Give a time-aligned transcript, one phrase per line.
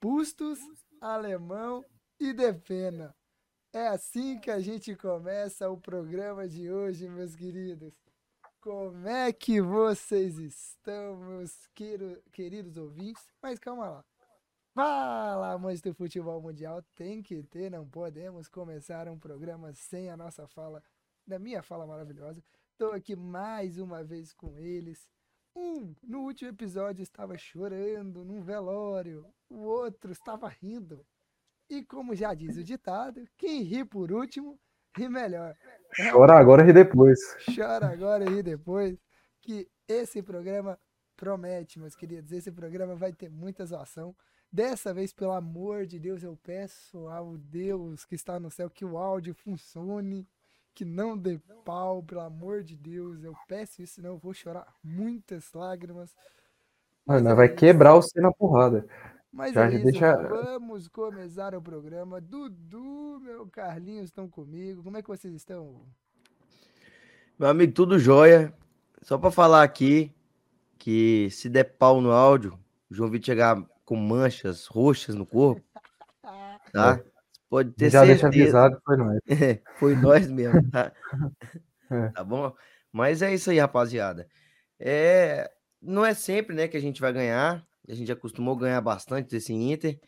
[0.00, 0.60] Bustos,
[1.00, 1.84] Alemão
[2.20, 3.12] e Depena.
[3.72, 8.00] É assim que a gente começa o programa de hoje, meus queridos.
[8.60, 11.68] Como é que vocês estão, meus
[12.32, 13.26] queridos ouvintes?
[13.42, 14.04] Mas calma lá.
[14.72, 16.80] Fala, amantes do futebol mundial.
[16.94, 20.80] Tem que ter, não podemos começar um programa sem a nossa fala,
[21.26, 22.40] da minha fala maravilhosa.
[22.70, 25.08] Estou aqui mais uma vez com eles.
[25.56, 29.26] Um, no último episódio, estava chorando num velório.
[29.50, 31.04] O outro estava rindo.
[31.68, 34.58] E como já diz o ditado, quem ri por último,
[34.96, 35.54] ri melhor.
[36.10, 37.18] Chora agora e ri depois.
[37.54, 38.98] Chora agora e ri depois.
[39.40, 40.78] Que esse programa
[41.16, 42.32] promete, meus queridos.
[42.32, 44.14] Esse programa vai ter muita zoação.
[44.50, 48.84] Dessa vez, pelo amor de Deus, eu peço ao Deus que está no céu que
[48.84, 50.26] o áudio funcione,
[50.74, 53.22] que não dê pau, pelo amor de Deus.
[53.22, 56.14] Eu peço isso, senão eu vou chorar muitas lágrimas.
[57.04, 58.86] Mano, vai quebrar o C na porrada.
[59.32, 60.16] Mas Já é isso, deixa...
[60.16, 62.20] vamos começar o programa.
[62.20, 64.82] Dudu, meu Carlinhos estão comigo.
[64.82, 65.82] Como é que vocês estão?
[67.38, 68.52] Meu amigo, tudo jóia.
[69.02, 70.12] Só para falar aqui
[70.78, 72.58] que se der pau no áudio,
[72.90, 75.62] o João Vitor chegar com manchas roxas no corpo,
[76.72, 77.00] tá?
[77.48, 78.28] Pode ter Já certeza.
[78.28, 79.18] deixa avisado, foi nós.
[79.28, 80.92] É, foi nós mesmo, tá?
[81.90, 82.08] É.
[82.08, 82.54] Tá bom?
[82.92, 84.28] Mas é isso aí, rapaziada.
[84.78, 87.66] É, não é sempre, né, que a gente vai ganhar.
[87.88, 89.98] A gente acostumou ganhar bastante desse Inter.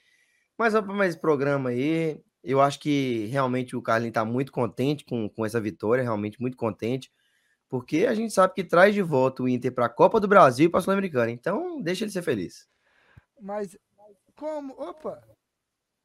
[0.57, 2.23] Mas vamos para mais programa aí.
[2.43, 6.57] Eu acho que realmente o Carlinhos está muito contente com, com essa vitória, realmente muito
[6.57, 7.13] contente,
[7.69, 10.67] porque a gente sabe que traz de volta o Inter para a Copa do Brasil
[10.67, 11.31] e para a Sul-Americana.
[11.31, 12.69] Então, deixa ele ser feliz.
[13.41, 13.77] Mas
[14.35, 14.75] como.
[14.75, 15.23] Opa!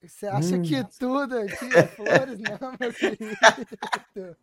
[0.02, 0.62] Você acha hum.
[0.62, 2.39] que tudo aqui é flores?
[2.62, 4.38] Não, meu querido.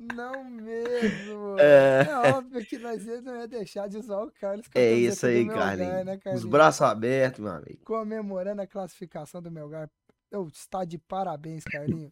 [0.00, 1.58] Não mesmo.
[1.58, 2.06] É...
[2.08, 4.66] é óbvio que nós não ia deixar de usar o Carlos.
[4.74, 6.06] É isso aí, Carlinhos.
[6.06, 7.84] Né, Os braços abertos, meu amigo.
[7.84, 9.90] Comemorando a classificação do Melgar.
[10.30, 12.10] Eu está de parabéns, Carlinho.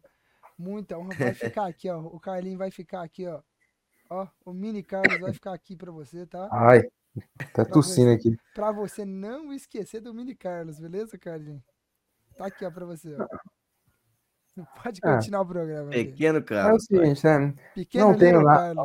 [0.55, 1.15] Muita honra.
[1.17, 1.99] Vai ficar aqui, ó.
[1.99, 3.41] O Carlinho vai ficar aqui, ó.
[4.07, 6.47] Ó, o mini Carlos vai ficar aqui pra você, tá?
[6.51, 6.83] Ai,
[7.53, 8.37] tá tossindo aqui.
[8.53, 11.63] Pra você não esquecer do mini Carlos, beleza, Carlinho?
[12.37, 13.15] Tá aqui, ó, pra você.
[13.15, 13.27] Ó.
[14.83, 15.89] Pode ah, continuar ah, o programa.
[15.89, 16.71] Pequeno Carlos.
[16.71, 17.53] É o seguinte, né?
[17.75, 18.83] Pequeno não tenho nada.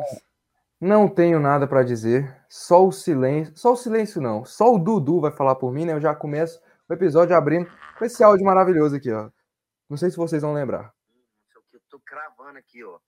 [0.79, 2.35] Não tenho nada para dizer.
[2.49, 3.55] Só o silêncio.
[3.55, 4.45] Só o silêncio não.
[4.45, 5.93] Só o Dudu vai falar por mim, né?
[5.93, 9.29] Eu já começo o episódio abrindo com esse áudio maravilhoso aqui, ó.
[9.89, 10.93] Não sei se vocês vão lembrar.
[11.73, 12.99] Eu tô cravando aqui, ó.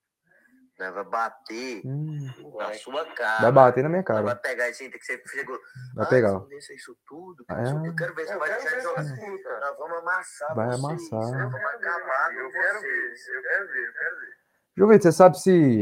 [0.78, 2.18] Né, vai bater hum.
[2.56, 3.42] na sua cara.
[3.42, 4.22] Vai bater na minha cara.
[4.22, 5.58] Vai pegar esse que você chegou.
[5.96, 6.42] Vai ah, pegar.
[6.56, 7.44] isso tudo.
[7.50, 7.88] É.
[7.88, 9.04] Eu quero ver se vai deixar de jogar.
[9.04, 10.56] Nós vamos amassar.
[10.56, 10.84] Vai vocês.
[10.84, 11.20] amassar.
[11.20, 13.14] Nós vamos acabar eu quero ver.
[13.36, 14.38] Eu quero ver, eu quero ver.
[14.78, 15.82] Jovem, você sabe se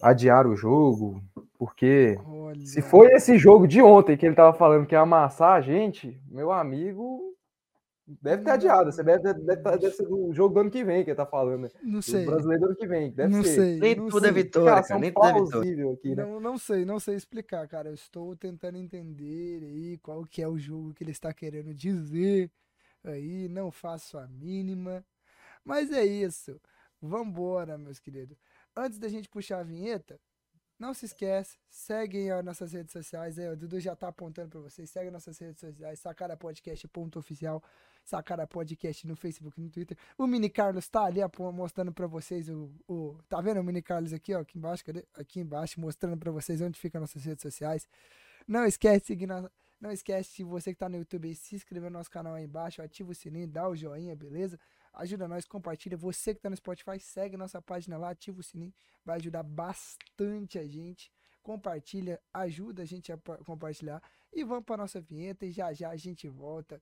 [0.00, 1.20] adiar o jogo?
[1.58, 2.64] Porque Olha.
[2.64, 6.20] se foi esse jogo de ontem que ele tava falando que ia amassar a gente,
[6.28, 7.31] meu amigo,
[8.20, 8.92] Deve ter adiado.
[8.92, 11.26] Você deve, deve, deve, deve ser do jogo do ano que vem que ele tá
[11.26, 11.62] falando.
[11.62, 11.70] Né?
[11.82, 12.24] Não sei.
[12.24, 13.10] Do brasileiro do ano que vem.
[13.12, 13.54] Deve não ser.
[13.54, 13.78] sei.
[13.78, 14.40] Nem não tudo é sei.
[14.40, 14.82] é vitória, cara.
[14.82, 15.92] cara nem tudo é vitória.
[15.92, 16.24] Aqui, né?
[16.24, 17.88] não, não sei, não sei explicar, cara.
[17.88, 22.50] Eu estou tentando entender aí qual que é o jogo que ele está querendo dizer.
[23.04, 25.04] Aí, não faço a mínima.
[25.64, 26.60] Mas é isso.
[27.00, 28.36] Vambora, meus queridos.
[28.76, 30.20] Antes da gente puxar a vinheta,
[30.82, 34.60] não se esquece, seguem as nossas redes sociais aí, o Dudu já tá apontando para
[34.60, 37.62] vocês, segue nossas redes sociais, sacarapodcast.oficial,
[38.04, 39.96] Sacara Podcast no Facebook no Twitter.
[40.18, 41.20] O Mini Carlos tá ali
[41.54, 44.40] mostrando para vocês o, o, Tá vendo o Mini Carlos aqui, ó?
[44.40, 45.04] Aqui embaixo, cadê?
[45.14, 47.88] Aqui embaixo, mostrando para vocês onde ficam nossas redes sociais.
[48.46, 49.28] Não esquece de seguir
[49.80, 53.10] Não esquece, você que tá no YouTube, se inscrever no nosso canal aí embaixo, ativa
[53.10, 54.58] o sininho, dá o joinha, beleza?
[54.92, 55.96] Ajuda nós, compartilha.
[55.96, 58.74] Você que tá no Spotify, segue nossa página lá, ativa o sininho,
[59.04, 61.10] vai ajudar bastante a gente.
[61.42, 64.02] Compartilha, ajuda a gente a compartilhar.
[64.32, 66.80] E vamos para nossa vinheta e já já a gente volta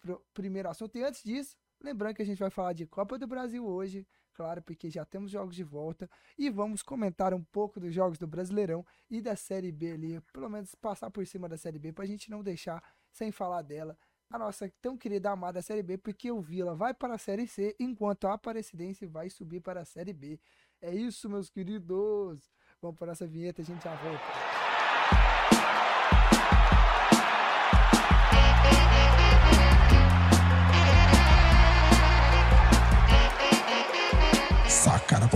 [0.00, 0.96] pro primeiro assunto.
[0.96, 4.62] E antes disso, lembrando que a gente vai falar de Copa do Brasil hoje, claro,
[4.62, 6.08] porque já temos jogos de volta.
[6.36, 10.48] E vamos comentar um pouco dos jogos do Brasileirão e da Série B ali, pelo
[10.48, 13.96] menos passar por cima da Série B, para a gente não deixar sem falar dela.
[14.30, 17.74] A nossa tão querida amada Série B, porque o Vila vai para a Série C,
[17.80, 20.38] enquanto a Aparecidense vai subir para a Série B.
[20.80, 22.52] É isso, meus queridos.
[22.80, 24.47] Vamos para essa vinheta, a gente já volta.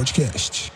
[0.02, 0.72] Podcast.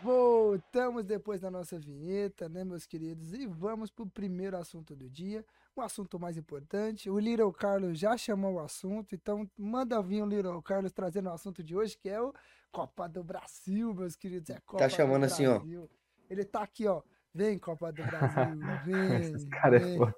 [0.00, 3.32] Voltamos depois da nossa vinheta, né, meus queridos?
[3.32, 5.44] E vamos para o primeiro assunto do dia,
[5.74, 7.10] o assunto mais importante.
[7.10, 11.32] O Little Carlos já chamou o assunto, então manda vir o Little Carlos trazendo o
[11.32, 12.32] assunto de hoje, que é o
[12.70, 14.50] Copa do Brasil, meus queridos.
[14.50, 15.60] É Copa tá chamando assim, ó.
[16.30, 17.02] Ele tá aqui, ó.
[17.34, 19.34] Vem, Copa do Brasil, vem.
[19.34, 19.94] Esse cara é vem.
[19.94, 20.14] é foda.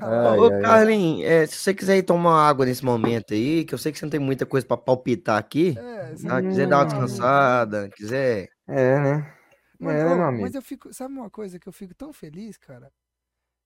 [0.00, 3.74] Ai, Ô, ai, Carlinhos, é, se você quiser ir tomar água nesse momento aí, que
[3.74, 5.76] eu sei que você não tem muita coisa para palpitar aqui.
[5.78, 6.42] É, tá?
[6.42, 8.48] quiser dar uma descansada, quiser.
[8.66, 9.34] É, né?
[9.78, 10.92] Mas, é, mas eu fico.
[10.92, 12.90] Sabe uma coisa que eu fico tão feliz, cara?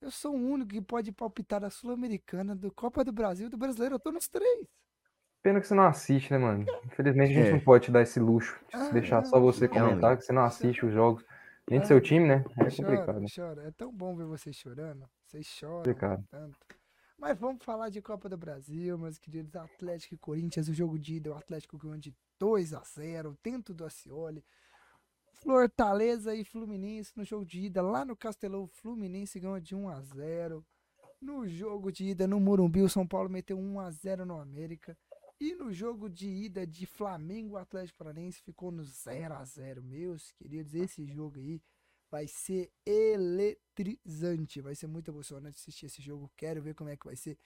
[0.00, 3.94] Eu sou o único que pode palpitar a Sul-Americana, do Copa do Brasil do Brasileiro.
[3.94, 4.66] Eu tô nos três.
[5.42, 6.64] Pena que você não assiste, né, mano?
[6.86, 7.52] Infelizmente a gente é.
[7.52, 10.32] não pode te dar esse luxo de ah, deixar não, só você comentar, que você
[10.32, 11.24] não assiste os jogos.
[11.70, 12.44] Gente, ah, seu time, né?
[12.58, 13.24] É chora, complicado.
[13.34, 13.62] Chora.
[13.62, 15.08] É tão bom ver vocês chorando.
[15.26, 16.24] Vocês choram complicado.
[16.30, 16.58] tanto.
[17.18, 20.68] Mas vamos falar de Copa do Brasil, meus queridos Atlético e Corinthians.
[20.68, 24.44] O jogo de ida, o Atlético ganhou de 2 a 0 dentro do Acioli.
[25.42, 28.66] Fortaleza e Fluminense no jogo de ida lá no Castelão.
[28.66, 30.64] Fluminense ganhou de 1 a 0.
[31.20, 34.96] No jogo de ida no Morumbi, o São Paulo meteu 1 a 0 no América.
[35.40, 40.30] E no jogo de ida de Flamengo Atlético Paranaense ficou no 0 a 0 Meus
[40.32, 41.60] queridos, esse jogo aí
[42.10, 44.60] vai ser eletrizante.
[44.60, 46.30] Vai ser muito emocionante assistir esse jogo.
[46.36, 47.36] Quero ver como é que vai ser.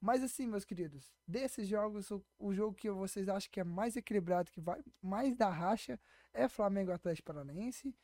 [0.00, 3.96] Mas assim, meus queridos, desses jogos, o, o jogo que vocês acham que é mais
[3.96, 5.98] equilibrado, que vai mais dar racha,
[6.32, 7.94] é Flamengo Atlético Paranaense,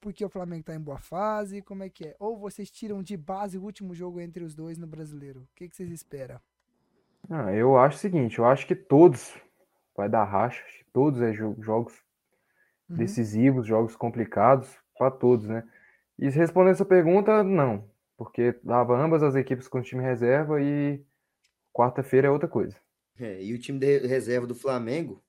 [0.00, 2.16] porque o Flamengo tá em boa fase, como é que é?
[2.18, 5.42] Ou vocês tiram de base o último jogo entre os dois no Brasileiro?
[5.42, 6.40] O que, que vocês esperam?
[7.28, 9.34] Ah, eu acho o seguinte, eu acho que todos
[9.96, 10.62] vai dar racha,
[10.92, 11.94] todos é jogos
[12.88, 12.96] uhum.
[12.96, 15.64] decisivos, jogos complicados para todos, né?
[16.18, 21.02] E respondendo essa pergunta, não, porque dava ambas as equipes com time reserva e
[21.72, 22.76] quarta-feira é outra coisa.
[23.18, 25.22] É, e o time de reserva do Flamengo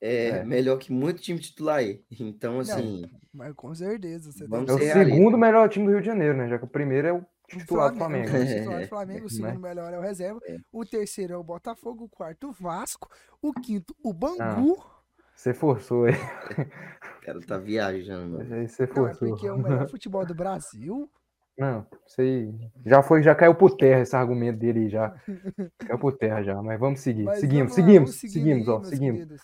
[0.00, 2.02] é, é, melhor que muito time titular aí.
[2.20, 3.02] Então, assim.
[3.02, 4.30] Não, mas com certeza.
[4.32, 6.48] Você é o segundo melhor time do Rio de Janeiro, né?
[6.48, 8.28] Já que o primeiro é o titular do Flamengo.
[8.28, 10.40] O titular do Flamengo, o segundo melhor é o reserva.
[10.44, 10.58] É.
[10.72, 13.08] O terceiro é o Botafogo, o quarto o Vasco,
[13.40, 14.76] o quinto o Bangu.
[14.80, 14.94] Ah,
[15.34, 16.14] você forçou aí.
[16.14, 18.40] O cara tá viajando.
[18.40, 19.28] Aí você forçou.
[19.28, 21.10] Não, é porque é o melhor futebol do Brasil.
[21.56, 22.52] Não, sei.
[22.84, 25.14] Já foi, já caiu por terra esse argumento dele já.
[25.78, 27.24] caiu por terra já, mas vamos seguir.
[27.24, 29.20] Mas seguimos, vamos seguimos, seguimos, aí, ó, seguimos.
[29.20, 29.42] Queridos.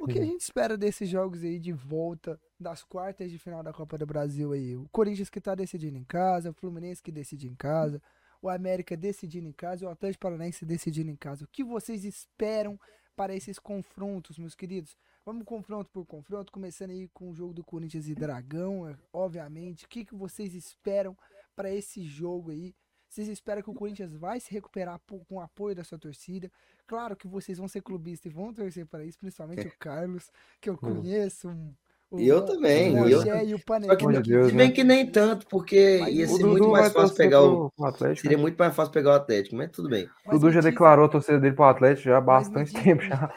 [0.00, 3.72] O que a gente espera desses jogos aí de volta das quartas de final da
[3.72, 4.76] Copa do Brasil aí?
[4.76, 8.02] O Corinthians que tá decidindo em casa, o Fluminense que decide em casa,
[8.42, 11.44] o América decidindo em casa o Atlético Paranaense decidindo em casa.
[11.44, 12.78] O que vocês esperam
[13.16, 14.96] para esses confrontos, meus queridos?
[15.24, 19.84] Vamos confronto por confronto, começando aí com o jogo do Corinthians e Dragão, é, obviamente.
[19.84, 21.16] O que, que vocês esperam
[21.54, 22.74] para esse jogo aí?
[23.08, 26.50] Vocês esperam que o Corinthians vai se recuperar com o apoio da sua torcida?
[26.86, 30.30] Claro que vocês vão ser clubistas e vão torcer para isso, principalmente o Carlos,
[30.60, 30.76] que eu hum.
[30.76, 31.48] conheço.
[31.48, 31.74] Um,
[32.10, 32.98] o, eu também.
[32.98, 33.22] O eu...
[33.46, 33.96] e o Panela.
[33.96, 34.74] Que, Deus, se bem né?
[34.74, 37.72] que nem tanto, porque mas ia ser muito mais fácil pegar o.
[37.82, 38.42] Atlético, Seria né?
[38.42, 40.08] muito mais fácil pegar o Atlético, mas tudo bem.
[40.24, 40.70] Mas Dudu já diz...
[40.70, 43.32] declarou a torcida dele para o Atlético já há bastante tempo já.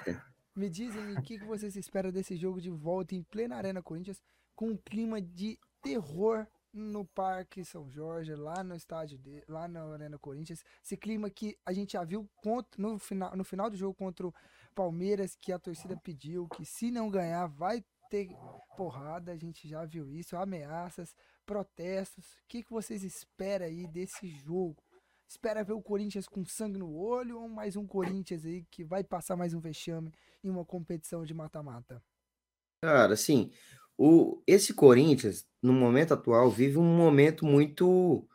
[0.55, 4.21] Me dizem o que, que vocês esperam desse jogo de volta em plena Arena Corinthians
[4.55, 9.83] com um clima de terror no Parque São Jorge, lá no estádio de, lá na
[9.83, 10.63] Arena Corinthians.
[10.83, 14.27] Esse clima que a gente já viu contra, no, final, no final do jogo contra
[14.27, 14.33] o
[14.73, 18.27] Palmeiras, que a torcida pediu que se não ganhar vai ter
[18.75, 21.15] porrada, a gente já viu isso, ameaças,
[21.45, 22.25] protestos.
[22.25, 24.83] O que, que vocês esperam aí desse jogo?
[25.25, 29.01] Espera ver o Corinthians com sangue no olho ou mais um Corinthians aí que vai
[29.01, 30.11] passar mais um vexame
[30.43, 32.03] em uma competição de mata-mata?
[32.83, 33.49] Cara, assim,
[33.97, 38.27] o, esse Corinthians, no momento atual, vive um momento muito,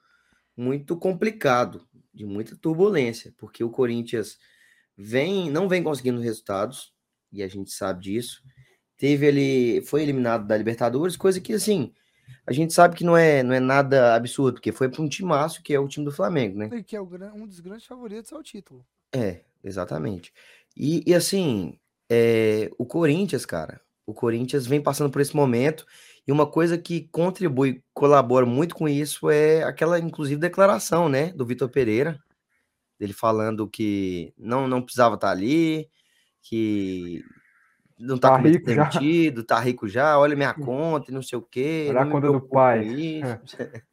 [0.57, 4.39] muito complicado, de muita turbulência, porque o Corinthians
[4.97, 6.95] vem, não vem conseguindo resultados,
[7.31, 8.43] e a gente sabe disso.
[8.97, 11.93] Teve ele, foi eliminado da Libertadores, coisa que assim,
[12.47, 15.63] a gente sabe que não é, não é nada absurdo, porque foi para um timaço
[15.63, 16.83] que é o time do Flamengo, né?
[16.83, 18.87] Que é o, um dos grandes favoritos ao título.
[19.13, 20.33] É, exatamente.
[20.77, 25.87] E, e assim, é, o Corinthians, cara, o Corinthians vem passando por esse momento
[26.27, 31.45] e uma coisa que contribui, colabora muito com isso é aquela, inclusive, declaração, né, do
[31.45, 32.21] Vitor Pereira,
[32.99, 35.89] dele falando que não não precisava estar ali,
[36.41, 37.25] que
[37.99, 39.47] não tá, tá rico demitido, já.
[39.47, 41.87] tá rico já, olha minha conta e não sei o quê.
[41.89, 43.21] Olha a conta do pai.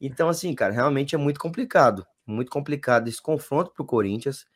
[0.00, 2.06] então, assim, cara, realmente é muito complicado.
[2.24, 4.46] Muito complicado esse confronto pro Corinthians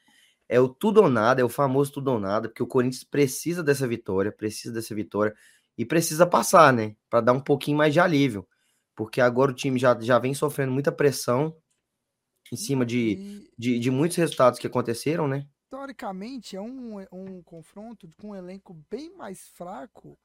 [0.48, 3.62] é o tudo ou nada, é o famoso tudo ou nada, porque o Corinthians precisa
[3.62, 5.34] dessa vitória, precisa dessa vitória
[5.78, 6.96] e precisa passar, né?
[7.08, 8.46] Para dar um pouquinho mais de alívio,
[8.96, 11.56] porque agora o time já, já vem sofrendo muita pressão
[12.52, 15.46] em cima de, de, de muitos resultados que aconteceram, né?
[15.70, 20.18] Teoricamente, é um, um confronto com um elenco bem mais fraco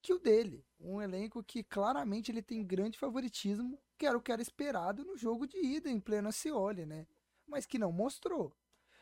[0.00, 0.64] que o dele.
[0.80, 5.14] Um elenco que claramente ele tem grande favoritismo, que era o que era esperado no
[5.14, 7.06] jogo de ida em pleno Cioli, né?
[7.46, 8.56] Mas que não mostrou.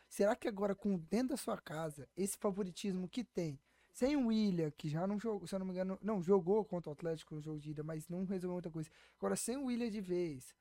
[0.09, 3.57] Será que agora, com dentro da sua casa, esse favoritismo que tem,
[3.93, 6.89] sem o William, que já não jogou, se eu não me engano, não jogou contra
[6.89, 8.89] o Atlético no jogo de ida, mas não resolveu muita coisa.
[9.17, 10.53] Agora, sem o William de vez,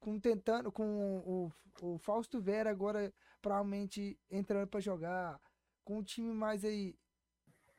[0.00, 5.38] com tentando com o, o Fausto Vera agora provavelmente entrando para jogar,
[5.84, 6.94] com um time mais aí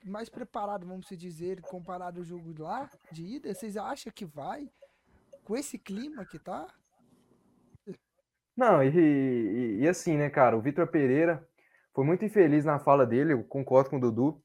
[0.06, 4.70] mais preparado, vamos dizer, comparado ao jogo lá de ida, vocês acham que vai
[5.46, 6.68] com esse clima que tá?
[8.56, 11.48] Não, e, e, e assim, né, cara, o Vitor Pereira
[11.94, 14.44] foi muito infeliz na fala dele, eu concordo com o Dudu.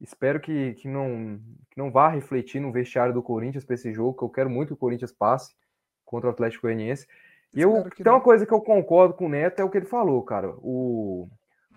[0.00, 4.16] Espero que, que, não, que não vá refletir no vestiário do Corinthians para esse jogo,
[4.16, 5.54] que eu quero muito que o Corinthians passe
[6.04, 7.06] contra o Atlético Goianiense.
[7.56, 10.22] Eu, tem uma coisa que eu concordo com o Neto, é o que ele falou,
[10.22, 10.54] cara.
[10.58, 11.28] O,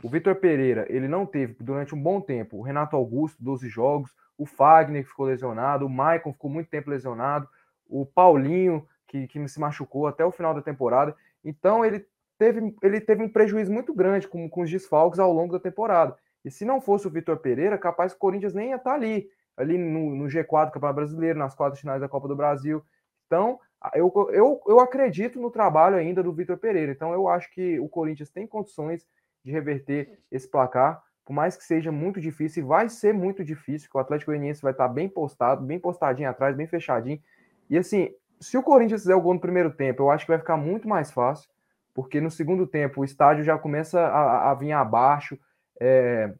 [0.03, 4.13] o Vitor Pereira, ele não teve durante um bom tempo o Renato Augusto, 12 jogos,
[4.37, 7.47] o Fagner ficou lesionado, o Maicon ficou muito tempo lesionado,
[7.87, 11.15] o Paulinho, que, que se machucou até o final da temporada.
[11.43, 12.05] Então ele
[12.37, 16.15] teve, ele teve um prejuízo muito grande com, com os desfalques ao longo da temporada.
[16.43, 19.27] E se não fosse o Vitor Pereira, capaz que o Corinthians nem ia estar ali,
[19.57, 22.81] ali no, no G4 do Campeonato Brasileiro, nas quartas finais da Copa do Brasil.
[23.27, 23.59] Então,
[23.93, 26.91] eu, eu, eu acredito no trabalho ainda do Vitor Pereira.
[26.91, 29.07] Então, eu acho que o Corinthians tem condições
[29.43, 33.89] de reverter esse placar, por mais que seja muito difícil, e vai ser muito difícil,
[33.89, 37.21] que o Atlético Goianiense vai estar bem postado, bem postadinho atrás, bem fechadinho.
[37.69, 38.09] E assim,
[38.39, 40.87] se o Corinthians fizer o gol no primeiro tempo, eu acho que vai ficar muito
[40.87, 41.49] mais fácil,
[41.93, 45.37] porque no segundo tempo o estádio já começa a, a vir abaixo.
[45.79, 46.33] É,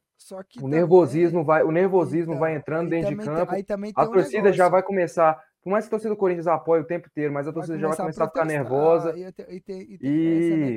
[0.62, 3.53] o nervosismo vai, o nervosismo então, vai entrando dentro de campo.
[3.53, 5.41] Tem, a torcida um já vai começar.
[5.70, 7.90] Por mais que a torcida do Corinthians apoie o tempo inteiro, mas a torcida já
[7.90, 9.14] vai começar a, a ficar nervosa.
[9.16, 10.76] E, e, e, essa, né,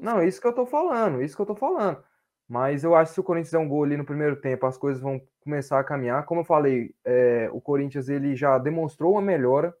[0.00, 2.02] Não, isso que eu tô falando, isso que eu tô falando.
[2.48, 4.78] Mas eu acho que se o Corinthians der um gol ali no primeiro tempo, as
[4.78, 6.24] coisas vão começar a caminhar.
[6.24, 9.74] Como eu falei, é, o Corinthians ele já demonstrou uma melhora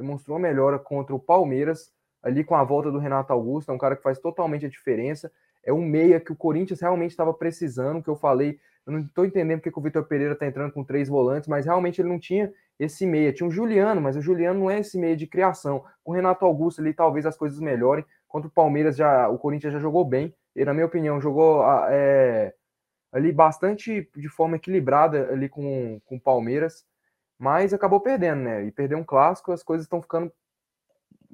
[0.00, 3.78] demonstrou uma melhora contra o Palmeiras, ali com a volta do Renato Augusto, é um
[3.78, 5.30] cara que faz totalmente a diferença.
[5.62, 8.58] É um meia que o Corinthians realmente estava precisando, que eu falei.
[8.86, 12.00] Eu não estou entendendo porque o Vitor Pereira está entrando com três volantes, mas realmente
[12.00, 13.32] ele não tinha esse meia.
[13.32, 15.84] Tinha o Juliano, mas o Juliano não é esse meia de criação.
[16.02, 18.04] Com o Renato Augusto ali, talvez as coisas melhorem.
[18.26, 20.34] Contra o Palmeiras, já o Corinthians já jogou bem.
[20.56, 22.52] Ele, na minha opinião, jogou é,
[23.12, 26.84] ali bastante de forma equilibrada ali com, com o Palmeiras
[27.40, 28.66] mas acabou perdendo, né?
[28.66, 30.30] E perder um clássico, as coisas estão ficando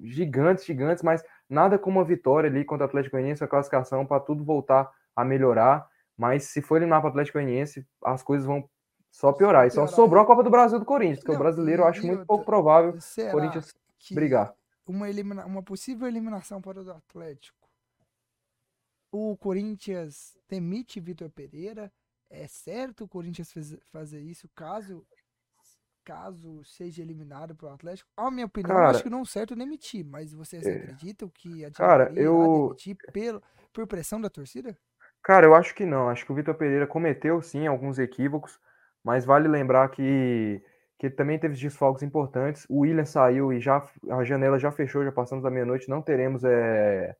[0.05, 4.21] gigantes, gigantes, mas nada como uma vitória ali contra o Atlético Goianiense, a classificação para
[4.21, 5.85] tudo voltar a melhorar.
[6.17, 8.71] Mas se for eliminar para o Atlético Goianiense, as coisas vão
[9.16, 9.66] só piorar.
[9.66, 12.26] E só sobrou a Copa do Brasil do Corinthians, que o brasileiro eu acho muito
[12.26, 13.75] pouco provável o Corinthians
[14.11, 14.54] brigar.
[14.87, 15.46] Uma, elimina...
[15.46, 17.66] uma possível eliminação para o Atlético.
[19.11, 21.90] O Corinthians demite Vitor Pereira.
[22.28, 23.54] É certo o Corinthians
[23.90, 25.04] fazer isso caso
[26.04, 30.04] caso seja eliminado pelo Atlético, a minha opinião, cara, acho que não é certo demitir,
[30.04, 33.42] mas vocês é, acreditam que a cara, eu demitir pelo,
[33.73, 34.78] por pressão da torcida?
[35.20, 36.08] Cara, eu acho que não.
[36.08, 38.61] Acho que o Vitor Pereira cometeu sim alguns equívocos,
[39.07, 40.61] mas vale lembrar que
[40.99, 42.67] que também teve desfalques importantes.
[42.71, 46.43] O William saiu e já a janela já fechou, já passamos da meia-noite, não teremos
[46.43, 47.15] é,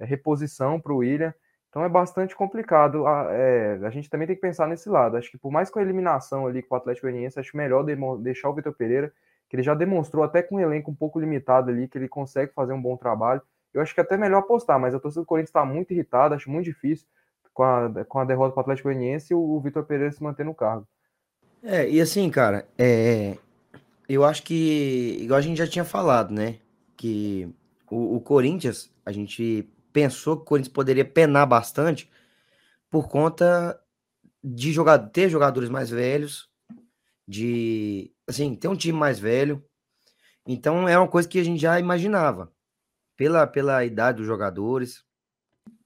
[0.00, 1.32] reposição para o William.
[1.70, 3.06] Então é bastante complicado.
[3.06, 5.16] A, é, a gente também tem que pensar nesse lado.
[5.16, 7.84] Acho que por mais com a eliminação ali com o Atlético Goianiense, acho melhor
[8.18, 9.12] deixar o Vitor Pereira,
[9.48, 12.52] que ele já demonstrou até com um elenco um pouco limitado ali, que ele consegue
[12.52, 13.40] fazer um bom trabalho.
[13.72, 16.34] Eu acho que é até melhor apostar, mas a torcida do Corinthians está muito irritada,
[16.34, 17.06] acho muito difícil
[17.54, 20.44] com a, com a derrota para o Atlético Goianiense o, o Vitor Pereira se manter
[20.44, 20.86] no cargo.
[21.66, 23.38] É, e assim, cara, é,
[24.06, 26.58] eu acho que, igual a gente já tinha falado, né,
[26.94, 27.48] que
[27.90, 32.10] o, o Corinthians, a gente pensou que o Corinthians poderia penar bastante
[32.90, 33.80] por conta
[34.42, 36.50] de jogar, ter jogadores mais velhos,
[37.26, 39.64] de assim, ter um time mais velho.
[40.46, 42.52] Então é uma coisa que a gente já imaginava.
[43.16, 45.04] Pela, pela idade dos jogadores.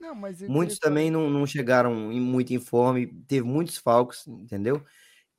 [0.00, 0.14] Não,
[0.48, 4.82] muitos também não, não chegaram muito em forma, teve muitos falcos, entendeu?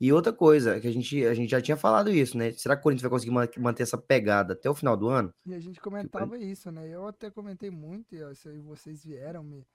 [0.00, 2.52] E outra coisa, que a gente, a gente já tinha falado isso, né?
[2.52, 5.30] Será que o Corinthians vai conseguir manter essa pegada até o final do ano?
[5.44, 6.50] E a gente comentava tipo...
[6.50, 6.88] isso, né?
[6.88, 9.66] Eu até comentei muito, e aí vocês vieram me,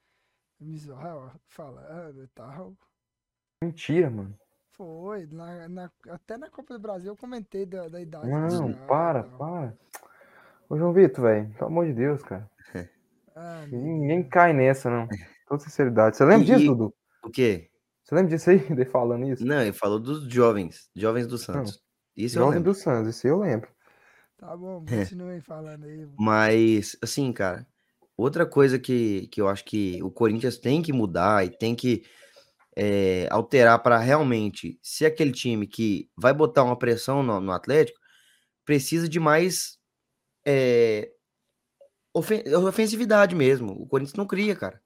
[0.58, 2.76] me zoar, falando e tal.
[3.62, 4.36] Mentira, mano.
[4.72, 8.28] Foi, na, na, até na Copa do Brasil eu comentei da, da idade.
[8.28, 9.78] Não, para, para.
[10.68, 12.50] Ô, João Vitor, velho, pelo amor de Deus, cara.
[13.38, 15.06] Ah, Ninguém cai nessa, não.
[15.06, 15.16] Com
[15.48, 16.16] toda sinceridade.
[16.16, 16.94] Você lembra e, disso, Dudu?
[17.22, 17.70] O quê?
[18.06, 19.44] Você lembra disso aí, de falando isso?
[19.44, 21.82] Não, ele falou dos jovens, jovens do Santos.
[22.16, 23.68] Isso Jovem do Santos, isso eu lembro.
[24.38, 26.08] Tá bom, continue falando aí.
[26.16, 27.66] Mas, assim, cara,
[28.16, 32.04] outra coisa que, que eu acho que o Corinthians tem que mudar e tem que
[32.76, 37.98] é, alterar para realmente ser aquele time que vai botar uma pressão no, no Atlético,
[38.64, 39.78] precisa de mais
[40.46, 41.10] é,
[42.14, 43.72] ofensividade mesmo.
[43.72, 44.80] O Corinthians não cria, cara.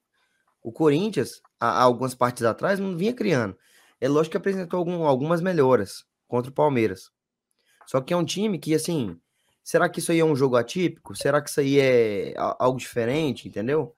[0.63, 3.55] O Corinthians, há, algumas partes atrás, não vinha criando.
[3.99, 7.11] É lógico que apresentou algum, algumas melhoras contra o Palmeiras.
[7.85, 9.19] Só que é um time que, assim,
[9.63, 11.15] será que isso aí é um jogo atípico?
[11.15, 13.95] Será que isso aí é algo diferente, entendeu?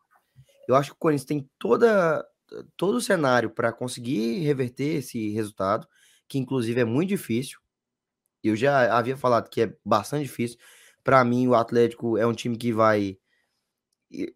[0.67, 2.25] Eu acho que o Corinthians tem toda,
[2.75, 5.87] todo o cenário para conseguir reverter esse resultado,
[6.27, 7.59] que inclusive é muito difícil.
[8.43, 10.57] Eu já havia falado que é bastante difícil.
[11.03, 13.17] Para mim, o Atlético é um time que vai.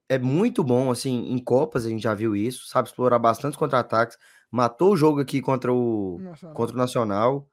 [0.10, 4.17] É muito bom, assim, em Copas, a gente já viu isso, sabe explorar bastante contra-ataques.
[4.50, 6.19] Matou o jogo aqui contra o,
[6.53, 7.48] contra o Nacional,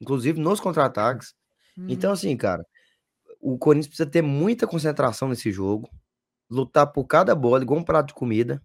[0.00, 1.34] inclusive nos contra-ataques.
[1.72, 1.90] Então, uhum.
[1.90, 2.66] Então, assim, cara,
[3.40, 5.88] o Corinthians precisa ter muita concentração nesse jogo,
[6.50, 8.62] lutar por cada bola, igual um prato de comida,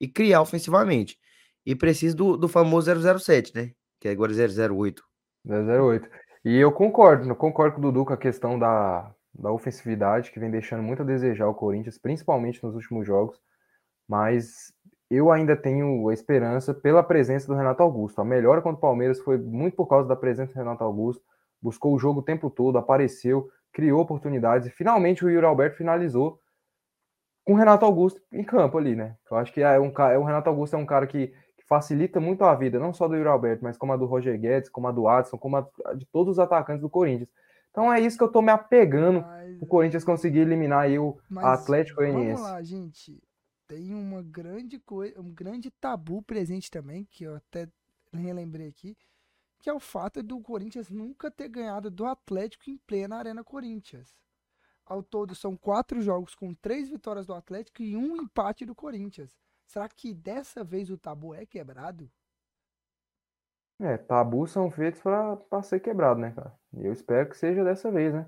[0.00, 1.18] e criar ofensivamente.
[1.66, 3.72] E precisa do, do famoso 007, né?
[4.00, 5.02] Que é agora 008.
[5.44, 6.08] 008.
[6.44, 10.40] E eu concordo, eu concordo com o Dudu com a questão da, da ofensividade, que
[10.40, 13.40] vem deixando muito a desejar o Corinthians, principalmente nos últimos jogos.
[14.08, 14.72] Mas
[15.10, 18.20] eu ainda tenho a esperança pela presença do Renato Augusto.
[18.20, 21.22] A melhora contra o Palmeiras foi muito por causa da presença do Renato Augusto.
[21.60, 26.40] Buscou o jogo o tempo todo, apareceu, criou oportunidades e finalmente o Yuri Alberto finalizou
[27.44, 29.16] com o Renato Augusto em campo ali, né?
[29.30, 31.32] Eu acho que é um, é, o Renato Augusto é um cara que
[31.66, 34.68] facilita muito a vida, não só do Yuri Alberto, mas como a do Roger Guedes,
[34.68, 37.30] como a do Adson, como a de todos os atacantes do Corinthians.
[37.78, 39.24] Então é isso que eu tô me apegando
[39.60, 42.42] o Corinthians conseguir eliminar aí o Atlético Goianiense.
[42.42, 43.22] Vamos lá, gente.
[43.68, 47.68] Tem uma grande coisa, um grande tabu presente também, que eu até
[48.12, 48.96] relembrei aqui,
[49.60, 54.16] que é o fato do Corinthians nunca ter ganhado do Atlético em plena Arena Corinthians.
[54.84, 59.38] Ao todo são quatro jogos com três vitórias do Atlético e um empate do Corinthians.
[59.66, 62.10] Será que dessa vez o tabu é quebrado?
[63.80, 66.52] É, tabus são feitos para ser quebrado, né, cara?
[66.76, 68.26] E eu espero que seja dessa vez, né?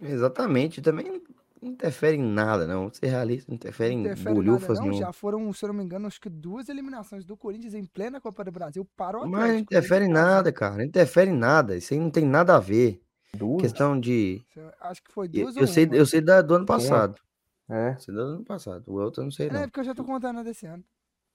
[0.00, 0.80] Exatamente.
[0.80, 1.22] Também
[1.60, 2.92] não interfere em nada, não.
[2.92, 4.92] Ser realista não interfere, não interfere em bolhufas, não.
[4.94, 8.20] Já foram, se eu não me engano, acho que duas eliminações do Corinthians em plena
[8.20, 9.40] Copa do Brasil para o Atlético.
[9.40, 10.76] Mas não interfere em nada, cara.
[10.76, 11.76] Não interfere em nada.
[11.76, 13.00] Isso aí não tem nada a ver.
[13.34, 13.62] Duas?
[13.62, 14.42] Questão de.
[14.80, 15.96] Acho que foi duas eu, eu sei, uma.
[15.96, 17.20] Eu sei da, do ano passado.
[17.68, 17.94] É.
[17.94, 18.84] Você deu ano passado.
[18.86, 19.60] O outro eu não sei, não.
[19.60, 20.84] É, porque eu já tô contando desse ano.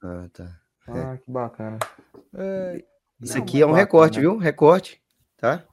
[0.03, 0.60] Ah, tá.
[0.88, 1.17] Ah, é.
[1.17, 1.79] que bacana.
[2.36, 2.86] É...
[3.21, 4.38] Isso não, aqui é um recorte, viu?
[4.38, 5.01] Recorte,
[5.38, 5.63] tá?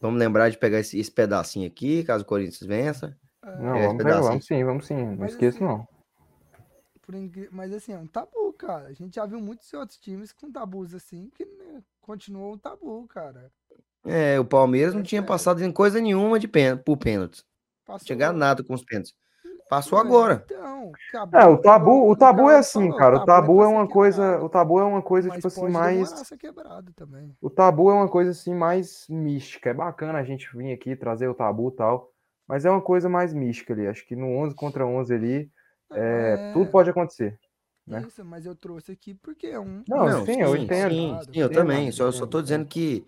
[0.00, 3.16] Vamos lembrar de pegar esse, esse pedacinho aqui, caso o Corinthians vença.
[3.44, 3.56] É...
[3.56, 4.96] Não, vamos, pegar, vamos sim, vamos sim.
[4.96, 5.88] Não Mas, esqueça, assim, não.
[7.50, 8.88] Mas assim, é um tabu, cara.
[8.88, 13.06] A gente já viu muitos outros times com tabus assim que né, continuou um tabu,
[13.06, 13.50] cara.
[14.04, 15.24] É, o Palmeiras não tinha é.
[15.24, 16.76] passado em coisa nenhuma de pen...
[16.76, 17.44] por pênaltis.
[17.86, 19.14] Não tinha ganhado nada com os pênaltis.
[19.72, 20.44] Passou agora.
[20.44, 20.92] Então,
[21.32, 23.16] é, o tabu, o tabu é assim, cara.
[23.16, 26.12] O tabu é uma coisa, o tabu é uma coisa tipo assim mais
[27.40, 29.70] O tabu é uma coisa assim mais mística.
[29.70, 32.12] É bacana a gente vir aqui trazer o tabu e tal,
[32.46, 33.86] mas é uma coisa mais mística ali.
[33.86, 35.50] Acho que no 11 contra 11 ali,
[35.90, 36.52] é, é...
[36.52, 37.40] tudo pode acontecer.
[37.86, 38.04] Né?
[38.06, 39.82] Isso, mas eu trouxe aqui porque é um.
[39.88, 40.92] Não, Não sim, sim, eu entendo.
[40.92, 41.90] Sim, sim eu também.
[41.90, 43.06] Só, só tô dizendo que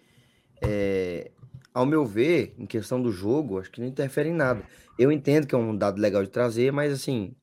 [0.62, 1.30] é,
[1.74, 4.62] ao meu ver, em questão do jogo, acho que não interfere em nada.
[4.96, 7.34] Eu entendo que é um dado legal de trazer, mas assim,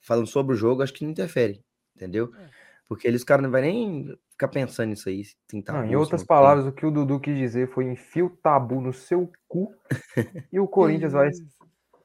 [0.00, 1.60] falando sobre o jogo, acho que não interfere,
[1.96, 2.32] entendeu?
[2.38, 2.46] É.
[2.88, 5.22] Porque eles, cara, não vai nem ficar pensando nisso aí.
[5.48, 8.80] Tentar não, em outras palavras, o que o Dudu quis dizer foi enfia o tabu
[8.80, 9.74] no seu cu
[10.52, 11.30] e o Corinthians vai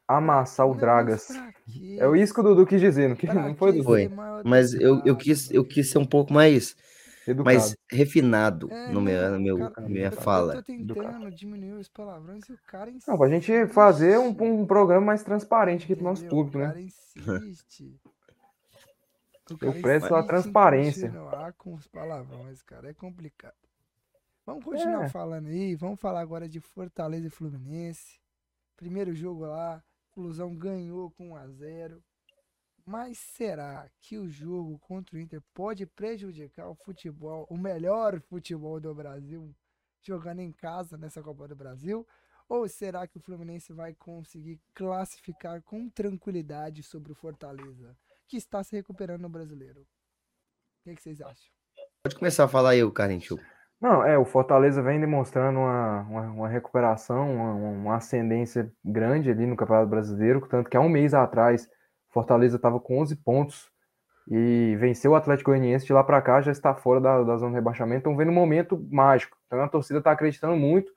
[0.08, 1.30] amassar o Dragas.
[2.00, 3.84] É isso que o Dudu quis dizer, não, não foi, Dudu?
[3.84, 4.10] Foi,
[4.44, 6.76] mas eu, eu, quis, eu quis ser um pouco mais
[7.28, 7.44] Educado.
[7.44, 10.54] mais refinado é, no meu, no meu cara, minha fala.
[10.54, 11.32] Eu tô tentando Educado.
[11.32, 13.08] diminuir os palavrões e o cara insiste.
[13.08, 16.66] Não, pra gente fazer um, um programa mais transparente aqui pro nosso público, né?
[16.66, 18.00] O cara insiste.
[19.62, 21.12] eu prezo a transparência.
[21.58, 23.56] com os palavrões, cara, é complicado.
[24.46, 25.10] Vamos continuar é.
[25.10, 28.22] falando aí, vamos falar agora de Fortaleza e Fluminense.
[28.78, 32.04] Primeiro jogo lá, Flusão ganhou com 1 a 0
[32.88, 38.80] mas será que o jogo contra o Inter pode prejudicar o futebol, o melhor futebol
[38.80, 39.54] do Brasil,
[40.02, 42.08] jogando em casa nessa Copa do Brasil?
[42.47, 47.93] Ou será que o Fluminense vai conseguir classificar com tranquilidade sobre o Fortaleza,
[48.26, 49.82] que está se recuperando no brasileiro?
[49.82, 51.52] O que, é que vocês acham?
[52.02, 53.38] Pode começar a falar aí, o Carincho.
[53.82, 59.45] Não, é, o Fortaleza vem demonstrando uma, uma, uma recuperação, uma, uma, ascendência grande ali
[59.45, 61.69] no Campeonato Brasileiro, tanto que há um mês atrás
[62.17, 63.69] Fortaleza estava com 11 pontos
[64.27, 67.51] e venceu o Atlético Goianiense de lá para cá, já está fora da, da zona
[67.51, 67.99] de rebaixamento.
[67.99, 69.38] Estão vendo um momento mágico.
[69.45, 70.91] Então a torcida está acreditando muito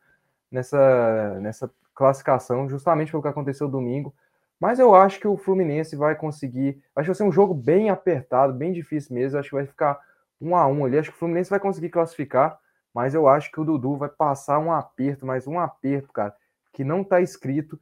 [0.50, 4.14] nessa, nessa classificação, justamente pelo que aconteceu domingo.
[4.58, 6.82] Mas eu acho que o Fluminense vai conseguir.
[6.96, 9.38] Acho que vai ser um jogo bem apertado, bem difícil mesmo.
[9.38, 10.00] Acho que vai ficar
[10.40, 10.96] um a um ali.
[10.96, 12.58] Acho que o Fluminense vai conseguir classificar,
[12.94, 16.34] mas eu acho que o Dudu vai passar um aperto, mas um aperto, cara,
[16.72, 17.78] que não está escrito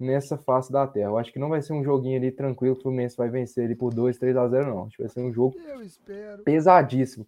[0.00, 1.10] nessa face da Terra.
[1.10, 3.64] Eu acho que não vai ser um joguinho ali tranquilo que o Fluminense vai vencer
[3.64, 4.84] ele por 2, 3 a 0 não.
[4.84, 7.26] Acho que vai ser um jogo espero, pesadíssimo.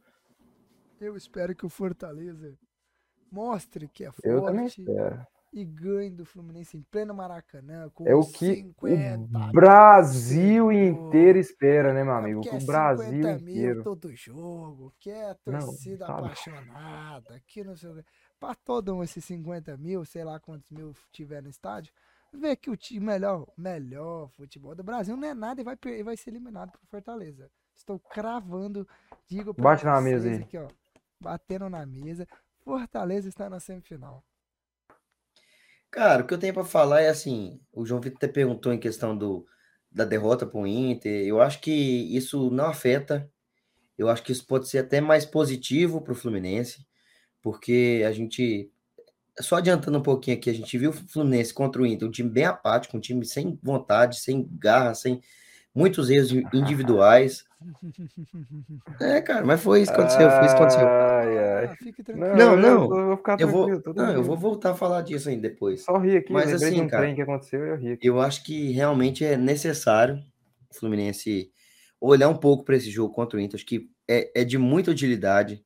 [1.00, 2.54] Eu espero que o Fortaleza
[3.30, 4.28] mostre que é forte.
[4.28, 5.26] Eu também espero.
[5.52, 7.90] e ganhe do Fluminense em pleno Maracanã.
[8.04, 12.40] é o que o Brasil inteiro espera, né, meu amigo?
[12.46, 13.82] É o Brasil inteiro.
[13.82, 18.04] todo jogo, que é torcida não, apaixonada, que não sei o
[18.38, 21.92] Pra todo um esses 50 mil, sei lá quantos mil tiver no estádio,
[22.32, 26.16] ver que o time melhor, melhor futebol do Brasil não é nada e vai, vai
[26.16, 27.50] ser eliminado por Fortaleza.
[27.76, 28.86] Estou cravando,
[29.26, 30.42] digo pra Bate na mesa aí.
[30.42, 30.68] Aqui, ó,
[31.20, 32.26] batendo na mesa.
[32.64, 34.24] Fortaleza está na semifinal.
[35.90, 38.78] Cara, o que eu tenho para falar é assim: o João Vitor até perguntou em
[38.78, 39.46] questão do,
[39.90, 41.26] da derrota para o Inter.
[41.26, 43.30] Eu acho que isso não afeta.
[43.98, 46.86] Eu acho que isso pode ser até mais positivo para o Fluminense,
[47.42, 48.72] porque a gente.
[49.40, 52.28] Só adiantando um pouquinho aqui, a gente viu o Fluminense contra o Inter, um time
[52.28, 55.20] bem apático, um time sem vontade, sem garra, sem
[55.74, 57.44] muitos erros individuais.
[59.00, 60.86] É, cara, mas foi isso que aconteceu, foi isso que aconteceu.
[60.86, 61.64] Ai, ai.
[61.66, 65.28] Ah, não, não, eu vou, ficar eu vou, não, eu vou voltar a falar disso
[65.28, 65.84] aí depois.
[65.84, 67.92] Só ri aqui, mas assim, um cara, que aconteceu, eu ri.
[67.92, 68.06] Aqui.
[68.06, 70.22] Eu acho que realmente é necessário
[70.70, 71.50] o Fluminense
[72.00, 74.90] olhar um pouco para esse jogo contra o Inter, acho que é, é de muita
[74.90, 75.64] utilidade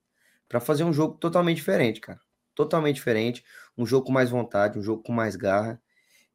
[0.48, 2.20] para fazer um jogo totalmente diferente, cara.
[2.56, 3.44] Totalmente diferente,
[3.78, 5.80] um jogo com mais vontade, um jogo com mais garra.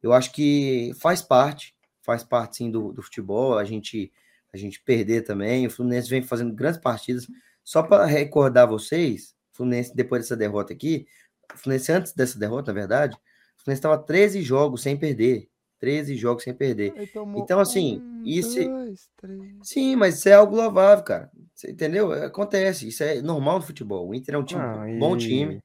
[0.02, 4.10] Eu acho que faz parte, faz parte sim do, do futebol, a gente
[4.52, 5.66] a gente perder também.
[5.66, 7.26] O Fluminense vem fazendo grandes partidas.
[7.64, 11.06] Só para recordar vocês, o Fluminense, depois dessa derrota aqui,
[11.54, 15.48] o Fluminense, antes dessa derrota, na verdade, o Fluminense estava 13 jogos sem perder.
[15.78, 16.94] 13 jogos sem perder.
[17.34, 18.62] Então, assim, um, isso.
[18.62, 19.10] Dois,
[19.62, 21.30] Sim, mas isso é algo louvável, cara.
[21.54, 22.12] Você entendeu?
[22.12, 22.86] Acontece.
[22.86, 24.08] Isso é normal no futebol.
[24.08, 24.98] O Inter é um time, ah, e...
[24.98, 25.60] bom time.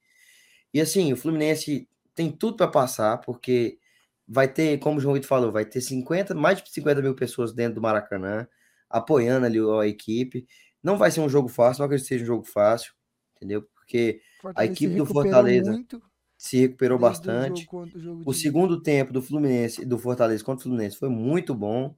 [0.73, 3.79] E assim, o Fluminense tem tudo para passar, porque
[4.27, 7.53] vai ter, como o João Vitor falou, vai ter 50, mais de 50 mil pessoas
[7.53, 8.47] dentro do Maracanã
[8.89, 10.45] apoiando ali a equipe.
[10.83, 12.93] Não vai ser um jogo fácil, não acredito que seja um jogo fácil,
[13.35, 13.63] entendeu?
[13.73, 16.01] Porque Fortaleza a equipe do Fortaleza muito,
[16.37, 17.67] se recuperou bastante.
[17.71, 21.09] O, jogo, o, jogo o segundo tempo do Fluminense, do Fortaleza contra o Fluminense foi
[21.09, 21.95] muito bom.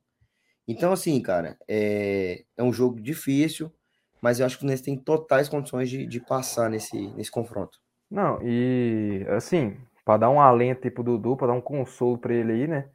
[0.67, 3.71] Então, assim, cara, é, é um jogo difícil,
[4.21, 7.79] mas eu acho que o Fluminense tem totais condições de, de passar nesse, nesse confronto.
[8.09, 12.51] Não, e assim, para dar um alento tipo Dudu, para dar um consolo para ele
[12.51, 12.89] aí, né?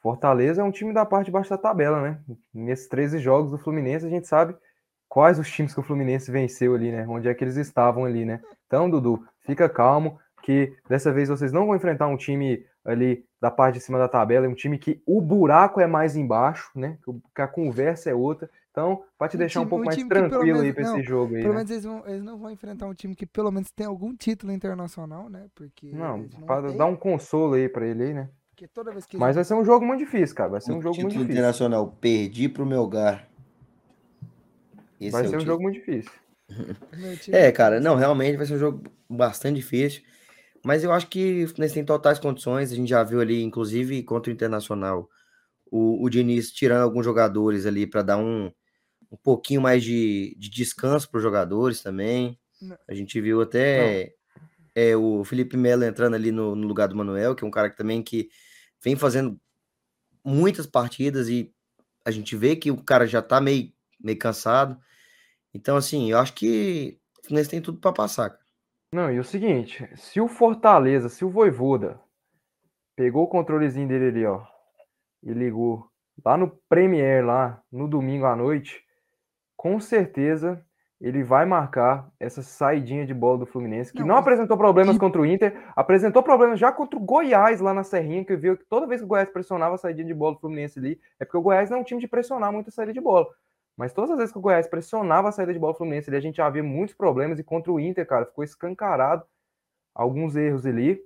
[0.00, 2.20] Fortaleza é um time da parte de baixo da tabela, né?
[2.52, 4.56] Nesses 13 jogos do Fluminense, a gente sabe
[5.08, 7.06] quais os times que o Fluminense venceu ali, né?
[7.08, 8.40] Onde é que eles estavam ali, né?
[8.66, 13.50] Então, Dudu, fica calmo, que dessa vez vocês não vão enfrentar um time ali da
[13.50, 16.98] parte de cima da tabela, é um time que o buraco é mais embaixo, né?
[17.34, 18.50] Que a conversa é outra.
[18.72, 21.02] Então, para te um deixar time, um pouco um mais tranquilo menos, aí para esse
[21.02, 21.42] jogo aí.
[21.42, 21.58] Pelo né?
[21.58, 24.50] menos eles, vão, eles, não vão enfrentar um time que pelo menos tem algum título
[24.50, 25.46] internacional, né?
[25.54, 28.30] Porque não, para dar um consolo aí para ele aí, né?
[28.72, 29.16] toda vez que.
[29.16, 30.50] Mas vai ser um jogo muito difícil, cara.
[30.50, 31.32] Vai ser um jogo muito difícil.
[31.32, 33.28] internacional, perdi pro meu lugar.
[35.00, 36.12] Esse vai é ser um jogo muito difícil.
[37.32, 40.02] é, cara, não, realmente vai ser um jogo bastante difícil.
[40.64, 42.72] Mas eu acho que nesse tem totais condições.
[42.72, 45.08] A gente já viu ali, inclusive contra o Internacional,
[45.70, 48.52] o, o Diniz tirando alguns jogadores ali para dar um,
[49.12, 52.38] um pouquinho mais de, de descanso para os jogadores também.
[52.88, 54.14] A gente viu até
[54.74, 57.68] é, o Felipe Melo entrando ali no, no, lugar do Manuel, que é um cara
[57.68, 58.30] que também que
[58.82, 59.38] vem fazendo
[60.24, 61.52] muitas partidas e
[62.04, 63.70] a gente vê que o cara já tá meio,
[64.00, 64.80] meio cansado.
[65.52, 68.30] Então, assim, eu acho que o Fluminense tem tudo para passar.
[68.30, 68.42] Cara.
[68.94, 72.00] Não, e o seguinte, se o Fortaleza, se o Voivoda
[72.96, 74.44] pegou o controlezinho dele ali, ó,
[75.22, 75.90] e ligou
[76.24, 78.84] lá no Premier, lá no domingo à noite,
[79.62, 80.60] com certeza
[81.00, 85.20] ele vai marcar essa saidinha de bola do Fluminense, que não, não apresentou problemas contra
[85.20, 88.88] o Inter, apresentou problemas já contra o Goiás lá na Serrinha, que viu que toda
[88.88, 91.42] vez que o Goiás pressionava a saidinha de bola do Fluminense ali, é porque o
[91.42, 93.28] Goiás não é um time de pressionar muito a saída de bola.
[93.76, 96.16] Mas todas as vezes que o Goiás pressionava a saída de bola do Fluminense, ali,
[96.16, 99.24] a gente já via muitos problemas, e contra o Inter, cara, ficou escancarado
[99.94, 101.00] alguns erros ali.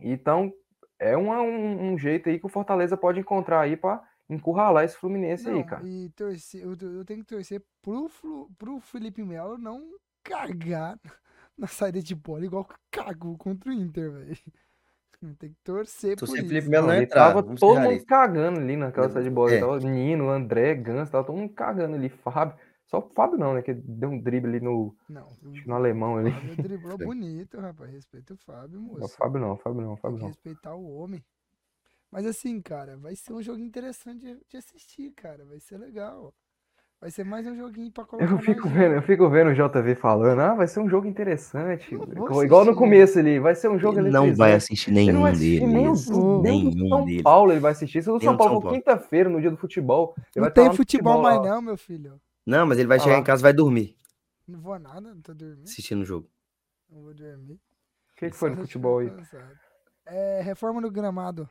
[0.00, 0.50] Então,
[0.98, 4.96] é um, um, um jeito aí que o Fortaleza pode encontrar aí para encurralar esse
[4.96, 5.86] Fluminense não, aí, cara.
[5.86, 8.10] E torcer, eu, eu, tenho que torcer pro,
[8.56, 9.82] pro Felipe Melo não
[10.22, 10.98] cagar
[11.56, 14.36] na saída de bola, igual que cagou contra o Inter, velho.
[15.38, 16.36] Tem que torcer por isso.
[16.36, 19.54] Felipe Melo não, não tava todo mundo cagando ali naquela saída de bola.
[19.54, 19.60] É.
[19.60, 22.10] Tava Nino, André, Gans, tava todo mundo cagando ali.
[22.10, 22.58] Fábio.
[22.86, 23.62] Só o Fábio não, né?
[23.62, 24.94] Que deu um drible ali no.
[25.08, 25.26] Não,
[25.66, 26.30] no alemão ali.
[26.30, 27.90] O Fábio driblou bonito, rapaz.
[27.90, 29.00] Respeita o Fábio, moço.
[29.00, 30.28] Não, o Fábio não, o Fábio não, o Fábio Tem não.
[30.28, 31.24] respeitar o homem.
[32.14, 35.44] Mas assim, cara, vai ser um jogo interessante de, de assistir, cara.
[35.44, 36.32] Vai ser legal.
[37.00, 38.30] Vai ser mais um joguinho pra colocar.
[38.30, 41.92] Eu fico, vendo, eu fico vendo o JV falando, ah, vai ser um jogo interessante.
[41.92, 45.60] Igual no começo ali, vai ser um jogo Ele não vai assistir nenhum deles.
[45.60, 47.22] Nem o, nenhum São deles.
[47.22, 48.00] Paulo ele vai assistir.
[48.00, 50.14] Se o São Paulo for quinta-feira, no dia do futebol.
[50.36, 52.20] Ele não tem futebol, futebol mais não, meu filho.
[52.46, 53.96] Não, mas ele vai ah, chegar em casa e vai dormir.
[54.46, 55.64] Não vou nada, não tô dormindo.
[55.64, 56.30] Assistindo o jogo.
[56.88, 57.54] Não vou dormir.
[57.54, 59.12] O que, que foi no futebol aí?
[60.06, 61.50] É, reforma no gramado.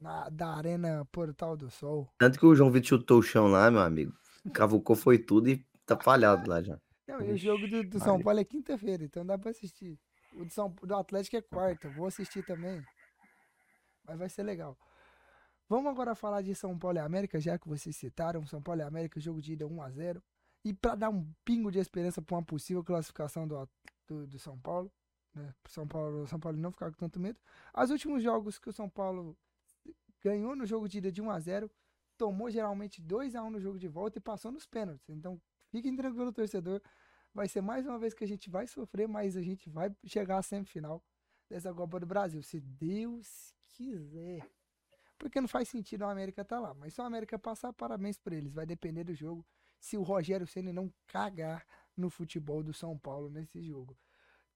[0.00, 2.08] Na, da Arena Portal do Sol.
[2.18, 4.12] Tanto que o João Vitor chutou o chão lá, meu amigo.
[4.52, 6.78] Cavucou foi tudo e tá falhado lá já.
[7.06, 9.98] Não, e o jogo do, do São Paulo é quinta-feira, então dá pra assistir.
[10.34, 12.82] O do, São, do Atlético é quarta, vou assistir também.
[14.06, 14.76] Mas vai ser legal.
[15.68, 18.46] Vamos agora falar de São Paulo e América, já que vocês citaram.
[18.46, 20.20] São Paulo e América, jogo de ida 1x0.
[20.64, 23.68] E para dar um pingo de esperança para uma possível classificação do,
[24.06, 24.90] do, do São Paulo,
[25.34, 25.54] né?
[25.68, 27.38] São Paulo, São Paulo não ficar com tanto medo.
[27.76, 29.36] Os últimos jogos que o São Paulo
[30.24, 31.70] ganhou no jogo de ida de 1 a 0,
[32.16, 35.10] tomou geralmente 2 a 1 no jogo de volta e passou nos pênaltis.
[35.10, 36.80] Então, fiquem tranquilo, torcedor.
[37.34, 40.38] Vai ser mais uma vez que a gente vai sofrer, mas a gente vai chegar
[40.38, 41.04] à semifinal
[41.50, 44.48] dessa Copa do Brasil, se Deus quiser.
[45.18, 46.74] Porque não faz sentido a América estar tá lá.
[46.74, 48.52] Mas se a América passar, parabéns para eles.
[48.52, 49.46] Vai depender do jogo.
[49.78, 53.96] Se o Rogério Senna não cagar no futebol do São Paulo nesse jogo.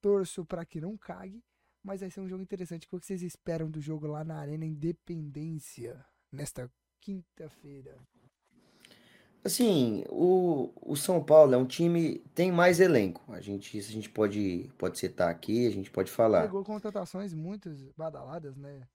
[0.01, 1.45] Torço para que não cague,
[1.83, 2.87] mas vai ser um jogo interessante.
[2.87, 7.97] O que vocês esperam do jogo lá na Arena Independência nesta quinta-feira?
[9.45, 13.33] Assim, o, o São Paulo é um time tem mais elenco.
[13.33, 16.43] A gente, isso a gente pode pode citar aqui, a gente pode falar.
[16.43, 18.87] Pegou contratações muito badaladas, né?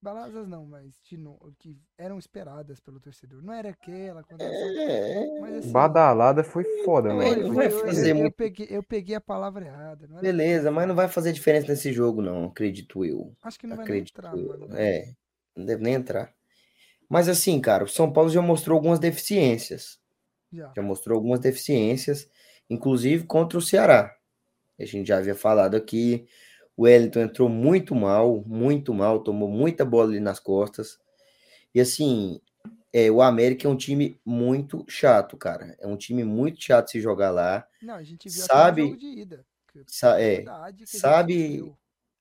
[0.00, 1.36] Baladas não, mas no...
[1.58, 3.42] que eram esperadas pelo torcedor.
[3.42, 5.40] Não era aquela é...
[5.40, 7.34] mas assim, Badalada foi foda, né?
[7.34, 8.26] Não vai fazer eu, muito...
[8.28, 10.06] eu, peguei, eu peguei a palavra errada.
[10.20, 13.34] Beleza, mas não vai fazer diferença nesse jogo, não, acredito eu.
[13.42, 14.76] Acho que não vai acredito nem entrar, mano.
[14.76, 15.12] É,
[15.56, 16.32] não deve nem entrar.
[17.08, 19.98] Mas assim, cara, o São Paulo já mostrou algumas deficiências.
[20.52, 20.72] Já.
[20.74, 22.30] já mostrou algumas deficiências,
[22.70, 24.14] inclusive contra o Ceará.
[24.78, 26.26] A gente já havia falado aqui
[26.78, 30.96] o Wellington entrou muito mal, muito mal, tomou muita bola ali nas costas.
[31.74, 32.40] E assim,
[32.92, 35.76] é, o América é um time muito chato, cara.
[35.80, 37.66] É um time muito chato se jogar lá.
[37.82, 39.44] Não, a gente viu sabe, jogo de ida.
[39.88, 40.44] Sa é,
[40.86, 41.74] sabe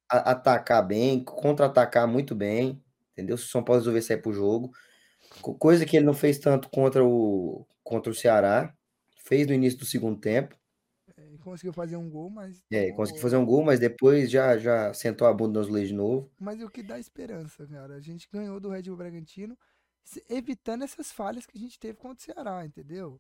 [0.09, 2.81] a, atacar bem, contra-atacar muito bem,
[3.13, 3.37] entendeu?
[3.37, 4.71] Se o São Paulo resolver sair pro jogo.
[5.39, 8.73] Coisa que ele não fez tanto contra o, contra o Ceará.
[9.23, 10.57] Fez no início do segundo tempo
[11.51, 12.61] conseguiu fazer um gol, mas.
[12.71, 15.95] É, conseguiu fazer um gol, mas depois já, já sentou a bunda nos leis de
[15.95, 16.29] novo.
[16.39, 17.95] Mas o que dá esperança, cara?
[17.95, 19.57] A gente ganhou do Red Bull Bragantino,
[20.29, 23.19] evitando essas falhas que a gente teve contra o Ceará, entendeu?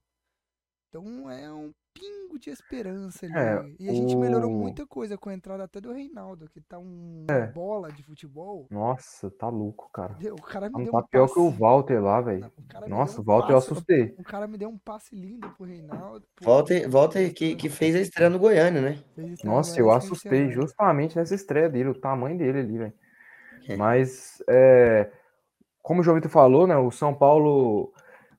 [0.89, 3.35] Então é um pingo de esperança ali.
[3.35, 4.19] É, e a gente o...
[4.19, 7.47] melhorou muita coisa com a entrada até do Reinaldo, que tá um é.
[7.47, 8.67] bola de futebol.
[8.69, 10.15] Nossa, tá louco, cara.
[10.31, 12.51] O cara me tá deu um pior que o Walter lá, velho.
[12.87, 14.15] Nossa, o Walter eu assustei.
[14.17, 16.25] O cara me deu um passe lindo pro Reinaldo.
[16.35, 16.45] Pro...
[16.45, 19.03] Walter, Walter que, que fez a estreia no Goiânia, né?
[19.43, 22.93] Nossa, eu assustei justamente nessa estreia dele, o tamanho dele ali, velho.
[23.67, 23.75] É.
[23.75, 25.11] Mas, é,
[25.81, 27.91] como o João Vitor falou, né, o São Paulo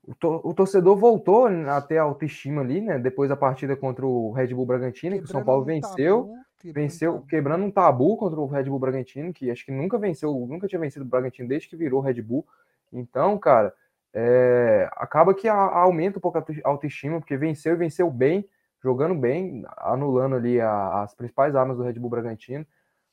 [0.08, 2.98] o, to, o, torcedor voltou até a autoestima ali, né?
[2.98, 6.34] Depois da partida contra o Red Bull Bragantino, quebrando que o São Paulo venceu, um
[6.62, 9.98] tabu, venceu, um quebrando um tabu contra o Red Bull Bragantino, que acho que nunca
[9.98, 12.46] venceu, nunca tinha vencido o Bragantino desde que virou Red Bull.
[12.90, 13.74] Então, cara,
[14.14, 18.48] é, acaba que a, aumenta um pouco a autoestima, porque venceu e venceu bem,
[18.82, 22.64] jogando bem, anulando ali a, as principais armas do Red Bull Bragantino.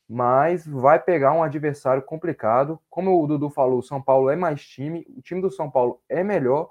[0.07, 2.79] Mas vai pegar um adversário complicado.
[2.89, 5.99] Como o Dudu falou, o São Paulo é mais time, o time do São Paulo
[6.07, 6.69] é melhor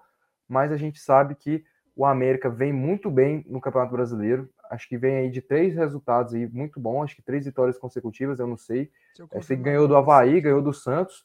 [0.49, 1.65] mas a gente sabe que
[1.97, 4.49] o América vem muito bem no Campeonato Brasileiro.
[4.71, 8.41] Acho que vem aí de três resultados aí muito bons, acho que três vitórias consecutivas,
[8.41, 8.91] eu não sei.
[9.33, 11.25] Eu sei que ganhou do Havaí, ganhou do Santos.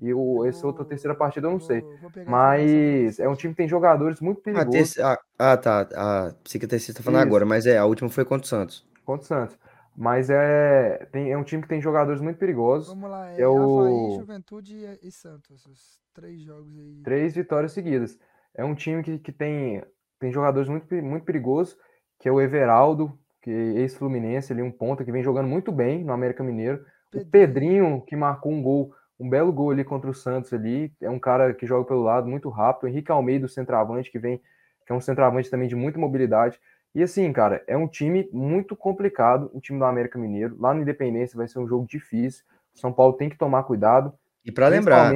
[0.00, 1.84] E o, essa outra terceira partida eu não sei.
[2.26, 4.98] Mas é um time que tem jogadores muito perigosos.
[4.98, 5.88] Ah, ah, tá.
[5.92, 7.28] A psiquiatra está falando Isso.
[7.28, 8.86] agora, mas é, a última foi contra o Santos.
[9.04, 9.58] Contra o Santos.
[9.96, 12.88] Mas é, tem, é um time que tem jogadores muito perigosos.
[12.88, 13.80] Vamos lá, é, é o...
[13.80, 15.66] Havaí, Juventude e Santos.
[15.66, 17.02] Os três jogos aí.
[17.02, 18.16] Três vitórias seguidas.
[18.58, 19.80] É um time que, que tem,
[20.18, 21.78] tem jogadores muito, muito perigosos,
[22.18, 26.02] que é o Everaldo, que é ex-Fluminense, ali um ponta que vem jogando muito bem
[26.02, 26.84] no América Mineiro.
[27.14, 31.08] O Pedrinho, que marcou um gol, um belo gol ali contra o Santos ali, é
[31.08, 32.84] um cara que joga pelo lado muito rápido.
[32.84, 34.38] O Henrique Almeida, o centroavante, que vem,
[34.84, 36.58] que é um centroavante também de muita mobilidade.
[36.92, 40.56] E assim, cara, é um time muito complicado, o time do América Mineiro.
[40.58, 42.44] Lá no Independência vai ser um jogo difícil.
[42.74, 44.12] São Paulo tem que tomar cuidado.
[44.44, 45.12] E para lembrar,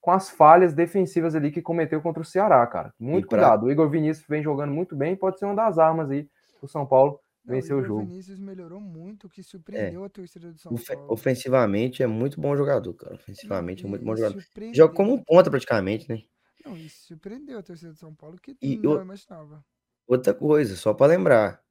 [0.00, 2.94] com as falhas defensivas ali que cometeu contra o Ceará, cara.
[2.98, 3.38] Muito pra...
[3.38, 3.66] cuidado.
[3.66, 6.86] O Igor Vinícius vem jogando muito bem, pode ser uma das armas aí pro São
[6.86, 8.02] Paulo vencer o, jogo.
[8.02, 10.06] O Vinícius melhorou muito, que surpreendeu é.
[10.06, 11.12] a torcida do São Paulo.
[11.12, 13.14] Ofensivamente é muito bom jogador, cara.
[13.14, 14.42] Ofensivamente Não, é muito bom jogador.
[14.72, 16.22] Joga como um ponta praticamente, né?
[16.64, 19.02] Não, isso surpreendeu a torcida do São Paulo, que e não eu...
[19.02, 19.64] imaginava.
[20.06, 21.62] Outra coisa, só para lembrar.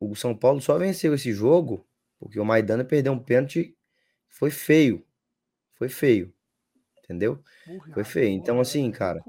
[0.00, 1.84] O São Paulo só venceu esse jogo
[2.18, 3.76] porque o Maidana perdeu um pênalti.
[4.28, 5.04] Foi feio.
[5.74, 6.32] Foi feio
[7.08, 7.42] entendeu?
[7.94, 8.30] Foi feio.
[8.30, 9.24] Então, assim, cara,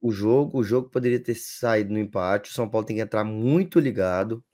[0.00, 2.50] o jogo, o jogo poderia ter saído no empate.
[2.50, 4.44] O São Paulo tem que entrar muito ligado,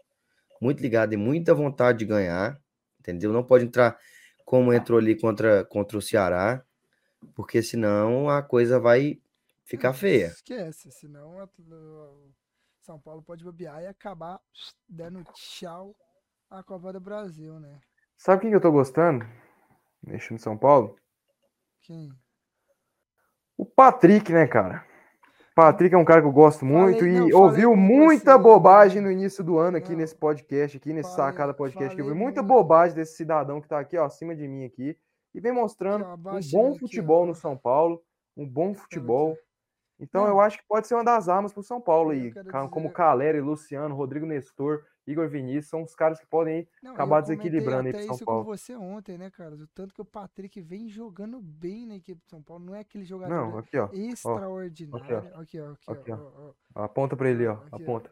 [0.60, 2.60] muito ligado e muita vontade de ganhar,
[3.00, 3.32] entendeu?
[3.32, 3.98] Não pode entrar
[4.44, 6.62] como entrou ali contra, contra o Ceará,
[7.34, 9.18] porque senão a coisa vai
[9.64, 10.26] ficar feia.
[10.26, 12.30] Esquece, senão o
[12.82, 14.38] São Paulo pode bobear e acabar
[14.86, 15.96] dando tchau
[16.50, 17.80] à Copa do Brasil, né?
[18.16, 19.26] Sabe quem que eu tô gostando?
[20.02, 20.96] Neste no São Paulo?
[21.84, 22.10] Quem?
[23.58, 24.84] O Patrick, né, cara?
[25.54, 29.02] Patrick é um cara que eu gosto muito falei, e não, ouviu muita você, bobagem
[29.02, 32.06] no início do ano aqui não, nesse podcast, aqui nesse falei, Sacada Podcast, que eu
[32.06, 34.98] vi muita bobagem desse cidadão que tá aqui, ó, acima de mim aqui,
[35.32, 38.02] e vem mostrando um bom futebol aqui, no São Paulo,
[38.36, 39.36] um bom futebol.
[40.00, 40.30] Então não.
[40.30, 42.32] eu acho que pode ser uma das armas pro São Paulo aí,
[42.70, 42.94] como dizer...
[42.94, 47.92] Caleri, Luciano, Rodrigo Nestor, Igor Vinícius são os caras que podem não, acabar desequilibrando aí
[47.92, 48.44] pro São isso Paulo.
[48.44, 49.54] com você ontem, né, cara?
[49.54, 52.64] O tanto que o Patrick vem jogando bem na equipe do São Paulo.
[52.64, 55.32] Não é aquele jogador não, aqui, ó, extraordinário.
[55.34, 55.72] Ó, aqui, ó.
[55.72, 57.54] Aqui, aqui, ó, ó, Aponta pra ele, ó.
[57.54, 58.10] Aqui, Aponta.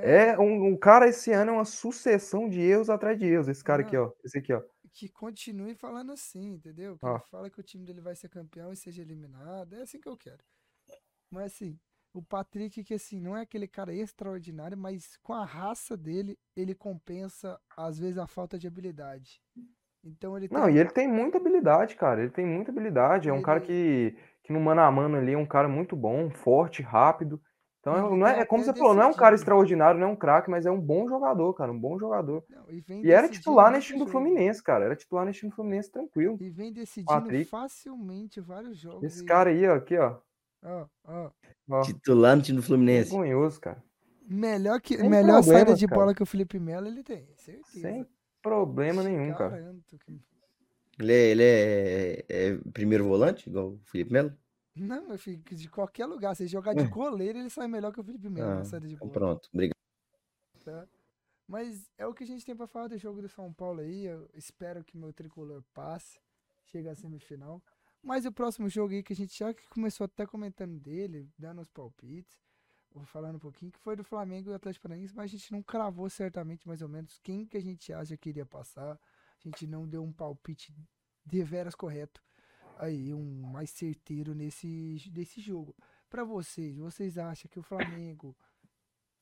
[0.00, 3.48] É, é um, um, cara esse ano é uma sucessão de erros atrás de erros.
[3.48, 4.12] Esse cara não, aqui, ó.
[4.24, 4.62] Esse aqui, ó.
[4.92, 6.96] Que continue falando assim, entendeu?
[6.98, 9.74] Que ele fala que o time dele vai ser campeão e seja eliminado.
[9.74, 10.44] É assim que eu quero.
[11.30, 11.78] Mas assim,
[12.12, 16.74] o Patrick, que assim, não é aquele cara extraordinário, mas com a raça dele, ele
[16.74, 19.40] compensa, às vezes, a falta de habilidade.
[20.04, 22.20] Então ele Não, e ele tem muita habilidade, cara.
[22.20, 23.28] Ele tem muita habilidade.
[23.28, 23.44] É um ele...
[23.44, 27.40] cara que, que no mano a mano ali é um cara muito bom, forte, rápido.
[27.80, 30.16] Então, não é, é como você falou, não é um cara extraordinário, não é um
[30.16, 32.44] craque, mas é um bom jogador, cara, um bom jogador.
[32.48, 34.84] Não, e, e era titular nesse time do Fluminense, cara.
[34.84, 36.36] Era titular nesse time do Fluminense tranquilo.
[36.40, 37.44] E vem decidindo Patrick.
[37.46, 39.02] facilmente vários jogos.
[39.02, 39.26] Esse e...
[39.26, 40.16] cara aí, ó, aqui, ó.
[40.62, 41.82] Ó, ó.
[41.82, 43.10] Titular no time do Fluminense.
[43.10, 43.82] Vergonhoso, cara.
[44.28, 46.00] Melhor, que, melhor saída de cara.
[46.00, 47.80] bola que o Felipe Melo ele tem, certeza.
[47.80, 48.06] Sem
[48.40, 49.74] problema nenhum, cara.
[50.98, 54.36] Ele, é, ele é, é, primeiro volante, igual o Felipe Melo?
[54.74, 56.34] Não, meu filho, de qualquer lugar.
[56.34, 56.88] Se jogar de é.
[56.88, 59.20] goleiro, ele sai melhor que o Felipe Melo ah, na saída de então bola.
[59.20, 59.76] Pronto, obrigado.
[60.64, 60.86] Tá?
[61.46, 64.06] Mas é o que a gente tem pra falar do jogo do São Paulo aí.
[64.06, 66.18] Eu espero que meu tricolor passe.
[66.64, 67.62] Chegue à semifinal.
[68.02, 71.70] Mas o próximo jogo aí que a gente já começou até comentando dele, dando os
[71.70, 72.36] palpites,
[72.90, 75.62] vou falando um pouquinho, que foi do Flamengo e Atlético Paranaense, mas a gente não
[75.62, 78.92] cravou certamente mais ou menos quem que a gente acha que iria passar.
[78.92, 80.74] A gente não deu um palpite
[81.24, 82.20] de veras correto
[82.76, 85.74] aí, um mais certeiro nesse, nesse jogo.
[86.10, 88.36] Para vocês, vocês acham que o Flamengo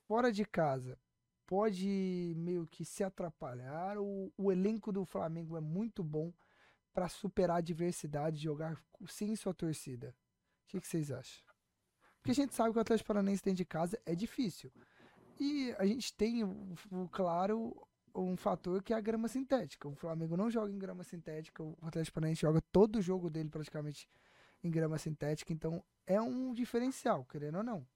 [0.06, 0.98] fora de casa
[1.46, 3.96] pode meio que se atrapalhar?
[3.98, 6.32] o elenco do Flamengo é muito bom
[6.92, 10.14] para superar a adversidade, jogar sem sua torcida?
[10.64, 11.44] O que, que, vocês acham?
[12.18, 14.70] Porque a gente sabe que o Atlético Paranaense dentro de casa é difícil.
[15.38, 16.42] E a gente tem,
[17.10, 17.74] claro,
[18.14, 19.88] um fator que é a grama sintética.
[19.88, 23.48] O Flamengo não joga em grama sintética, o Atlético Paranaense joga todo o jogo dele
[23.48, 24.08] praticamente
[24.62, 27.86] em grama sintética, então é um diferencial, querendo ou não.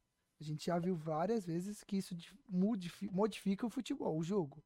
[0.41, 2.17] A gente já viu várias vezes que isso
[2.49, 4.63] modifica o futebol, o jogo.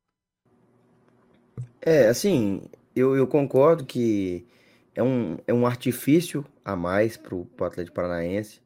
[1.81, 2.63] É, assim,
[2.99, 4.47] eu, eu concordo que
[4.95, 8.61] é um, é um artifício a mais para o Atlético Paranaense.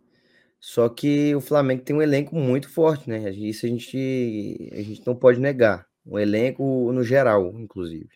[0.59, 3.31] Só que o Flamengo tem um elenco muito forte, né?
[3.31, 5.87] Isso a gente, a gente não pode negar.
[6.07, 8.11] Um elenco no geral, inclusive.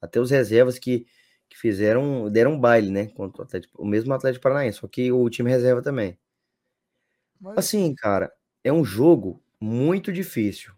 [0.00, 1.06] Até os reservas que,
[1.48, 3.06] que fizeram, deram um baile, né?
[3.06, 6.18] Contra o, Atlético, o mesmo Atlético Paranaense, só que o time reserva também.
[7.40, 7.58] Mas...
[7.58, 8.32] Assim, cara,
[8.62, 10.72] é um jogo muito difícil.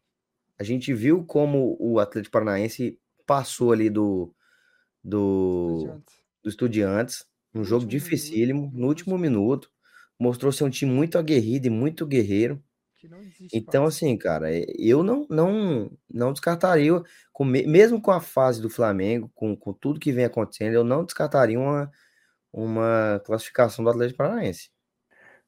[0.59, 4.35] A gente viu como o Atlético Paranaense passou ali do,
[5.03, 6.15] do, Estudiantes.
[6.43, 9.71] do Estudiantes, um jogo dificílimo, minuto, no último minuto.
[10.19, 12.63] Mostrou ser um time muito aguerrido e muito guerreiro.
[13.53, 16.93] Então, assim, cara, é, eu não não, não descartaria,
[17.33, 21.05] com, mesmo com a fase do Flamengo, com, com tudo que vem acontecendo, eu não
[21.05, 21.91] descartaria uma,
[22.53, 24.71] uma classificação do Atlético Paranaense.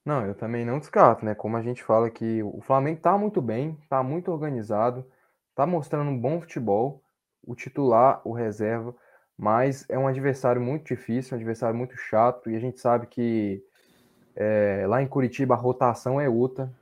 [0.04, 1.34] Não, eu também não descarto, né?
[1.34, 5.06] Como a gente fala que o Flamengo tá muito bem, tá muito organizado,
[5.54, 7.04] tá mostrando um bom futebol,
[7.42, 8.94] o titular, o reserva,
[9.42, 13.60] mas é um adversário muito difícil, um adversário muito chato, e a gente sabe que
[14.36, 16.72] é, lá em Curitiba a rotação é outra,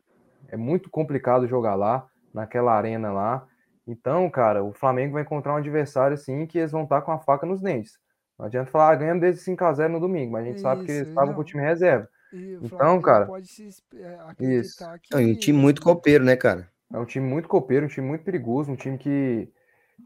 [0.46, 3.48] é muito complicado jogar lá, naquela arena lá.
[3.86, 7.18] Então, cara, o Flamengo vai encontrar um adversário assim que eles vão estar com a
[7.18, 7.98] faca nos dentes.
[8.38, 10.92] Não adianta falar, ah, ganhamos desde 5x0 no domingo, mas a gente isso, sabe que
[10.92, 12.06] eles estavam com o time reserva.
[12.30, 13.24] então, cara.
[13.24, 13.82] Pode se isso.
[15.02, 15.14] Que...
[15.14, 16.68] É um time muito copeiro, né, cara?
[16.92, 19.50] É um time muito copeiro, um time muito perigoso, um time que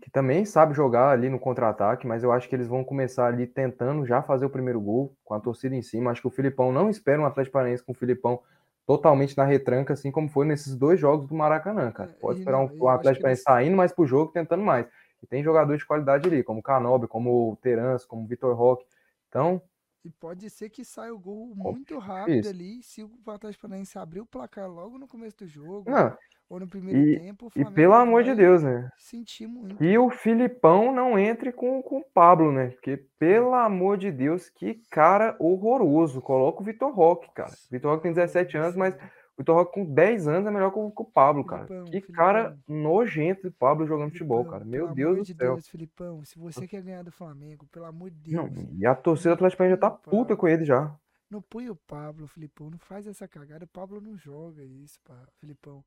[0.00, 3.46] que também sabe jogar ali no contra-ataque, mas eu acho que eles vão começar ali
[3.46, 6.10] tentando já fazer o primeiro gol com a torcida em cima.
[6.10, 8.40] Acho que o Filipão não espera um Atlético Paranaense com o Filipão
[8.86, 12.10] totalmente na retranca, assim como foi nesses dois jogos do Maracanã, cara.
[12.10, 13.42] É, Pode esperar um, um Atlético Paranaense eles...
[13.42, 14.86] saindo mais pro jogo, tentando mais.
[15.22, 18.54] E tem jogadores de qualidade ali, como o Canobi, como o Terans, como o Vitor
[18.54, 18.84] Roque.
[19.28, 19.60] Então,
[20.04, 24.20] e pode ser que saia o gol muito rápido ali, se o Atlético Paranaense abrir
[24.20, 25.90] o placar logo no começo do jogo.
[25.90, 26.14] Não,
[26.48, 28.90] ou no primeiro E, tempo, o e pelo amor de Deus, né?
[28.96, 29.76] sentir muito.
[29.78, 32.70] Que o Filipão não entre com, com o Pablo, né?
[32.70, 36.20] Porque, pelo amor de Deus, que cara horroroso.
[36.22, 37.50] Coloca o Vitor Roque, cara.
[37.52, 38.98] O Vitor Roque tem 17 anos, mas o
[39.38, 41.66] Vitor Roque com 10 anos é melhor que o, que o Pablo, cara.
[41.66, 42.14] Filipão, Que Filipão.
[42.24, 44.64] cara nojento o Pablo jogando futebol, Filipão, cara.
[44.64, 45.56] Meu Deus do de céu.
[45.56, 48.94] Deus, Filipão, se você quer ganhar do Flamengo, pelo amor de Não, Deus, e a
[48.94, 50.94] torcida do Atlético Paranaense já tá Não, puta com ele já.
[51.30, 53.64] não põe o Pablo, Filipão, não faz essa cagada.
[53.64, 55.84] O Pablo não joga isso, pá, Filipão.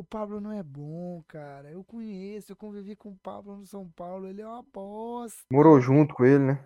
[0.00, 1.70] O Pablo não é bom, cara.
[1.70, 5.44] Eu conheço, eu convivi com o Pablo no São Paulo, ele é uma bosta.
[5.52, 6.64] Morou junto com ele, né?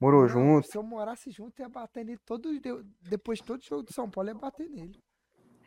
[0.00, 0.68] Morou Não, junto.
[0.68, 4.10] Se eu morasse junto, ia bater nele todo de- depois de todo jogo do São
[4.10, 5.00] Paulo, ia bater nele.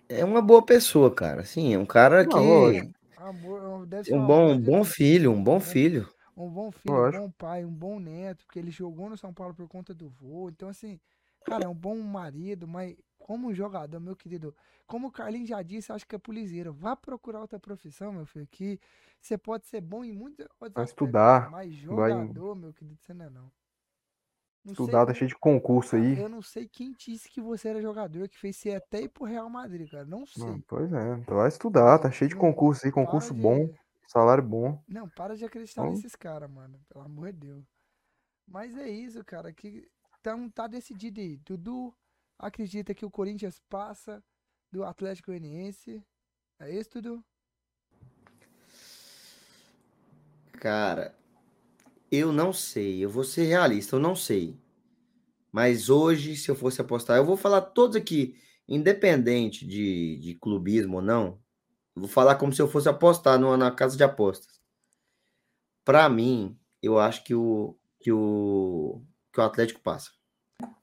[0.08, 1.44] É uma boa pessoa, cara.
[1.46, 2.42] Sim, é um cara Não, que.
[2.42, 2.92] lógico.
[3.18, 6.10] Amor, deve ser Um bom, um de bom pessoa, filho, um bom filho.
[6.36, 9.54] Um bom filho, um bom pai, um bom neto, porque ele jogou no São Paulo
[9.54, 10.50] por conta do vô.
[10.50, 11.00] Então, assim,
[11.44, 12.96] cara, é um bom marido, mas
[13.30, 14.56] como jogador, meu querido,
[14.88, 16.74] como o Carlinhos já disse, acho que é polizeiro.
[16.74, 18.80] Vá procurar outra profissão, meu filho, que
[19.22, 23.14] você pode ser bom em muitos outros Vai estudar, mas vai jogador, meu querido, você
[23.14, 23.44] não é não.
[23.44, 23.52] Não
[24.64, 26.18] sei Estudar, tá cheio de concurso aí.
[26.20, 29.26] eu não sei quem disse que você era jogador, que fez você até ir pro
[29.26, 30.06] Real Madrid, cara.
[30.06, 30.44] Não sei.
[30.44, 33.70] Não, pois é, então vai estudar, tá cheio de concurso aí, concurso de- bom,
[34.08, 34.82] salário bom.
[34.88, 36.80] Não, para de acreditar Então- nesses caras, mano.
[36.90, 37.64] Pelo amor de Deus.
[38.48, 39.54] Mas é isso, cara.
[39.54, 39.88] Que
[40.20, 41.38] então tá decidido aí.
[41.38, 41.96] Dudu
[42.40, 44.24] acredita que o Corinthians passa
[44.72, 46.02] do Atlético Goianiense.
[46.60, 47.24] É isso, Dudu?
[50.54, 51.16] Cara,
[52.12, 53.04] eu não sei.
[53.04, 54.58] Eu vou ser realista, eu não sei.
[55.52, 60.98] Mas hoje, se eu fosse apostar, eu vou falar todos aqui, independente de, de clubismo
[60.98, 61.42] ou não.
[61.96, 64.62] Vou falar como se eu fosse apostar numa, na casa de apostas.
[65.84, 69.02] Pra mim, eu acho que o, que o,
[69.34, 70.12] que o Atlético passa.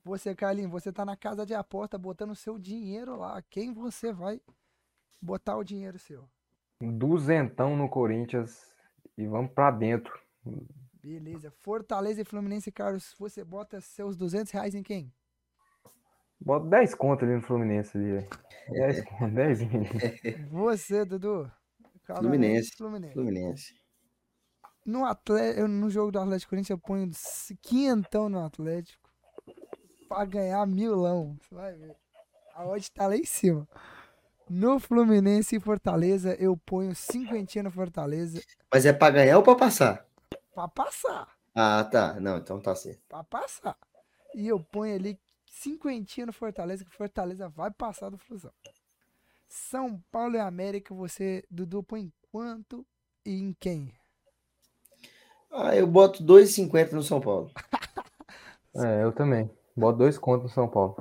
[0.04, 3.42] Você, Carlinhos, você tá na casa de aposta botando seu dinheiro lá.
[3.50, 4.40] Quem você vai
[5.20, 6.28] botar o dinheiro seu?
[6.80, 8.60] Duzentão no Corinthians
[9.16, 10.12] e vamos pra dentro.
[11.02, 11.50] Beleza.
[11.62, 15.12] Fortaleza e Fluminense, Carlos, você bota seus 200 reais em quem?
[16.40, 18.28] Bota 10 conto ali no Fluminense ali, velho.
[18.70, 19.60] 10 conto, 10
[20.50, 21.50] Você, Dudu.
[22.18, 22.70] Fluminense.
[22.76, 23.14] Fluminense.
[23.14, 23.74] Fluminense.
[24.84, 25.00] No,
[25.56, 27.10] eu- no jogo do Atlético Corinthians eu ponho
[27.60, 29.05] quinhentão no Atlético
[30.08, 31.36] pra ganhar milão.
[31.42, 31.96] Você vai ver.
[32.54, 33.68] A odd tá lá em cima.
[34.48, 38.40] No Fluminense e Fortaleza eu ponho cinquentinha no Fortaleza
[38.72, 40.06] Mas é pra ganhar ou pra passar?
[40.54, 41.28] pra passar.
[41.54, 42.14] Ah, tá.
[42.20, 43.00] Não, então tá certo.
[43.08, 43.76] Pra passar.
[44.34, 48.52] E eu ponho ali cinquentinha no Fortaleza que Fortaleza vai passar do Flusão.
[49.48, 52.86] São Paulo e América você, Dudu, põe quanto
[53.24, 53.92] e em quem?
[55.50, 57.50] Ah, eu boto 2,50 no São Paulo.
[58.78, 59.50] É, eu também.
[59.76, 60.96] Bota dois contos no São Paulo.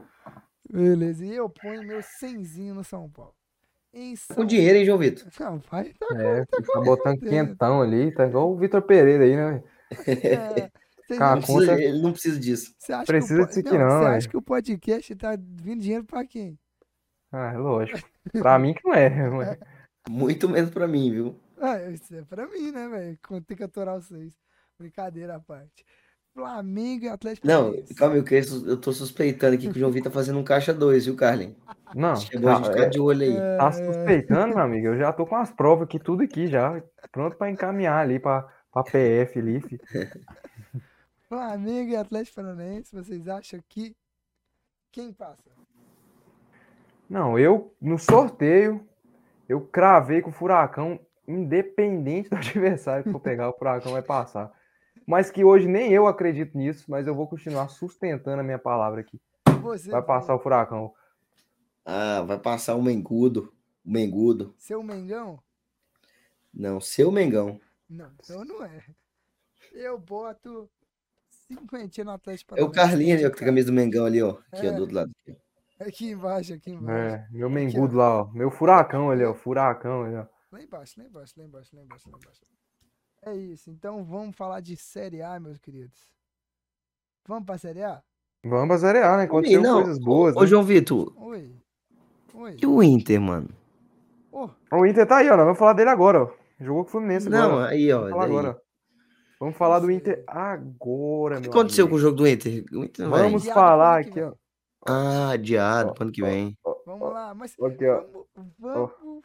[0.70, 3.34] Beleza, e eu ponho meu cenzinho no São Paulo.
[3.94, 4.36] Em São...
[4.36, 5.28] Com dinheiro, hein, João Vitor?
[5.40, 7.30] Não, vai tá É, tá botando certeza.
[7.32, 9.64] quentão ali, tá igual o Vitor Pereira aí, né?
[10.08, 10.70] É,
[11.20, 12.76] Não precisa- conta- ele não precisa disso.
[12.80, 15.82] você acha precisa que o, disso aqui não, Você acha que o podcast tá vindo
[15.82, 16.58] dinheiro pra quem?
[17.32, 18.10] Ah, é lógico.
[18.34, 19.30] Pra mim que não é.
[19.30, 19.58] mas-
[20.10, 21.40] Muito menos pra mim, viu?
[21.60, 23.20] Ah, isso é pra mim, né, velho?
[23.28, 24.34] Quando tem que aturar vocês.
[24.78, 25.86] Brincadeira à parte.
[26.36, 27.96] Flamengo e Atlético Não, Paranaense.
[27.96, 30.74] calma aí, eu, eu tô suspeitando aqui que o João Vitor tá fazendo um caixa
[30.74, 31.56] 2, viu, Carlin?
[31.96, 33.38] Não, Acho que é bom a gente ficar de olho aí.
[33.38, 34.88] É, tá suspeitando, meu amigo.
[34.88, 36.84] Eu já tô com as provas aqui, tudo aqui já.
[37.10, 39.62] Pronto pra encaminhar ali pra, pra PF ali.
[39.62, 39.80] fi.
[41.30, 43.96] Flamengo e Atlético Paranaense, vocês acham que
[44.92, 45.50] quem passa?
[47.10, 48.86] Não, eu, no sorteio,
[49.48, 54.52] eu cravei com o Furacão, independente do adversário que for pegar, o Furacão vai passar.
[55.06, 59.02] Mas que hoje nem eu acredito nisso, mas eu vou continuar sustentando a minha palavra
[59.02, 59.22] aqui.
[59.62, 60.94] Você, Vai passar o Furacão.
[61.86, 63.54] Ah, vai passar o Mengudo.
[63.86, 64.56] O Mengudo.
[64.58, 65.40] seu Mengão?
[66.54, 67.60] Não, seu Mengão.
[67.90, 68.84] Não, então não é.
[69.74, 70.70] Eu boto
[71.30, 72.72] cinquentinha no Atlético É o.
[72.72, 74.38] Carlinhos ali, ó, que tem a camisa do Mengão ali, ó.
[74.52, 74.72] Aqui, ó, É.
[74.72, 75.12] do outro lado.
[75.80, 77.16] Aqui embaixo, aqui embaixo.
[77.16, 78.32] É, meu mengudo lá, ó.
[78.32, 79.34] Meu furacão ali, ó.
[79.36, 80.26] Furacão ali, ó.
[80.52, 82.42] Lá embaixo, lá embaixo, lá embaixo, lá embaixo, lá embaixo.
[83.26, 86.00] É isso, então vamos falar de Série A, meus queridos.
[87.28, 88.02] Vamos pra Série A?
[88.44, 89.24] Vamos pra Série A, né?
[89.24, 90.36] Aconteceu não, coisas boas.
[90.36, 90.48] Ô, né?
[90.48, 91.56] João Vitor, Oi.
[92.36, 92.58] Oi.
[92.62, 93.50] e o Inter, mano?
[94.32, 95.36] Ô, O Inter tá aí, ó.
[95.36, 96.32] Nós vamos falar dele agora, ó.
[96.60, 97.66] Jogou com o Fluminense Não, agora.
[97.66, 97.68] ó.
[97.70, 98.00] aí, ó.
[98.02, 98.62] Vamos falar agora.
[99.40, 99.94] Vamos falar do Não.
[99.94, 101.96] Inter agora, O que meu aconteceu amigo.
[101.96, 102.64] com o jogo do Inter?
[102.72, 103.24] O Inter não vai.
[103.24, 104.34] Vamos pro falar aqui, ó.
[104.88, 106.56] Ah, adiado, Ó, pro ano que vem.
[106.64, 108.06] ó, vamos lá, mas aqui, ó.
[108.36, 109.24] vamos, vamos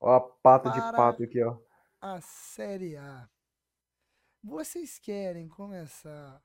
[0.00, 1.56] Ó a pata de pato aqui, ó.
[2.00, 3.28] à Série A.
[4.42, 6.40] Vocês querem começar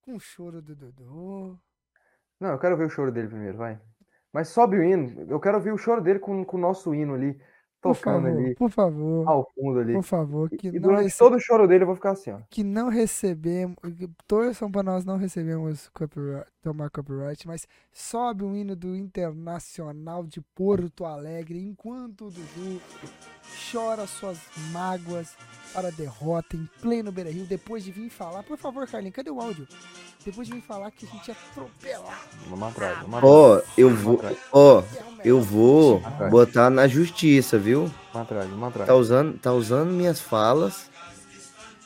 [0.00, 1.58] com o choro do Dodô?
[2.38, 3.80] Não, eu quero ver o choro dele primeiro, vai.
[4.32, 5.26] Mas sobe o hino.
[5.28, 7.36] Eu quero ouvir o choro dele com, com o nosso hino ali.
[7.80, 8.54] tocando favor, ali.
[8.54, 9.28] Por favor.
[9.28, 9.92] Ao fundo ali.
[9.94, 10.48] Por favor.
[10.50, 11.18] Que e não durante rece...
[11.18, 12.38] todo o choro dele eu vou ficar assim, ó.
[12.48, 13.76] Que não recebemos.
[14.28, 20.40] Torçam para nós não recebemos copyright, tomar copyright, mas sobe o hino do Internacional de
[20.54, 22.80] Porto Alegre enquanto o Dudu
[23.72, 24.38] chora suas
[24.70, 25.36] mágoas
[25.72, 28.42] para a derrota em pleno Beira Rio, depois de vir falar.
[28.42, 29.66] Por favor, Carlinhos, cadê o áudio?
[30.24, 32.20] Depois de vir falar que a gente ia atropelar.
[32.48, 33.24] Vamos atrás, vamos atrás.
[33.24, 34.20] Ó, eu vou.
[34.52, 37.90] Ó, é o melhor eu vou botar na justiça, viu?
[38.12, 38.86] vamos atrás, vamos atrás.
[38.88, 40.90] Tá usando, tá usando minhas falas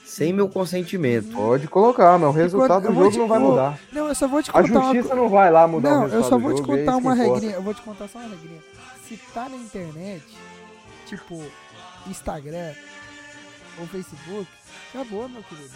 [0.04, 1.32] sem meu consentimento.
[1.32, 3.78] Pode colocar, mas o resultado do jogo te- não vai mudar.
[3.92, 5.92] Não, eu só vou te A contar uma justiça co- não vai lá mudar o
[5.94, 7.32] Não, resultado eu só vou te é contar que uma importa.
[7.32, 7.52] regrinha.
[7.54, 8.60] Eu vou te contar só uma regrinha.
[9.08, 10.24] Se tá na internet,
[11.06, 11.42] tipo
[12.06, 12.72] Instagram
[13.78, 14.48] ou Facebook,
[14.90, 15.70] acabou, meu querido.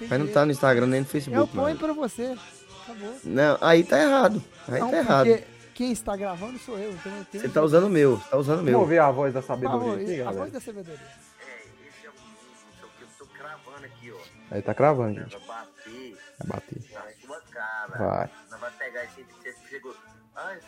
[0.00, 1.78] Não Mas não tá no Instagram nem no Eu Facebook, ponho mano.
[1.78, 2.36] pra você.
[2.84, 3.16] Acabou.
[3.24, 4.42] Não, aí tá errado.
[4.68, 5.26] Aí não, tá errado.
[5.28, 5.44] porque
[5.74, 6.92] quem está gravando sou eu.
[6.92, 8.80] Então eu tenho Você tá usando o meu, você tá usando o Vamos meu.
[8.80, 10.32] ouvir a voz da sabedoria aqui, a galera.
[10.40, 11.00] voz da sabedoria.
[11.00, 14.18] É, esse é o que, eu tô cravando aqui, ó.
[14.50, 15.36] Aí tá cravando, gente.
[15.38, 16.82] Vai bater Vai bater.
[16.92, 17.98] na sua cara.
[17.98, 18.30] Vai.
[18.50, 19.94] Nós vai pegar esse que você chegou.
[20.34, 20.58] Ai,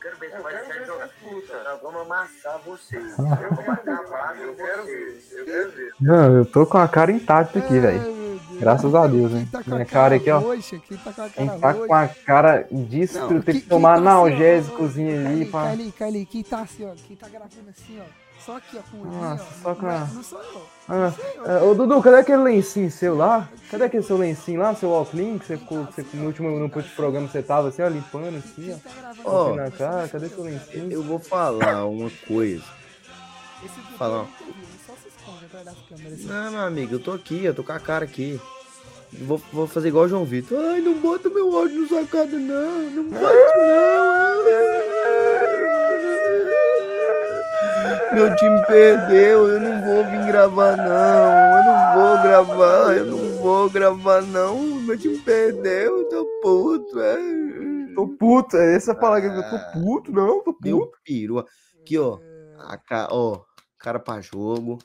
[0.00, 1.10] quero ver se você vai deixar de jogar.
[1.64, 3.16] Nós vamos amassar vocês.
[3.16, 5.32] Vamos acabar com vocês.
[5.32, 5.92] Eu quero ver.
[6.00, 8.20] Não, eu tô com a cara intacta aqui, velho.
[8.58, 9.48] Graças a Deus, hein?
[9.50, 10.38] tá Minha cara aqui, ó.
[10.38, 11.86] roxa, quem tá com a Quem cara tá roxa.
[11.86, 15.62] com a cara Não, tem que tomar tá assim, analgésicozinho ali pra.
[15.62, 18.04] Carlinhos, Carlinhos, quem tá assim, ó, quem tá gravando assim, ó,
[18.44, 20.42] só aqui, ó, com o olhinho, Nossa, ó, só com não, é- a- não sou
[20.42, 21.46] eu, Ah, não sou eu.
[21.50, 23.48] é, ô Dudu, cadê aquele lencinho seu lá?
[23.70, 26.68] Cadê aquele seu lencinho lá, seu óculos que você, ficou- que você no último no
[26.96, 28.76] programa você tava assim, ó, limpando assim, ó.
[28.76, 30.90] tá gravando Ó, assim, na cara, cadê seu lencinho?
[30.92, 32.64] Eu vou falar uma coisa.
[33.64, 34.26] Esse Dudu Fala.
[35.54, 35.68] é
[36.12, 36.24] assim.
[36.26, 38.40] Não, meu amigo, eu tô aqui, eu tô com a cara aqui.
[39.12, 40.56] Vou, vou fazer igual o João Vitor.
[40.70, 42.80] Ai, não bota meu áudio no sacada, não.
[42.90, 44.69] Não bota, não.
[48.12, 51.58] Meu time perdeu, eu não vou vir gravar, não.
[51.58, 54.60] Eu não vou gravar, eu não vou gravar, não.
[54.82, 57.94] Meu time perdeu, eu tô puto, é.
[57.94, 60.98] Tô puto, é essa palavra que eu tô puto, não, tô Deu puto.
[61.04, 61.46] perua.
[61.80, 62.18] Aqui, ó.
[62.58, 63.08] A ca...
[63.10, 63.42] ó,
[63.78, 64.78] cara pra jogo.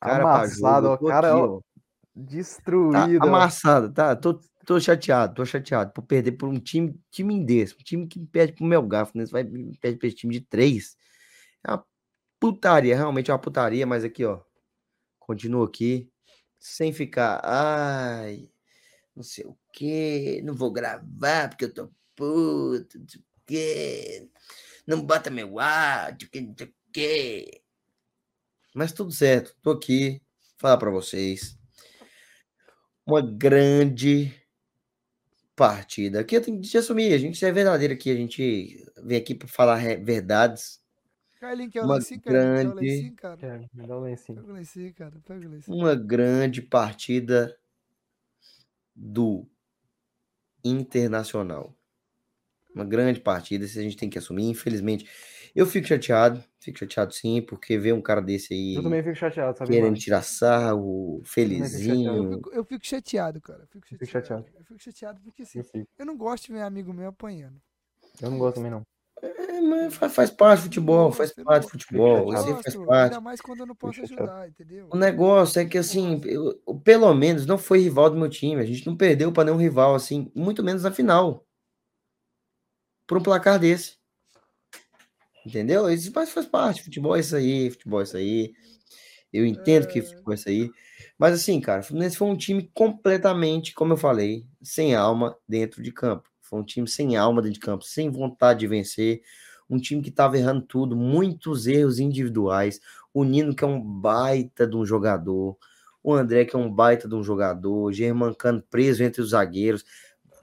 [0.00, 1.06] Cara pra Amassado, jogo.
[1.06, 1.58] ó, cara, aqui, ó.
[1.58, 1.62] Tá
[2.14, 3.24] Destruído.
[3.24, 3.28] ó.
[3.28, 4.16] amassado, tá?
[4.16, 8.18] Tô, tô chateado, tô chateado por perder por um time, time desse, um time que
[8.26, 9.24] perde pro meu gafo, né?
[9.30, 9.44] Vai
[9.80, 10.96] perde pra esse time de três.
[11.66, 11.84] É uma
[12.40, 14.40] putaria, realmente é uma putaria, mas aqui, ó.
[15.18, 16.10] Continuo aqui,
[16.58, 18.50] sem ficar, ai,
[19.14, 24.30] não sei o que, não vou gravar porque eu tô puto, não sei o que,
[24.86, 27.62] não bota meu áudio, que não sei o que.
[28.74, 30.20] Mas tudo certo, tô aqui,
[30.58, 31.60] falar pra vocês
[33.06, 34.32] uma grande
[35.56, 36.20] partida.
[36.20, 39.48] Aqui eu tenho que assumir, a gente é verdadeiro aqui, a gente vem aqui para
[39.48, 40.79] falar verdades.
[41.40, 42.44] Carlinhos, quer o Uma lencinho, Carlinhos?
[42.60, 43.70] Quer o grande- lencinho, cara?
[43.72, 44.40] Dá o lencinho.
[44.40, 45.76] Pega o lencinho, cara, pega o lencinho.
[45.78, 47.58] Uma grande partida
[48.94, 49.48] do
[50.62, 51.74] Internacional.
[52.74, 55.08] Uma grande partida, isso a gente tem que assumir, infelizmente.
[55.56, 59.16] Eu fico chateado, fico chateado sim, porque ver um cara desse aí Eu também fico
[59.16, 59.70] chateado, sabe?
[59.70, 59.96] querendo mano?
[59.98, 62.34] tirar sarro, Eu felizinho.
[62.36, 63.62] fico, eu fico chateado, cara.
[63.62, 64.44] Eu fico fico chateado.
[64.44, 64.58] chateado.
[64.58, 67.60] Eu fico chateado porque assim, Eu eu não gosto de ver amigo meu apanhando.
[68.22, 68.82] Eu não gosto também, não.
[69.22, 73.12] É, mas faz, parte do futebol, faz parte do futebol, isso faz parte.
[73.12, 74.88] ainda mais quando eu não posso ajudar, entendeu?
[74.90, 78.60] O negócio é que, assim, eu- pelo menos não foi rival do meu time.
[78.60, 81.44] A gente não perdeu para nenhum rival, assim, muito menos na final.
[83.06, 83.98] Por um placar desse.
[85.44, 85.90] Entendeu?
[85.90, 86.82] Isso faz, faz parte.
[86.82, 88.54] Futebol é isso aí, futebol é isso aí.
[89.32, 90.02] Eu entendo que É.
[90.02, 90.70] futebol é isso aí.
[91.18, 95.82] Mas, assim, cara, o Fluminense foi um time completamente, como eu falei, sem alma dentro
[95.82, 96.29] de campo.
[96.50, 99.22] Foi um time sem alma dentro de campo, sem vontade de vencer.
[99.68, 102.80] Um time que estava errando tudo, muitos erros individuais.
[103.14, 105.56] O Nino, que é um baita de um jogador.
[106.02, 107.92] O André, que é um baita de um jogador.
[107.92, 109.84] Germancano preso entre os zagueiros.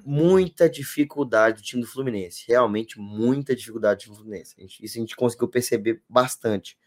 [0.05, 2.45] Muita dificuldade do time do Fluminense.
[2.47, 4.55] Realmente, muita dificuldade do time do Fluminense.
[4.81, 6.77] Isso a gente conseguiu perceber bastante.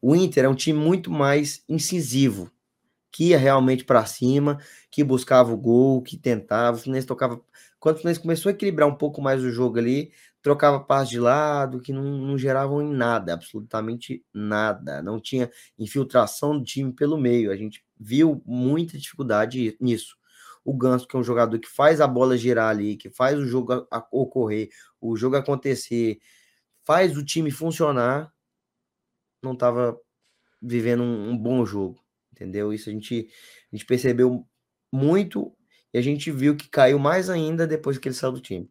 [0.00, 2.50] O Inter é um time muito mais incisivo,
[3.10, 4.58] que ia realmente para cima,
[4.90, 6.76] que buscava o gol, que tentava.
[6.76, 7.40] O Fluminense tocava.
[7.78, 11.20] Quando o Fluminense começou a equilibrar um pouco mais o jogo ali, trocava passe de
[11.20, 15.02] lado, que não, não geravam em nada, absolutamente nada.
[15.02, 17.50] Não tinha infiltração do time pelo meio.
[17.50, 20.16] A gente viu muita dificuldade nisso.
[20.64, 23.46] O Ganso, que é um jogador que faz a bola girar ali, que faz o
[23.46, 24.68] jogo ocorrer,
[25.00, 26.18] o jogo acontecer,
[26.84, 28.32] faz o time funcionar,
[29.42, 29.98] não estava
[30.60, 32.04] vivendo um, um bom jogo,
[32.40, 32.72] entendeu?
[32.72, 33.28] Isso a gente,
[33.70, 34.46] a gente percebeu
[34.90, 35.54] muito
[35.92, 38.70] e a gente viu que caiu mais ainda depois que ele saiu do time.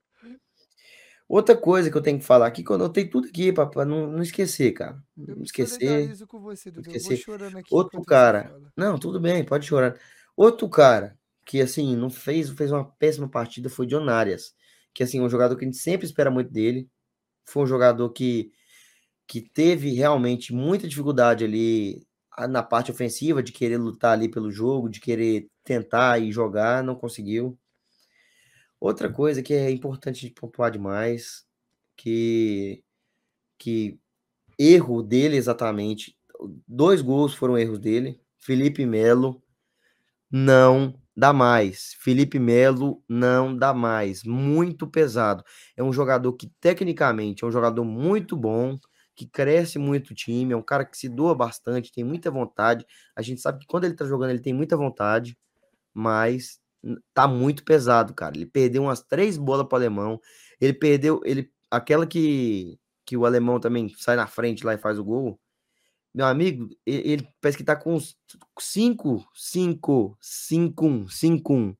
[1.27, 4.07] Outra coisa que eu tenho que falar aqui, que eu anotei tudo aqui para não,
[4.07, 4.99] não esquecer, cara.
[5.15, 6.15] Não esquecer.
[6.51, 7.23] você, vou esquecer.
[7.69, 8.51] Outro cara.
[8.75, 9.95] Não, tudo bem, pode chorar.
[10.35, 11.15] Outro cara
[11.45, 14.55] que, assim, não fez, fez uma péssima partida foi John Arias.
[14.91, 16.89] Que, assim, é um jogador que a gente sempre espera muito dele.
[17.45, 18.51] Foi um jogador que,
[19.27, 22.07] que teve realmente muita dificuldade ali
[22.47, 26.95] na parte ofensiva, de querer lutar ali pelo jogo, de querer tentar e jogar, não
[26.95, 27.57] conseguiu.
[28.79, 31.45] Outra coisa que é importante de pontuar demais,
[31.97, 32.83] que,
[33.57, 33.99] que
[34.57, 36.17] erro dele exatamente,
[36.67, 38.21] dois gols foram erros dele.
[38.39, 39.41] Felipe Melo
[40.31, 41.95] não dá mais.
[41.99, 44.23] Felipe Melo não dá mais.
[44.23, 45.43] Muito pesado.
[45.75, 48.77] É um jogador que, tecnicamente, é um jogador muito bom,
[49.19, 52.85] que cresce muito o time, é um cara que se doa bastante, tem muita vontade.
[53.15, 55.37] A gente sabe que quando ele tá jogando, ele tem muita vontade,
[55.93, 56.59] mas
[57.13, 58.37] tá muito pesado, cara.
[58.37, 60.19] Ele perdeu umas três bolas pro alemão.
[60.61, 61.21] Ele perdeu.
[61.25, 65.39] ele Aquela que, que o alemão também sai na frente lá e faz o gol.
[66.13, 68.17] Meu amigo, e- ele parece que tá com uns
[68.59, 71.77] 5, 5, 5, 5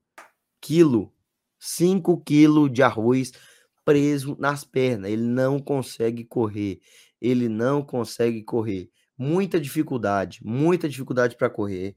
[0.61, 1.13] quilo,
[1.59, 3.31] 5 quilo de arroz
[3.85, 5.11] preso nas pernas.
[5.11, 6.79] Ele não consegue correr.
[7.21, 8.89] Ele não consegue correr.
[9.17, 11.95] Muita dificuldade, muita dificuldade para correr.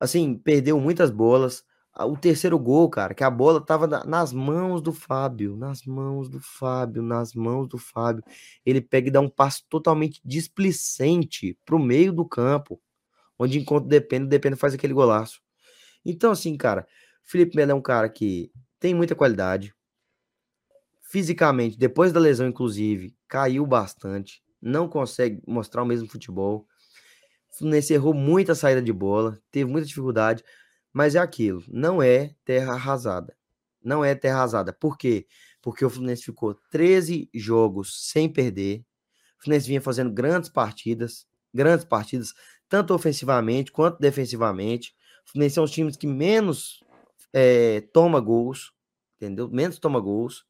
[0.00, 1.64] Assim, perdeu muitas bolas.
[1.98, 6.28] O terceiro gol, cara, que a bola tava na- nas mãos do Fábio, nas mãos
[6.28, 8.22] do Fábio, nas mãos do Fábio.
[8.66, 12.78] Ele pega e dá um passo totalmente displicente pro meio do campo,
[13.38, 15.40] onde enquanto depende, depende faz aquele golaço.
[16.04, 16.86] Então, assim, cara,
[17.24, 19.74] Felipe Melo é um cara que tem muita qualidade.
[21.08, 24.42] Fisicamente, depois da lesão, inclusive, caiu bastante.
[24.60, 26.66] Não consegue mostrar o mesmo futebol.
[27.48, 30.42] O Fluminense errou muita saída de bola, teve muita dificuldade,
[30.92, 33.36] mas é aquilo, não é terra arrasada.
[33.82, 34.72] Não é terra arrasada.
[34.72, 35.26] Por quê?
[35.62, 38.84] Porque o Fluminense ficou 13 jogos sem perder.
[39.38, 42.34] O Fluminense vinha fazendo grandes partidas, grandes partidas,
[42.68, 44.92] tanto ofensivamente quanto defensivamente.
[45.24, 46.80] O Fluminense é um dos times que menos
[47.32, 48.72] eh, toma gols,
[49.16, 49.48] entendeu?
[49.48, 50.44] Menos toma gols.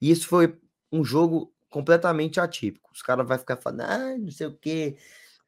[0.00, 0.56] E isso foi
[0.92, 2.90] um jogo completamente atípico.
[2.92, 4.96] Os caras vão ficar falando, ah, não sei o quê,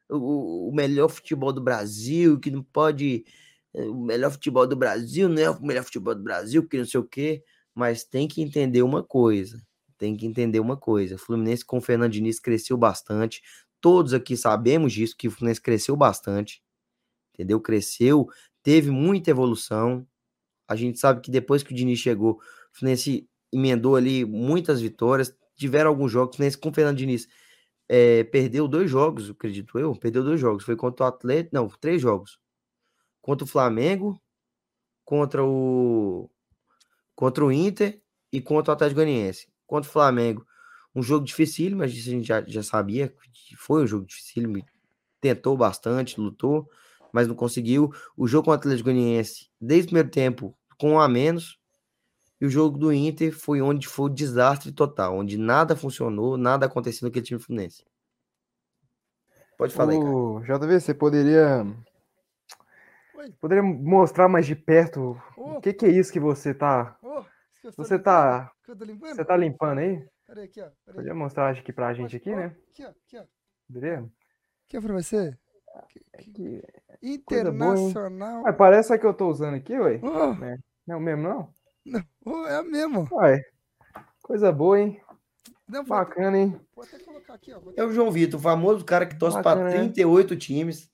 [0.09, 3.25] o, o melhor futebol do Brasil, que não pode.
[3.73, 6.85] eh, O melhor futebol do Brasil não é o melhor futebol do Brasil, que não
[6.85, 7.43] sei o quê.
[7.75, 9.61] Mas tem que entender uma coisa.
[9.97, 11.15] Tem que entender uma coisa.
[11.15, 13.41] O Fluminense com o Fernando Diniz cresceu bastante.
[13.81, 16.61] Todos aqui sabemos disso, que o Fluminense cresceu bastante.
[17.33, 17.59] Entendeu?
[17.61, 18.27] Cresceu,
[18.63, 20.07] teve muita evolução.
[20.67, 22.41] A gente sabe que depois que o Diniz chegou, o
[22.73, 25.35] Fluminense emendou ali muitas vitórias.
[25.55, 27.27] Tiveram alguns jogos, Fluminense com o Fernando Diniz
[27.93, 29.93] eh, perdeu dois jogos, acredito eu.
[29.93, 30.63] Perdeu dois jogos.
[30.63, 31.53] Foi contra o Atlético.
[31.53, 32.39] Não, três jogos.
[33.21, 34.17] Contra o Flamengo,
[35.03, 36.29] contra o.
[37.13, 39.49] Contra o Inter e contra o Atlético Goianiense.
[39.67, 40.47] Contra o Flamengo,
[40.95, 44.65] um jogo dificílimo, mas isso a gente já, já sabia que foi um jogo dificílimo.
[45.19, 46.69] Tentou bastante, lutou,
[47.11, 47.91] mas não conseguiu.
[48.15, 51.59] O jogo com o Atlético Goianiense, desde o primeiro tempo, com um a menos.
[52.41, 56.65] E o jogo do Inter foi onde foi o desastre total, onde nada funcionou, nada
[56.65, 57.85] aconteceu naquele time fluminense.
[59.57, 60.11] Pode falar aí, cara.
[60.11, 61.63] O JV, você poderia.
[63.13, 63.31] Oi.
[63.39, 66.97] Poderia mostrar mais de perto Ô, o que, que é isso que você tá.
[67.61, 68.03] que tô Você limpando?
[68.03, 68.51] tá.
[69.03, 70.03] Você tá limpando aí?
[70.25, 70.69] Peraí, aqui, ó.
[70.83, 70.95] Peraí.
[70.95, 72.55] Podia mostrar aqui pra gente aqui, Ó, né?
[72.71, 72.89] Aqui, ó.
[72.89, 73.23] Aqui, ó.
[73.69, 74.09] Beleza?
[74.65, 75.37] Aqui é pra você.
[76.15, 76.63] Aqui.
[77.03, 78.43] Internacional.
[78.45, 79.99] Ué, parece a que eu tô usando aqui, ué.
[80.01, 80.35] Ô,
[80.87, 81.53] Não, mesmo não?
[82.25, 83.07] Ô, é a mesmo.
[83.11, 83.43] Ué.
[84.21, 85.01] Coisa boa, hein?
[85.67, 86.59] Não, vou, até, Bacana, hein?
[86.75, 87.61] vou até colocar aqui, ó.
[87.77, 89.77] É o João Vitor, o famoso cara que torce para Bacana, né?
[89.77, 90.91] 38 times.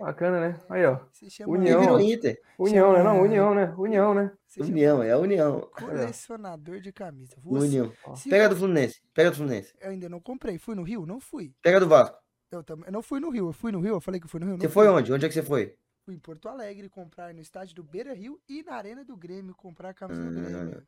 [0.00, 0.60] Bacana, né?
[0.68, 0.98] Aí, ó.
[1.46, 1.80] União.
[1.80, 2.40] virou Inter.
[2.58, 3.02] União, né?
[3.02, 3.74] Não, União, né?
[3.76, 4.32] União, né?
[4.58, 5.68] União, é a União.
[5.78, 7.36] colecionador de camisa.
[7.44, 7.92] Você, União.
[8.16, 9.00] se Pega do Fluminense.
[9.14, 9.74] Pega do Fluminense.
[9.80, 10.58] Eu ainda não comprei.
[10.58, 11.06] Fui no Rio?
[11.06, 11.52] Não fui.
[11.62, 12.16] Pega do Vasco.
[12.50, 13.48] Eu, também, eu não fui no Rio.
[13.48, 13.94] Eu fui no Rio.
[13.94, 14.54] Eu falei que fui no Rio.
[14.54, 14.84] Não Você fui.
[14.84, 15.12] foi onde?
[15.12, 15.76] Onde é que você foi?
[16.08, 19.90] Em Porto Alegre comprar no estádio do Beira Rio e na Arena do Grêmio comprar
[19.90, 20.30] a camisa do.
[20.40, 20.86] Grêmio.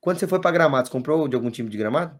[0.00, 2.18] Quando você foi para Gramado, você comprou de algum time de Gramado?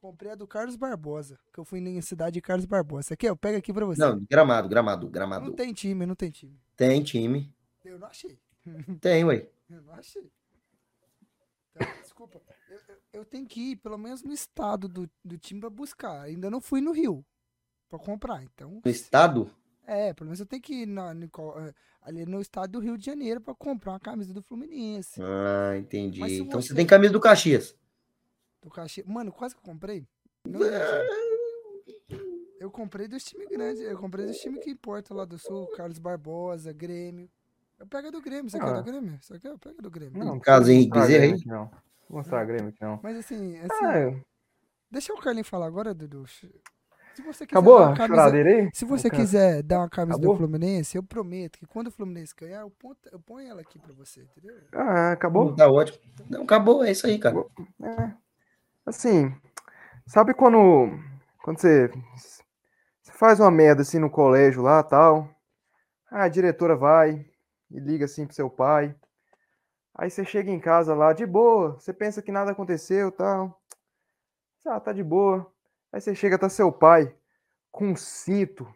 [0.00, 1.38] Comprei a do Carlos Barbosa.
[1.52, 3.14] Que eu fui na cidade de Carlos Barbosa.
[3.14, 4.00] Aqui, eu pego aqui pra você.
[4.00, 5.46] Não, Gramado, Gramado, Gramado.
[5.46, 6.60] Não tem time, não tem time.
[6.76, 7.54] Tem time.
[7.84, 8.38] Eu não achei.
[9.00, 9.48] Tem, ué.
[9.70, 10.30] Eu não achei.
[11.74, 12.40] Tá, desculpa.
[12.68, 16.22] Eu, eu- eu tenho que ir, pelo menos no estado do, do time pra buscar.
[16.22, 17.24] Ainda não fui no Rio
[17.88, 18.42] pra comprar.
[18.42, 19.50] Então, No estado?
[19.86, 22.96] É, pelo menos eu tenho que ir na, no eh, ali no estado do Rio
[22.98, 25.20] de Janeiro pra comprar uma camisa do Fluminense.
[25.22, 26.20] Ah, entendi.
[26.20, 27.76] Mas Então você- você tem camisa do Caxias.
[28.62, 29.02] Do cachê.
[29.04, 30.06] Mano, quase que eu comprei.
[30.46, 32.22] Não, gente.
[32.60, 33.80] eu comprei dos times grandes.
[33.82, 35.66] Eu comprei dos times que importam lá do Sul.
[35.76, 37.28] Carlos Barbosa, Grêmio.
[37.78, 38.48] Eu pego a do Grêmio.
[38.50, 38.72] Você quer Ah.
[38.80, 39.18] do Grêmio?
[39.20, 39.48] Você quer?
[39.48, 40.12] Eu pego do Grêmio.
[40.16, 41.42] Não, Henrique mostrar Bezerra aí?
[41.46, 41.64] não.
[42.08, 43.00] Vou mostrar a Grêmio aqui, não.
[43.02, 44.20] Mas assim, assim Ah,
[44.90, 46.24] deixa o Carlinhos falar agora, Dudu.
[47.14, 48.70] Se você quiser acabou dar a uma camisa, aí?
[48.72, 50.34] se você can- quiser dar uma camisa Acabou?
[50.34, 53.78] do Fluminense, eu prometo que quando o Fluminense ganhar, eu, ponto, eu ponho ela aqui
[53.78, 54.56] pra você, entendeu?
[54.72, 55.54] Ah, acabou?
[55.54, 55.98] Tá ótimo.
[56.30, 57.44] Não, acabou, é isso aí, cara.
[57.82, 58.12] É.
[58.86, 59.34] Assim,
[60.06, 60.58] sabe quando,
[61.42, 61.88] quando você,
[63.02, 65.28] você faz uma merda assim no colégio lá tal,
[66.10, 67.24] a diretora vai
[67.70, 68.94] e liga assim pro seu pai,
[69.94, 73.60] aí você chega em casa lá de boa, você pensa que nada aconteceu tal,
[74.66, 75.46] ah, tá de boa,
[75.92, 77.14] aí você chega, tá seu pai
[77.70, 78.66] com um cinto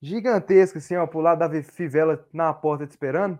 [0.00, 3.38] gigantesco assim, ó, pro lado da fivela na porta te esperando,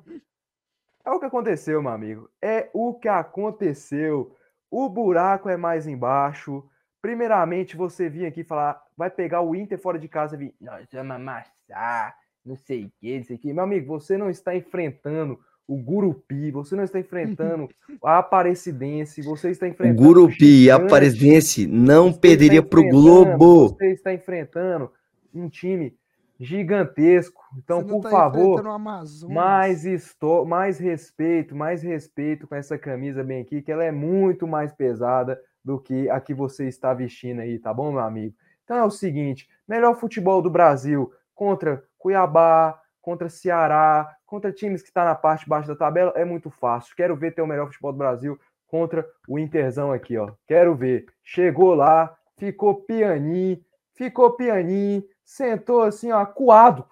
[1.05, 4.37] é o que aconteceu, meu amigo, é o que aconteceu.
[4.71, 6.65] O buraco é mais embaixo.
[7.01, 11.17] Primeiramente, você vir aqui falar, vai pegar o Inter fora de casa vir, nós vamos
[11.17, 13.53] amassar, não sei o que, não sei o que.
[13.53, 17.69] Meu amigo, você não está enfrentando o Gurupi, você não está enfrentando
[18.05, 20.03] a Aparecidense, você está O enfrentando.
[20.03, 23.69] Gurupi e a Aparecidense não perderia pro enfrentando- Globo.
[23.69, 24.91] Você está enfrentando
[25.35, 25.95] um time
[26.39, 27.41] gigantesco.
[27.57, 30.45] Então, por tá favor, o mais, esto...
[30.45, 35.39] mais respeito, mais respeito com essa camisa bem aqui, que ela é muito mais pesada
[35.65, 38.35] do que a que você está vestindo aí, tá bom, meu amigo?
[38.65, 44.89] Então é o seguinte: melhor futebol do Brasil contra Cuiabá, contra Ceará, contra times que
[44.89, 46.97] estão na parte de baixo da tabela, é muito fácil.
[46.97, 50.33] Quero ver ter o melhor futebol do Brasil contra o Interzão aqui, ó.
[50.47, 51.05] Quero ver.
[51.22, 53.62] Chegou lá, ficou pianinho,
[53.93, 56.87] ficou pianinho, sentou assim, ó, acuado.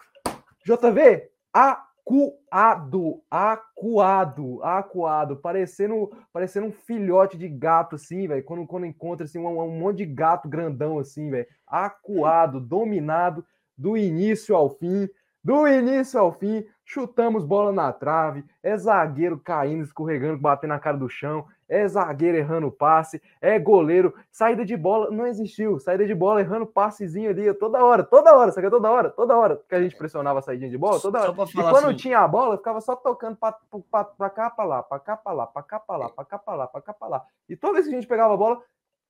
[0.66, 9.24] JV, acuado, acuado, acuado, parecendo, parecendo um filhote de gato, assim, velho, quando, quando encontra,
[9.24, 13.42] assim, um, um monte de gato grandão, assim, velho, acuado, dominado,
[13.78, 15.08] do início ao fim,
[15.42, 20.96] do início ao fim, chutamos bola na trave, é zagueiro caindo, escorregando, batendo na cara
[20.96, 26.14] do chão, é zagueiro errando passe, é goleiro, saída de bola, não existiu, saída de
[26.14, 29.80] bola errando passezinho ali, toda hora, toda hora, sabe toda hora, toda hora que a
[29.80, 31.32] gente pressionava a saída de bola, toda hora.
[31.32, 33.56] E quando assim, tinha a bola, ficava só tocando pra,
[33.90, 36.38] pra, pra cá, pra lá, pra cá, pra lá, pra cá, pra lá, pra cá,
[36.38, 37.24] pra lá, pra cá, pra lá.
[37.48, 38.60] E toda vez que a gente pegava a bola,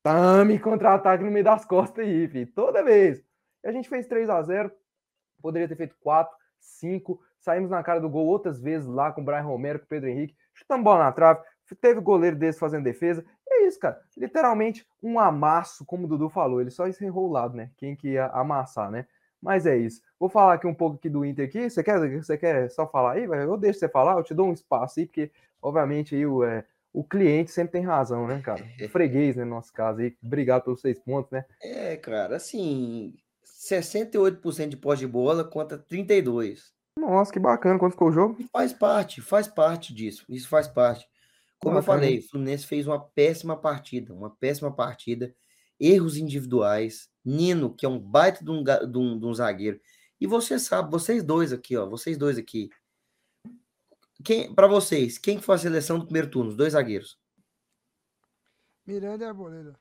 [0.03, 2.53] tame contra-ataque no meio das costas aí, filho.
[2.55, 3.25] Toda vez.
[3.65, 4.71] E a gente fez 3 a 0
[5.41, 7.21] poderia ter feito 4, 5.
[7.41, 10.09] Saímos na cara do gol outras vezes lá com o Brian Romero, com o Pedro
[10.09, 10.37] Henrique.
[10.55, 11.41] Chutamos bola na trave.
[11.81, 13.25] Teve goleiro desse fazendo defesa.
[13.49, 14.01] É isso, cara.
[14.17, 16.61] Literalmente um amasso, como o Dudu falou.
[16.61, 17.71] Ele só encerrou o lado, né?
[17.77, 19.07] Quem que ia amassar, né?
[19.41, 20.03] Mas é isso.
[20.19, 21.71] Vou falar aqui um pouco aqui do Inter aqui.
[21.71, 23.25] Você quer, você quer só falar aí?
[23.25, 25.31] Eu deixo você falar, eu te dou um espaço aí, porque,
[25.63, 28.63] obviamente, aí o, é, o cliente sempre tem razão, né, cara?
[28.83, 30.15] O freguês, né, no nosso caso aí.
[30.23, 31.45] Obrigado pelos seis pontos, né?
[31.63, 33.15] É, cara, assim,
[33.61, 36.73] 68% de pós de bola contra 32.
[36.99, 37.79] Nossa, que bacana.
[37.79, 38.37] Quanto ficou o jogo?
[38.41, 40.25] E faz parte, faz parte disso.
[40.29, 41.07] Isso faz parte.
[41.59, 41.99] Como eu Bacana.
[42.01, 45.35] falei, o Fluminense fez uma péssima partida, uma péssima partida,
[45.79, 47.11] erros individuais.
[47.23, 49.79] Nino, que é um baita de um, de um- de um zagueiro.
[50.19, 52.71] E você sabe, vocês dois aqui, ó, vocês dois aqui.
[54.25, 56.49] Quem, para vocês, quem que foi a seleção do primeiro turno?
[56.51, 57.19] Os dois zagueiros.
[58.87, 59.79] Miranda e Arboleda.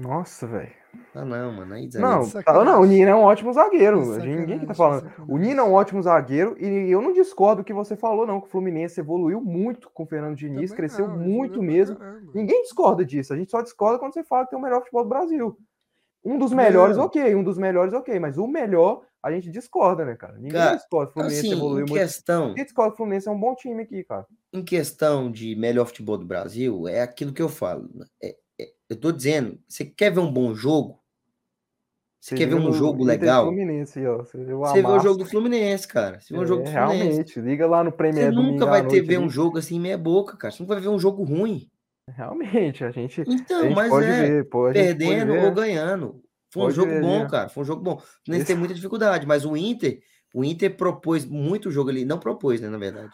[0.00, 0.72] Nossa, velho.
[1.14, 1.74] Ah, não, mano.
[1.74, 2.84] Aí Não, tá- não, o.
[2.84, 4.00] Nino é um ótimo zagueiro.
[4.16, 5.30] Ninguém tá sacanagem, falando.
[5.32, 5.38] O.
[5.38, 8.40] Nino é um ótimo zagueiro e eu não discordo do que você falou, não.
[8.40, 11.96] Que o Fluminense evoluiu muito com o Fernando Diniz, Também cresceu não, muito mesmo.
[12.34, 13.32] Ninguém discorda disso.
[13.32, 15.56] A gente só discorda quando você fala que tem o melhor futebol do Brasil.
[16.24, 17.34] Um dos melhores, ok.
[17.34, 18.18] Um dos melhores, ok.
[18.18, 20.34] Mas o melhor, a gente discorda, né, cara?
[20.34, 21.06] Ninguém Cara, discorda.
[21.06, 21.94] que O Fluminense Assim, evoluiu muito.
[22.00, 24.26] questão, Ninguém discorda que o Fluminense é um bom time aqui, cara.
[24.52, 27.88] em questão de melhor futebol do Brasil, é aquilo que eu falo.
[27.94, 28.04] né?
[28.22, 28.34] É- é-
[28.90, 31.00] eu tô dizendo, você quer ver um bom jogo?
[32.20, 33.46] Você quer ver um jogo legal?
[33.46, 34.18] Fluminense, aí, ó.
[34.18, 36.20] Você viu Você vê o jogo do Fluminense, cara.
[36.20, 37.16] Você vê o jogo É, do Fluminense.
[37.16, 37.40] realmente.
[37.40, 39.26] Liga lá no Você Premier domingo nunca vai ter ver ali.
[39.26, 40.52] um jogo assim meia boca, cara.
[40.52, 41.70] Você nunca vai ver um jogo ruim.
[42.08, 44.48] Realmente, a gente, a Então, gente mas é ver.
[44.48, 46.22] Pô, perdendo ou ganhando.
[46.52, 47.48] Foi um jogo ver bom, cara.
[47.48, 47.94] Foi um jogo bom.
[47.96, 50.00] O Fluminense tem muita dificuldade, mas o Inter,
[50.34, 52.04] o Inter propôs muito jogo ali.
[52.04, 53.12] Não propôs, né, na verdade.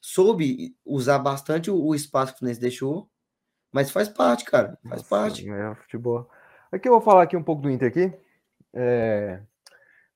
[0.00, 3.08] Soube usar bastante o espaço que o Fluminense deixou,
[3.76, 4.78] mas faz parte, cara.
[4.82, 5.50] Faz Nossa, parte.
[5.50, 6.28] É, futebol.
[6.72, 8.10] Aqui eu vou falar aqui um pouco do Inter aqui.
[8.72, 9.40] É,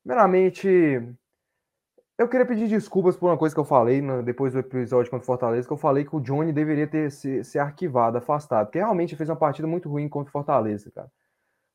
[0.02, 0.66] Primeiramente,
[2.18, 5.22] eu queria pedir desculpas por uma coisa que eu falei no- depois do episódio contra
[5.22, 8.78] o Fortaleza, que eu falei que o Johnny deveria ter se, ser arquivado, afastado, porque
[8.78, 11.10] realmente fez uma partida muito ruim contra o Fortaleza, cara.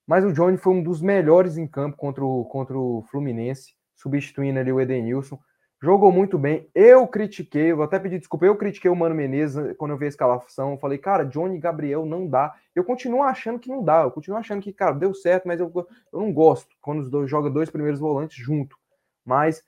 [0.08, 4.60] Mas o Johnny foi um dos melhores em campo contra o, contra o Fluminense, substituindo
[4.60, 5.40] ali o Edenilson.
[5.86, 6.68] Jogou muito bem.
[6.74, 10.06] Eu critiquei, vou até pedir desculpa, eu critiquei o Mano Menezes né, quando eu vi
[10.06, 10.72] a escalação.
[10.72, 12.56] Eu falei, cara, Johnny Gabriel não dá.
[12.74, 14.02] Eu continuo achando que não dá.
[14.02, 15.72] Eu continuo achando que, cara, deu certo, mas eu,
[16.12, 18.76] eu não gosto quando os dois jogam dois primeiros volantes junto.
[19.24, 19.64] Mas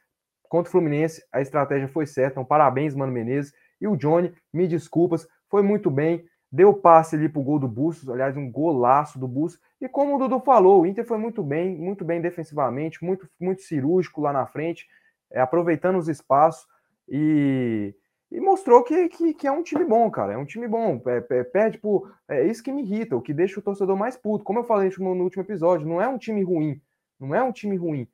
[0.49, 2.31] contra o Fluminense, a estratégia foi certa.
[2.31, 3.53] Então, parabéns, Mano Menezes.
[3.79, 6.25] E o Johnny, me desculpas, foi muito bem.
[6.51, 9.61] deu passe ali pro gol do Bustos, aliás, um golaço do Bustos.
[9.79, 13.61] E como o Dudu falou, o Inter foi muito bem, muito bem defensivamente, muito, muito
[13.61, 14.87] cirúrgico lá na frente,
[15.31, 16.67] é, aproveitando os espaços
[17.07, 17.93] e,
[18.31, 20.33] e mostrou que, que, que, é um time bom, cara.
[20.33, 21.01] É um time bom.
[21.07, 22.11] É, é, perde por.
[22.27, 24.43] É isso que me irrita, o que deixa o torcedor mais puto.
[24.43, 26.81] Como eu falei no, no último episódio, não é um time ruim.
[27.19, 28.07] Não é um time ruim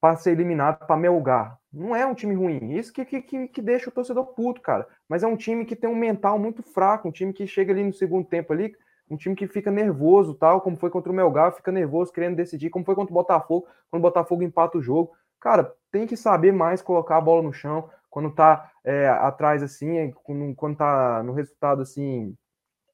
[0.00, 1.58] para ser eliminado para melgar.
[1.72, 2.72] Não é um time ruim.
[2.72, 4.88] Isso que, que, que deixa o torcedor puto, cara.
[5.08, 7.84] Mas é um time que tem um mental muito fraco, um time que chega ali
[7.84, 8.74] no segundo tempo ali,
[9.10, 12.70] um time que fica nervoso, tal, como foi contra o Melgar, fica nervoso, querendo decidir,
[12.70, 15.12] como foi contra o Botafogo, quando o Botafogo empata o jogo.
[15.38, 20.12] Cara, tem que saber mais colocar a bola no chão quando tá é, atrás assim,
[20.56, 22.36] quando tá no resultado assim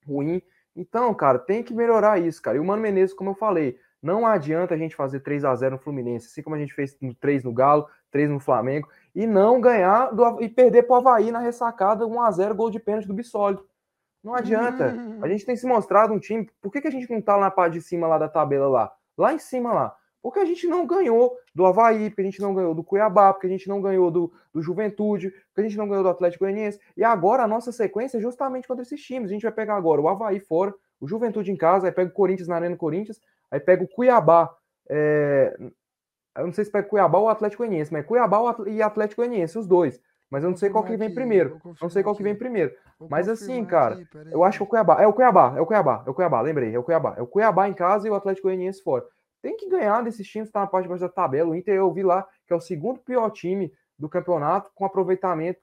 [0.06, 0.42] ruim.
[0.74, 2.56] Então, cara, tem que melhorar isso, cara.
[2.56, 5.76] E o Mano Menezes, como eu falei, não adianta a gente fazer 3 a 0
[5.76, 9.60] no Fluminense, assim como a gente fez 3 no Galo, 3 no Flamengo, e não
[9.60, 13.08] ganhar do, e perder para o Havaí na ressacada 1 a 0 gol de pênalti
[13.08, 13.58] do Bissoli.
[14.22, 14.94] Não adianta.
[15.22, 16.50] A gente tem se mostrado um time.
[16.60, 18.68] Por que, que a gente não tá lá na parte de cima lá da tabela
[18.68, 18.92] lá?
[19.16, 19.96] Lá em cima lá.
[20.26, 23.46] Porque a gente não ganhou do Havaí, porque a gente não ganhou do Cuiabá, porque
[23.46, 26.80] a gente não ganhou do, do Juventude, porque a gente não ganhou do Atlético Goianiense.
[26.96, 29.30] E agora a nossa sequência é justamente contra esses times.
[29.30, 32.12] A gente vai pegar agora o Havaí fora, o Juventude em casa, aí pega o
[32.12, 33.20] Corinthians na Arena Corinthians,
[33.50, 34.52] Aí pega o Cuiabá.
[34.90, 35.56] É...
[36.36, 39.66] Eu não sei se pega Cuiabá ou Atlético Goianiense, mas Cuiabá e Atlético Goianiense, os
[39.66, 40.00] dois.
[40.28, 41.60] Mas eu não sei qual que vem primeiro.
[41.80, 42.74] Não sei qual que vem primeiro.
[43.08, 43.96] Mas assim, cara,
[44.32, 45.00] eu acho que o Cuiabá.
[45.00, 47.14] É o Cuiabá, é o Cuiabá, é o Cuiabá, lembrei, é o Cuiabá.
[47.16, 49.04] É o Cuiabá em casa e o Atlético Goianiense fora.
[49.46, 51.50] Tem que ganhar desses times que tá na parte de baixo da tabela.
[51.50, 55.60] O Inter eu vi lá que é o segundo pior time do campeonato com aproveitamento.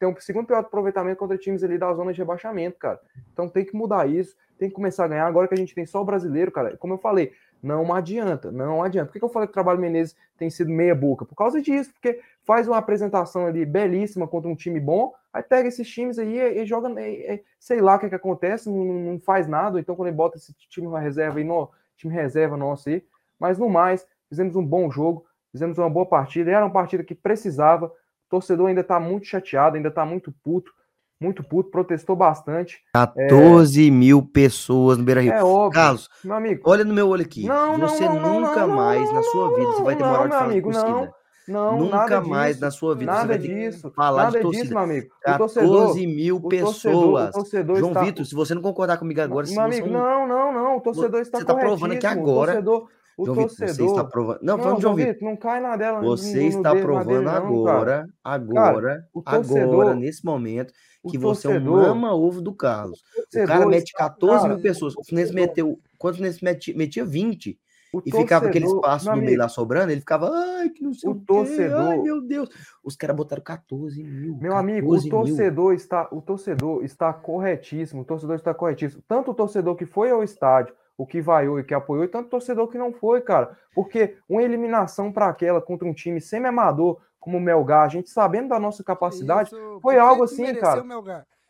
[0.00, 3.00] Tem o segundo pior aproveitamento contra times ali da zona de rebaixamento, cara.
[3.32, 5.28] Então tem que mudar isso, tem que começar a ganhar.
[5.28, 8.82] Agora que a gente tem só o brasileiro, cara, como eu falei, não adianta, não
[8.82, 9.12] adianta.
[9.12, 11.24] Por que eu falei que o trabalho Menezes tem sido meia boca?
[11.24, 15.68] Por causa disso, porque faz uma apresentação ali belíssima contra um time bom, aí pega
[15.68, 18.84] esses times aí e, e joga, e, e, sei lá o que, que acontece, não,
[18.84, 22.56] não, faz nada, então quando ele bota esse time na reserva aí, no time reserva
[22.56, 23.04] nosso aí,
[23.38, 27.14] mas no mais, fizemos um bom jogo, fizemos uma boa partida, era uma partida que
[27.14, 27.90] precisava, o
[28.28, 30.72] torcedor ainda tá muito chateado, ainda tá muito puto,
[31.20, 32.82] muito puto, protestou bastante.
[32.92, 33.90] 14 é...
[33.90, 35.32] mil pessoas no Beira Rio.
[35.32, 35.80] É óbvio.
[35.80, 36.62] Carlos, meu amigo.
[36.64, 37.46] Olha no meu olho aqui.
[37.46, 40.44] Não, você não, não, nunca mais na sua vida você vai ter moral de falar
[40.44, 40.92] amigo, torcida.
[40.92, 41.14] Não,
[41.46, 44.64] Nunca mais na sua vida nada você vai disso, falar nada de torcida.
[44.64, 45.06] Disso, meu amigo.
[45.06, 46.72] O 14 torcedor, mil pessoas.
[46.80, 48.02] Torcedor, torcedor João está...
[48.02, 49.46] Vitor, se você não concordar comigo agora...
[49.46, 50.76] Meu amigo, não, não, não.
[50.78, 52.52] O torcedor está Você está provando aqui agora...
[52.52, 53.68] O torcedor, o João torcedor.
[53.68, 54.38] Vitor, você está provando.
[54.42, 55.16] Não, não João Vitor.
[55.20, 56.00] Não cai na dela.
[56.00, 60.72] Você no, no está provando agora, agora, agora, nesse momento,
[61.08, 63.02] que você é um mama-ovo do Carlos.
[63.34, 64.96] O cara mete 14 cara, mil pessoas.
[64.96, 65.78] O Fluminense meteu.
[65.98, 67.58] Quanto o Fluminense metia, metia 20.
[67.94, 71.08] O e ficava aquele espaço no meio lá sobrando, ele ficava, ai, que não sei
[71.08, 71.90] o, o torcedor.
[71.90, 72.48] Ai, meu Deus.
[72.82, 74.36] Os caras botaram 14 mil.
[74.40, 75.74] Meu amigo, o torcedor mil.
[75.74, 78.02] está, o torcedor está corretíssimo.
[78.02, 79.02] O torcedor está corretíssimo.
[79.06, 82.26] Tanto o torcedor que foi ao estádio, o que vaiou e que apoiou, e tanto
[82.26, 83.56] o torcedor que não foi, cara.
[83.74, 88.48] Porque uma eliminação para aquela contra um time semi-amador como o Melgar, a gente sabendo
[88.50, 90.84] da nossa capacidade, Isso, foi algo assim, cara.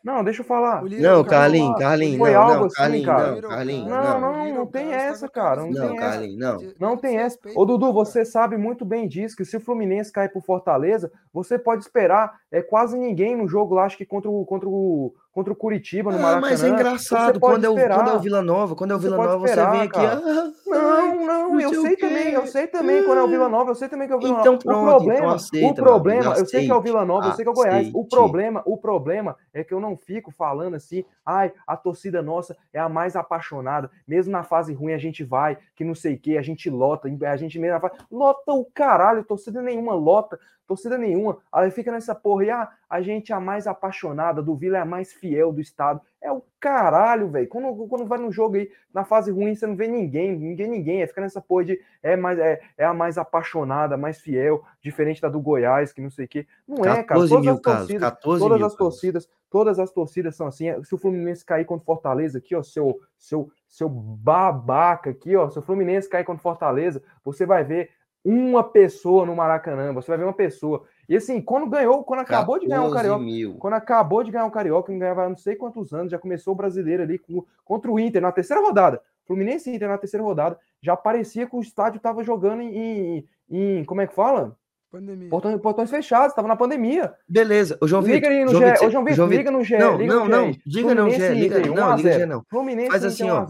[0.05, 0.83] Não, deixa eu falar.
[0.83, 3.41] Não, Carlinhos, Carlinhos, foi não, algo não, assim, cara.
[3.41, 5.61] Não, não, não, não, tem essa, cara.
[5.61, 6.57] Não, não tem Carlinhos, não.
[6.79, 7.39] Não tem essa.
[7.55, 11.57] Ô, Dudu, você sabe muito bem disso, que se o Fluminense cair por Fortaleza, você
[11.57, 15.51] pode esperar é, quase ninguém no jogo lá, acho que contra o, contra o, contra
[15.51, 16.47] o Curitiba no Maracanã.
[16.47, 18.99] Ah, mas é engraçado, quando é, o, quando é o Vila Nova, quando é o
[18.99, 19.99] Vila Nova, você vem aqui.
[19.99, 20.21] Ah,
[20.65, 23.89] não, não, eu sei também, eu sei também quando é o Vila Nova, eu sei
[23.89, 24.63] também que é o Vila então, Nova.
[24.63, 27.33] Pronto, o problema, então aceita, o problema, eu sei que é o Vila Nova, eu
[27.33, 27.91] sei que é o Goiás.
[27.93, 32.55] O problema, o problema é que eu não fico falando assim, ai, a torcida nossa
[32.71, 36.17] é a mais apaixonada, mesmo na fase ruim a gente vai, que não sei o
[36.17, 40.97] que, a gente lota, a gente mesmo faz, lota o caralho, torcida nenhuma lota, torcida
[40.97, 41.37] nenhuma.
[41.51, 44.81] Aí fica nessa porra, e ah, a gente é a mais apaixonada, do Vila é
[44.81, 46.01] a mais fiel do estado.
[46.21, 47.47] É o caralho, velho.
[47.47, 51.01] Quando, quando vai no jogo aí, na fase ruim, você não vê ninguém, ninguém, ninguém.
[51.01, 55.21] É fica nessa porra de é, mais, é, é a mais apaixonada, mais fiel, diferente
[55.21, 56.47] da do Goiás, que não sei o quê.
[56.67, 57.27] Não é, cara.
[57.27, 60.83] Todas as torcidas, todas as torcidas, todas as torcidas são assim.
[60.83, 65.59] Se o Fluminense cair contra Fortaleza aqui, ó, seu, seu, seu babaca aqui, ó, se
[65.59, 67.91] o Fluminense cair contra Fortaleza, você vai ver
[68.25, 70.83] uma pessoa no Maracanã, você vai ver uma pessoa.
[71.07, 73.53] E assim, quando ganhou, quando acabou de ganhar o um Carioca, mil.
[73.59, 76.53] quando acabou de ganhar o um Carioca, não ganhava não sei quantos anos, já começou
[76.53, 78.99] o brasileiro ali com, contra o Inter na terceira rodada.
[79.27, 83.85] Fluminense Inter na terceira rodada, já parecia que o estádio estava jogando em, em, em,
[83.85, 84.57] como é que fala?
[84.91, 85.29] Pandemia.
[85.29, 87.13] Portões, portões fechados, estava na pandemia.
[87.27, 88.15] Beleza, o João Vitor.
[88.15, 89.77] Liga aí no João Gé, Vitor, João Vitor, João liga no Gé.
[89.77, 92.43] Não, liga não, no não, diga não, Gé, liga, não, liga Gé não.
[92.49, 93.45] Fluminense Faz assim, ó.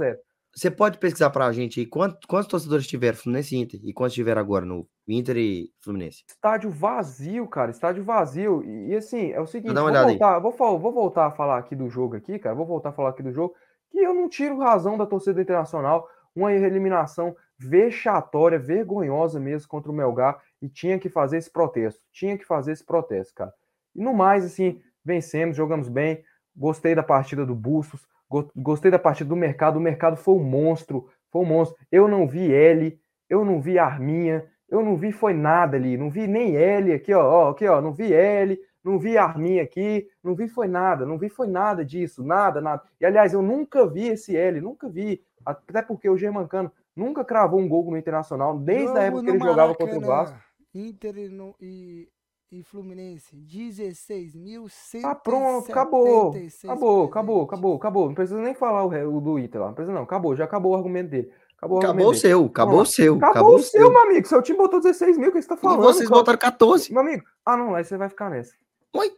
[0.55, 4.13] Você pode pesquisar pra gente aí quantos, quantos torcedores tiveram Fluminense e Inter e quantos
[4.13, 6.23] tiveram agora no Inter e Fluminense?
[6.29, 8.63] Estádio vazio, cara, estádio vazio.
[8.63, 11.89] E, e assim, é o seguinte, vou voltar, vou, vou voltar a falar aqui do
[11.89, 13.53] jogo aqui, cara, vou voltar a falar aqui do jogo,
[13.91, 19.95] que eu não tiro razão da torcida internacional, uma eliminação vexatória, vergonhosa mesmo contra o
[19.95, 23.53] Melgar, e tinha que fazer esse protesto, tinha que fazer esse protesto, cara.
[23.93, 26.23] E no mais, assim, vencemos, jogamos bem,
[26.55, 28.07] gostei da partida do Bustos,
[28.55, 31.77] gostei da partida do mercado, o mercado foi um monstro, foi um monstro.
[31.91, 36.09] Eu não vi L, eu não vi Arminha, eu não vi foi nada ali, não
[36.09, 40.07] vi nem L aqui, ó, ó, aqui, ó, não vi L, não vi Arminha aqui,
[40.23, 42.83] não vi foi nada, não vi foi nada disso, nada, nada.
[42.99, 47.59] E aliás, eu nunca vi esse L, nunca vi, até porque o Germancano nunca cravou
[47.59, 50.39] um gol no Internacional, desde a época que ele jogava contra o Maracanã, Vasco.
[50.73, 52.07] Inter e, no- e,
[52.51, 56.33] e Fluminense, 16.176 Tá pronto, acabou,
[56.63, 58.07] acabou, acabou, acabou, acabou.
[58.07, 60.73] Não precisa nem falar o, o do Inter lá, não precisa não, acabou, já acabou
[60.73, 61.31] o argumento dele.
[61.57, 63.15] Acabou, o Acabou o seu, acabou o seu.
[63.15, 64.27] Acabou, o seu, meu amigo.
[64.27, 65.81] Seu time botou 16 mil, o que você tá E falando?
[65.81, 66.19] vocês cara?
[66.19, 66.91] botaram 14.
[66.91, 68.53] Meu amigo, ah não, aí você vai ficar nessa.
[68.93, 69.11] Oi?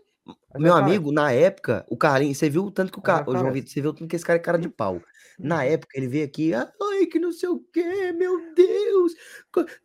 [0.55, 3.23] Meu amigo, na época, o carinho, você viu o tanto que o cara.
[3.27, 3.53] Ô, João nessa.
[3.53, 5.01] Vitor, você viu o tanto que esse cara é cara de pau.
[5.37, 9.13] Na época, ele veio aqui, ai, que não sei o quê, meu Deus,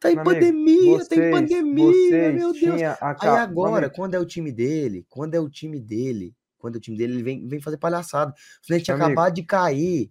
[0.01, 2.83] tá em Meu amigo, pandemia, tá em vocês, pandemia, vocês meu Deus.
[3.01, 6.77] a Aí agora, amigo, quando é o time dele, quando é o time dele, quando
[6.77, 8.31] é o time dele, ele vem, vem fazer palhaçada.
[8.33, 9.11] O Fluminense tinha amigo.
[9.11, 10.11] acabado de cair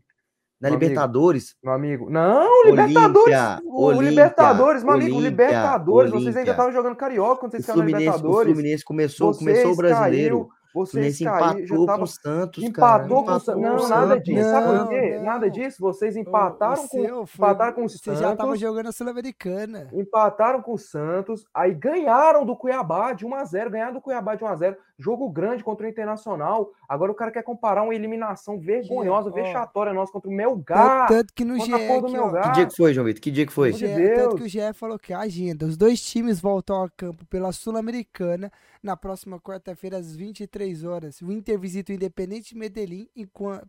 [0.60, 0.90] na Meu amigo.
[0.90, 1.56] Libertadores.
[1.64, 2.10] Meu amigo.
[2.10, 3.34] Não, o Libertadores.
[3.34, 5.16] Olímpia, o Olímpia, Libertadores, meu amigo.
[5.16, 6.12] o Olímpia, Libertadores.
[6.12, 8.54] Vocês ainda estavam jogando carioca quando vocês caíram na Fluminense, o Libertadores.
[8.54, 10.38] Fluminense começou, Vocês começou o brasileiro.
[10.48, 13.04] caiu, vocês caíram, já empatou tava com o Santos, cara.
[13.04, 13.62] Empatou com o Santos.
[13.62, 14.24] Não, nada Santos.
[14.24, 14.50] disso.
[14.50, 15.16] Sabe por quê?
[15.18, 15.24] não.
[15.24, 15.78] Nada disso.
[15.80, 18.60] Vocês O- o empataram com, seu foi- empataram com o Você já tava Santos.
[18.60, 19.88] jogando a Sul-Americana.
[19.94, 24.36] Empataram com o Santos, aí ganharam do Cuiabá de 1 a 0, ganharam do Cuiabá
[24.36, 26.72] de 1 a 0, jogo grande contra o Internacional.
[26.88, 29.34] Agora o cara quer comparar uma eliminação vergonhosa, ó.
[29.34, 31.08] vexatória nossa contra o Melgar.
[31.08, 32.44] tanto que no GE, Melgar.
[32.44, 33.22] Que dia que foi, João Vitor?
[33.22, 33.72] Que dia que foi?
[33.72, 34.20] de Deus.
[34.20, 37.52] tanto que o GE falou que a agenda, os dois times voltam a campo pela
[37.52, 41.22] Sul-Americana na próxima quarta-feira às 23 horas.
[41.22, 43.08] O Inter visita o Independente Medellín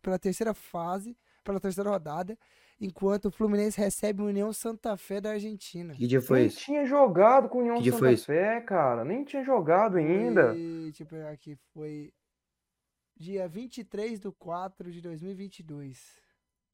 [0.00, 2.36] pela terceira fase, pela terceira rodada,
[2.80, 5.94] enquanto o Fluminense recebe o União Santa Fé da Argentina.
[5.94, 6.58] Que dia foi Nem isso?
[6.60, 8.26] tinha jogado com o União Que dia Santa foi isso?
[8.26, 9.04] Fé, cara.
[9.04, 10.52] Nem tinha jogado ainda.
[10.54, 12.12] Deixa eu pegar aqui, foi
[13.16, 16.20] dia 23 de 4 de 2022.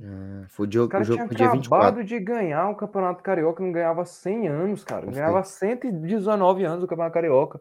[0.02, 2.04] Ah, foi o O jogo, cara o jogo tinha foi dia acabado 24.
[2.04, 5.06] de ganhar o Campeonato Carioca, não ganhava 100 anos, cara.
[5.06, 7.60] Não Ganhava 119 anos o Campeonato Carioca.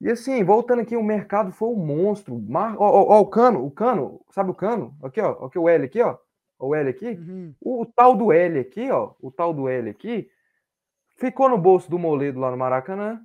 [0.00, 2.38] E assim, voltando aqui, o mercado foi um monstro.
[2.40, 2.76] Mar...
[2.78, 4.96] Ó, ó, ó, o Cano, o Cano, sabe o Cano?
[5.02, 6.16] Aqui, ó, aqui o L aqui, ó.
[6.58, 7.06] O L aqui.
[7.06, 7.54] Uhum.
[7.60, 10.28] O, o tal do L aqui, ó, o tal do L aqui,
[11.16, 13.20] ficou no bolso do Moledo lá no Maracanã.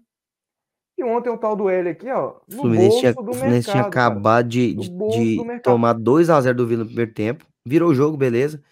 [0.97, 3.33] E ontem o tal do L aqui, ó, O no Fluminense tinha, bolso do o
[3.33, 4.07] Fluminense tinha mercado, cara.
[4.07, 5.63] acabado de, de, bolso de do mercado.
[5.63, 7.45] tomar 2x0 do Vila no primeiro tempo.
[7.65, 8.63] Virou o jogo, beleza.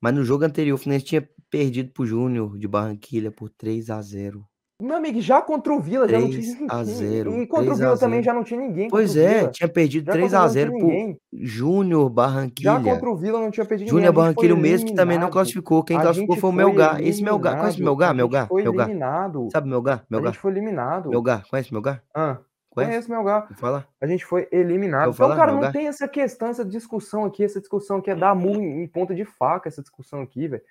[0.00, 4.42] Mas no jogo anterior, o Fluminense tinha perdido pro Júnior de Barranquilha por 3x0.
[4.82, 6.84] Meu amigo, já contra o Vila já não 3 tinha ninguém.
[6.84, 8.24] 0, E contra o 3 a Vila também 0.
[8.24, 8.88] já não tinha ninguém.
[8.90, 11.20] Pois é, tinha perdido Já contra o Vila não tinha 3x0 pro ninguém.
[11.32, 12.80] Júnior Já Barranquilha.
[12.82, 14.22] contra o Vila não tinha perdido Júnior ninguém.
[14.24, 15.32] A gente foi Barranquilha, o mesmo que também não eliminado.
[15.32, 15.84] classificou.
[15.84, 17.00] Quem A classificou foi o Melgar.
[17.00, 17.90] Esse Melgar, conhece o eliminado.
[17.96, 18.14] Melgar?
[18.14, 18.48] Melgar?
[18.48, 18.86] foi Melgar.
[18.88, 19.48] eliminado.
[19.52, 19.94] Sabe Melgar?
[19.94, 20.34] A gente Melgar?
[20.34, 21.10] foi eliminado.
[21.10, 22.02] Melgar, conhece o Melgar?
[22.14, 22.38] Ah,
[22.74, 23.10] Conhece?
[23.10, 23.46] Melgar.
[23.48, 23.86] Vou falar.
[24.00, 25.04] A gente foi eliminado.
[25.08, 25.72] Eu Então, falar, cara, não Melgar?
[25.74, 29.26] tem essa questão, essa discussão aqui, essa discussão aqui é dar murro em ponta de
[29.26, 30.62] faca, essa discussão aqui, velho.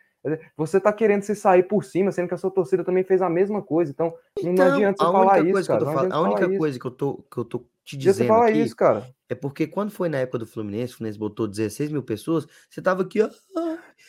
[0.56, 3.30] Você tá querendo se sair por cima, sendo que a sua torcida também fez a
[3.30, 3.92] mesma coisa.
[3.92, 4.14] Então,
[4.44, 5.86] não Então, adianta você falar isso, cara.
[5.86, 6.58] Não a única isso.
[6.58, 9.08] coisa que eu tô, que eu tô te adianta você dizendo falar aqui isso, cara.
[9.30, 12.82] é porque quando foi na época do Fluminense, o Fluminense botou 16 mil pessoas, você
[12.82, 13.30] tava aqui, ó.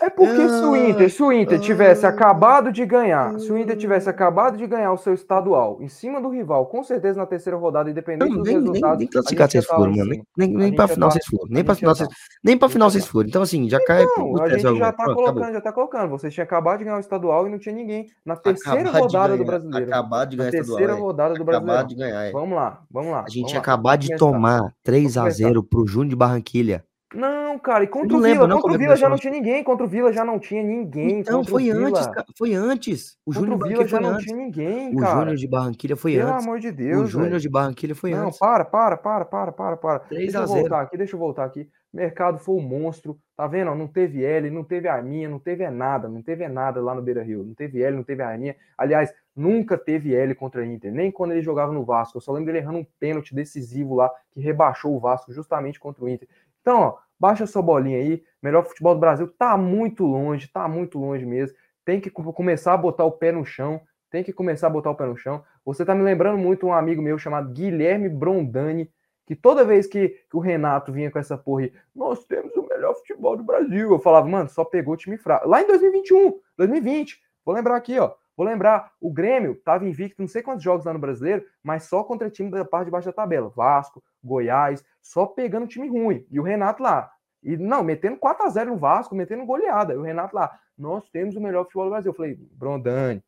[0.01, 3.59] É porque se o Inter, se o Inter tivesse ah, acabado de ganhar, se o
[3.59, 7.27] Inter tivesse acabado de ganhar o seu estadual em cima do rival, com certeza na
[7.27, 10.09] terceira rodada, independente dos nem, nem, resultados, nem a classificar gente ia vocês foram, mano.
[10.11, 11.45] Nem, nem, nem pra final tá- vocês foram.
[11.45, 11.99] a Nem pra final tá.
[12.05, 12.09] vocês.
[12.43, 13.11] Nem pra final vocês tá.
[13.12, 13.29] foram.
[13.29, 15.14] Então, assim, já cai Então, o a gente já tá Pronto, acabou.
[15.25, 16.11] colocando, já tá colocando.
[16.11, 19.37] Vocês tinham acabado de ganhar o estadual e não tinha ninguém na terceira Acabar rodada
[19.37, 19.47] do ganhar.
[19.47, 19.91] brasileiro.
[19.93, 20.79] Acabar de Na ganhar estadual.
[20.79, 21.01] terceira é.
[21.01, 21.87] rodada do Acabar Brasileirão.
[21.87, 22.33] de ganhar, é.
[22.33, 23.25] Vamos lá, vamos lá.
[23.27, 25.37] A gente acabado de tomar 3 a começar.
[25.49, 26.85] 0 pro Júnior de Barranquilha.
[27.15, 29.63] Não, cara, e contra não o Vila, não, contra o Vila já não tinha ninguém,
[29.63, 32.25] contra o Vila já não tinha ninguém, Então, o foi antes, cara.
[32.39, 33.19] Foi antes.
[33.27, 34.25] O Júnior o de Vila Barranquilha já não antes.
[34.25, 35.19] tinha ninguém, O cara.
[35.21, 36.45] Júnior de Barranquilha foi Pelo antes.
[36.47, 37.41] amor de O Deus, Júnior velho.
[37.43, 38.39] de Barranquilha foi Não, antes.
[38.39, 39.99] para, para, para, para, para, para.
[39.99, 40.61] 3 Deixa a eu 0.
[40.61, 41.69] voltar aqui, deixa eu voltar aqui.
[41.93, 43.74] Mercado foi um monstro, tá vendo?
[43.74, 47.22] Não teve L, não teve Arminha, não teve nada, não teve nada lá no Beira
[47.22, 47.45] Rio.
[47.45, 48.57] Não teve L, não teve Arminha.
[48.78, 52.16] Aliás, nunca teve L contra a Inter, nem quando ele jogava no Vasco.
[52.16, 56.03] Eu só lembro dele errando um pênalti decisivo lá, que rebaixou o Vasco justamente contra
[56.03, 56.26] o Inter.
[56.62, 58.22] Então, ó, baixa sua bolinha aí.
[58.43, 61.57] Melhor futebol do Brasil tá muito longe, tá muito longe mesmo.
[61.84, 63.80] Tem que co- começar a botar o pé no chão.
[64.11, 65.43] Tem que começar a botar o pé no chão.
[65.64, 68.90] Você tá me lembrando muito um amigo meu chamado Guilherme Brondani,
[69.27, 72.95] que toda vez que, o Renato vinha com essa porra aí, nós temos o melhor
[72.95, 73.91] futebol do Brasil.
[73.91, 75.49] Eu falava, mano, só pegou time fraco.
[75.49, 78.14] Lá em 2021, 2020, vou lembrar aqui, ó.
[78.37, 82.03] Vou lembrar, o Grêmio estava invicto não sei quantos jogos lá no Brasileiro, mas só
[82.03, 83.51] contra time da parte de baixo da tabela.
[83.51, 86.27] Vasco, Goiás, só pegando time ruim.
[86.31, 87.12] E o Renato lá.
[87.43, 89.93] E não, metendo 4 a 0 no Vasco, metendo goleada.
[89.93, 92.11] E o Renato lá, nós temos o melhor futebol do Brasil.
[92.11, 93.23] Eu falei, Brondani,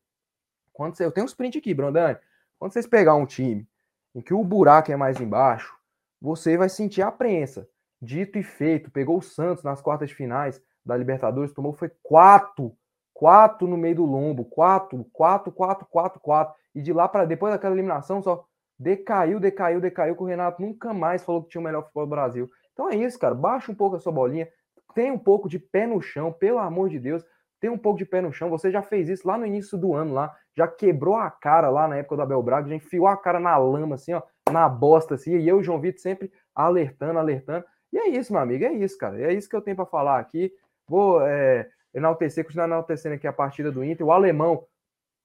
[0.73, 2.19] quando você, eu tenho um sprint aqui, Brondani.
[2.59, 3.69] Quando vocês pegar um time
[4.15, 5.77] em que o buraco é mais embaixo,
[6.25, 7.69] você vai sentir a prensa.
[8.01, 12.75] Dito e feito, pegou o Santos nas quartas de finais da Libertadores, tomou foi quatro,
[13.13, 17.53] quatro no meio do lombo, quatro, quatro, quatro, quatro, quatro, e de lá para depois
[17.53, 18.43] daquela eliminação só
[18.79, 22.11] decaiu, decaiu, decaiu, que o Renato nunca mais falou que tinha o melhor futebol do
[22.11, 22.51] Brasil.
[22.73, 24.49] Então é isso, cara, baixa um pouco a sua bolinha,
[24.95, 27.23] tem um pouco de pé no chão, pelo amor de Deus,
[27.61, 28.49] tem um pouco de pé no chão.
[28.49, 31.87] Você já fez isso lá no início do ano, lá, já quebrou a cara lá
[31.87, 35.15] na época do Abel Braga, já enfiou a cara na lama, assim, ó, na bosta,
[35.15, 37.65] assim, e eu João Vitor sempre alertando, alertando.
[37.93, 39.21] E é isso, meu amigo, é isso, cara.
[39.21, 40.53] É isso que eu tenho para falar aqui.
[40.87, 44.07] Vou é, enaltecer, continuar enaltecendo aqui a partida do Inter.
[44.07, 44.65] O alemão,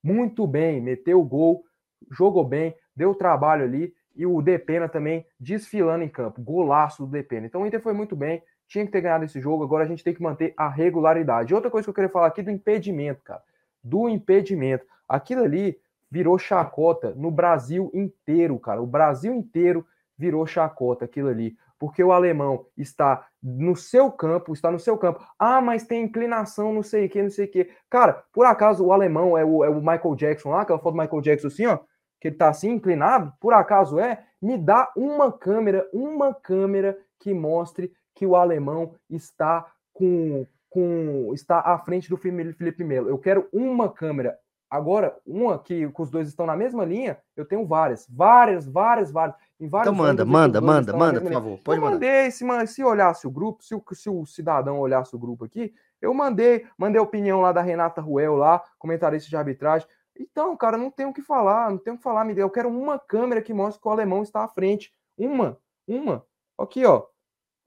[0.03, 1.63] muito bem, meteu o gol,
[2.11, 3.93] jogou bem, deu trabalho ali.
[4.15, 6.41] E o Depena também desfilando em campo.
[6.41, 7.47] Golaço do Depena.
[7.47, 9.63] Então o Inter foi muito bem, tinha que ter ganhado esse jogo.
[9.63, 11.53] Agora a gente tem que manter a regularidade.
[11.53, 13.41] Outra coisa que eu queria falar aqui do impedimento, cara.
[13.83, 14.85] Do impedimento.
[15.07, 15.79] Aquilo ali
[16.09, 18.81] virou chacota no Brasil inteiro, cara.
[18.81, 19.85] O Brasil inteiro
[20.17, 25.25] virou chacota aquilo ali porque o alemão está no seu campo, está no seu campo.
[25.39, 27.69] Ah, mas tem inclinação, não sei o que, não sei o que.
[27.89, 31.01] Cara, por acaso o alemão é o, é o Michael Jackson lá, aquela foto do
[31.01, 31.79] Michael Jackson assim, ó,
[32.19, 33.33] que ele tá assim, inclinado?
[33.39, 34.25] Por acaso é?
[34.41, 41.59] Me dá uma câmera, uma câmera que mostre que o alemão está com, com está
[41.61, 43.07] à frente do Felipe Melo.
[43.07, 44.37] Eu quero uma câmera.
[44.69, 49.11] Agora, uma que, que os dois estão na mesma linha, eu tenho várias, várias, várias,
[49.11, 49.35] várias.
[49.59, 51.59] então manda, manda, manda, manda, por favor.
[51.63, 51.93] Pode eu mandar.
[51.95, 55.73] mandei, se, se olhasse o grupo, se o, se o cidadão olhasse o grupo aqui,
[55.99, 59.87] eu mandei, mandei a opinião lá da Renata Ruel lá, comentarista de arbitragem.
[60.15, 62.99] Então, cara, não tem o que falar, não tem o que falar, eu quero uma
[62.99, 64.93] câmera que mostre que o alemão está à frente.
[65.17, 65.57] Uma,
[65.87, 66.23] uma.
[66.57, 67.05] Aqui, ó.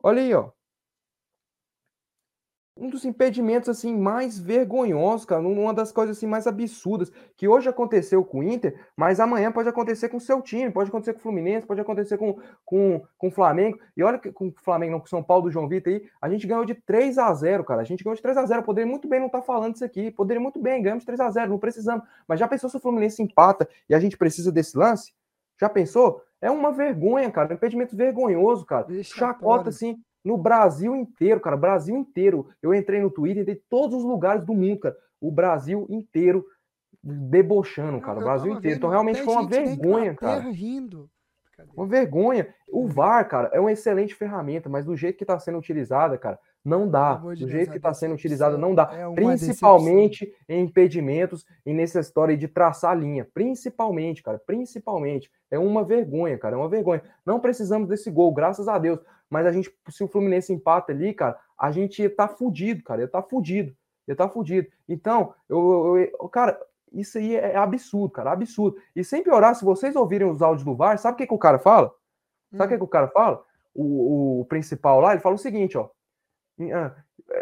[0.02, 0.50] Olha aí, ó
[2.76, 7.68] um dos impedimentos assim mais vergonhosos, cara, uma das coisas assim mais absurdas que hoje
[7.68, 11.18] aconteceu com o Inter, mas amanhã pode acontecer com o seu time, pode acontecer com
[11.18, 13.78] o Fluminense, pode acontecer com, com, com o Flamengo.
[13.96, 16.08] E olha que com o Flamengo, não com o São Paulo do João Vitor aí,
[16.20, 17.82] a gente ganhou de 3 a 0, cara.
[17.82, 18.62] A gente ganhou de 3 a 0.
[18.62, 21.20] Poderia muito bem não estar tá falando isso aqui, poderia muito bem, ganhamos de 3
[21.20, 22.04] a 0, não precisamos.
[22.26, 25.12] Mas já pensou se o Fluminense empata e a gente precisa desse lance?
[25.60, 26.22] Já pensou?
[26.40, 28.86] É uma vergonha, cara, um impedimento vergonhoso, cara.
[29.04, 31.56] Chacota assim, no Brasil inteiro, cara.
[31.56, 32.48] Brasil inteiro.
[32.62, 34.96] Eu entrei no Twitter, entrei em todos os lugares do mundo, cara.
[35.20, 36.44] O Brasil inteiro
[37.02, 38.20] debochando, cara.
[38.20, 38.76] o Brasil inteiro.
[38.76, 40.40] Então realmente foi uma vergonha, cara.
[40.50, 41.10] rindo.
[41.76, 42.48] Uma vergonha.
[42.68, 46.38] O VAR, cara, é uma excelente ferramenta, mas do jeito que está sendo utilizada, cara,
[46.64, 47.14] não dá.
[47.14, 48.88] Do jeito que está sendo utilizada, não dá.
[48.92, 50.56] É Principalmente decepção.
[50.56, 53.26] em impedimentos e nessa história de traçar linha.
[53.34, 54.40] Principalmente, cara.
[54.44, 55.30] Principalmente.
[55.50, 56.54] É uma vergonha, cara.
[56.54, 57.02] É uma vergonha.
[57.26, 59.00] Não precisamos desse gol, graças a Deus.
[59.32, 63.00] Mas a gente, se o Fluminense empata ali, cara, a gente tá fudido, cara.
[63.00, 63.74] Ele tá fudido.
[64.06, 64.68] Ele tá fudido.
[64.86, 66.60] Então, eu, eu, cara,
[66.92, 68.76] isso aí é absurdo, cara, absurdo.
[68.94, 71.38] E sem piorar, se vocês ouvirem os áudios do VAR, sabe o que, que o
[71.38, 71.94] cara fala?
[72.54, 72.68] Sabe o hum.
[72.68, 73.42] que, que o cara fala?
[73.74, 75.88] O, o, principal lá, ele fala o seguinte, ó.
[76.70, 76.94] Ah,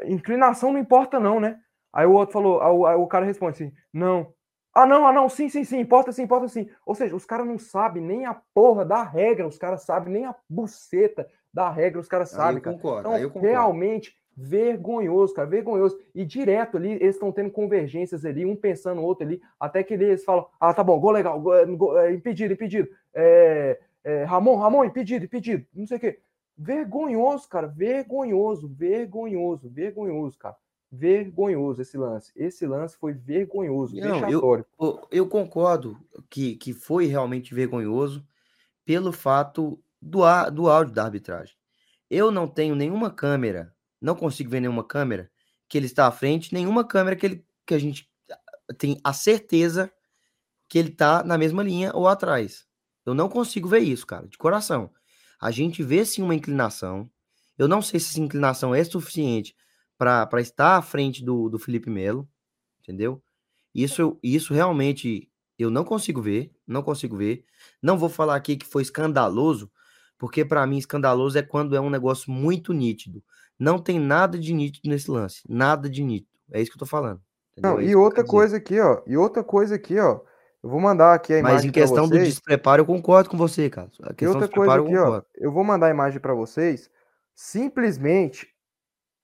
[0.04, 1.58] inclinação não importa, não, né?
[1.92, 4.32] Aí o outro falou, aí o cara responde assim: não.
[4.72, 6.70] Ah, não, ah, não, sim, sim, sim, importa sim, importa sim.
[6.86, 10.24] Ou seja, os caras não sabem nem a porra da regra, os caras sabem nem
[10.24, 12.60] a buceta da regra, os caras sabem.
[12.60, 12.76] Cara.
[12.76, 13.48] Concordo, então, concordo.
[13.48, 15.98] realmente, vergonhoso, cara, vergonhoso.
[16.14, 19.94] E direto ali, eles estão tendo convergências ali, um pensando no outro ali, até que
[19.94, 22.88] eles falam: ah, tá bom, gol legal, gol, gol, é, impedido, impedido.
[23.12, 26.20] É, é, Ramon, Ramon, impedido, impedido, não sei o quê.
[26.56, 30.56] Vergonhoso, cara, vergonhoso, vergonhoso, vergonhoso, cara.
[30.92, 32.32] Vergonhoso esse lance.
[32.34, 34.66] Esse lance foi vergonhoso, não, eu,
[35.10, 35.96] eu, concordo
[36.28, 38.26] que, que foi realmente vergonhoso
[38.84, 40.20] pelo fato do,
[40.52, 41.54] do áudio da arbitragem.
[42.08, 45.30] Eu não tenho nenhuma câmera, não consigo ver nenhuma câmera
[45.68, 48.10] que ele está à frente, nenhuma câmera que, ele, que a gente
[48.76, 49.92] tem a certeza
[50.68, 52.66] que ele está na mesma linha ou atrás.
[53.04, 54.90] Eu não consigo ver isso, cara, de coração.
[55.40, 57.10] A gente vê sim uma inclinação.
[57.56, 59.54] Eu não sei se essa inclinação é suficiente
[59.96, 62.28] para estar à frente do, do Felipe Melo,
[62.80, 63.22] entendeu?
[63.74, 67.44] Isso, isso realmente eu não consigo ver, não consigo ver.
[67.82, 69.70] Não vou falar aqui que foi escandaloso,
[70.20, 73.24] porque para mim escandaloso é quando é um negócio muito nítido.
[73.58, 76.30] Não tem nada de nítido nesse lance, nada de nítido.
[76.52, 77.22] É isso que eu tô falando.
[77.58, 80.20] Não, é e outra coisa aqui, ó, e outra coisa aqui, ó,
[80.62, 83.70] eu vou mandar aqui a imagem Mas em questão do despreparo eu concordo com você,
[83.70, 83.90] cara.
[84.02, 86.90] A questão e outra coisa aqui, ó, eu vou mandar a imagem para vocês.
[87.34, 88.46] Simplesmente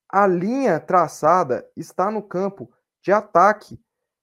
[0.09, 2.71] A linha traçada está no campo
[3.03, 3.81] de ataque.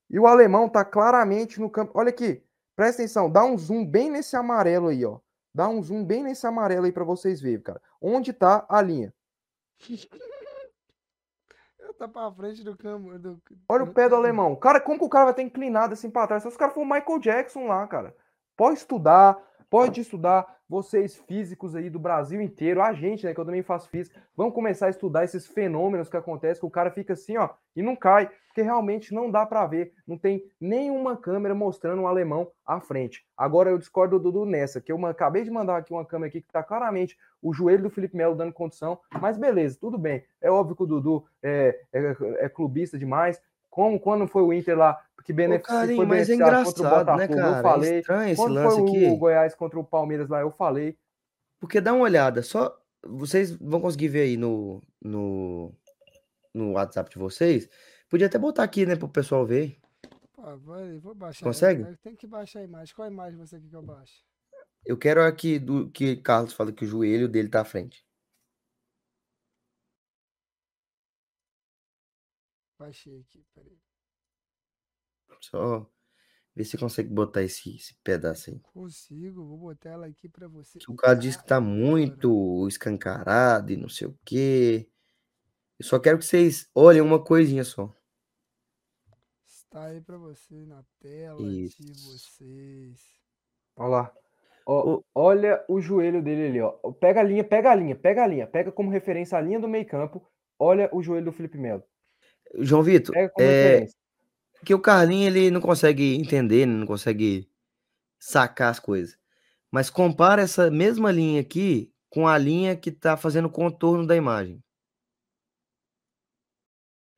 [0.09, 1.91] E o alemão está claramente no campo.
[1.95, 2.43] Olha aqui,
[2.75, 5.19] presta atenção, dá um zoom bem nesse amarelo aí, ó.
[5.53, 7.81] Dá um zoom bem nesse amarelo aí para vocês verem, cara.
[8.01, 9.13] Onde está a linha?
[11.97, 13.17] tá pra frente do campo.
[13.17, 13.41] Do...
[13.69, 14.55] Olha o pé do alemão.
[14.55, 16.43] Cara, como que o cara vai ter inclinado assim pra trás?
[16.43, 18.15] Se os caras foram Michael Jackson lá, cara.
[18.55, 19.37] Pode estudar,
[19.69, 20.61] pode estudar.
[20.73, 24.55] Vocês físicos aí do Brasil inteiro, a gente, né, que eu também faço física, vamos
[24.55, 27.95] começar a estudar esses fenômenos que acontecem, que o cara fica assim, ó, e não
[27.95, 32.79] cai, porque realmente não dá para ver, não tem nenhuma câmera mostrando um alemão à
[32.79, 33.23] frente.
[33.37, 36.41] Agora eu discordo do Dudu nessa, que eu acabei de mandar aqui uma câmera aqui
[36.41, 40.23] que tá claramente o joelho do Felipe Melo dando condição, mas beleza, tudo bem.
[40.41, 43.39] É óbvio que o Dudu é, é, é clubista demais,
[43.69, 47.57] como quando foi o Inter lá que beneficiou foi mas é engraçado, né, cara?
[47.57, 47.93] Eu falei.
[47.93, 49.05] É estranho esse quando lance foi aqui.
[49.07, 50.97] o Goiás contra o Palmeiras lá, eu falei.
[51.59, 55.73] Porque dá uma olhada, só vocês vão conseguir ver aí no, no,
[56.53, 57.69] no WhatsApp de vocês.
[58.09, 59.79] Podia até botar aqui, né, pro pessoal ver.
[60.33, 61.45] Pô, vai, vou baixar.
[61.45, 61.97] Consegue?
[62.03, 62.93] Tem que baixar a imagem.
[62.93, 64.23] Qual imagem você quer que eu baixe?
[64.85, 68.05] Eu quero aqui do que Carlos fala que o joelho dele tá à frente.
[72.77, 73.79] Baixei aqui, peraí.
[75.43, 75.85] Só
[76.55, 78.59] ver se consegue botar esse, esse pedaço aí.
[78.73, 80.79] Consigo, vou botar ela aqui pra você.
[80.87, 84.87] O cara diz que tá muito escancarado e não sei o quê.
[85.79, 87.93] Eu só quero que vocês olhem uma coisinha só.
[89.45, 91.77] Está aí pra você na tela de Isso.
[92.11, 93.01] vocês.
[93.75, 94.13] Olha lá.
[94.65, 96.71] Ó, O- Olha o joelho dele ali, ó.
[96.93, 98.47] Pega a linha, pega a linha, pega a linha.
[98.47, 100.25] Pega como referência a linha do meio campo.
[100.59, 101.83] Olha o joelho do Felipe Melo.
[102.59, 103.97] João Vitor, Pega como é, referência.
[104.63, 107.49] Que o Carlinho ele não consegue entender, não consegue
[108.19, 109.17] sacar as coisas.
[109.71, 114.15] Mas compara essa mesma linha aqui com a linha que tá fazendo o contorno da
[114.15, 114.63] imagem.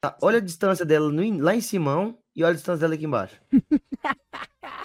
[0.02, 3.06] Tá, Olha a distância dela no lá em cima e olha a distância dela aqui
[3.06, 3.40] embaixo.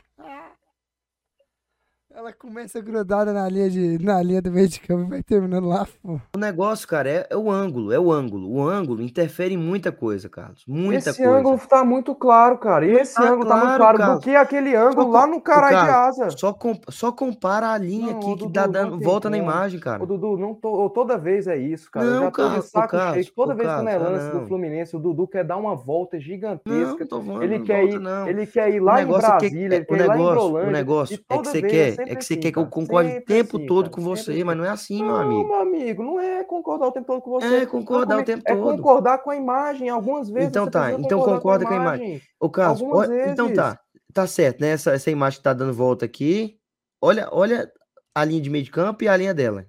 [2.12, 5.68] Ela começa grudada na linha, de, na linha do meio de campo e vai terminando
[5.68, 6.20] lá, pô.
[6.34, 8.50] O negócio, cara, é, é o ângulo, é o ângulo.
[8.50, 10.64] O ângulo interfere em muita coisa, Carlos.
[10.66, 11.38] Muita Esse coisa.
[11.38, 12.84] ângulo tá muito claro, cara.
[12.84, 14.18] E esse tá ângulo tá muito claro, claro Carlos.
[14.18, 16.36] do que aquele ângulo com- lá no caralho de Carlos, asa.
[16.36, 19.38] Só, com- só compara a linha Não, aqui que Dudu, dá não dando, volta na
[19.38, 19.48] como.
[19.50, 20.02] imagem, cara.
[20.02, 22.04] Ô, Dudu, não tô, toda vez é isso, cara.
[22.06, 23.34] eu Não, já tô de Carlos, saco Carlos, cheio.
[23.36, 24.40] Toda vez que não é Carlos, lance não.
[24.40, 26.96] do Fluminense, o Dudu quer dar uma volta gigantesca.
[27.00, 28.28] não tô falando, Ele não quer volta, ir, não.
[28.28, 30.14] ele quer ir O lá em é que- Brasília, é- ele o quer ir lá
[30.16, 32.66] em negócio, o negócio é que você quer, é que você assim, quer que eu
[32.66, 34.58] concorde o Sempre tempo assim, todo com você, Sempre mas assim.
[34.60, 35.48] não é assim, meu Não, amigo.
[35.48, 37.46] meu amigo, não é concordar o tempo todo com você.
[37.46, 38.76] É Não concordar o comigo, tempo É todo.
[38.76, 39.88] concordar com a imagem.
[39.88, 42.06] Algumas vezes Então tá, então concorda com a imagem.
[42.08, 42.22] imagem.
[42.38, 43.80] Ô, Carlos, olha- então tá,
[44.12, 44.68] tá certo, né?
[44.70, 46.58] Essa, essa imagem que tá dando volta aqui.
[47.02, 47.70] Olha, olha
[48.14, 49.66] a linha de meio de campo e a linha dela.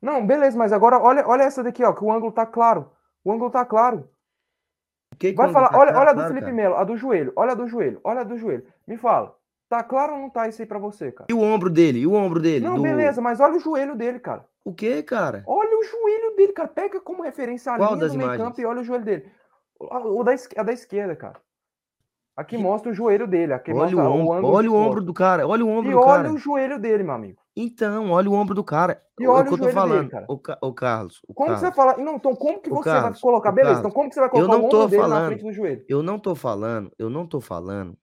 [0.00, 2.90] Não, beleza, mas agora olha, olha essa daqui, ó, que o ângulo tá claro.
[3.24, 4.08] O ângulo tá claro.
[5.12, 6.52] O que que Vai o falar, tá olha, claro, olha a do Felipe?
[6.52, 8.66] Melo, a do joelho, olha a do joelho, olha a do joelho.
[8.86, 9.36] Me fala,
[9.70, 11.28] tá claro ou não tá isso aí pra você, cara?
[11.30, 12.00] E o ombro dele?
[12.00, 12.66] E o ombro dele?
[12.66, 14.44] Não, do- beleza, mas olha o joelho dele, cara.
[14.64, 15.42] O que, cara?
[15.46, 16.68] Olha o joelho dele, cara.
[16.68, 19.30] Pega como referência a Qual linha do meio campo e olha o joelho dele.
[19.78, 21.40] O, o da, a da esquerda, cara.
[22.36, 23.52] Aqui mostra o joelho dele.
[23.52, 25.98] Aqui Olha o ombro, ângulo olha o ombro do cara, olha o ombro E do
[26.00, 26.32] olha cara.
[26.32, 27.40] o joelho dele, meu amigo.
[27.56, 29.02] Então, olha o ombro do cara.
[29.18, 30.10] E É o olha que o eu tô joelho dele, falando.
[30.10, 30.24] cara.
[30.28, 31.94] O, Ca- o Carlos, o Como que você vai Carlos.
[31.94, 32.04] falar?
[32.04, 33.52] Não, então como que você Carlos, vai colocar?
[33.52, 35.08] Beleza, Carlos, então como que você vai eu colocar não o tô ombro dele na
[35.08, 35.26] falando.
[35.26, 35.84] frente do joelho?
[35.88, 37.96] Eu não tô falando, eu não tô falando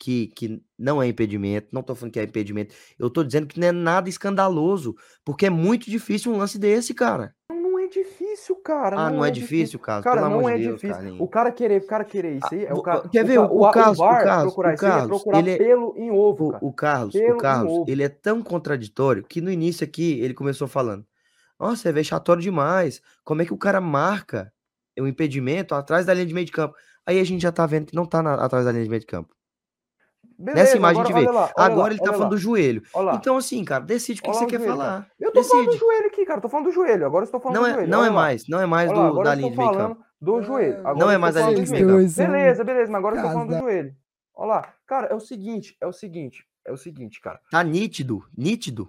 [0.00, 2.74] que, que não é impedimento, não tô falando que é impedimento.
[2.98, 6.94] Eu tô dizendo que não é nada escandaloso, porque é muito difícil um lance desse,
[6.94, 7.34] cara.
[7.52, 8.96] Não é difícil, cara.
[8.98, 10.04] Ah, não é difícil, Carlos?
[10.04, 11.16] Cara, Pelo não amor é de Deus, difícil.
[11.18, 13.08] O cara querer, o cara querer isso aí, é o cara.
[13.08, 15.08] quer ver, o- o a- Carlos- o VAR Carlos- procurar o isso aí é Carlos,
[15.22, 16.64] procurar ele é- pelo em ovo, O, cara.
[16.64, 20.66] o Carlos, Pelo o Carlos, ele é tão contraditório que no início aqui ele começou
[20.66, 21.04] falando:
[21.58, 23.02] Nossa, é vexatório demais.
[23.22, 24.50] Como é que o cara marca
[24.98, 26.74] o impedimento atrás da linha de meio de campo?
[27.04, 29.00] Aí a gente já tá vendo que não tá na- atrás da linha de meio
[29.00, 29.34] de campo.
[30.42, 31.32] Beleza, Nessa imagem a agora, gente vê.
[31.38, 32.82] lá, Agora lá, ele tá falando lá, do joelho.
[33.14, 34.84] Então, assim, cara, decide o que você quer joelho, falar.
[35.02, 35.06] cara.
[35.20, 35.84] Eu tô falando do Decide.
[35.84, 36.38] joelho aqui, cara.
[36.38, 37.06] Eu tô falando do joelho.
[37.06, 37.90] Agora eu estou falando Não do é, joelho.
[37.90, 40.02] não é mais, não é mais do, agora da linha de meio campo.
[40.20, 40.78] do joelho.
[40.80, 42.08] Agora Não eu é estou mais da linha falando de do meio joelho.
[42.08, 42.16] campo.
[42.32, 43.94] Beleza, beleza, mas agora eu estou falando do joelho.
[44.34, 44.74] Olha lá.
[44.86, 47.38] Cara, é o seguinte, é o seguinte, é o seguinte, cara.
[47.50, 48.88] Tá nítido, nítido.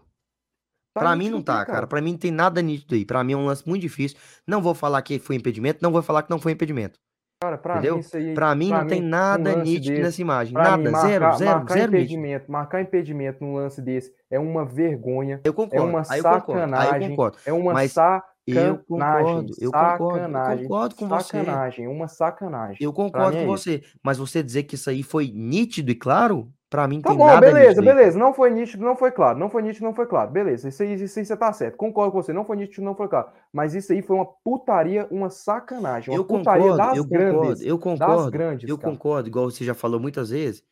[0.94, 1.86] Tá pra mim não tá, cara.
[1.88, 3.06] Pra mim não tem nada nítido aí.
[3.06, 4.18] Pra mim é um lance muito difícil.
[4.48, 6.98] Não vou falar que foi impedimento, não vou falar que não foi impedimento.
[7.42, 7.98] Cara, pra Entendeu?
[7.98, 8.34] mim aí.
[8.36, 10.54] Pra mim não tem um nada lance nítido desse, nessa imagem.
[10.54, 11.98] pra mim, Nada, marcar, zero, zero, marcar zero nítido.
[12.14, 15.88] impedimento, marcar impedimento num lance desse é uma vergonha, Eu é concordo.
[15.88, 16.52] uma aí eu concordo.
[16.52, 17.38] Aí eu sacanagem, concordo.
[17.44, 21.38] é uma Mas sacanagem, eu concordo, eu concordo, eu sacanagem, concordo com você.
[21.40, 22.78] sacanagem, uma sacanagem.
[22.80, 23.82] Eu Pra concordo mim com é você.
[24.04, 27.26] Mas você dizer que isso aí foi nítido e claro, Pra mim Tá tem bom,
[27.26, 28.18] nada beleza, beleza.
[28.18, 29.38] Não foi nítido, não foi claro.
[29.38, 30.32] Não foi nítido, não foi claro.
[30.32, 31.76] Beleza, isso aí, isso aí você tá certo.
[31.76, 32.32] Concordo com você.
[32.32, 33.30] Não foi nítido, não foi claro.
[33.52, 36.14] Mas isso aí foi uma putaria, uma sacanagem.
[36.14, 37.60] Uma Eu putaria concordo, das eu grandes.
[37.60, 38.92] concordo, eu das concordo, grandes, eu cara.
[38.94, 40.64] concordo, igual você já falou muitas vezes,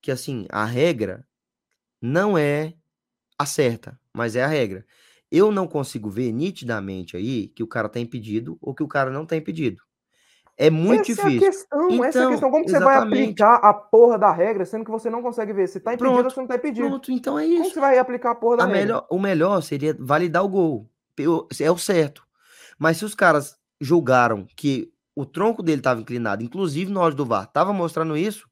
[0.00, 1.26] que assim, a regra
[2.00, 2.74] não é
[3.38, 4.86] a certa, mas é a regra.
[5.30, 9.10] Eu não consigo ver nitidamente aí que o cara tá impedido ou que o cara
[9.10, 9.82] não tá impedido.
[10.56, 11.40] É muito essa É a difícil.
[11.50, 12.50] questão, essa é a Então, questão.
[12.50, 15.80] Como você vai aplicar a porra da regra, sendo que você não consegue ver se
[15.80, 16.88] tá impedido Pronto, ou se não tá impedido?
[16.88, 17.74] Pronto, então é Como isso.
[17.74, 18.80] você vai aplicar a porra da A regra?
[18.80, 20.90] melhor, o melhor seria validar o gol.
[21.60, 22.26] É o certo.
[22.78, 27.26] Mas se os caras julgaram que o tronco dele estava inclinado, inclusive na hora do
[27.26, 28.48] VAR, estava mostrando isso,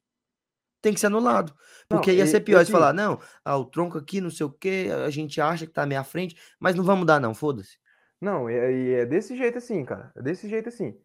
[0.81, 1.53] tem que ser anulado.
[1.89, 4.45] Não, Porque ia e- ser pior se falar, não, ah, o tronco aqui, não sei
[4.45, 7.33] o quê, a gente acha que tá à minha frente, mas não vamos dar, não,
[7.35, 7.77] foda-se.
[8.21, 10.11] Não, e é, é desse jeito assim, cara.
[10.15, 10.97] É desse jeito assim.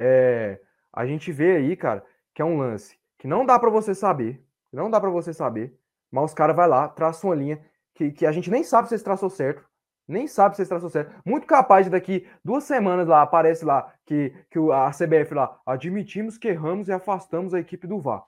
[0.00, 0.60] É,
[0.92, 2.04] a gente vê aí, cara,
[2.34, 5.78] que é um lance que não dá pra você saber, não dá pra você saber,
[6.10, 7.60] mas os caras vai lá, traçam uma linha
[7.94, 9.64] que, que a gente nem sabe se eles traçou certo,
[10.08, 11.14] nem sabe se eles traçou certo.
[11.24, 16.38] Muito capaz de daqui duas semanas lá aparece lá que, que a CBF lá admitimos
[16.38, 18.24] que erramos e afastamos a equipe do VAR.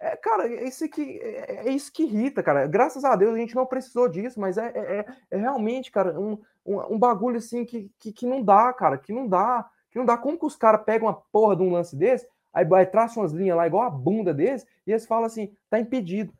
[0.00, 2.66] É, cara, é isso que é, é isso que irrita, cara.
[2.66, 6.18] Graças a Deus a gente não precisou disso, mas é, é, é- é realmente, cara,
[6.20, 6.32] um,
[6.66, 10.04] um, um bagulho assim que, que, que não dá, cara, que não dá, que não
[10.04, 10.18] dá.
[10.18, 13.32] Como que os caras pegam uma porra de um lance desse, aí, aí traçam umas
[13.32, 16.34] linhas lá igual a bunda deles, e eles falam assim, tá impedido.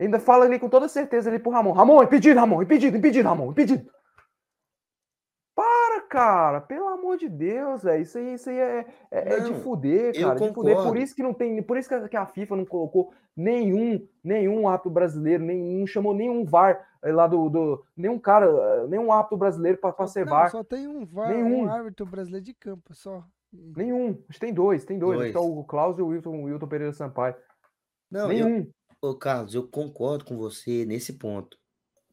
[0.00, 1.72] Ainda fala ali com toda certeza ali pro Ramon.
[1.72, 3.88] Ramon, impedido, Ramon, impedido, impedido, Ramon, impedido.
[6.12, 8.02] Para, cara, pelo amor de Deus, velho.
[8.02, 10.40] Isso aí, isso aí é, é, é de Não, fuder, eu cara.
[10.40, 10.76] De fuder.
[10.76, 11.62] Por isso que não tem.
[11.62, 16.86] Por isso que a- FIFA não colocou nenhum, nenhum árbitro brasileiro, não chamou nenhum VAR
[17.02, 17.48] eh, lá do.
[17.48, 20.50] do nenhum cara, eh, nenhum árbitro brasileiro pra ser Não, VAR.
[20.50, 21.64] só tem um VAR, Nenhum.
[21.64, 23.24] um árbitro brasileiro de campo, só.
[23.52, 24.10] Nenhum.
[24.28, 25.20] Acho que tem dois, tem dois.
[25.20, 25.36] É Dois.
[25.36, 27.34] o Klaus e o Wilton, o Wilton Pereira Sampaio.
[28.10, 28.70] Não, eu, nenhum.
[29.02, 31.58] ô Carlos, eu concordo com você nesse ponto,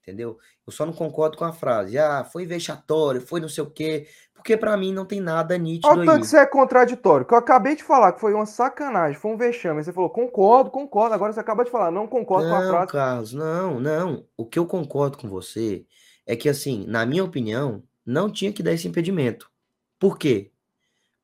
[0.10, 0.38] entendeu?
[0.65, 4.07] Eu só não concordo com a frase, ah, foi vexatório, foi não sei o quê,
[4.40, 7.26] porque pra mim não tem nada nítido Olha o tanto que você é contraditório.
[7.26, 9.84] Que eu acabei de falar que foi uma sacanagem, foi um vexame.
[9.84, 11.14] Você falou, concordo, concordo.
[11.14, 12.91] Agora você acaba de falar, não concordo com a Não, frase.
[12.91, 14.26] Carlos, não, não.
[14.38, 15.86] O que eu concordo com você
[16.26, 19.52] é que, assim, na minha opinião, não tinha que dar esse impedimento.
[19.99, 20.52] Por quê?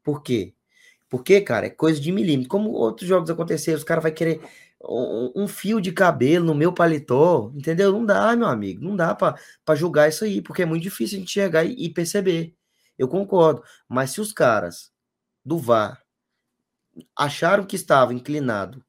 [0.04, 0.54] Por quê?
[1.10, 2.50] Porque, cara, é coisa de milímetro.
[2.50, 4.42] Como outros jogos aconteceram, os caras vão querer
[4.88, 7.92] um, um fio de cabelo no meu paletó, entendeu?
[7.92, 11.20] Não dá, meu amigo, não dá pra julgar isso aí, porque é muito difícil a
[11.22, 12.56] gente chegar e, e perceber.
[12.98, 13.64] Eu concordo.
[13.90, 14.92] Mas se os caras
[15.44, 16.02] do VAR
[17.16, 18.84] acharam que estava inclinado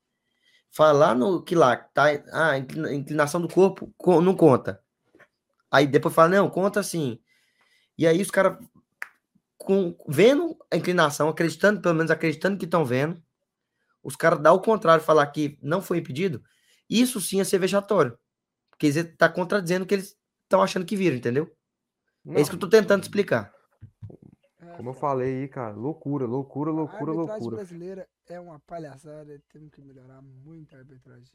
[0.70, 4.81] falar no que lá tá a inclina- inclinação do corpo co- não conta.
[5.70, 7.18] Aí depois fala não, conta sim.
[7.98, 8.59] E aí os caras
[10.09, 13.20] vendo a inclinação, acreditando, pelo menos acreditando que estão vendo,
[14.07, 16.41] os caras dá o contrário, falar que não foi impedido,
[16.89, 18.16] isso sim é ser vexatório.
[18.70, 21.53] Porque você tá contradizendo o que eles estão achando que viram, entendeu?
[22.28, 23.53] É isso que eu tô tentando explicar.
[24.77, 27.57] Como eu falei aí, cara, loucura, loucura, loucura, a arbitragem loucura.
[27.57, 31.33] brasileira é uma palhaçada, temos que melhorar muito a arbitragem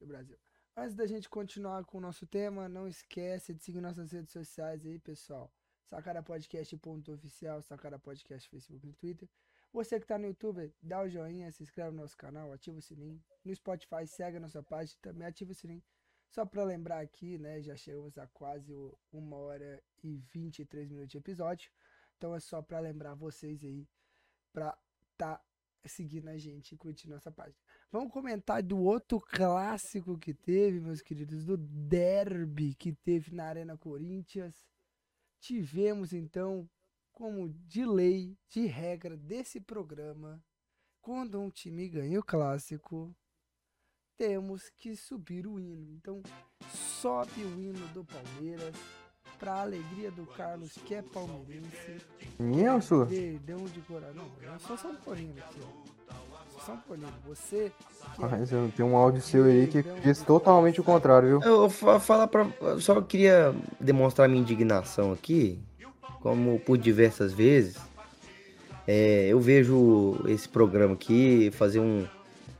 [0.00, 0.38] do Brasil.
[0.74, 4.86] Antes da gente continuar com o nosso tema, não esquece de seguir nossas redes sociais
[4.86, 5.52] aí, pessoal.
[5.90, 9.28] Sacara Podcast ponto oficial, Sacara Podcast Facebook e Twitter.
[9.72, 12.82] Você que tá no YouTube, dá o joinha, se inscreve no nosso canal, ativa o
[12.82, 13.22] sininho.
[13.44, 15.82] No Spotify, segue a nossa página, também ativa o sininho.
[16.28, 18.72] Só para lembrar aqui, né, já chegamos a quase
[19.12, 21.70] uma hora e 23 minutos de episódio.
[22.16, 23.86] Então é só para lembrar vocês aí
[24.52, 24.76] pra
[25.16, 25.40] tá
[25.88, 27.56] seguindo a gente e curtir nossa página.
[27.90, 33.76] Vamos comentar do outro clássico que teve, meus queridos, do derby que teve na Arena
[33.76, 34.66] Corinthians.
[35.38, 36.68] Tivemos então,
[37.16, 40.38] como de lei, de regra desse programa,
[41.00, 43.10] quando um time ganha o clássico,
[44.18, 45.90] temos que subir o hino.
[45.94, 46.22] Então,
[47.00, 48.74] sobe o hino do Palmeiras
[49.38, 52.02] para alegria do Carlos, que é palmeirense.
[52.38, 53.06] Minha ou sua?
[53.06, 54.14] Perdão de coração.
[54.42, 56.12] Não, eu sou São Paulino aqui, ó.
[56.52, 57.12] Sou São Paulino.
[57.26, 57.72] Você.
[58.14, 61.42] que é- Mas eu tenho um áudio seu aí que diz totalmente o contrário, viu?
[61.50, 65.58] Eu, eu fa- falar para eu só queria demonstrar minha indignação aqui,
[66.26, 67.76] como por diversas vezes.
[68.84, 72.04] É, eu vejo esse programa aqui fazer um.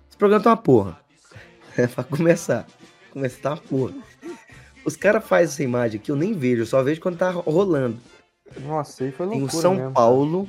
[0.08, 1.00] Esse programa tá uma porra.
[1.76, 2.66] É pra começar.
[3.12, 3.94] Começar tá uma porra.
[4.82, 7.98] Os caras fazem essa imagem aqui, eu nem vejo, eu só vejo quando tá rolando.
[8.60, 9.92] Nossa, aí foi Tem loucura o São mesmo.
[9.92, 10.48] Paulo,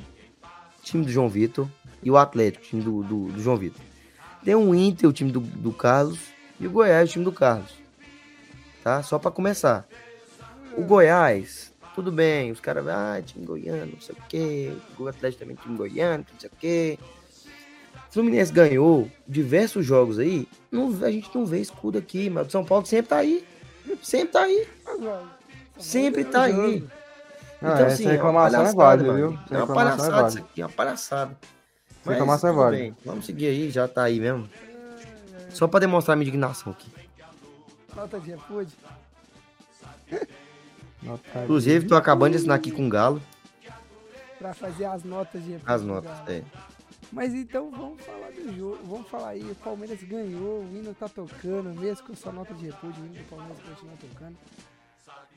[0.82, 1.68] time do João Vitor,
[2.02, 3.82] e o Atlético, time do, do, do João Vitor.
[4.42, 6.20] Tem o Inter, o time do, do Carlos,
[6.58, 7.74] e o Goiás, o time do Carlos.
[8.82, 9.02] Tá?
[9.02, 9.86] Só pra começar.
[10.76, 14.72] O Goiás, tudo bem, os caras, ah, time goiano, não sei o quê.
[14.96, 16.98] O Atlético também, time goiano, não sei o quê.
[18.08, 22.64] Fluminense ganhou diversos jogos aí, não, a gente não vê escudo aqui, mas o São
[22.64, 23.44] Paulo sempre tá aí.
[24.00, 24.68] Sempre tá aí.
[25.76, 26.84] Sempre tá aí.
[27.60, 29.38] Não, então, assim, reclamação é válida, viu?
[29.50, 31.36] É uma palhaçada é isso aqui, é uma palhaçada.
[32.04, 32.96] Mas, reclamação é válida.
[33.04, 34.48] Vamos seguir aí, já tá aí mesmo.
[35.50, 36.92] Só pra demonstrar minha indignação aqui.
[37.96, 38.78] Nota de repúdio.
[41.42, 43.22] Inclusive, tô acabando de assinar aqui com o Galo.
[44.38, 45.58] Pra fazer as notas de.
[45.66, 46.42] As notas, é.
[47.10, 48.78] Mas então vamos falar do jogo.
[48.84, 49.42] Vamos falar aí.
[49.42, 53.14] O Palmeiras ganhou, o hino tá tocando, mesmo com sua nota de repúdio, o hino
[53.14, 54.36] do Palmeiras continua tocando.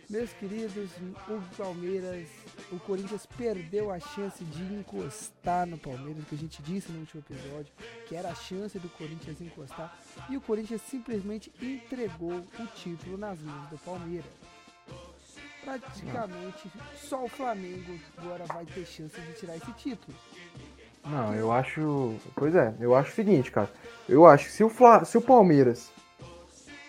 [0.10, 0.92] Meus queridos,
[1.30, 2.28] o Palmeiras,
[2.70, 7.24] o Corinthians perdeu a chance de encostar no Palmeiras, que a gente disse no último
[7.26, 7.72] episódio,
[8.10, 9.98] que era a chance do Corinthians encostar,
[10.30, 14.41] e o Corinthians simplesmente entregou o título nas mãos do Palmeiras.
[15.64, 20.18] Praticamente só o Flamengo agora vai ter chance de tirar esse título.
[21.06, 22.16] Não, eu acho.
[22.36, 23.70] Pois é, eu acho o seguinte, cara.
[24.08, 25.04] Eu acho que se o, Fla...
[25.06, 25.92] se o Palmeiras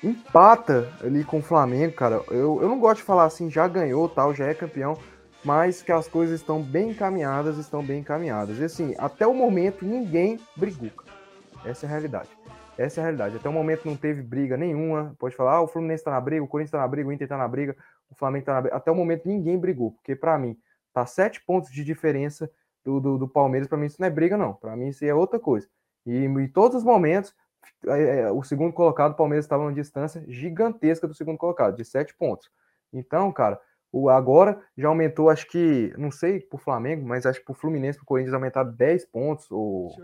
[0.03, 2.23] empata ali com o Flamengo, cara.
[2.31, 4.97] Eu, eu não gosto de falar assim, já ganhou, tal, já é campeão,
[5.45, 8.59] mas que as coisas estão bem encaminhadas, estão bem encaminhadas.
[8.59, 10.91] E assim, até o momento ninguém brigou.
[11.65, 12.29] Essa é a realidade.
[12.77, 13.37] Essa é a realidade.
[13.37, 15.15] Até o momento não teve briga nenhuma.
[15.19, 17.29] Pode falar, ah, o Fluminense tá na briga, o Corinthians tá na briga, o Inter
[17.29, 17.77] tá na briga,
[18.13, 18.69] o Flamengo tá na.
[18.69, 20.57] Até o momento ninguém brigou, porque para mim
[20.93, 22.51] tá sete pontos de diferença
[22.85, 23.69] do, do, do Palmeiras.
[23.69, 24.55] Para mim isso não é briga, não.
[24.55, 25.69] Para mim isso é outra coisa.
[26.05, 27.35] E em todos os momentos
[27.87, 31.85] é, é, o segundo colocado, o Palmeiras estava numa distância gigantesca do segundo colocado, de
[31.85, 32.51] sete pontos.
[32.93, 33.61] Então, cara,
[33.93, 37.99] o agora já aumentou, acho que, não sei pro Flamengo, mas acho que pro Fluminense,
[37.99, 39.95] pro Corinthians aumentaram 10 pontos ou,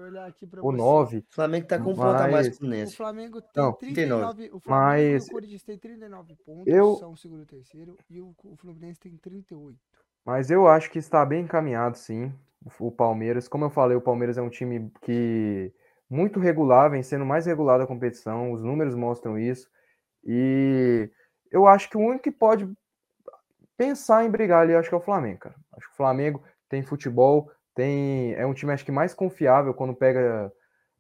[0.60, 1.18] ou 9.
[1.18, 2.92] O Flamengo tá com um ponto a mais que o Fluminense.
[2.92, 7.12] O Flamengo tem não, 39, o Flamengo mas o Corinthians tem 39 pontos, eu, são
[7.12, 9.78] o segundo e terceiro, e o, o Fluminense tem 38.
[10.22, 12.30] Mas eu acho que está bem encaminhado, sim,
[12.78, 13.48] o Palmeiras.
[13.48, 15.72] Como eu falei, o Palmeiras é um time que
[16.10, 19.70] muito regular, vem sendo mais regular da competição, os números mostram isso.
[20.22, 21.10] E
[21.50, 22.68] eu acho que o único que pode
[23.78, 25.54] pensar em brigar ali, acho que é o Flamengo, cara.
[25.72, 29.94] Acho que o Flamengo tem futebol, tem é um time acho que mais confiável quando
[29.94, 30.52] pega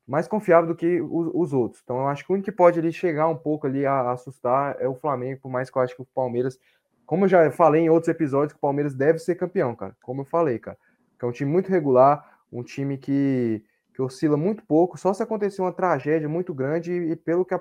[0.06, 1.82] mais confiável do que os, os outros.
[1.84, 4.12] Então eu acho que o único que pode ali chegar um pouco ali a, a,
[4.12, 6.58] assustar é o Flamengo, por mais que eu acho que o Palmeiras,
[7.04, 9.94] como eu já falei em outros episódios, que o Palmeiras deve ser campeão, cara.
[10.02, 10.78] Como eu falei, cara.
[11.18, 13.62] Que é um time muito regular, um time que
[13.98, 17.52] que oscila muito pouco, só se acontecer uma tragédia muito grande e pelo que,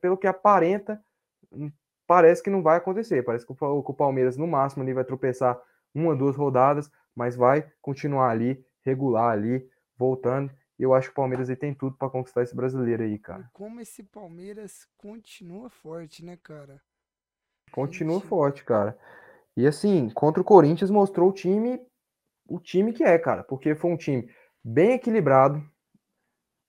[0.00, 1.02] pelo que aparenta,
[2.12, 3.22] parece que não vai acontecer.
[3.22, 5.58] Parece que o Palmeiras, no máximo, ali vai tropeçar
[5.94, 9.66] uma, duas rodadas, mas vai continuar ali, regular ali,
[9.96, 10.52] voltando.
[10.78, 13.48] E eu acho que o Palmeiras aí tem tudo para conquistar esse brasileiro aí, cara.
[13.54, 16.82] Como esse Palmeiras continua forte, né, cara?
[17.70, 18.28] Continua Gente.
[18.28, 18.94] forte, cara.
[19.56, 21.80] E assim, contra o Corinthians mostrou o time,
[22.46, 24.30] o time que é, cara, porque foi um time
[24.62, 25.66] bem equilibrado,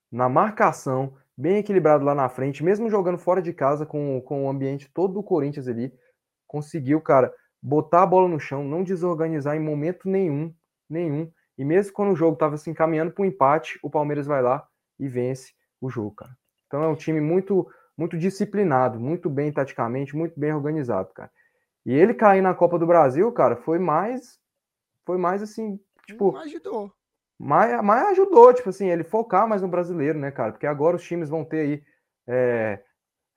[0.10, 4.49] na marcação, bem equilibrado lá na frente, mesmo jogando fora de casa com, com o
[4.49, 5.91] ambiente todo do Corinthians ali,
[6.47, 10.53] conseguiu, cara, botar a bola no chão, não desorganizar em momento nenhum,
[10.89, 11.31] nenhum.
[11.57, 14.68] E mesmo quando o jogo estava se encaminhando para o empate, o Palmeiras vai lá
[14.99, 16.38] e vence o jogo, cara.
[16.68, 21.31] Então é um time muito muito disciplinado, muito bem taticamente, muito bem organizado, cara.
[21.85, 24.39] E ele cair na Copa do Brasil, cara, foi mais
[25.05, 26.91] foi mais assim, tipo, ajudou.
[27.44, 30.53] Mas, mas ajudou, tipo assim, ele focar mais no brasileiro, né, cara?
[30.53, 31.84] Porque agora os times vão ter aí.
[32.26, 32.82] É,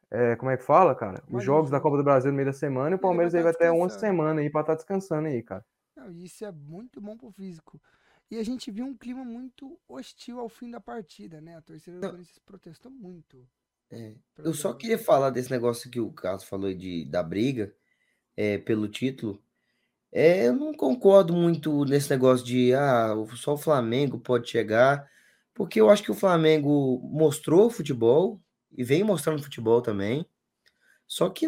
[0.08, 1.24] é, como é que fala, cara?
[1.28, 3.52] Os jogos da Copa do Brasil no meio da semana e o Palmeiras aí vai
[3.52, 5.66] ter uma semana aí pra estar tá descansando aí, cara.
[5.96, 7.80] Não, isso é muito bom pro físico.
[8.30, 11.56] E a gente viu um clima muito hostil ao fim da partida, né?
[11.56, 13.44] A torcida do Corinthians protestou muito.
[13.90, 14.14] É.
[14.38, 17.74] Eu só queria falar desse negócio que o Carlos falou de, da briga
[18.36, 19.42] é, pelo título.
[20.12, 25.06] É, eu não concordo muito nesse negócio de ah, só o Flamengo pode chegar,
[25.52, 28.40] porque eu acho que o Flamengo mostrou futebol
[28.72, 30.26] e vem mostrando futebol também.
[31.06, 31.46] Só que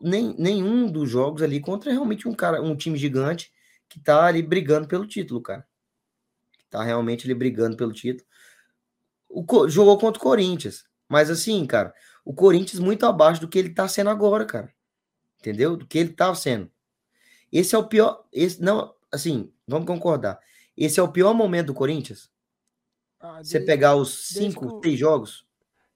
[0.00, 3.52] nem, nenhum dos jogos ali contra é realmente um cara, um time gigante
[3.88, 5.66] que tá ali brigando pelo título, cara.
[6.52, 8.26] Que tá realmente ali brigando pelo título.
[9.28, 10.84] O, jogou contra o Corinthians.
[11.08, 11.92] Mas assim, cara,
[12.24, 14.72] o Corinthians muito abaixo do que ele tá sendo agora, cara.
[15.38, 15.76] Entendeu?
[15.76, 16.70] Do que ele tava sendo.
[17.54, 18.26] Esse é o pior.
[18.32, 20.40] Esse, não, assim, vamos concordar.
[20.76, 22.28] Esse é o pior momento do Corinthians?
[23.20, 25.46] Ah, Você pegar os cinco, seis jogos?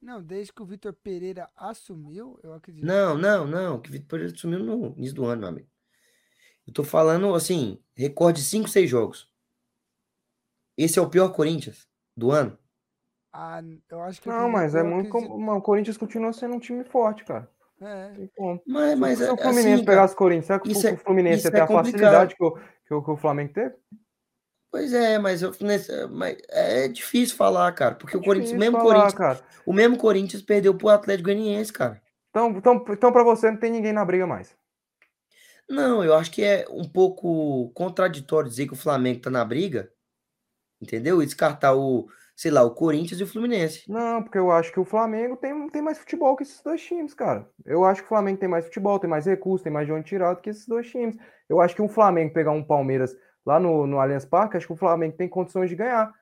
[0.01, 2.87] Não, desde que o Vitor Pereira assumiu, eu acredito.
[2.87, 3.81] Não, não, não.
[3.81, 5.69] Que o Vitor Pereira assumiu no início do ano, meu amigo.
[6.65, 9.29] Eu tô falando, assim, recorde cinco, seis jogos.
[10.77, 12.57] Esse é o pior Corinthians do ano?
[13.33, 13.61] Ah,
[13.91, 14.29] eu acho que.
[14.29, 15.09] Não, mas é muito.
[15.09, 15.35] Acredito...
[15.35, 17.51] O Corinthians continua sendo um time forte, cara.
[17.81, 18.13] É.
[18.67, 21.51] Mas, mas, se o Fluminense assim, pegasse o Corinthians, será que o é Fluminense ia
[21.51, 23.75] ter é a facilidade que o, que, o, que o Flamengo teve?
[24.71, 28.77] Pois é, mas, eu, nesse, mas é difícil falar, cara, porque É o Corinthians, mesmo
[28.77, 29.41] falar, Corinthians, cara.
[29.65, 32.03] o mesmo Corinthians perdeu pro Atlético Goianiense, cara.
[32.31, 34.55] Então, então, então para você não tem ninguém na briga mais.
[35.69, 39.91] Não, eu acho que é um pouco contraditório dizer que o Flamengo tá na briga,
[40.81, 41.23] entendeu?
[41.23, 43.83] E descartar o, sei lá, o Corinthians e o Fluminense.
[43.91, 47.13] Não, porque eu acho que o Flamengo tem, tem mais futebol que esses dois times,
[47.13, 47.45] cara.
[47.67, 50.07] Eu acho que o Flamengo tem mais futebol, tem mais recursos, tem mais de onde
[50.07, 51.17] tirar do que esses dois times.
[51.49, 53.13] Eu acho que um Flamengo pegar um Palmeiras
[53.45, 56.13] lá no, no Allianz Parque, acho que o Flamengo tem condições de ganhar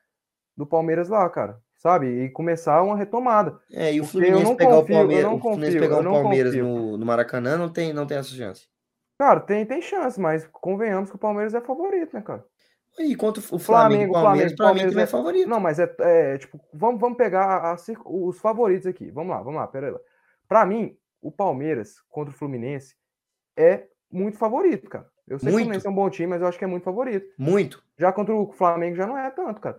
[0.57, 1.59] do Palmeiras lá, cara.
[1.77, 2.07] Sabe?
[2.07, 3.59] E começar uma retomada.
[3.71, 5.99] É, e o Porque Fluminense não pegar confio, o Palmeiras, não o Fluminense confio, pegar
[5.99, 6.67] o Palmeiras confio.
[6.67, 8.67] no, no Maracanã não tem, não tem essa chance.
[9.19, 12.43] Cara, tem, tem chance, mas convenhamos que o Palmeiras é favorito, né, cara?
[12.99, 15.49] E contra o Flamengo, Flamengo, Palmeiras, mim Palmeiras também é é- favorito.
[15.49, 19.11] Não, mas é, é, tipo, vamos, vamos pegar a- a os favoritos aqui.
[19.11, 19.91] Vamos lá, vamos lá, pera aí.
[19.93, 19.99] lá.
[20.47, 22.95] Pra mim, o Palmeiras contra o Fluminense
[23.55, 25.07] é muito favorito, cara.
[25.27, 25.63] Eu sei que o Muito.
[25.65, 27.33] Fluminense é um bom time, mas eu acho que é muito favorito.
[27.37, 27.83] Muito.
[27.97, 29.77] Já contra o Flamengo já não é tanto, cara.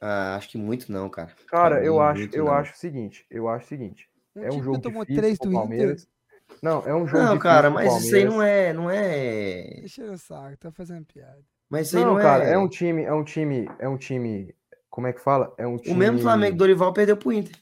[0.00, 1.34] Ah, acho que muito não, cara.
[1.48, 2.52] Cara, eu acho, muito eu não.
[2.52, 4.08] acho o seguinte, eu acho o seguinte.
[4.36, 6.02] Um É um jogo que tomou difícil três pro do Palmeiras.
[6.02, 6.58] Inter.
[6.62, 8.58] Não, é um jogo Não, difícil cara, mas isso aí não Palmeiras.
[8.68, 9.62] é, não é.
[9.80, 11.42] Deixa eu saco, tá fazendo piada.
[11.70, 12.52] Mas isso aí Não, não, cara, é.
[12.54, 14.54] é um time, é um time, é um time,
[14.90, 15.54] como é que fala?
[15.56, 17.54] É um time O mesmo Flamengo do Dorival perdeu pro Inter.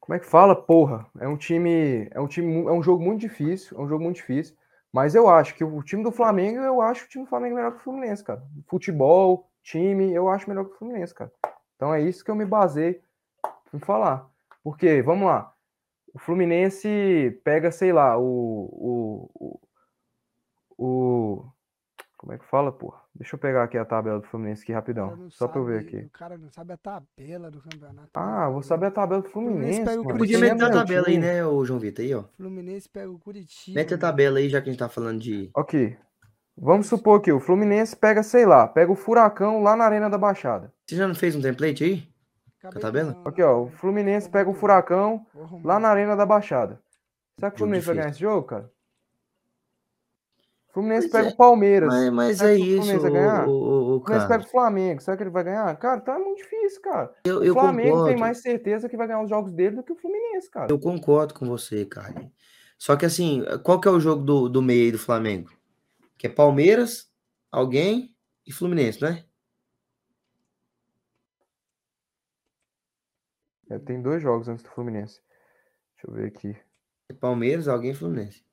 [0.00, 0.54] Como é que fala?
[0.54, 4.02] Porra, é um time, é um time, é um jogo muito difícil, é um jogo
[4.04, 4.56] muito difícil.
[4.92, 7.72] Mas eu acho que o time do Flamengo, eu acho o time do Flamengo melhor
[7.72, 8.42] que o Fluminense, cara.
[8.68, 11.30] Futebol, time, eu acho melhor que o Fluminense, cara.
[11.74, 13.00] Então é isso que eu me basei
[13.74, 14.28] em falar.
[14.62, 15.52] Porque, vamos lá,
[16.14, 19.60] o Fluminense pega, sei lá, o, o,
[20.78, 21.44] o, o-
[22.26, 22.98] como é que fala, porra?
[23.14, 25.96] Deixa eu pegar aqui a tabela do Fluminense aqui rapidão, só pra eu ver sabe-
[25.98, 26.06] aqui.
[26.06, 28.08] O cara não sabe a tabela do campeonato.
[28.12, 30.18] Ah, vou saber a tabela do Fluminense Fluminense, pega.
[30.18, 32.04] Podia meter a tabela aí, né, ô João Vitor?
[32.04, 32.24] Aí, ó.
[32.36, 33.76] Fluminense pega o Curitiba.
[33.78, 35.48] Mete a tabela aí, já que a gente tá falando de.
[35.54, 35.96] Ok.
[36.58, 40.18] Vamos supor que o Fluminense pega, sei lá, pega o Furacão lá na Arena da
[40.18, 40.72] Baixada.
[40.84, 42.08] Você já não fez um template aí?
[42.58, 43.16] Acabei a tabela?
[43.24, 43.70] Aqui, ó, o.
[43.70, 45.24] Fluminense pega o Furacão
[45.62, 46.80] lá na Arena da Baixada.
[47.38, 48.68] Será que o Fluminense vai ganhar esse jogo, cara?
[50.76, 51.88] O Fluminense Pois pega é, o Palmeiras.
[51.88, 53.48] Mas, mas é que o isso, Fluminense ganhar?
[53.48, 54.28] ô, ô, O Fluminense cara.
[54.28, 55.00] pega o Flamengo.
[55.00, 55.76] Será que ele vai ganhar?
[55.78, 57.14] Cara, tá muito difícil, cara.
[57.24, 58.20] Eu, O eu Flamengo tem concordo.
[58.20, 60.70] mais certeza que vai ganhar os jogos dele do que o Fluminense, cara.
[60.70, 62.30] Eu concordo com você, cara.
[62.78, 65.50] Só que assim, qual que é o jogo do, do meio do Flamengo?
[66.18, 67.10] Que é Palmeiras,
[67.50, 68.14] alguém
[68.46, 69.24] e Fluminense, né?
[73.70, 75.20] É, tem dois jogos antes do Fluminense.
[75.94, 76.54] Deixa eu ver aqui.
[77.08, 78.44] É Palmeiras, alguém e Fluminense.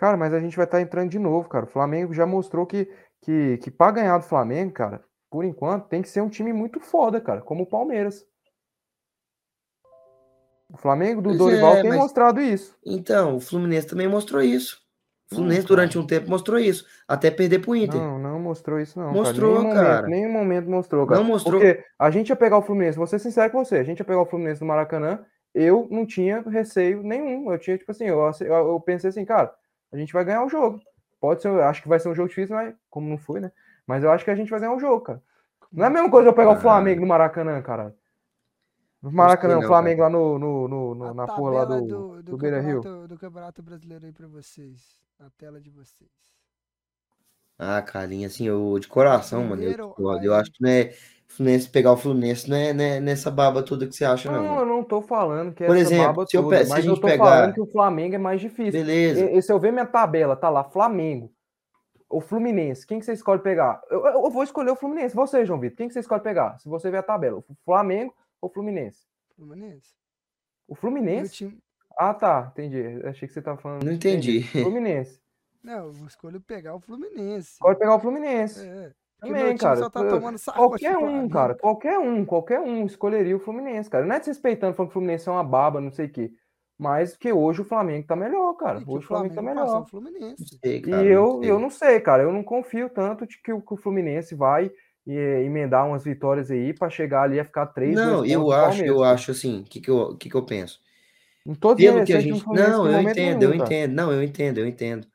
[0.00, 1.66] Cara, mas a gente vai estar entrando de novo, cara.
[1.66, 2.90] O Flamengo já mostrou que,
[3.20, 6.80] que, que para ganhar do Flamengo, cara, por enquanto, tem que ser um time muito
[6.80, 8.24] foda, cara, como o Palmeiras.
[10.72, 12.74] O Flamengo do Dorival é, tem mas- mostrado isso.
[12.82, 14.80] Então, o Fluminense também mostrou isso.
[15.30, 15.68] O Fluminense, cara.
[15.68, 16.86] durante um tempo, mostrou isso.
[17.06, 18.00] Até perder pro Inter.
[18.00, 19.12] Não, não mostrou isso, não.
[19.12, 19.62] Mostrou, cara.
[19.62, 19.96] Nenhum cara.
[19.96, 21.20] Momento, nenhum momento mostrou, cara.
[21.20, 21.60] Não mostrou.
[21.60, 24.04] Porque a gente ia pegar o Fluminense, vou ser sincero com você, a gente ia
[24.06, 25.22] pegar o Fluminense no Maracanã,
[25.54, 27.52] eu não tinha receio nenhum.
[27.52, 29.54] Eu tinha, tipo assim, eu, eu pensei assim, cara,
[29.92, 30.80] a gente vai ganhar o jogo.
[31.20, 33.52] Pode ser, eu acho que vai ser um jogo difícil, mas como não foi, né?
[33.86, 35.22] Mas eu acho que a gente vai ganhar o jogo, cara.
[35.72, 36.60] Não é a mesma coisa eu pegar o Ah.
[36.60, 37.94] Flamengo no Maracanã, cara.
[39.02, 41.86] No Maracanã, não, o Flamengo lá no, no, no- no- na porra lá tabela do,
[42.16, 42.80] do, do, Beira Rio.
[43.08, 45.00] do campeonato brasileiro aí pra vocês.
[45.18, 46.10] Na tela de vocês.
[47.62, 49.62] Ah, Carlinhos, assim, eu de coração, mano.
[49.62, 50.94] Eu, eu acho que não é
[51.28, 54.42] Fluminense pegar o Fluminense, não é, não é nessa baba toda que você acha, não.
[54.42, 54.60] Não, mano.
[54.62, 56.74] eu não tô falando que é Por essa exemplo, baba se eu toda, se a
[56.76, 58.72] mas eu gente tô pegar- falando que o Flamengo é mais difícil.
[58.72, 59.20] Beleza.
[59.30, 61.30] E, e se eu ver minha tabela, tá lá, Flamengo,
[62.08, 63.80] o Fluminense, quem que você escolhe pegar?
[63.90, 65.14] Eu, eu- eu vou escolher o Fluminense.
[65.14, 66.58] Você, João Vitor, quem que você escolhe pegar?
[66.58, 69.00] Se você ver a tabela, o Flamengo ou o Fluminense?
[69.36, 69.90] Fluminense.
[70.66, 71.32] O Fluminense?
[71.34, 71.58] time...
[71.98, 72.82] Ah, tá, entendi.
[73.04, 73.84] Achei que você tava falando.
[73.84, 74.42] Não entendi.
[74.50, 75.20] Fluminense.
[75.62, 77.58] Não, eu escolho pegar o Fluminense.
[77.60, 78.66] Pode pegar o Fluminense.
[78.66, 78.92] É.
[79.20, 79.76] Também, meu time cara.
[79.76, 80.20] só tá Eu-
[80.54, 81.30] Qualquer um, Flamengo.
[81.30, 81.54] cara.
[81.54, 84.06] Qualquer um, qualquer um escolheria o Fluminense, cara.
[84.06, 86.30] Não é desrespeitando falando que o Fluminense é uma baba, não sei o quê.
[86.78, 88.80] Mas que hoje o Flamengo tá melhor, cara.
[88.80, 89.82] E Hoje o Flamengo tá passou melhor.
[89.82, 90.58] o Fluminense.
[90.64, 91.50] Sei, E cara, eu, sei.
[91.50, 92.22] eu não sei, cara.
[92.22, 94.70] Eu não confio tanto de que o, que o Fluminense vai
[95.06, 99.04] eh, emendar umas vitórias aí pra chegar ali a ficar três Não, eu acho, eu
[99.04, 100.80] acho assim, o que, que, eu, que, que eu penso?
[101.44, 102.46] Não tô dizendo que a do gente.
[102.46, 103.64] Não, eu entendo, nenhum, eu tá?
[103.66, 103.92] entendo.
[103.92, 105.06] Não, eu entendo, eu entendo.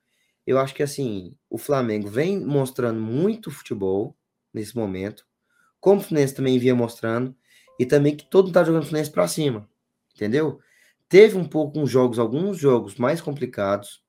[0.46, 4.16] Eu acho que assim, o Flamengo vem mostrando muito futebol
[4.54, 5.26] nesse momento,
[5.80, 7.36] como o Fluminense também vinha mostrando,
[7.80, 9.70] e também que todo mundo tá jogando Fluminense pra cima,
[10.14, 10.60] entendeu?
[11.10, 14.04] Teve um pouco uns jogos, alguns jogos mais complicados,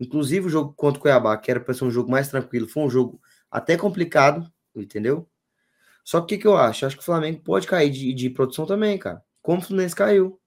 [0.00, 2.82] inclusive o jogo contra o Cuiabá, que era para ser um jogo mais tranquilo, foi
[2.82, 3.20] um jogo
[3.50, 5.28] até complicado, entendeu?
[6.04, 6.84] Só que o que, que eu acho?
[6.84, 9.22] Eu acho que o Flamengo pode cair de, de produção também, cara.
[9.40, 10.40] Como o Fluminense caiu.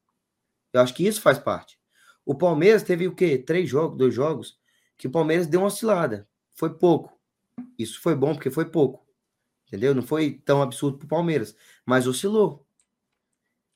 [0.73, 1.79] Eu acho que isso faz parte.
[2.25, 3.37] O Palmeiras teve o quê?
[3.37, 4.57] Três jogos, dois jogos,
[4.97, 6.27] que o Palmeiras deu uma oscilada.
[6.53, 7.17] Foi pouco.
[7.77, 9.05] Isso foi bom porque foi pouco.
[9.67, 9.95] Entendeu?
[9.95, 11.55] Não foi tão absurdo pro Palmeiras,
[11.85, 12.65] mas oscilou.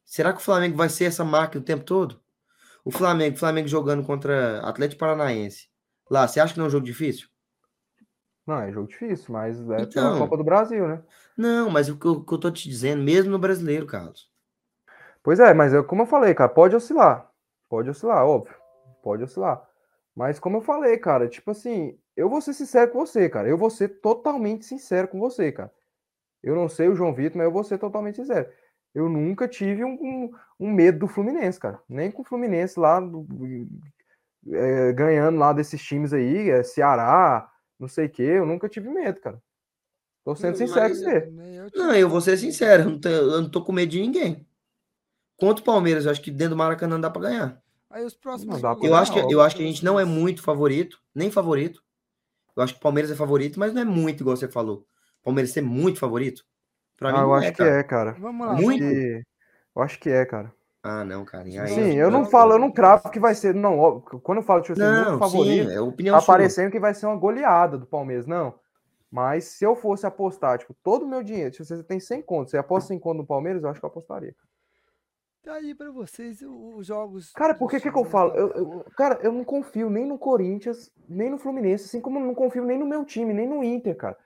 [0.05, 2.19] Será que o Flamengo vai ser essa marca o tempo todo?
[2.83, 5.69] O Flamengo, Flamengo jogando contra Atlético Paranaense.
[6.09, 7.27] Lá, você acha que não é um jogo difícil?
[8.47, 11.03] Não, é jogo difícil, mas é então, Copa do Brasil, né?
[11.37, 14.27] Não, mas o que, eu, o que eu tô te dizendo, mesmo no brasileiro, Carlos.
[15.21, 17.29] Pois é, mas eu, como eu falei, cara, pode oscilar.
[17.69, 18.55] Pode oscilar, óbvio.
[19.03, 19.68] Pode oscilar.
[20.15, 23.47] Mas como eu falei, cara, tipo assim, eu vou ser sincero com você, cara.
[23.47, 25.71] Eu vou ser totalmente sincero com você, cara.
[26.43, 28.49] Eu não sei o João Vitor, mas eu vou ser totalmente sincero.
[28.93, 31.79] Eu nunca tive um, um, um medo do Fluminense, cara.
[31.87, 33.25] Nem com o Fluminense lá do,
[34.47, 38.89] é, ganhando lá desses times aí, é, Ceará, não sei o quê, eu nunca tive
[38.89, 39.41] medo, cara.
[40.23, 41.31] Tô sendo sincero com você.
[41.75, 44.45] Não, eu vou ser sincero, eu não, tô, eu não tô com medo de ninguém.
[45.37, 47.61] Contra o Palmeiras, eu acho que dentro do Maracanã não dá pra ganhar.
[47.89, 48.61] Aí os próximos.
[48.61, 51.81] Eu acho, que, eu acho que a gente não é muito favorito, nem favorito.
[52.55, 54.85] Eu acho que o Palmeiras é favorito, mas não é muito, igual você falou.
[55.21, 56.43] O Palmeiras ser muito favorito.
[56.97, 57.69] Pra ah, mim, eu acho é, que cara.
[57.69, 58.11] é, cara.
[58.19, 58.53] Vamos lá.
[58.53, 58.83] Muito?
[58.83, 59.23] Que...
[59.75, 60.53] Eu acho que é, cara.
[60.83, 61.43] Ah, não, cara.
[61.43, 63.53] Aí, sim, eu não falo, eu não cravo que vai ser.
[63.53, 66.79] Não, quando eu falo que tipo, assim, não, favorito, sim, é opinião tá parecendo que
[66.79, 68.25] vai ser uma goleada do Palmeiras.
[68.25, 68.53] Não.
[69.11, 72.51] Mas se eu fosse apostar, tipo, todo o meu dinheiro, se você tem 100 contos,
[72.51, 74.35] você aposta 100 contos no Palmeiras, eu acho que eu apostaria.
[75.43, 77.31] Tá aí pra vocês os jogos.
[77.31, 78.33] Cara, por que que, que eu falo?
[78.35, 82.25] Eu, eu, cara, eu não confio nem no Corinthians, nem no Fluminense, assim como eu
[82.25, 84.17] não confio nem no meu time, nem no Inter, cara.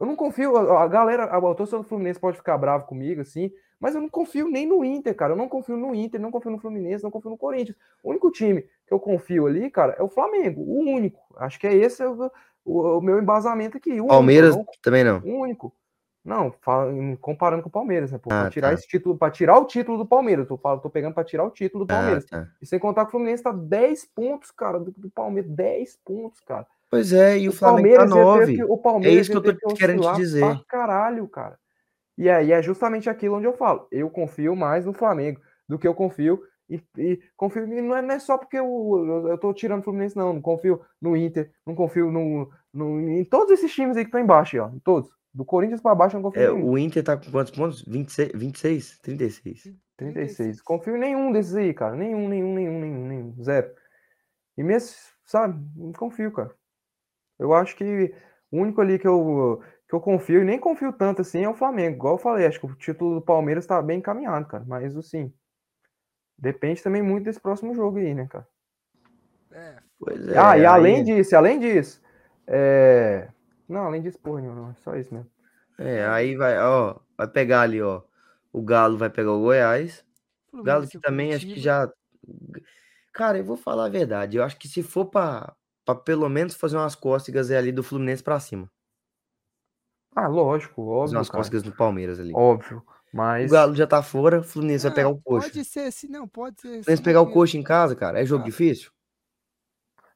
[0.00, 3.20] Eu não confio, a, a galera, a, a torcida do Fluminense pode ficar bravo comigo,
[3.20, 5.32] assim, mas eu não confio nem no Inter, cara.
[5.32, 7.76] Eu não confio no Inter, não confio no Fluminense, não confio no Corinthians.
[8.02, 10.60] O único time que eu confio ali, cara, é o Flamengo.
[10.62, 11.20] O único.
[11.36, 12.30] Acho que é esse o,
[12.64, 13.96] o, o meu embasamento aqui.
[14.02, 15.20] Palmeiras único, não, também não.
[15.20, 15.72] O único.
[16.24, 16.52] Não,
[17.20, 18.18] comparando com o Palmeiras, né?
[18.18, 18.74] Para ah, tirar tá.
[18.74, 20.46] esse título, para tirar o título do Palmeiras.
[20.46, 22.26] Tô, tô pegando para tirar o título do ah, Palmeiras.
[22.30, 22.48] Ah, tá.
[22.60, 25.50] E sem contar que o Fluminense tá 10 pontos, cara, do, do Palmeiras.
[25.50, 26.66] 10 pontos, cara.
[26.90, 28.64] Pois é, e o, o Flamengo tá 9.
[28.64, 30.40] o Palmeiras é isso que eu tô querendo te dizer.
[30.40, 31.58] Pra caralho, cara.
[32.16, 33.86] E é, e é justamente aquilo onde eu falo.
[33.90, 36.42] Eu confio mais no Flamengo do que eu confio.
[36.68, 37.66] E, e confio.
[37.66, 40.32] não, é, não é só porque eu, eu, eu tô tirando o Fluminense, não.
[40.32, 44.20] Não confio no Inter, não confio no, no, em todos esses times aí que estão
[44.20, 44.68] embaixo, ó.
[44.68, 45.10] Em todos.
[45.38, 47.84] Do Corinthians para baixo, eu não confio é, O Inter tá com quantos pontos?
[47.84, 49.72] 26, 26 36.
[49.96, 50.60] 36.
[50.60, 51.94] Confio em nenhum desses aí, cara.
[51.94, 53.44] Nenhum, nenhum, nenhum, nenhum, nenhum.
[53.44, 53.72] Zero.
[54.56, 56.52] E mesmo, sabe, não confio, cara.
[57.38, 58.12] Eu acho que
[58.50, 61.54] o único ali que eu, que eu confio, e nem confio tanto assim, é o
[61.54, 61.94] Flamengo.
[61.94, 64.64] Igual eu falei, acho que o título do Palmeiras tá bem encaminhado, cara.
[64.66, 65.32] Mas, assim,
[66.36, 68.48] depende também muito desse próximo jogo aí, né, cara?
[69.52, 69.76] É.
[70.00, 70.36] Pois é.
[70.36, 72.02] Ah, e além disso, além disso,
[72.44, 73.28] é...
[73.68, 75.30] Não, além disso, porra nenhuma, é só isso mesmo.
[75.78, 78.02] É, aí vai, ó, vai pegar ali, ó.
[78.52, 80.04] O Galo vai pegar o Goiás.
[80.52, 81.90] O Galo que também acho que já.
[83.12, 84.36] Cara, eu vou falar a verdade.
[84.36, 85.54] Eu acho que se for pra,
[85.84, 88.70] pra pelo menos fazer umas cócegas ali do Fluminense pra cima.
[90.16, 91.02] Ah, lógico, óbvio.
[91.02, 92.32] Fazer umas cócegas no Palmeiras ali.
[92.34, 92.82] Óbvio.
[93.12, 93.50] Mas...
[93.50, 95.48] O Galo já tá fora, o Fluminense vai pegar o coxa.
[95.48, 96.68] Pode ser assim, não, pode ser.
[96.68, 98.46] O Fluminense pegar o coxa em casa, cara, é jogo ah.
[98.46, 98.90] difícil?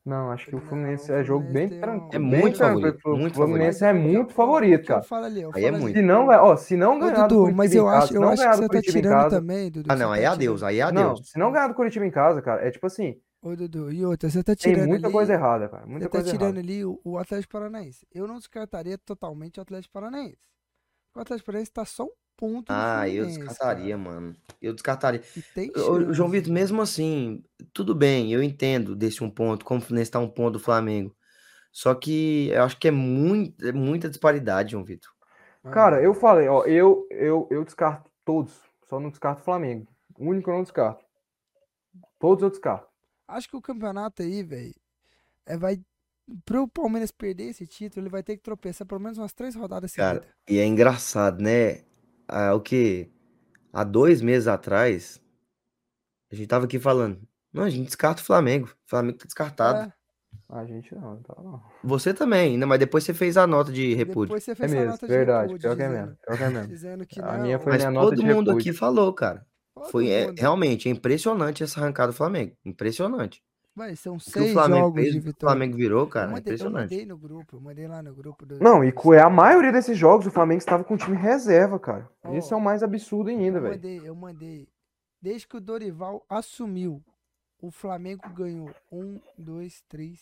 [0.04, 2.10] Não, acho que o Fluminense não, é jogo bem tranquilo.
[2.12, 3.08] É muito favorito.
[3.08, 5.06] O Fluminense é muito favorito, cara.
[5.24, 5.96] Ali, aí é muito.
[5.96, 8.56] Se não, ó, se não ganhar Dudu, do mas eu acho, casa, eu acho que
[8.56, 9.86] você tá tirando casa, também, Dudu.
[9.92, 11.04] Ah, não, aí é tá adeus, aí é adeus.
[11.04, 13.16] Não, se não ganhar do Curitiba em casa, cara, é tipo assim.
[13.40, 15.86] Ô, Dudu, e outra, você tá tirando Tem muita ali, coisa errada, cara.
[15.86, 16.60] Muita você tá tirando errada.
[16.60, 18.06] ali o, o Atlético Paranaense.
[18.12, 20.38] Eu não descartaria totalmente o Atlético Paranaense.
[21.14, 22.66] O Atlético Paranaense tá só um ponto.
[22.68, 24.10] Ah, eu descartaria, cara.
[24.10, 24.36] mano.
[24.60, 25.22] Eu descartaria.
[25.76, 30.10] O, João Vitor, mesmo assim, tudo bem, eu entendo desse um ponto, como o Fluminense
[30.10, 31.14] tá um ponto do Flamengo.
[31.72, 35.10] Só que eu acho que é, muito, é muita disparidade, João Vitor.
[35.70, 38.52] Cara, eu falei, ó, eu, eu, eu descarto todos,
[38.88, 39.86] só não descarto o Flamengo.
[40.18, 41.04] O único que eu não descarto.
[42.18, 42.88] Todos eu descarto.
[43.28, 44.74] Acho que o campeonato aí, velho,
[45.46, 45.80] é, vai
[46.44, 49.92] pro Palmeiras perder esse título, ele vai ter que tropeçar pelo menos umas três rodadas
[49.94, 51.84] Cara, e é engraçado, né?
[52.32, 53.10] Ah, o que?
[53.72, 55.22] Há dois meses atrás,
[56.30, 57.20] a gente tava aqui falando.
[57.52, 58.66] Não, a gente descarta o Flamengo.
[58.66, 59.90] O Flamengo tá descartado.
[59.90, 59.92] É.
[60.48, 61.62] A gente não, tá não.
[61.84, 62.64] Você também, né?
[62.64, 64.28] Mas depois você fez a nota de repúdio.
[64.28, 65.60] Depois você fez é mesmo, a nota de verdade, repúdio.
[65.60, 66.16] Pior que é mesmo.
[66.26, 66.68] Pior que é mesmo.
[66.68, 67.42] Dizendo que a não.
[67.42, 68.70] minha foi Mas minha todo nota de mundo repúdio.
[68.70, 69.46] aqui falou, cara.
[69.74, 72.56] Todo foi é, realmente é impressionante essa arrancada do Flamengo.
[72.64, 73.42] Impressionante.
[73.74, 75.52] Vai, são O que o seis Flamengo jogos fez, de o vitória.
[75.56, 76.26] Flamengo virou, Eu cara.
[76.26, 76.90] mandei, eu Impressionante.
[76.90, 78.58] mandei no grupo, eu mandei lá no grupo do.
[78.60, 82.08] Não, e é a maioria desses jogos o Flamengo estava com time reserva, cara.
[82.22, 83.74] Ó, Esse é o mais absurdo ainda, Eu velho.
[83.74, 84.68] mandei, eu mandei.
[85.22, 87.02] Desde que o Dorival assumiu,
[87.60, 90.20] o Flamengo ganhou um, dois, três,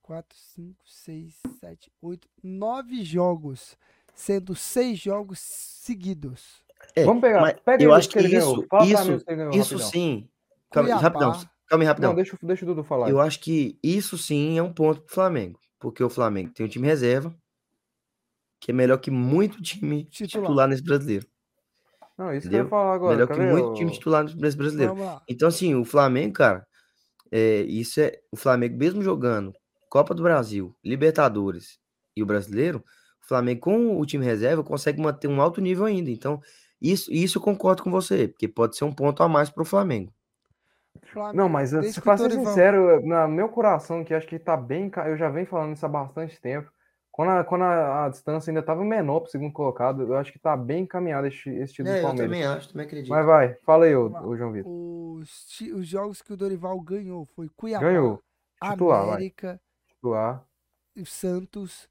[0.00, 3.76] quatro, cinco, seis, sete, oito, nove jogos,
[4.14, 6.62] sendo seis jogos seguidos.
[6.94, 7.40] É, Vamos pegar.
[7.40, 8.58] mas Pega eu acho que que ganhou.
[8.58, 9.26] isso, Fala pra mim isso,
[9.58, 9.90] isso rapidão.
[9.90, 10.28] sim.
[10.74, 12.10] Aí, rapidão, Cuiabá, calma aí, rapidão.
[12.10, 13.10] Não, deixa, deixa o Dudu falar.
[13.10, 15.58] Eu acho que isso sim é um ponto pro Flamengo.
[15.78, 17.34] Porque o Flamengo tem um time reserva.
[18.60, 21.26] que é melhor que muito time titular, titular nesse brasileiro.
[22.16, 22.50] Não, isso Entendeu?
[22.50, 23.16] que eu ia falar agora.
[23.16, 24.94] Melhor que muito time titular nesse brasileiro.
[25.28, 26.66] Então, assim, o Flamengo, cara,
[27.30, 28.20] é, isso é.
[28.30, 29.52] O Flamengo, mesmo jogando
[29.88, 31.78] Copa do Brasil, Libertadores
[32.16, 32.84] e o brasileiro,
[33.24, 36.10] o Flamengo, com o time reserva, consegue manter um alto nível ainda.
[36.10, 36.40] Então,
[36.80, 39.66] isso, isso eu concordo com você, porque pode ser um ponto a mais para o
[39.66, 40.12] Flamengo.
[41.12, 41.36] Flamengo.
[41.36, 44.90] Não, mas se pra ser sincero, no meu coração, que acho que tá bem.
[45.06, 46.70] Eu já venho falando isso há bastante tempo.
[47.12, 50.32] Quando a, quando a, a distância ainda estava menor para o segundo colocado, eu acho
[50.32, 52.20] que está bem encaminhado esse, esse time é, do Palmeiras.
[52.20, 53.10] Eu também acho, também acredito.
[53.10, 54.72] Mas vai, fala aí, ô, ô João Vitor.
[54.72, 58.18] Os, os jogos que o Dorival ganhou foi Cuiabá, ganhou.
[58.64, 60.42] Titular, América, Titular.
[61.04, 61.86] Santos,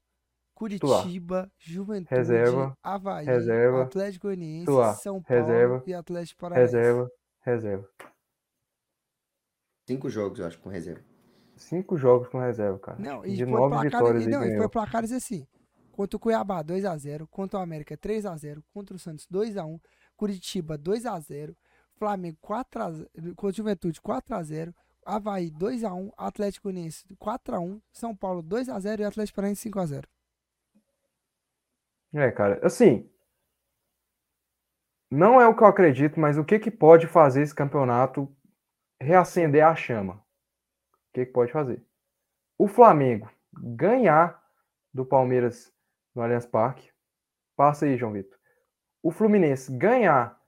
[0.54, 1.50] Curitiba, Titular.
[1.56, 4.72] Juventude, reserva, Havaí, reserva, Atlético Goianiense.
[5.00, 6.74] São Paulo reserva, e Atlético Paranaense.
[6.74, 7.10] Reserva,
[7.42, 7.88] reserva.
[9.86, 11.02] Cinco jogos, eu acho, com reserva.
[11.56, 12.98] Cinco jogos com reserva, cara.
[12.98, 14.26] Não, e de nove placar, vitórias.
[14.26, 15.46] E, não, e foi placares assim.
[15.92, 17.26] Contra o Cuiabá, 2x0.
[17.30, 18.62] Contra o América, 3x0.
[18.72, 19.80] Contra o Santos, 2x1.
[20.16, 21.54] Curitiba, 2x0.
[21.96, 23.34] Flamengo, 4x0.
[23.34, 24.74] Contra o Juventude, 4x0.
[25.04, 26.10] Havaí, 2x1.
[26.16, 27.80] Atlético Uniense, 4x1.
[27.92, 29.00] São Paulo, 2x0.
[29.00, 30.04] E Atlético Paranaense, 5x0.
[32.14, 33.08] É, cara, assim.
[35.10, 38.34] Não é o que eu acredito, mas o que, que pode fazer esse campeonato
[39.02, 40.14] reacender a chama?
[40.14, 41.84] O que, que pode fazer?
[42.56, 44.42] O Flamengo ganhar
[44.92, 45.72] do Palmeiras
[46.14, 46.90] no Allianz Parque.
[47.56, 48.38] Passa aí, João Vitor.
[49.02, 50.40] O Fluminense ganhar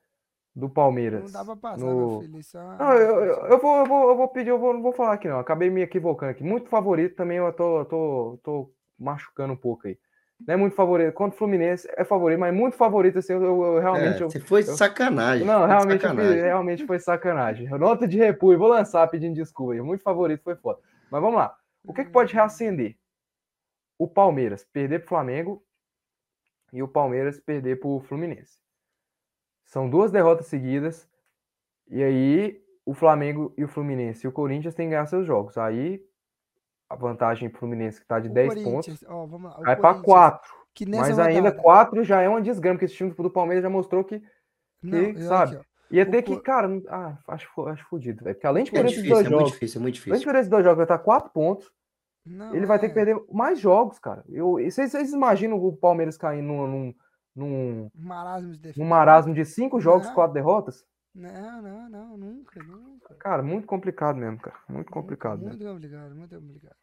[0.55, 1.25] do Palmeiras.
[1.25, 2.21] Não dá pra passar, no...
[2.21, 2.39] filho.
[2.39, 2.77] Isso é...
[2.79, 5.15] Não, eu, eu, eu, vou, eu, vou, eu vou pedir, eu vou, não vou falar
[5.15, 5.39] aqui não.
[5.39, 6.45] Acabei me equivocando aqui.
[6.45, 9.99] Muito favorito também, eu tô, tô, tô machucando um pouco aí.
[10.47, 11.13] Não é muito favorito.
[11.15, 14.23] Contra o Fluminense é favorito, mas muito favorito, assim, eu, eu realmente.
[14.23, 15.47] É, você foi sacanagem.
[15.47, 16.43] Não, foi realmente, sacanagem.
[16.43, 17.69] realmente foi sacanagem.
[17.71, 19.75] Nota de repúdio, vou lançar pedindo desculpa.
[19.83, 20.79] Muito favorito foi foda.
[21.11, 21.57] Mas vamos lá.
[21.83, 22.97] O que, que pode reacender?
[23.99, 25.65] O Palmeiras perder pro Flamengo
[26.73, 28.59] e o Palmeiras perder para o Fluminense.
[29.65, 31.09] São duas derrotas seguidas.
[31.89, 35.57] E aí o Flamengo e o Fluminense e o Corinthians têm que ganhar seus jogos.
[35.57, 36.05] Aí
[36.89, 40.01] a vantagem para o Fluminense que está de o 10 pontos ó, lá, vai para
[40.01, 40.53] 4.
[40.89, 41.29] Mas rodada...
[41.29, 44.27] ainda 4 já é uma desgrama, porque esse time do Palmeiras já mostrou que, que
[44.83, 45.57] Não, sabe.
[45.57, 48.35] Aqui, Ia ter que, cara, ah, acho, acho fodido, velho.
[48.35, 49.43] Porque além de é perder esses dois é jogos.
[49.43, 50.13] Muito difícil, é muito difícil.
[50.13, 51.71] Além de perder esses dois jogos, vai estar 4 pontos.
[52.27, 52.81] Não, ele vai é...
[52.81, 54.25] ter que perder mais jogos, cara.
[54.29, 56.95] Eu, vocês, vocês imaginam o Palmeiras caindo num, num,
[57.37, 60.15] num marasmo de, num marasmo de cinco jogos, não.
[60.15, 60.85] quatro derrotas?
[61.15, 63.15] Não, não, não, nunca, nunca.
[63.15, 64.59] Cara, muito complicado mesmo, cara.
[64.69, 65.41] Muito complicado.
[65.41, 66.77] Muito, muito complicado, muito complicado.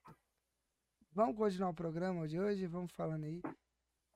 [1.14, 3.41] Vamos continuar o programa de hoje, vamos falando aí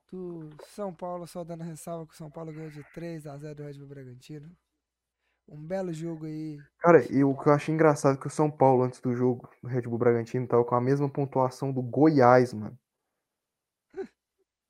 [0.09, 3.55] do São Paulo, só dando ressalva que o São Paulo ganhou de 3 a 0
[3.55, 4.55] do Red Bull Bragantino.
[5.47, 6.57] Um belo jogo aí.
[6.79, 9.49] Cara, e o que eu achei engraçado é que o São Paulo, antes do jogo
[9.61, 12.79] do Red Bull Bragantino, tava com a mesma pontuação do Goiás, mano.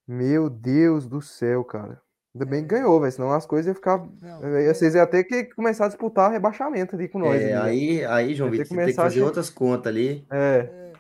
[0.08, 2.02] Meu Deus do céu, cara.
[2.36, 3.12] Ainda bem que ganhou, velho.
[3.14, 3.98] Senão as coisas iam ficar.
[4.22, 4.74] Não, é...
[4.74, 7.42] Vocês iam ter que começar a disputar rebaixamento ali com nós.
[7.42, 9.26] É, aí, aí, João Vitor, você tem que fazer a...
[9.26, 10.28] outras contas ali.
[10.30, 10.58] É.
[10.58, 10.94] é.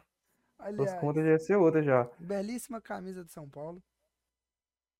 [0.59, 2.09] Aliás, as contas já ia ser outras já.
[2.17, 3.83] Belíssima camisa de São Paulo.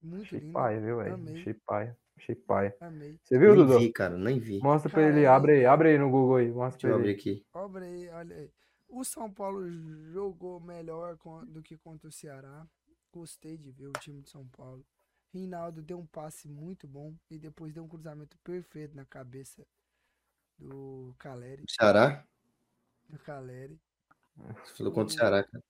[0.04, 0.54] Muito Achei linda.
[0.54, 1.34] pai, viu, velho?
[1.34, 1.96] Achei pai.
[2.18, 2.74] Achei pai.
[2.82, 3.18] Amei.
[3.24, 3.80] Você viu, nem Dudu?
[3.80, 4.60] Vi, cara, nem vi.
[4.60, 6.52] Mostra pra ele, abre aí, abre aí no Google aí.
[6.52, 7.46] Mostra Deixa eu abrir aqui.
[7.54, 8.52] Abre aí, olha aí.
[8.90, 9.68] O São Paulo
[10.12, 11.18] jogou melhor
[11.48, 12.68] do que contra o Ceará.
[13.12, 14.86] Gostei de ver o time de São Paulo.
[15.40, 19.66] Rinaldo deu um passe muito bom e depois deu um cruzamento perfeito na cabeça
[20.58, 21.64] do Caleri.
[21.70, 22.26] Ceará?
[23.10, 23.80] Do Caleri.
[24.36, 25.64] Você falou contra o Ceará, cara.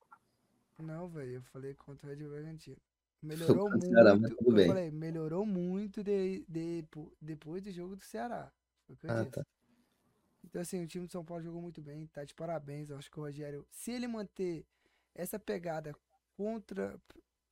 [0.80, 2.78] Não, velho, eu falei contra o Red Bragantino.
[3.22, 3.88] Melhorou muito.
[3.88, 4.68] Ceará, eu bem.
[4.68, 6.86] falei, melhorou muito de, de,
[7.22, 8.52] depois do jogo do Ceará.
[9.08, 9.26] Ah.
[9.26, 9.46] Tá.
[10.44, 12.90] Então, assim, o time de São Paulo jogou muito bem, tá de parabéns.
[12.90, 14.66] Eu acho que o Rogério, se ele manter
[15.14, 15.96] essa pegada
[16.38, 17.00] contra,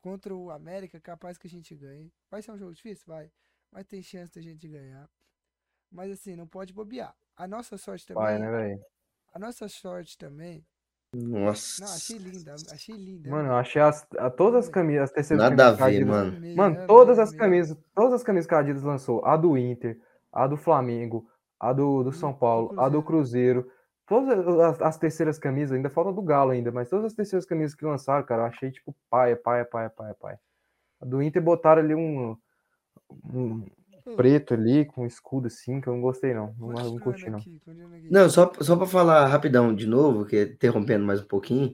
[0.03, 2.13] contra o América, capaz que a gente ganhe.
[2.29, 3.05] Vai ser um jogo difícil?
[3.07, 3.31] Vai.
[3.71, 5.09] Mas tem chance da gente ganhar.
[5.89, 7.15] Mas, assim, não pode bobear.
[7.35, 8.23] A nossa sorte também.
[8.23, 8.85] Vai, né, velho?
[9.33, 10.63] A nossa sorte também
[11.13, 11.85] nossa.
[11.85, 13.29] Não, achei linda, achei linda.
[13.29, 16.55] Mano, eu achei as, a, todas as camisas, as terceiras Nada a ver, mano.
[16.55, 19.99] Mano, todas as camisas, todas as camisas que a Adidas lançou, a do Inter,
[20.31, 21.27] a do Flamengo,
[21.59, 23.69] a do, do São Paulo, a do Cruzeiro,
[24.07, 27.75] todas as, as, terceiras camisas, ainda falta do Galo ainda, mas todas as terceiras camisas
[27.75, 30.39] que lançaram, cara, eu achei tipo paia, paia, paia, paia, paia.
[31.01, 32.37] A do Inter botaram ali um,
[33.33, 33.65] um
[34.15, 36.53] preto ali, com escudo assim, que eu não gostei não.
[36.57, 37.39] Não, não curti não.
[38.09, 41.73] Não, só, só pra falar rapidão de novo, que interrompendo mais um pouquinho,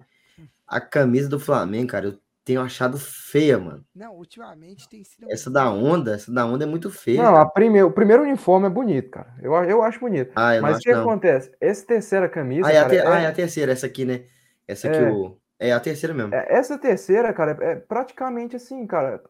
[0.68, 2.19] a camisa do Flamengo, cara, eu
[2.49, 3.85] tenho achado feia, mano.
[3.93, 5.31] Não, ultimamente tem sido.
[5.31, 7.21] Essa da onda, essa da onda é muito feia.
[7.21, 9.35] Não, o primeiro uniforme é bonito, cara.
[9.39, 10.31] Eu, eu acho bonito.
[10.35, 11.01] Ah, Mas o que não.
[11.01, 11.51] acontece?
[11.61, 12.67] Essa terceira camisa.
[12.67, 12.97] Ah, é, cara, a, te...
[12.97, 13.07] é...
[13.07, 14.23] ah, é a terceira, essa aqui, né?
[14.67, 15.11] Essa aqui, é...
[15.11, 15.38] o.
[15.59, 16.34] É a terceira mesmo.
[16.34, 19.21] É, essa terceira, cara, é praticamente assim, cara.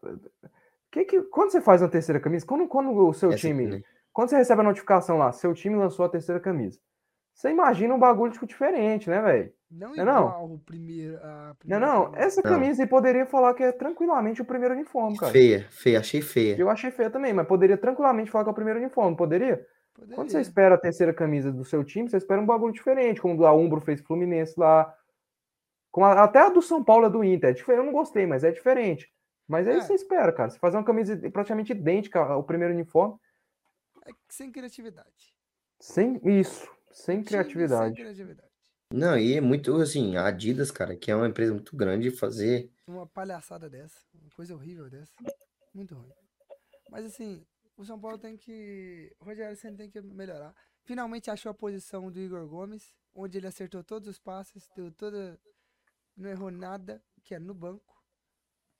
[0.90, 3.64] Que que, quando você faz uma terceira camisa, quando, quando o seu essa time.
[3.66, 3.82] Aqui, né?
[4.14, 6.78] Quando você recebe a notificação lá, seu time lançou a terceira camisa.
[7.34, 9.52] Você imagina um bagulho tipo, diferente, né, velho?
[9.70, 10.54] Não, não igual não?
[10.54, 11.16] o primeiro.
[11.18, 12.16] A não, não.
[12.16, 15.30] Essa camisa aí poderia falar que é tranquilamente o primeiro uniforme, cara.
[15.30, 16.56] Feia, feia, achei feia.
[16.58, 19.64] Eu achei feia também, mas poderia tranquilamente falar que é o primeiro uniforme, poderia?
[19.94, 20.16] poderia?
[20.16, 23.44] Quando você espera a terceira camisa do seu time, você espera um bagulho diferente, como
[23.46, 24.92] a Umbro fez Fluminense lá.
[25.92, 27.50] Com a, até a do São Paulo é do Inter.
[27.50, 29.08] É diferente, eu não gostei, mas é diferente.
[29.46, 29.78] Mas é, é.
[29.78, 30.50] isso que você espera, cara.
[30.50, 33.16] Você fazer uma camisa praticamente idêntica ao primeiro uniforme.
[34.04, 35.34] É sem criatividade.
[35.78, 36.68] Sem isso.
[36.90, 37.94] Sem criatividade.
[37.94, 38.49] Sem criatividade.
[38.92, 42.70] Não, e é muito assim, a Adidas, cara, que é uma empresa muito grande, fazer.
[42.86, 45.12] Uma palhaçada dessa, uma coisa horrível dessa.
[45.72, 46.10] Muito ruim.
[46.90, 47.46] Mas assim,
[47.76, 49.14] o São Paulo tem que.
[49.20, 50.52] O Rogério Senna tem que melhorar.
[50.82, 55.38] Finalmente achou a posição do Igor Gomes, onde ele acertou todos os passes, deu toda.
[56.16, 57.94] Não errou nada, que é no banco.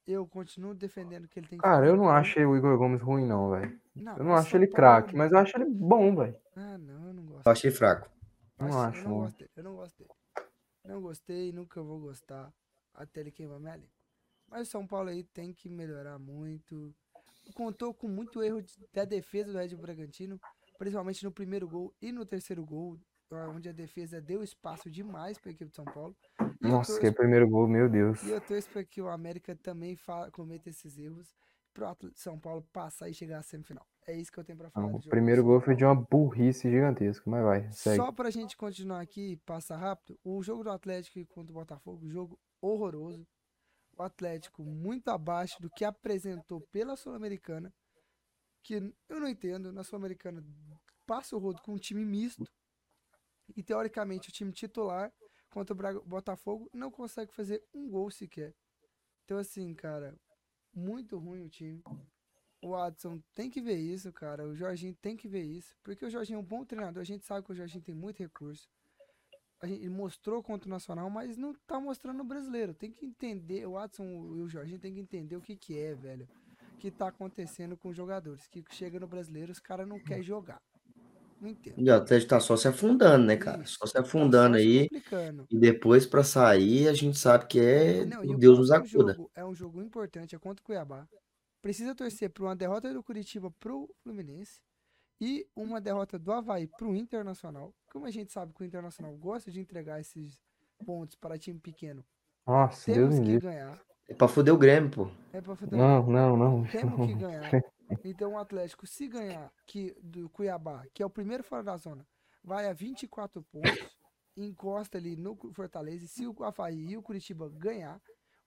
[0.05, 1.63] Eu continuo defendendo que ele tem que.
[1.63, 3.81] Cara, eu não achei o Igor Gomes ruim, não, velho.
[3.95, 6.37] Eu não acho ele craque, mas eu acho ele bom, velho.
[6.57, 7.47] Ah, não, eu não gosto.
[7.47, 8.11] Eu achei fraco.
[8.61, 9.01] Eu não acho.
[9.01, 9.51] Eu não gosto dele.
[9.57, 10.11] Eu não gosto dele.
[10.85, 12.53] Não gostei, nunca vou gostar
[12.95, 13.95] até ele queimar minha língua.
[14.49, 16.95] Mas o São Paulo aí tem que melhorar muito.
[17.55, 20.41] Contou com muito erro da defesa do Red Bragantino,
[20.79, 22.99] principalmente no primeiro gol e no terceiro gol,
[23.55, 26.17] onde a defesa deu espaço demais para a equipe de São Paulo.
[26.63, 28.23] E Nossa, que primeiro gol, meu Deus.
[28.23, 29.97] E eu torço para que o América também
[30.33, 31.35] cometa esses erros
[31.73, 33.87] para o São Paulo passar e chegar à semifinal.
[34.07, 34.87] É isso que eu tenho para falar.
[34.87, 37.97] Não, o primeiro gol foi de uma burrice gigantesca, mas vai, segue.
[37.97, 42.39] Só pra gente continuar aqui, passar rápido, o jogo do Atlético contra o Botafogo, jogo
[42.61, 43.27] horroroso.
[43.97, 47.71] O Atlético muito abaixo do que apresentou pela Sul-Americana,
[48.63, 50.43] que eu não entendo, na Sul-Americana
[51.07, 52.45] passa o rodo com um time misto,
[53.55, 55.13] e teoricamente o time titular
[55.51, 58.55] contra o Botafogo não consegue fazer um gol sequer.
[59.25, 60.17] Então assim, cara,
[60.75, 61.83] muito ruim o time.
[62.63, 64.47] O Adson tem que ver isso, cara.
[64.47, 65.75] O Jorginho tem que ver isso.
[65.83, 67.01] Porque o Jorginho é um bom treinador.
[67.01, 68.69] A gente sabe que o Jorginho tem muito recurso.
[69.63, 72.75] A gente mostrou contra o Nacional, mas não tá mostrando no brasileiro.
[72.75, 73.67] Tem que entender.
[73.67, 76.29] O Adson e o Jorginho tem que entender o que, que é, velho.
[76.79, 78.47] Que tá acontecendo com os jogadores.
[78.47, 80.61] Que chega no brasileiro, os caras não querem jogar.
[81.41, 81.77] Não entendo.
[81.79, 83.63] E o Atlético tá só se afundando, né, cara?
[83.63, 84.89] Isso, só se afundando tá só aí.
[84.91, 88.05] Se e depois, para sair, a gente sabe que é.
[88.05, 89.15] Não, o Deus nos acuda.
[89.15, 91.09] Jogo, é um jogo importante, é contra o Cuiabá
[91.61, 94.61] precisa torcer por uma derrota do Curitiba pro Fluminense
[95.21, 97.75] e uma derrota do Havaí pro Internacional.
[97.93, 100.41] Como a gente sabe que o Internacional gosta de entregar esses
[100.85, 102.05] pontos para time pequeno.
[102.47, 103.43] Nossa, temos Deus que Deus.
[103.43, 103.81] ganhar.
[104.09, 105.11] É pra fuder o Grêmio, pô.
[105.33, 106.21] É pra fuder não, o Grêmio.
[106.21, 106.67] Não, não, não.
[106.67, 107.51] Temos que ganhar.
[108.05, 112.07] Então o Atlético, se ganhar que, do Cuiabá, que é o primeiro fora da zona,
[112.43, 113.99] vai a 24 pontos,
[114.37, 116.05] encosta ali no Fortaleza.
[116.05, 118.01] E se o Havaí e o Curitiba ganhar,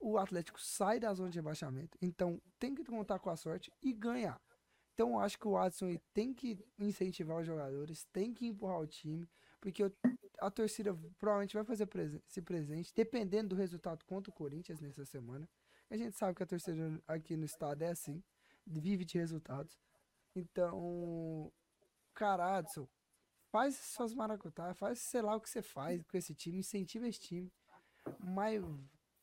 [0.04, 1.98] o Atlético sai da zona de rebaixamento.
[2.02, 4.40] Então tem que contar com a sorte e ganhar.
[4.94, 8.86] Então eu acho que o Watson tem que incentivar os jogadores, tem que empurrar o
[8.86, 9.28] time,
[9.62, 9.84] porque
[10.40, 11.88] a torcida provavelmente vai fazer
[12.28, 15.50] esse presente, dependendo do resultado contra o Corinthians nessa semana.
[15.90, 18.22] A gente sabe que a torcida aqui no estado é assim,
[18.68, 19.80] vive de resultados.
[20.36, 21.52] Então,
[22.14, 22.88] cara, Adson,
[23.52, 27.22] faz suas maracutá, faz sei lá o que você faz com esse time, incentiva esse
[27.22, 27.52] time,
[28.20, 28.62] mas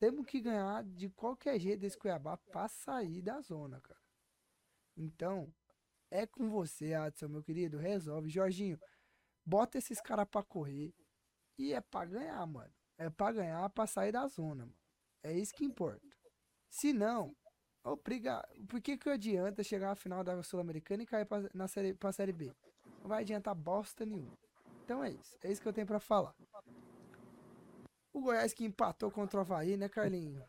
[0.00, 4.00] temos que ganhar de qualquer jeito desse Cuiabá para sair da zona, cara.
[4.96, 5.52] Então,
[6.10, 7.76] é com você, Adson, meu querido.
[7.76, 8.30] Resolve.
[8.30, 8.80] Jorginho,
[9.44, 10.92] bota esses caras pra correr.
[11.58, 12.72] E é pra ganhar, mano.
[12.96, 14.78] É pra ganhar, pra sair da zona, mano.
[15.22, 16.00] É isso que importa.
[16.70, 17.36] Se não,
[17.84, 18.42] obriga.
[18.68, 22.10] Por que, que adianta chegar à final da Sul-Americana e cair pra, na série, pra
[22.10, 22.50] Série B?
[23.02, 24.38] Não vai adiantar bosta nenhuma.
[24.82, 25.36] Então é isso.
[25.42, 26.34] É isso que eu tenho para falar.
[28.20, 30.42] O Goiás que empatou contra o Havaí, né, Carlinho?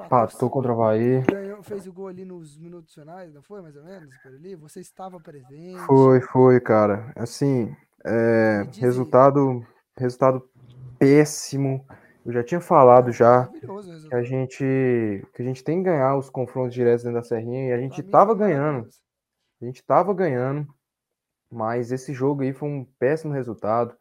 [0.00, 1.22] Empatou contra o Havaí.
[1.22, 4.16] Ganhou, fez o gol ali nos minutos finais, não foi mais ou menos?
[4.18, 4.54] Por ali?
[4.54, 5.80] Você estava presente.
[5.86, 7.12] Foi, foi, cara.
[7.16, 7.74] Assim,
[8.04, 9.66] é, resultado,
[9.98, 10.48] resultado
[11.00, 11.84] péssimo.
[12.24, 16.30] Eu já tinha falado já que a gente que a gente tem que ganhar os
[16.30, 18.88] confrontos diretos dentro da Serrinha e a gente tava ganhando.
[19.60, 20.64] A gente tava ganhando,
[21.50, 23.96] mas esse jogo aí foi um péssimo resultado.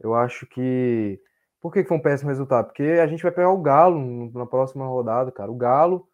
[0.00, 1.20] Eu acho que
[1.66, 2.66] por que foi um péssimo resultado?
[2.66, 5.50] Porque a gente vai pegar o Galo na próxima rodada, cara.
[5.50, 6.08] O Galo,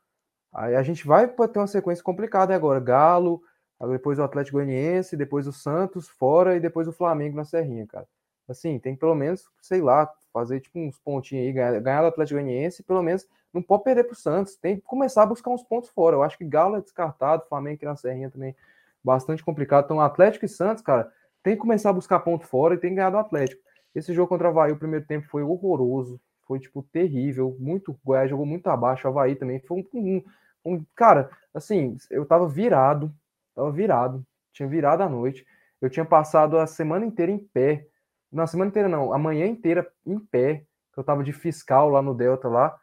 [0.51, 2.81] aí a gente vai ter uma sequência complicada agora.
[2.81, 3.43] Galo,
[3.91, 8.09] depois o Atlético Goianiense, depois o Santos fora e depois o Flamengo na Serrinha, cara.
[8.49, 12.41] Assim, tem pelo menos, sei lá, fazer tipo uns pontinhos aí, ganhar, ganhar do Atlético
[12.41, 14.57] Goianiense, pelo menos não pode perder pro Santos.
[14.57, 16.17] Tem que começar a buscar uns pontos fora.
[16.17, 18.57] Eu acho que Galo é descartado, Flamengo aqui na Serrinha também
[19.05, 19.85] bastante complicado.
[19.85, 21.13] Então, Atlético e Santos, cara,
[21.43, 23.61] tem que começar a buscar ponto fora e tem que ganhar do Atlético.
[23.95, 26.21] Esse jogo contra o Havaí, o primeiro tempo foi horroroso.
[26.47, 27.57] Foi tipo, terrível.
[27.59, 29.61] Muito, o Goiás jogou muito abaixo, o Havaí também.
[29.61, 30.25] Foi um, um,
[30.65, 33.13] um, Cara, assim, eu tava virado,
[33.55, 35.47] tava virado, tinha virado à noite.
[35.81, 37.87] Eu tinha passado a semana inteira em pé.
[38.31, 41.91] Não, a semana inteira não, a manhã inteira em pé, que eu tava de fiscal
[41.91, 42.79] lá no Delta lá.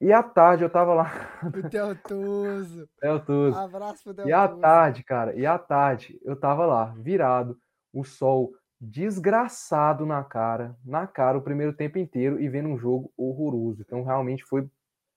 [0.00, 1.10] E à tarde eu tava lá.
[1.44, 2.88] O Deltuso.
[3.00, 3.58] Deltuso.
[3.58, 4.28] Abraço pro Deltuso.
[4.28, 7.58] E à tarde, cara, e à tarde eu tava lá, virado,
[7.92, 13.12] o sol desgraçado na cara, na cara o primeiro tempo inteiro e vendo um jogo
[13.16, 13.82] horroroso.
[13.82, 14.66] Então realmente foi,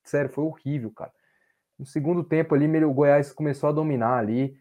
[0.03, 1.11] sério, foi horrível, cara.
[1.79, 4.55] No segundo tempo ali, o Goiás começou a dominar ali.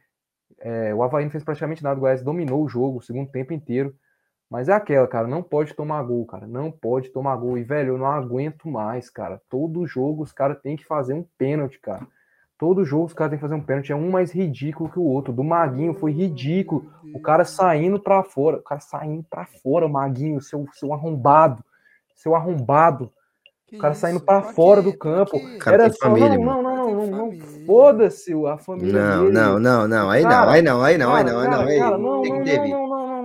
[0.61, 3.53] É, o Havaí não fez praticamente nada, o Goiás dominou o jogo o segundo tempo
[3.53, 3.95] inteiro.
[4.49, 6.47] Mas é aquela, cara, não pode tomar gol, cara.
[6.47, 7.57] Não pode tomar gol.
[7.57, 9.41] E, velho, eu não aguento mais, cara.
[9.49, 12.07] Todo jogo os caras têm que fazer um pênalti, cara.
[12.63, 13.91] Todo jogo os caras têm que fazer um pênalti.
[13.91, 15.33] É um mais ridículo que o outro.
[15.33, 16.93] Do Maguinho foi ridículo.
[17.13, 18.59] O cara saindo pra fora.
[18.59, 21.65] O cara saindo pra fora, Maguinho, seu, seu arrombado.
[22.15, 23.13] Seu arrombado.
[23.73, 25.33] O cara saindo para fora do campo.
[25.67, 26.05] Era só.
[26.05, 28.93] Família, não, não, não, não, não, Foda-se a família.
[28.93, 29.33] Não, dele.
[29.33, 30.09] não, não, não.
[30.09, 31.61] Aí não, aí não, aí não, aí não, aí não.
[31.63, 32.61] Aí não, tem que ter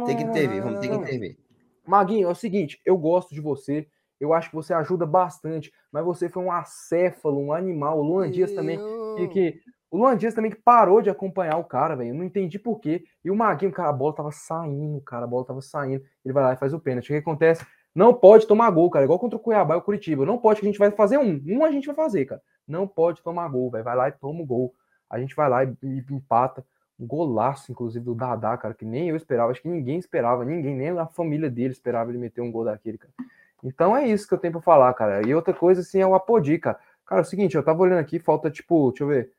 [0.07, 1.37] tem que intervir, vamos ter que intervir.
[1.85, 3.87] Maguinho, é o seguinte, eu gosto de você,
[4.19, 7.99] eu acho que você ajuda bastante, mas você foi um acéfalo, um animal.
[7.99, 8.79] O Luan Dias também,
[9.17, 12.09] que, que, o Luan Dias também que parou de acompanhar o cara, velho.
[12.09, 13.03] Eu não entendi por quê.
[13.23, 16.03] E o Maguinho, cara, a bola tava saindo, cara, a bola tava saindo.
[16.25, 17.05] Ele vai lá e faz o pênalti.
[17.05, 17.65] O que acontece?
[17.95, 19.05] Não pode tomar gol, cara.
[19.05, 20.25] Igual contra o Cuiabá e o Curitiba.
[20.25, 21.41] Não pode, que a gente vai fazer um.
[21.47, 22.41] Um a gente vai fazer, cara.
[22.67, 23.83] Não pode tomar gol, velho.
[23.83, 24.75] Vai lá e toma o gol.
[25.09, 26.65] A gente vai lá e, e empata.
[26.99, 30.75] Um golaço, inclusive, do Dadá, cara, que nem eu esperava, acho que ninguém esperava, ninguém,
[30.75, 33.13] nem a família dele esperava ele meter um gol daquele, cara.
[33.63, 35.27] Então é isso que eu tenho pra falar, cara.
[35.27, 36.79] E outra coisa, assim, é o Apodi, cara.
[37.05, 39.31] Cara, é o seguinte, eu tava olhando aqui, falta, tipo, deixa eu ver.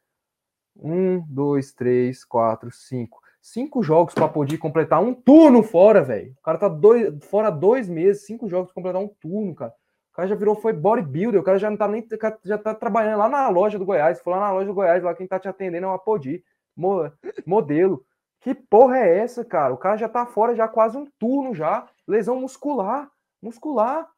[0.76, 3.20] Um, dois, três, quatro, cinco.
[3.40, 6.32] Cinco jogos pra Apodi completar um turno fora, velho.
[6.38, 9.72] O cara tá dois, fora dois meses, cinco jogos pra completar um turno, cara.
[10.12, 12.06] O cara já virou, foi bodybuilder, o cara já não tá nem,
[12.44, 14.20] já tá trabalhando lá na loja do Goiás.
[14.20, 16.42] Foi lá na loja do Goiás, lá quem tá te atendendo é o Apodi
[17.46, 18.04] modelo.
[18.40, 19.74] Que porra é essa, cara?
[19.74, 21.86] O cara já tá fora já quase um turno já.
[22.06, 23.10] Lesão muscular.
[23.42, 24.08] Muscular.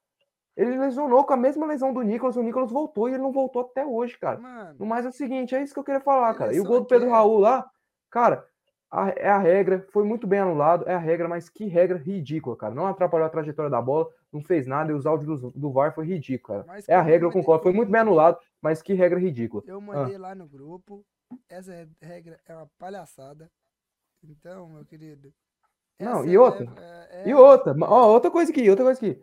[0.56, 2.36] Ele lesionou com a mesma lesão do Nicolas.
[2.36, 4.38] O Nicolas voltou e ele não voltou até hoje, cara.
[4.38, 6.54] Mano, no mais é o seguinte, é isso que eu queria falar, cara.
[6.54, 7.68] E o gol do Pedro Raul lá,
[8.10, 8.46] cara,
[8.90, 12.56] a, é a regra, foi muito bem anulado, é a regra, mas que regra ridícula,
[12.56, 12.74] cara.
[12.74, 15.94] Não atrapalhou a trajetória da bola, não fez nada e os áudios do, do VAR
[15.94, 16.80] foi ridículo, cara.
[16.88, 19.62] é a regra, eu concordo, foi muito bem anulado, mas que regra ridícula.
[19.66, 20.20] Eu mandei ah.
[20.20, 21.06] lá no grupo,
[21.48, 23.48] essa regra é uma palhaçada.
[24.22, 25.32] Então, meu querido.
[26.00, 26.66] Não, e outra.
[26.78, 27.28] É, é...
[27.28, 27.74] E outra.
[27.82, 29.22] Ó, outra coisa aqui, outra coisa aqui.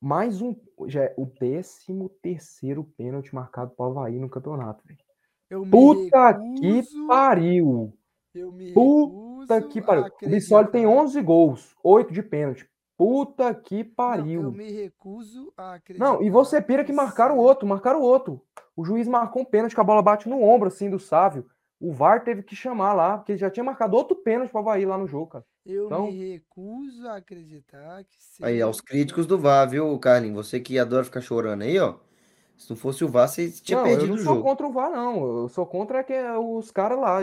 [0.00, 0.54] Mais um.
[0.86, 5.70] Já é o 13 terceiro pênalti marcado pro Havaí no campeonato, velho.
[5.70, 7.92] Puta recuso, que pariu!
[8.74, 10.04] Puta que pariu.
[10.22, 12.68] O Bissoli tem 11 gols, 8 de pênalti.
[12.96, 14.42] Puta que pariu.
[14.42, 16.04] Não, eu me recuso a acreditar.
[16.04, 18.42] Não, e você pira que marcaram o outro, marcaram o outro.
[18.74, 21.46] O juiz marcou um pênalti que a bola bate no ombro, assim, do Sávio.
[21.78, 24.84] O VAR teve que chamar lá, porque ele já tinha marcado outro pênalti para Havaí
[24.84, 25.44] lá no jogo, cara.
[25.66, 26.06] Eu então...
[26.06, 28.44] me recuso a acreditar que.
[28.44, 30.46] Aí, aos críticos do VAR, viu, Carlinhos?
[30.46, 31.96] Você que adora ficar chorando aí, ó.
[32.56, 34.20] Se não fosse o VAR, você tinha não, perdido o jogo.
[34.20, 35.40] Eu não sou contra o VAR, não.
[35.40, 37.18] Eu sou contra que é os caras lá.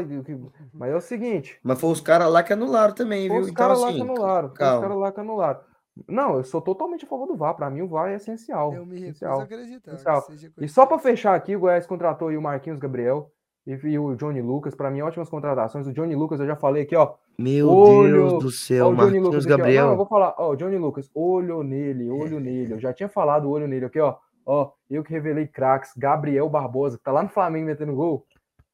[0.73, 1.57] Mas é o seguinte.
[1.63, 3.39] Mas foi os caras lá que anularam também, viu?
[3.39, 4.47] Os então, caras assim, lá que anularam.
[4.49, 5.59] Os caras lá que anularam.
[6.07, 7.55] Não, eu sou totalmente a favor do VAR.
[7.55, 8.73] Para mim, o VAR é essencial.
[8.73, 9.93] Eu me recuso essencial, a acreditar.
[9.93, 10.27] Essencial.
[10.59, 13.31] E só para fechar aqui, o Goiás contratou o Marquinhos Gabriel
[13.65, 14.75] e, o Johnny Lucas.
[14.75, 15.87] Para mim, ótimas contratações.
[15.87, 17.13] O Johnny Lucas, eu já falei aqui, ó.
[17.37, 19.85] Meu olho, Deus do céu, ó, Lucas Gabriel.
[19.85, 22.41] Aqui, Não, eu vou falar, ó, o Johnny Lucas, olho nele, olho é.
[22.41, 22.73] nele.
[22.73, 24.17] Eu já tinha falado olho nele aqui, ó.
[24.45, 28.25] Ó, eu que revelei craques, Gabriel Barbosa, que tá lá no Flamengo metendo gol.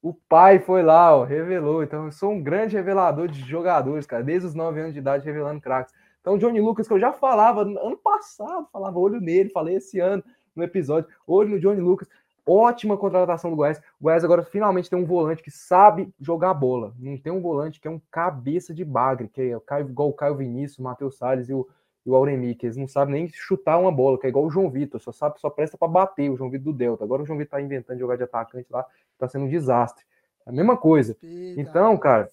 [0.02, 1.84] O pai foi lá, ó, revelou.
[1.84, 5.26] Então, eu sou um grande revelador de jogadores, cara, desde os 9 anos de idade
[5.26, 5.94] revelando craques.
[6.22, 9.99] Então, o Johnny Lucas, que eu já falava ano passado, falava olho nele, falei esse
[9.99, 10.24] ano
[10.56, 12.07] no episódio, olho no Johnny Lucas.
[12.51, 13.77] Ótima contratação do Goiás.
[13.99, 16.95] O Goiás agora finalmente tem um volante que sabe jogar bola.
[16.97, 20.35] Não tem um volante que é um cabeça de bagre, que é igual o Caio
[20.35, 21.67] Vinícius, o Matheus Salles e o,
[22.03, 24.49] e o Auremi, que eles não sabem nem chutar uma bola, que é igual o
[24.49, 27.03] João Vitor, só sabe, só presta para bater, o João Vitor do Delta.
[27.03, 28.84] Agora o João Vitor tá inventando de jogar de atacante lá,
[29.19, 30.03] tá sendo um desastre.
[30.43, 31.15] A mesma coisa.
[31.55, 32.27] Então, cara,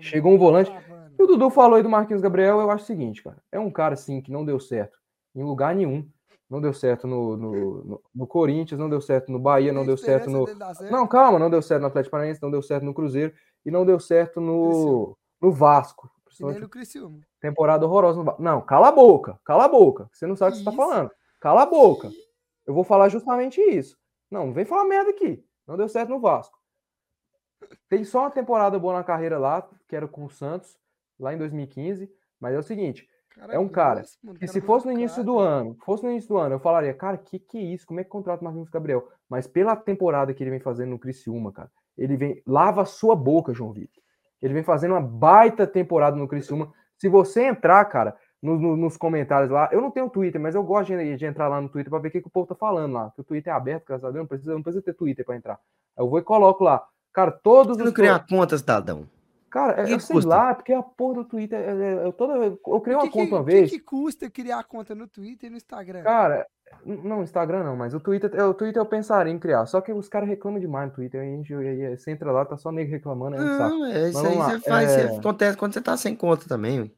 [0.00, 0.72] chegou um volante.
[1.18, 3.36] E o Dudu falou aí do Marquinhos Gabriel, eu acho o seguinte, cara.
[3.52, 4.98] É um cara, assim, que não deu certo
[5.34, 6.08] em lugar nenhum.
[6.52, 7.52] Não deu certo no, no,
[7.82, 10.44] no, no Corinthians, não deu certo no Bahia, não deu certo no.
[10.90, 13.32] Não, calma, não deu certo no Atlético Paranaense, não deu certo no Cruzeiro
[13.64, 16.10] e não deu certo no, no Vasco.
[17.40, 20.10] Temporada horrorosa no Não, cala a boca, cala a boca.
[20.12, 21.10] Você não sabe o que você tá falando.
[21.40, 22.10] Cala a boca.
[22.66, 23.96] Eu vou falar justamente isso.
[24.30, 25.42] Não, não vem falar merda aqui.
[25.66, 26.58] Não deu certo no Vasco.
[27.88, 30.78] Tem só uma temporada boa na carreira lá, que era com o Santos,
[31.18, 32.12] lá em 2015.
[32.38, 34.92] Mas é o seguinte: Cara, é um cara grosso, mano, que cara se fosse no
[34.92, 37.86] início do ano, fosse no início do ano, eu falaria, cara, que que é isso?
[37.86, 39.08] Como é que contrata o Marquinhos Gabriel?
[39.28, 43.16] Mas pela temporada que ele vem fazendo no Criciúma, cara, ele vem lava a sua
[43.16, 44.02] boca, João Vitor.
[44.40, 46.72] Ele vem fazendo uma baita temporada no Criciúma.
[46.98, 50.64] Se você entrar, cara, no, no, nos comentários lá, eu não tenho Twitter, mas eu
[50.64, 52.54] gosto de, de entrar lá no Twitter para ver o que, que, o povo tá
[52.56, 53.04] falando lá.
[53.06, 55.36] Porque o Twitter é aberto, graças a Deus, não precisa, não precisa ter Twitter para
[55.36, 55.60] entrar.
[55.96, 56.84] Eu vou e coloco lá.
[57.12, 57.88] Cara, todos Você os.
[57.88, 59.06] não criar conta, cidadão.
[59.52, 60.30] Cara, é, eu sei custa?
[60.30, 61.60] lá, porque a porra do Twitter.
[61.60, 63.68] É, é, eu, toda, eu criei uma que, conta uma vez.
[63.68, 66.02] O que, custa criar a conta no Twitter e no Instagram?
[66.02, 66.46] Cara,
[66.86, 69.66] não, Instagram não, mas o Twitter, o Twitter eu pensaria em criar.
[69.66, 71.20] Só que os caras reclamam demais no Twitter.
[71.20, 73.36] A gente, você entra lá, tá só nego reclamando.
[73.36, 74.90] Aí não, é isso aí você faz.
[74.90, 75.16] É...
[75.18, 76.80] acontece quando você tá sem conta também.
[76.80, 76.90] O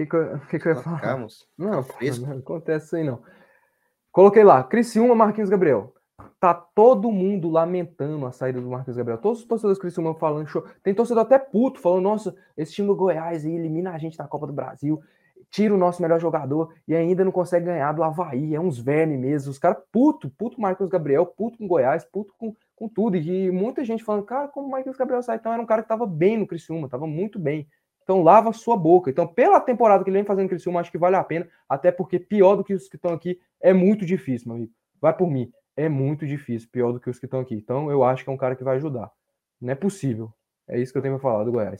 [0.00, 1.18] que, que, que, que eu ia falar?
[1.58, 1.68] Não,
[2.26, 3.22] não acontece isso aí não.
[4.10, 5.92] Coloquei lá, Criciúma, Marquinhos Gabriel.
[6.40, 9.18] Tá todo mundo lamentando a saída do Marcos Gabriel.
[9.18, 10.64] Todos os torcedores Criciúma falando show.
[10.84, 14.28] Tem torcedor até puto, falando, nossa, esse time do Goiás aí elimina a gente da
[14.28, 15.02] Copa do Brasil,
[15.50, 18.54] tira o nosso melhor jogador e ainda não consegue ganhar do Havaí.
[18.54, 19.50] É uns vermes mesmo.
[19.50, 23.16] Os caras puto, puto com Marcos Gabriel, puto com Goiás, puto com, com tudo.
[23.16, 25.38] E muita gente falando, cara, como o Marcos Gabriel sai?
[25.38, 27.66] Então era um cara que tava bem no Criciúma, tava muito bem.
[28.04, 29.10] Então lava sua boca.
[29.10, 31.90] Então, pela temporada que ele vem fazendo no Criciúma, acho que vale a pena, até
[31.90, 34.72] porque pior do que os que estão aqui é muito difícil, meu amigo.
[35.00, 37.54] Vai por mim é muito difícil, pior do que os que estão aqui.
[37.54, 39.12] Então, eu acho que é um cara que vai ajudar.
[39.60, 40.34] Não é possível.
[40.66, 41.78] É isso que eu tenho para falar do Goiás.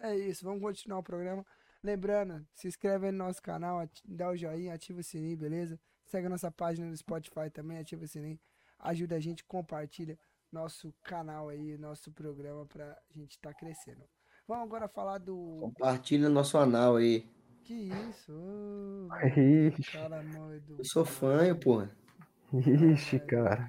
[0.00, 1.46] É isso, vamos continuar o programa.
[1.84, 5.78] Lembrando, se inscreve aí no nosso canal, dá o joinha, ativa o sininho, beleza?
[6.06, 8.40] Segue a nossa página no Spotify também, ativa o sininho.
[8.80, 10.18] Ajuda a gente, compartilha
[10.50, 14.02] nosso canal aí, nosso programa pra gente estar tá crescendo.
[14.48, 15.58] Vamos agora falar do.
[15.60, 17.24] Compartilha nosso anal aí.
[17.62, 18.32] Que isso?
[19.10, 20.24] Oh, cara,
[20.78, 21.97] eu sou fã, porra.
[22.52, 23.68] Ixi, cara.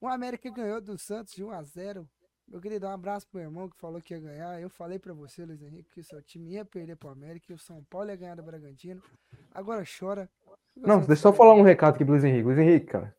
[0.00, 2.08] O América ganhou do Santos de 1 a 0
[2.50, 4.60] Eu queria dar um abraço pro meu irmão que falou que ia ganhar.
[4.60, 7.54] Eu falei para você, Luiz Henrique, que o seu time ia perder pro América e
[7.54, 9.02] o São Paulo ia ganhar do Bragantino.
[9.52, 10.28] Agora chora.
[10.76, 12.44] Não, deixa eu só falar um recado aqui pro Luiz Henrique.
[12.44, 13.14] Luiz Henrique, cara.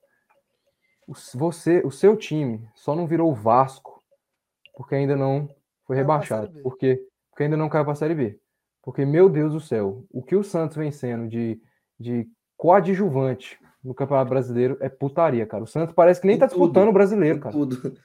[1.35, 4.01] Você, o seu time só não virou o Vasco
[4.73, 5.53] porque ainda não
[5.85, 6.61] foi rebaixado.
[6.61, 7.05] Por quê?
[7.29, 8.39] Porque ainda não caiu pra Série B.
[8.81, 11.61] Porque, meu Deus do céu, o que o Santos vem sendo de,
[11.99, 12.27] de
[12.57, 15.63] coadjuvante no Campeonato Brasileiro é putaria, cara.
[15.63, 17.53] O Santos parece que nem em tá tudo, disputando o brasileiro, cara.
[17.53, 17.97] Tudo.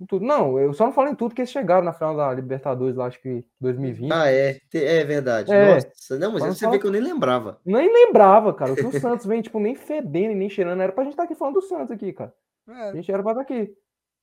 [0.00, 0.24] Em tudo.
[0.24, 3.06] Não, eu só não falo em tudo que eles chegaram na final da Libertadores lá,
[3.06, 4.12] acho que 2020.
[4.12, 4.60] Ah, é.
[4.72, 5.52] É verdade.
[5.52, 5.74] É.
[5.74, 6.72] Nossa, não, mas você fala...
[6.72, 7.60] vê que eu nem lembrava.
[7.64, 8.72] Nem lembrava, cara.
[8.72, 10.80] O que o Santos vem, tipo, nem fedendo e nem cheirando.
[10.80, 12.32] Era pra gente estar tá aqui falando do Santos aqui, cara.
[12.68, 12.90] É.
[12.90, 13.74] A gente era pra estar tá aqui.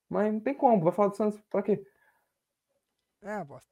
[0.08, 0.82] Mas não tem como.
[0.82, 1.82] Vai falar do Santos pra quê?
[3.22, 3.68] É, bosta.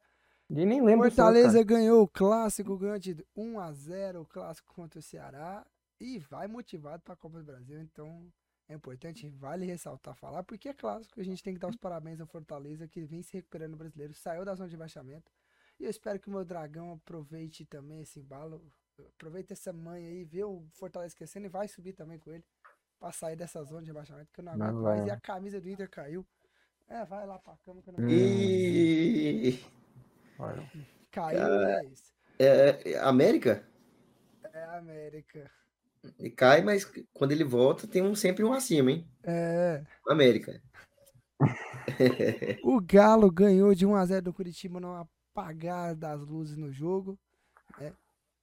[0.51, 4.75] Ninguém nem lembra Fortaleza Santos, ganhou o clássico, ganhou de 1 a 0 o clássico
[4.75, 5.65] contra o Ceará
[6.01, 7.81] e vai motivado para a Copa do Brasil.
[7.81, 8.33] Então
[8.69, 11.21] é importante, vale ressaltar, falar, porque é clássico.
[11.21, 14.15] A gente tem que dar os parabéns ao Fortaleza que vem se recuperando no brasileiro,
[14.15, 15.31] saiu da zona de baixamento.
[15.79, 18.63] E eu espero que o meu dragão aproveite também esse embalo.
[19.17, 22.45] Aproveite essa manha aí, vê o Fortaleza crescendo e vai subir também com ele.
[22.99, 25.07] Pra sair dessa zona de baixamento, que eu não aguento mais.
[25.07, 26.25] E a camisa do Inter caiu.
[26.89, 29.59] É, vai lá pra cama que eu não e...
[30.37, 30.69] Caiu,
[31.11, 32.15] Cara, é isso.
[32.39, 33.67] É, é América?
[34.53, 35.51] É América.
[36.19, 39.09] E cai, mas quando ele volta, tem um, sempre um acima, hein?
[39.23, 39.83] É.
[40.09, 40.61] América.
[42.63, 47.19] o Galo ganhou de 1x0 do Curitiba no apagar das luzes no jogo.
[47.79, 47.93] Né?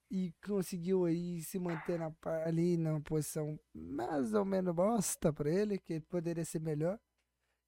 [0.09, 2.11] E conseguiu aí se manter na,
[2.45, 6.99] ali na posição mais ou menos bosta para ele, que poderia ser melhor.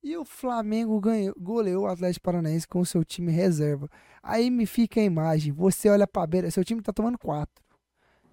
[0.04, 3.90] E o Flamengo ganhou, goleou o Atlético Paranaense com o seu time reserva.
[4.22, 7.63] Aí me fica a imagem, você olha pra beira, seu time tá tomando 4.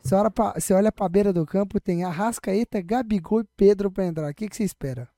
[0.03, 4.07] Você olha, pra, você olha pra beira do campo, tem Arrascaeta, Gabigol e Pedro pra
[4.07, 4.31] entrar.
[4.31, 5.09] O que, que você espera?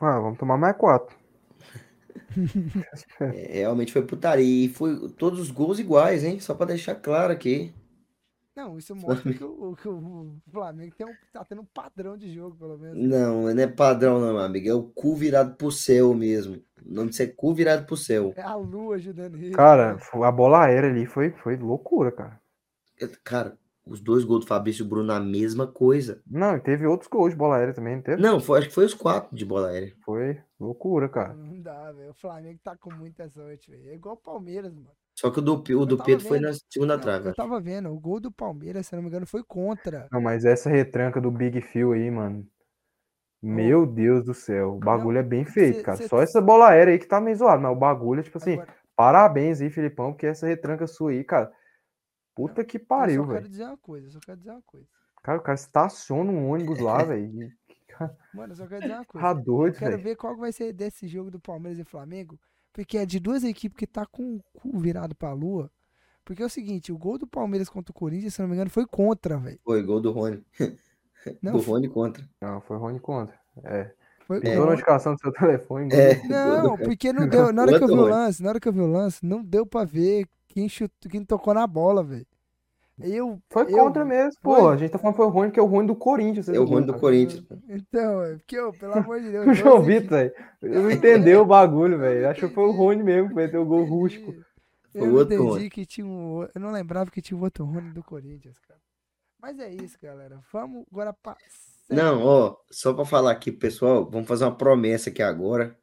[0.00, 1.16] Ah, vamos tomar mais quatro.
[3.20, 4.66] é, realmente foi putaria.
[4.66, 6.40] E foi todos os gols iguais, hein?
[6.40, 7.72] Só pra deixar claro aqui.
[8.54, 12.32] Não, isso mostra que o, que o Flamengo tem um, tá tendo um padrão de
[12.32, 12.98] jogo, pelo menos.
[12.98, 14.68] Não, não é padrão, não, meu amigo.
[14.68, 16.56] É o cu virado pro céu mesmo.
[16.84, 18.32] O nome disso é cu virado pro céu.
[18.36, 19.52] É a lua ajudando ele.
[19.52, 22.40] Cara, a bola aérea ali foi, foi loucura, cara.
[23.24, 26.22] Cara, os dois gols do Fabrício Bruno, a mesma coisa.
[26.26, 28.22] Não, e teve outros gols de bola aérea também, não teve?
[28.22, 29.94] Não, foi, acho que foi os quatro de bola aérea.
[30.04, 31.34] Foi loucura, cara.
[31.34, 32.10] Não dá, velho.
[32.10, 33.90] O Flamengo tá com muita sorte, velho.
[33.90, 34.90] É igual o Palmeiras, mano.
[35.18, 36.28] Só que o do, o do Pedro vendo.
[36.28, 37.28] foi na segunda não, trave.
[37.28, 40.08] Eu tava vendo, o gol do Palmeiras, se não me engano, foi contra.
[40.10, 42.46] Não, mas essa retranca do Big Phil aí, mano.
[43.42, 45.96] Meu Deus do céu, o bagulho não, é bem feito, cê, cara.
[45.96, 46.08] Cê...
[46.08, 48.54] Só essa bola aérea aí que tá meio zoado, mas o bagulho é tipo assim,
[48.54, 48.74] Agora...
[48.94, 51.50] parabéns aí, Filipão, porque essa retranca sua aí, cara,
[52.48, 53.36] Puta que pariu, velho.
[53.36, 54.86] Eu só quero dizer uma coisa, só quero dizer uma coisa.
[55.22, 57.52] Cara, o cara estaciona um ônibus lá, velho.
[58.34, 59.26] Mano, eu só quero dizer uma coisa.
[59.26, 60.02] Tá doido, eu quero véio.
[60.04, 62.38] ver qual vai ser desse jogo do Palmeiras e Flamengo,
[62.72, 65.70] porque é de duas equipes que tá com o cu virado pra lua,
[66.24, 68.70] Porque é o seguinte, o gol do Palmeiras contra o Corinthians, se não me engano,
[68.70, 69.58] foi contra, velho.
[69.64, 70.44] Foi gol do Rony.
[71.42, 72.26] Não, do Rony contra.
[72.40, 73.38] Não, foi Rony contra.
[73.64, 73.92] É.
[74.20, 74.70] foi Pisou contra.
[74.70, 75.92] notificação do seu telefone.
[75.92, 76.14] É.
[76.14, 76.28] gol.
[76.28, 77.52] Não, porque não deu.
[77.52, 79.44] Na hora que eu vi o lance, na hora que eu vi o lance, não
[79.44, 82.26] deu pra ver quem, chutou, quem tocou na bola, velho.
[83.02, 83.40] Eu.
[83.50, 84.54] Foi eu- contra mesmo, pô.
[84.56, 84.74] Foi?
[84.74, 86.48] A gente tá falando que foi o Rony, que é o Rony do Corinthians.
[86.48, 87.40] É o Rony do Corinthians.
[87.42, 87.56] pô.
[87.68, 89.46] Então, é porque, ô, pelo amor de Deus.
[89.48, 90.32] O João 12 Vitor, velho,
[90.62, 92.28] não entendeu o bagulho, velho.
[92.28, 94.32] Achou que foi o Rony mesmo que meteu o gol rústico.
[94.92, 95.70] Eu Foi não outro entendi Rony.
[95.70, 96.38] que tinha um.
[96.38, 98.80] o- Eu não lembrava que tinha um outro Rony do Corinthians, cara.
[99.40, 100.38] Mas é isso, galera.
[100.52, 101.36] Vamos agora pra.
[101.88, 105.76] Não, ó, só pra falar aqui, pessoal, vamos fazer uma promessa aqui agora.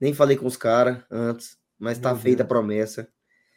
[0.00, 3.08] Nem falei com os caras antes, mas tá Meu feita a promessa.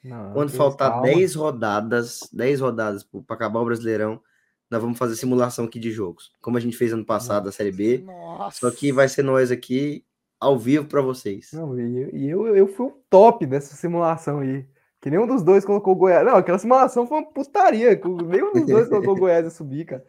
[0.05, 1.07] Não, Quando faltar calma.
[1.07, 4.21] 10 rodadas, 10 rodadas pra acabar o Brasileirão,
[4.69, 6.31] nós vamos fazer simulação aqui de jogos.
[6.39, 8.03] Como a gente fez ano passado, a Série B.
[8.05, 8.59] Nossa.
[8.59, 10.05] Só que vai ser nós aqui
[10.39, 11.51] ao vivo pra vocês.
[11.53, 14.67] Não, e eu, eu, eu fui o top dessa simulação aí.
[15.01, 16.25] Que nenhum dos dois colocou o Goiás.
[16.25, 17.95] Não, aquela simulação foi uma putaria.
[17.95, 20.05] que Nenhum dos dois colocou o Goiás a subir, cara.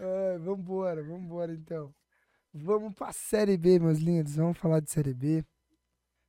[0.00, 1.92] Ai, vambora, vambora então.
[2.54, 4.36] Vamos pra Série B, meus lindos.
[4.36, 5.44] Vamos falar de Série B.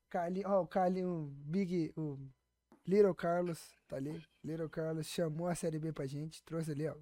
[0.09, 2.17] Carlinho, ó, o Carlinho, o Big, o
[2.87, 4.23] Little Carlos, tá ali?
[4.43, 6.95] Little Carlos chamou a Série B pra gente, trouxe ali, ó.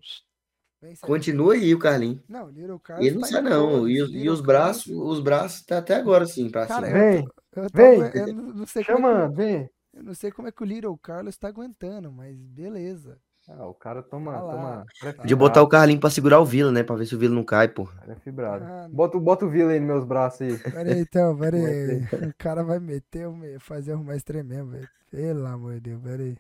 [1.02, 2.22] Continua aí o Carlinhos.
[2.28, 3.06] Não, Little Carlos.
[3.08, 3.88] Ele não tá sai não.
[3.90, 7.00] E, os- e os braços, os braços tá até agora sim, pra Cara, cima.
[7.00, 8.00] Vem, Eu, tô Vem.
[8.14, 9.70] eu não, como é chama, que, vem.
[9.94, 13.22] eu não sei como é que o Little Carlos tá aguentando, mas beleza.
[13.48, 14.86] Ah, o cara toma, lá.
[15.02, 15.14] toma.
[15.18, 16.82] Podia botar o Carlinho pra segurar o Vila, né?
[16.84, 17.88] Pra ver se o Vila não cai, pô.
[18.04, 18.66] Ele é fibrado.
[18.66, 20.58] Ah, Bota, bota o Vila aí nos meus braços aí.
[20.58, 22.02] Pera aí, então, pera aí.
[22.30, 23.28] O cara vai meter,
[23.60, 24.90] fazer o mais tremendo, velho.
[25.12, 26.38] Pelo amor de Deus, pera aí.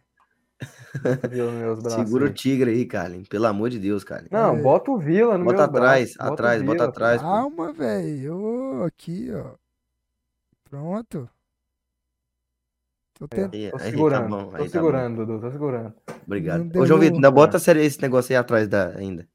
[1.03, 2.03] Bota o Vila nos meus braços.
[2.05, 3.25] Segura o tigre aí, Carlinho.
[3.29, 4.29] Pelo amor de Deus, Carlinho.
[4.31, 4.61] Não, É.
[4.61, 6.17] bota o Vila no Bota meus atrás, braços.
[6.17, 7.21] Bota o atrás, bota atrás.
[7.21, 8.35] Calma, velho.
[8.81, 9.51] Ô, aqui, ó.
[10.69, 11.29] Pronto.
[13.17, 13.53] Tô tentando.
[13.53, 15.93] Aí, Tô tá segurando, bom, tô tá segurando, Dudu, tô segurando.
[16.07, 16.23] bom.
[16.25, 16.79] Obrigado.
[16.79, 19.27] Ô, João Vitor, ainda bota esse negócio aí atrás da, ainda.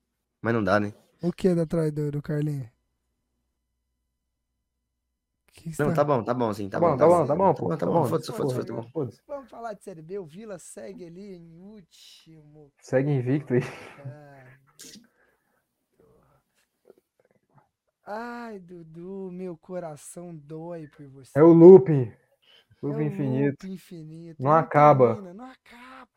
[0.42, 0.92] Mas não dá, né?
[1.22, 2.68] O que da trás do, do Carlinho?
[5.52, 6.68] Que que Não, você tá bom, tá bom, sim.
[6.68, 7.68] Tá, Tá bom, tá bom, tá bom, Tá pô.
[7.68, 7.92] bom, tá tá bom.
[7.92, 8.04] bom.
[8.06, 8.92] Foda-se, foda-se.
[8.92, 9.20] Foda-se.
[9.26, 10.18] Vamos falar de Série B.
[10.18, 12.72] O Vila segue ali em último.
[12.82, 13.60] Segue invicto aí.
[18.06, 21.38] Ai, Dudu, meu coração dói por você.
[21.38, 22.12] É o looping.
[22.82, 23.66] É Looping um infinito.
[23.66, 24.42] loop infinito.
[24.42, 25.14] Não acaba.
[25.14, 26.08] termina, não acaba.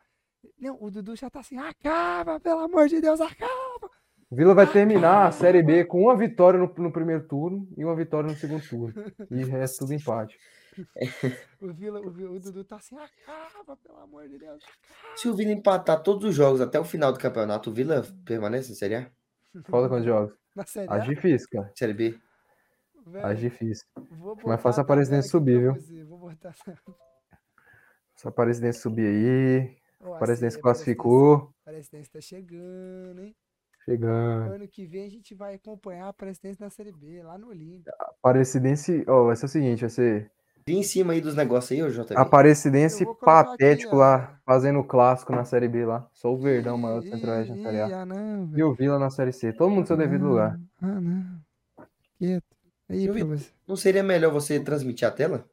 [0.58, 3.90] Não, o Dudu já tá assim, acaba, pelo amor de Deus, acaba.
[4.30, 7.84] O Vila vai terminar a Série B com uma vitória no, no primeiro turno e
[7.84, 8.94] uma vitória no segundo turno.
[9.30, 10.36] E o resto tudo empate.
[11.60, 15.16] O, Vila, o, Vila- o Dudu tá assim, acaba, pelo amor de Deus, acaba.
[15.16, 18.72] Se o Vila empatar todos os jogos até o final do campeonato, o Vila permanece
[18.72, 19.10] em Série A?
[19.66, 20.34] Falta quantos jogos?
[20.54, 21.72] Na Série Acho A, difícil, cara.
[21.76, 22.18] Série B?
[23.10, 23.86] Velho, Acho difícil.
[24.58, 26.06] fácil botar a Aparecidense aqui subir, viu?
[26.06, 26.54] Vou botar...
[28.14, 29.76] Se a Aparecidense subir aí.
[30.00, 31.34] A Aparecidense assim, classificou.
[31.34, 33.34] A Aparecidense tá chegando, hein?
[33.84, 34.54] Chegando.
[34.54, 37.92] Ano que vem a gente vai acompanhar a Aparecidense na Série B, lá no Olímpia.
[37.98, 39.04] Aparecidense.
[39.06, 40.30] Ó, vai ser o seguinte: vai ser.
[40.66, 42.16] Em cima aí dos negócios aí, ô JV.
[42.16, 43.98] Aparecidense aqui, patético ó.
[43.98, 46.08] lá, fazendo o clássico na Série B lá.
[46.14, 48.00] Só o Verdão maior do Centro-Oeste na Série A.
[48.00, 49.52] ah, não, E o Vila na Série C.
[49.52, 50.58] Todo mundo no seu devido lugar.
[50.80, 51.38] Ah, não.
[52.16, 52.53] Quieto.
[52.88, 53.24] Aí, vi-.
[53.66, 55.44] Não seria melhor você transmitir a tela?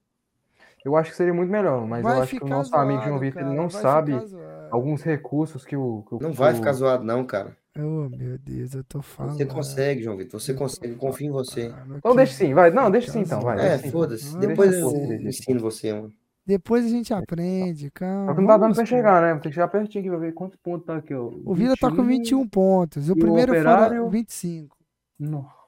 [0.84, 3.10] Eu acho que seria muito melhor, mas Vai eu acho que o nosso amigo João
[3.20, 4.68] zoado, Vitor ele não sabe zoado.
[4.72, 6.04] alguns recursos que o.
[6.08, 7.56] que o- Não que vai o- ficar zoado, não, cara.
[7.78, 9.38] Oh, meu Deus, eu tô falando.
[9.38, 10.40] Você consegue, João Vitor.
[10.42, 10.96] Você consegue.
[10.96, 11.70] Confio em você.
[11.70, 12.72] falando Então que deixa sim, vai.
[12.72, 13.58] Não, deixa sim então, vai.
[13.60, 13.72] zoado.
[13.72, 14.38] É, foda-se.
[14.40, 15.28] Depois eu assim.
[15.28, 16.12] ensino você, mano.
[16.46, 18.26] Depois a gente aprende, calma.
[18.26, 19.34] Só que não tá dando pra enxergar, né?
[19.40, 21.30] Tem que chegar pertinho aqui pra ver quantos pontos tá aqui, ó.
[21.46, 23.08] O Vila tá com 21 pontos.
[23.08, 23.98] O e o primeiro Operário?
[23.98, 24.76] foram 25.
[25.20, 25.61] Nossa.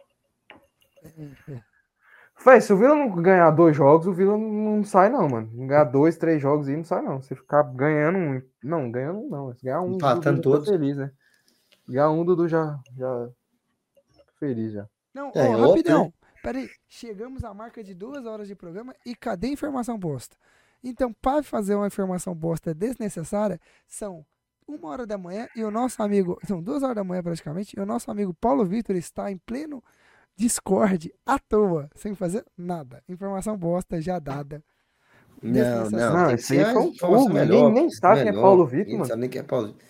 [1.49, 1.61] É.
[2.43, 5.49] Véi, se o Vila não ganhar dois jogos, o Vila não, sai, não, mano.
[5.53, 7.21] Não ganhar dois, três jogos aí, não sai, não.
[7.21, 8.41] Se ficar ganhando um.
[8.63, 9.53] Não, ganhando um, não.
[9.53, 11.11] Se ganhar um, o Empatando Dudu tá feliz, né?
[11.87, 12.79] Ganhar um, Dudu já.
[12.97, 13.29] já...
[14.39, 14.89] Feliz já.
[15.13, 16.13] Não, É, ó, outro, rapidão.
[16.41, 20.35] Peraí, chegamos à marca de duas horas de programa e cadê a informação bosta?
[20.83, 24.25] Então, para fazer uma informação bosta desnecessária, são
[24.67, 26.37] uma hora da manhã e o nosso amigo.
[26.45, 29.81] São duas horas da manhã praticamente, e o nosso amigo Paulo Vitor está em pleno
[30.35, 33.03] Discord à toa, sem fazer nada.
[33.07, 34.63] Informação bosta já dada.
[35.41, 36.13] Não, não.
[36.13, 38.33] Não, esse aí foi um ninguém melhor, nem sabe quem é.
[38.33, 39.05] Paulo Vitor, mano.
[39.05, 39.81] sabe nem quem é Paulo Vitor.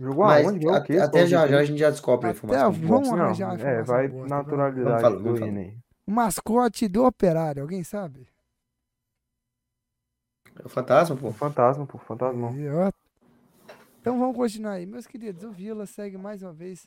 [0.00, 0.62] Jogou Mas aonde?
[0.62, 0.98] Jogou o quê?
[0.98, 2.72] até já, já a gente já descobre a Até informação.
[2.72, 3.22] vamos bosta.
[3.24, 5.52] arranjar a Não, é, vai bosta, naturalidade Vamos falar, vamos falar.
[6.06, 8.28] O mascote do operário, alguém sabe?
[10.60, 11.28] É o fantasma, pô.
[11.28, 12.52] O fantasma, pô, fantasma.
[14.00, 14.86] Então vamos continuar aí.
[14.86, 16.86] Meus queridos, o Vila segue mais uma vez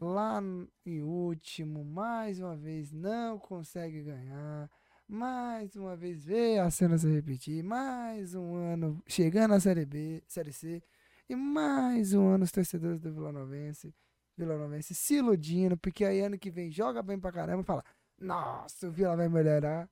[0.00, 0.40] lá
[0.86, 4.70] em último, mais uma vez não consegue ganhar.
[5.06, 10.22] mais uma vez ver a cena se repetir, mais um ano chegando à Série B,
[10.26, 10.82] Série C,
[11.28, 13.92] e mais um ano os torcedores do Vila Novense,
[14.36, 17.84] Vila Novense se iludindo, porque aí ano que vem joga bem pra caramba e fala,
[18.20, 19.90] nossa, o Vila vai melhorar,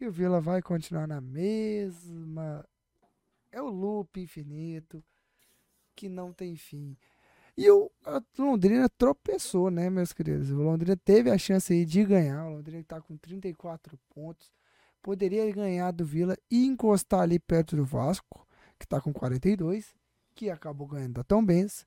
[0.00, 2.64] e o Vila vai continuar na mesma.
[3.50, 5.04] É o loop infinito
[5.94, 6.96] que não tem fim.
[7.58, 7.90] E o
[8.38, 10.48] Londrina tropeçou, né, meus queridos?
[10.52, 12.46] O Londrina teve a chance aí de ganhar.
[12.46, 14.52] O Londrina está com 34 pontos.
[15.02, 18.46] Poderia ganhar do Vila e encostar ali perto do Vasco,
[18.78, 19.92] que está com 42,
[20.36, 21.84] que acabou ganhando da Tom Benz.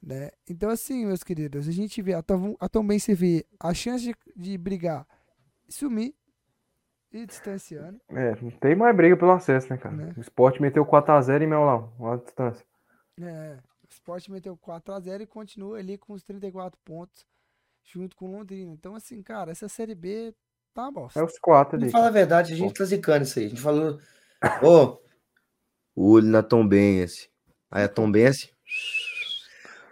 [0.00, 0.30] Né?
[0.48, 4.04] Então, assim, meus queridos, a gente vê a Tom, a Tom Benz vê a chance
[4.04, 5.04] de, de brigar
[5.68, 6.14] sumir
[7.10, 8.00] e distanciando.
[8.10, 9.96] É, não tem mais briga pelo acesso, né, cara?
[9.96, 10.14] Né?
[10.16, 12.64] O Sport meteu 4x0 em Meulão, uma distância.
[13.20, 13.58] É,
[14.10, 17.24] o Sport meteu 4x0 e continua ali com os 34 pontos
[17.84, 18.72] junto com o Londrina.
[18.72, 20.34] Então, assim, cara, essa Série B
[20.74, 21.20] tá bosta.
[21.20, 21.90] É os quatro ali.
[21.90, 23.46] Fala a verdade, a gente tá zicando isso aí.
[23.46, 23.98] A gente falou,
[24.62, 24.98] ô,
[25.94, 27.30] o olho na Tombense.
[27.70, 28.52] Aí a Tombense,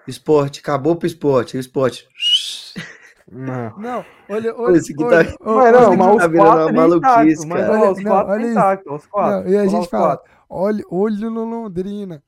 [0.07, 2.09] esporte, acabou pro esporte, o esporte.
[3.31, 3.79] Não.
[3.79, 4.79] Não, olha, olha.
[4.79, 5.23] Esse aqui tá.
[5.45, 9.51] Mas não, mas os quatro maluquice, mas olha, os quatro intactos, os quatro.
[9.51, 12.23] e a gente fala, olha, olho no Londrina.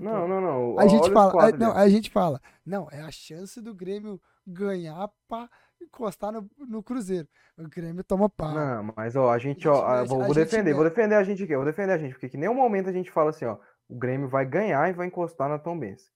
[0.00, 0.78] Não, não, não.
[0.78, 5.10] A gente fala, a, não, a gente fala, não, é a chance do Grêmio ganhar
[5.28, 5.48] pra
[5.80, 7.28] encostar no, no Cruzeiro.
[7.58, 8.52] O Grêmio toma pau.
[8.52, 11.42] Não, mas ó, a gente, ó, a gente, vou, vou defender, vou defender a gente
[11.42, 13.56] aqui, vou defender a gente, porque que nenhum momento a gente fala assim, ó,
[13.88, 16.10] o Grêmio vai ganhar e vai encostar na Tombense.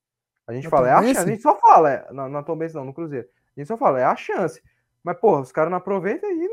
[0.46, 1.06] A gente na fala, Tombense?
[1.06, 3.28] é a chance, a gente só fala, é, na, na Tombense não, no Cruzeiro.
[3.56, 4.62] A gente só fala, é a chance.
[5.02, 6.48] Mas, porra, os caras não aproveitam e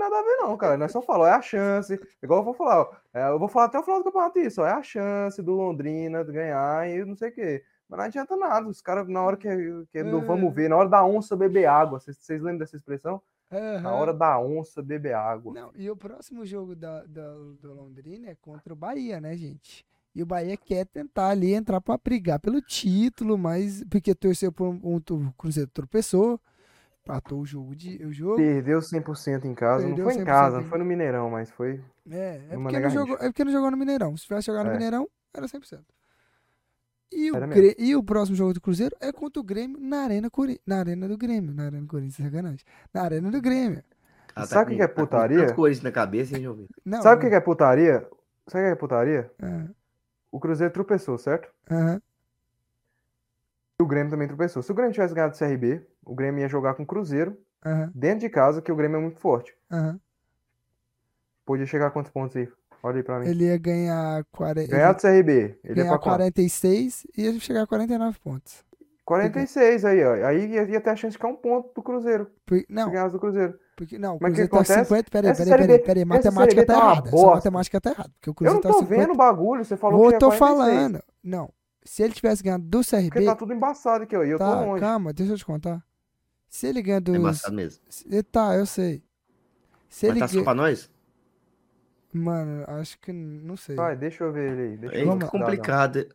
[0.00, 0.76] nada a ver, não, cara.
[0.76, 2.00] Nós só falamos, é a chance.
[2.22, 4.62] Igual eu vou falar, ó, é, eu vou falar até o final do campeonato isso,
[4.62, 7.64] ó, é a chance do Londrina ganhar e não sei o quê.
[7.88, 8.68] Mas não adianta nada.
[8.68, 9.48] Os caras, na hora que,
[9.90, 10.04] que é.
[10.04, 13.20] vamos ver, na hora da onça beber água, vocês, vocês lembram dessa expressão?
[13.50, 13.80] Uhum.
[13.80, 15.52] Na hora da onça beber água.
[15.52, 19.84] Não, e o próximo jogo da, da, do Londrina é contra o Bahia, né, gente?
[20.14, 24.68] E o Bahia quer tentar ali entrar para brigar pelo título, mas porque torceu por
[24.68, 26.40] um, um, o Cruzeiro tropeçou,
[27.10, 28.36] patou o jogo de o jogo.
[28.36, 32.40] Perdeu 100% em casa, não foi em casa, não foi no Mineirão, mas foi É,
[32.48, 34.16] é porque, não jogou, é porque não jogou no Mineirão.
[34.16, 34.74] Se tivesse jogado no é.
[34.74, 35.80] Mineirão, era 100%.
[37.12, 37.36] E o,
[37.76, 41.08] e o próximo jogo do Cruzeiro é contra o Grêmio na Arena, Cori na arena
[41.08, 41.52] do Grêmio.
[41.52, 42.64] Na Arena do Corinthians, sacanagem.
[42.94, 43.82] Na Arena do Grêmio.
[44.28, 45.46] Ah, tá Sabe o que, é putaria?
[45.48, 48.06] Tá coisas na cabeça, hein, Não, Sabe o que é putaria?
[48.46, 49.30] Sabe o que é putaria?
[49.42, 49.64] É
[50.30, 51.50] o Cruzeiro tropeçou, certo?
[51.68, 52.00] Uhum.
[53.80, 54.62] E o Grêmio também tropeçou.
[54.62, 57.90] Se o Grêmio tivesse ganhado o CRB, o Grêmio ia jogar com o Cruzeiro uhum.
[57.94, 59.54] dentro de casa, que o Grêmio é muito forte.
[59.70, 59.98] Uhum.
[61.44, 62.48] Podia chegar a quantos pontos aí?
[62.82, 63.28] Olha aí pra mim.
[63.28, 64.24] Ele ia ganhar...
[64.32, 64.70] 40...
[64.70, 65.58] Ganhar do CRB.
[65.64, 68.64] Ele ganhar ia 46 e ia chegar a 49 pontos.
[69.04, 70.12] 46 aí, ó.
[70.24, 72.30] Aí ia, ia ter a chance de ficar um ponto do Cruzeiro.
[72.46, 72.62] Por...
[72.68, 72.84] Não.
[72.84, 73.58] Se ganhasse do Cruzeiro.
[73.76, 74.88] Porque, não, o Mas Cruzeiro que tá acontece?
[74.88, 75.10] 50.
[75.10, 76.04] Peraí, peraí, peraí, peraí.
[76.04, 77.08] Matemática tá, tá errada.
[77.08, 78.10] Essa matemática tá errada.
[78.10, 79.64] Porque o Cruzeiro eu não tô tá vendo o bagulho.
[79.64, 81.02] Você falou Vou, que é tô falando.
[81.24, 81.52] Não.
[81.84, 83.10] Se ele tivesse ganhado do CRB.
[83.10, 84.22] Porque tá tudo embaçado aqui, ó.
[84.22, 84.80] E eu tá, tô longe.
[84.80, 85.82] Calma, deixa eu te contar.
[86.50, 87.14] Se ele ganha do.
[87.14, 87.80] É embaçado mesmo.
[88.30, 89.02] Tá, eu sei.
[89.88, 90.90] Se Mas ele tá só pra nós?
[92.12, 93.12] Mano, acho que.
[93.12, 93.76] Não sei.
[93.76, 94.76] Vai, deixa eu ver ele aí.
[94.76, 96.06] Deixa é eu complicado.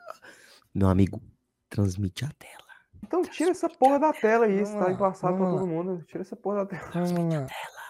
[0.74, 1.22] Meu amigo,
[1.70, 2.66] transmite a tela.
[3.02, 6.04] Então tira essa porra da tela aí, você tá embaçado pra todo mundo.
[6.06, 6.92] Tira essa porra da tela.
[6.94, 7.48] Vamos lá.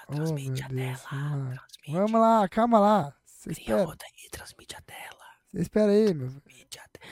[0.08, 1.22] Transmite oh, a Deus, tela.
[1.32, 1.66] Vamos lá.
[1.88, 3.16] vamos lá, calma lá.
[3.48, 3.82] Espera.
[3.82, 5.26] outra aí, transmite a tela.
[5.56, 6.30] Espera aí, meu.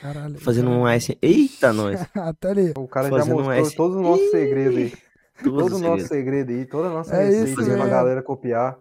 [0.02, 0.40] Caralho.
[0.40, 1.18] Fazendo um S.
[1.22, 2.00] Eita, nós.
[2.14, 2.74] Até ali.
[2.76, 5.13] O cara Fazendo já mostrou um todos os nossos segredos aí.
[5.44, 8.78] Todo o nosso segredo aí, toda a nossa é receita pra galera copiar.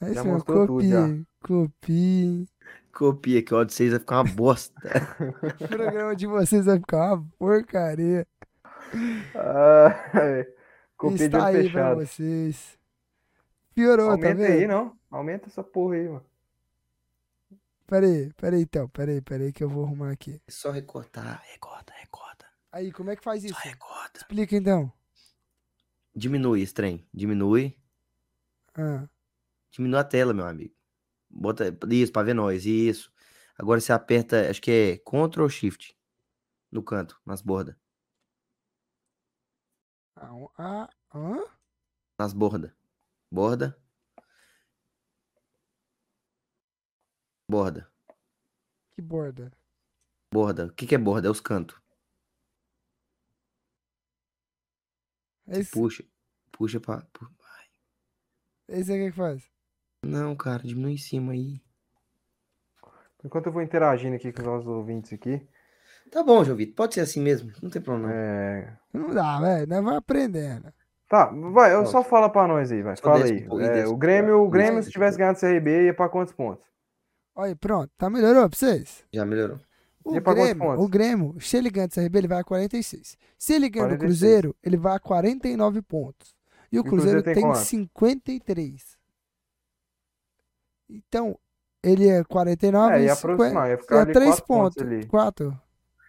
[0.00, 1.24] É já mostrou copie, tudo já.
[1.46, 2.48] Copie.
[2.92, 4.74] Copia que o áudio de vocês vai ficar uma bosta.
[5.60, 8.26] o programa de vocês vai ficar uma porcaria.
[9.34, 9.94] Ah,
[10.96, 11.96] copia Está de aí fechado.
[11.96, 12.78] pra vocês.
[13.74, 14.52] Piorou, Aumenta tá vendo?
[14.52, 14.96] aí, não?
[15.10, 16.24] Aumenta essa porra aí, mano.
[17.86, 20.40] Pera aí, pera aí então, pera aí, pera aí que eu vou arrumar aqui.
[20.46, 22.46] É só recortar, recorta, recorta.
[22.72, 23.54] Aí, como é que faz isso?
[23.54, 24.20] Só recorta.
[24.20, 24.92] Explica então.
[26.16, 27.78] Diminui esse trem, diminui.
[28.74, 29.06] Ah.
[29.70, 30.74] Diminui a tela, meu amigo.
[31.28, 33.12] Bota isso pra ver nós, isso.
[33.58, 35.94] Agora você aperta, acho que é Ctrl Shift
[36.72, 37.76] no canto, nas bordas.
[40.16, 41.44] Ah, ah, hã?
[42.18, 42.72] Nas bordas.
[43.30, 43.78] Borda.
[47.46, 47.90] Borda.
[48.94, 49.52] Que borda?
[50.32, 50.66] Borda.
[50.66, 51.28] O que, que é borda?
[51.28, 51.78] É os cantos.
[55.48, 55.70] Esse...
[55.70, 56.04] Puxa.
[56.52, 57.06] Puxa pra.
[58.68, 59.42] Esse é o que faz?
[60.02, 61.60] Não, cara, diminui em cima aí.
[63.24, 65.46] Enquanto eu vou interagindo aqui com os nossos ouvintes aqui.
[66.10, 66.74] Tá bom, Jovito.
[66.74, 67.52] Pode ser assim mesmo.
[67.62, 68.12] Não tem problema.
[68.12, 68.72] É...
[68.92, 69.66] Não dá, velho.
[69.66, 70.72] Nós vamos aprendendo.
[71.08, 72.96] Tá, vai, eu só fala pra nós aí, vai.
[72.96, 73.46] Só fala aí.
[73.60, 74.48] É, o Grêmio, o.
[74.48, 76.64] Grêmio, se tivesse ganhado o CRB, ia pra quantos pontos?
[77.34, 77.90] Olha, pronto.
[77.96, 79.04] Tá melhorou pra vocês?
[79.12, 79.60] Já melhorou.
[80.06, 83.18] O E Grêmio, o Grêmio, se ele ganha do CRB, ele vai a 46.
[83.36, 83.98] Se ele ganha do 46.
[83.98, 86.36] Cruzeiro, ele vai a 49 pontos.
[86.70, 87.58] E o o Cruzeiro Cruzeiro tem tem quanto?
[87.58, 88.96] 53.
[90.88, 91.38] Então,
[91.82, 94.82] ele é 49 É, ia e aproximar, ia 50, ficar ali 3 quatro pontos pontos.
[94.82, 95.06] ali.
[95.06, 95.60] 4.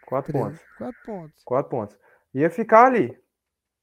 [0.06, 0.62] Quatro pontos.
[0.78, 1.44] 4 pontos.
[1.44, 1.98] Quatro pontos.
[2.34, 3.18] Ia ficar ali.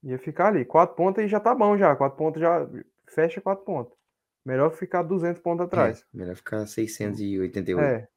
[0.02, 0.64] Ia ficar ali.
[0.64, 1.96] Quatro pontos aí já tá bom já.
[1.96, 2.68] Quatro pontos já
[3.06, 3.96] fecha quatro pontos.
[4.44, 6.00] Melhor ficar 200 pontos atrás.
[6.00, 7.80] É, melhor ficar 688.
[7.80, 8.08] É.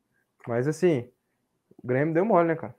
[0.47, 1.09] Mas assim,
[1.83, 2.75] o Grêmio deu mole, né, cara?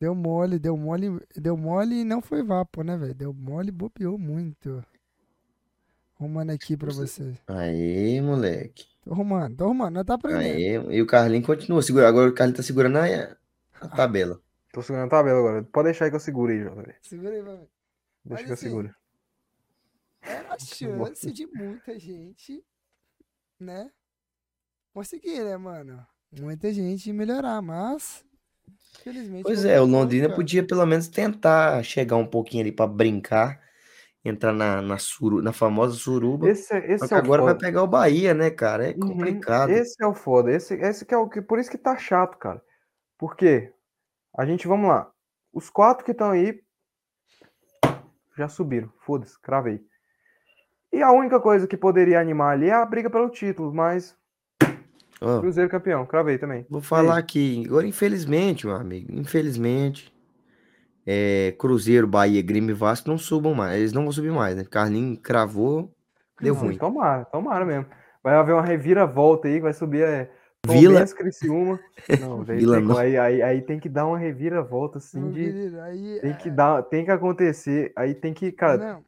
[0.00, 3.14] Deu mole, deu mole, deu mole e não foi vapo, né, velho?
[3.14, 4.82] Deu mole e bobeou muito.
[6.18, 7.34] Arrumando aqui pra você.
[7.46, 8.86] Aê, moleque.
[9.02, 10.88] Tô arrumando, tô arrumando, nós tá aprendendo.
[10.88, 10.96] Aê.
[10.96, 12.08] E o Carlinho continua segurando.
[12.08, 13.36] Agora o Carlinho tá segurando a,
[13.80, 14.40] a tabela.
[14.72, 15.62] Tô segurando a tabela agora.
[15.64, 16.94] Pode deixar aí que eu seguro aí, JV.
[17.02, 17.56] Segura aí, vai.
[17.56, 17.68] Deixa
[18.24, 18.94] Mas que eu assim, seguro.
[20.22, 22.64] Era a chance de muita gente,
[23.58, 23.90] né?
[24.92, 26.06] Conseguir, né, mano?
[26.30, 28.24] Muita gente melhorar, mas.
[28.98, 29.42] Infelizmente.
[29.42, 30.36] Pois é, o Londrina cara.
[30.36, 33.60] podia pelo menos tentar chegar um pouquinho ali pra brincar,
[34.24, 36.48] entrar na, na, suru, na famosa suruba.
[36.48, 37.64] Esse, é- Só esse que é agora vai foda.
[37.66, 38.88] pegar o Bahia, né, cara?
[38.90, 39.70] É Uhum, complicado.
[39.70, 40.50] Esse é o foda.
[40.52, 41.40] Esse, esse que é o que.
[41.40, 42.62] Por isso que tá chato, cara.
[43.16, 43.72] Por quê?
[44.36, 45.10] A gente, vamos lá.
[45.52, 46.60] Os quatro que estão aí
[48.36, 48.92] já subiram.
[49.00, 49.80] Foda-se, cravei.
[50.92, 54.16] E a única coisa que poderia animar ali é a briga pelo título, mas
[55.20, 56.66] Ó, Cruzeiro campeão, cravei também.
[56.68, 60.12] vou falar aqui, agora infelizmente, meu amigo, infelizmente,
[61.06, 64.64] é, Cruzeiro, Bahia, Grêmio e Vasco não subam mais, eles não vão subir mais, né?
[64.64, 65.92] Carlinhos cravou,
[66.40, 66.78] deu Não, ruim.
[66.78, 67.86] Tomara, tomara mesmo.
[68.22, 70.30] Vai haver uma reviravolta aí, que vai subir é,
[70.66, 71.80] Vila- Criciúma.
[72.20, 73.00] Não, velho, Vila tem Nova.
[73.00, 75.52] aí, aí, aí tem que dar uma reviravolta, assim, de...
[75.52, 79.04] querido, aí, Tem que é, dar, tem que acontecer, aí tem que, cara, Não,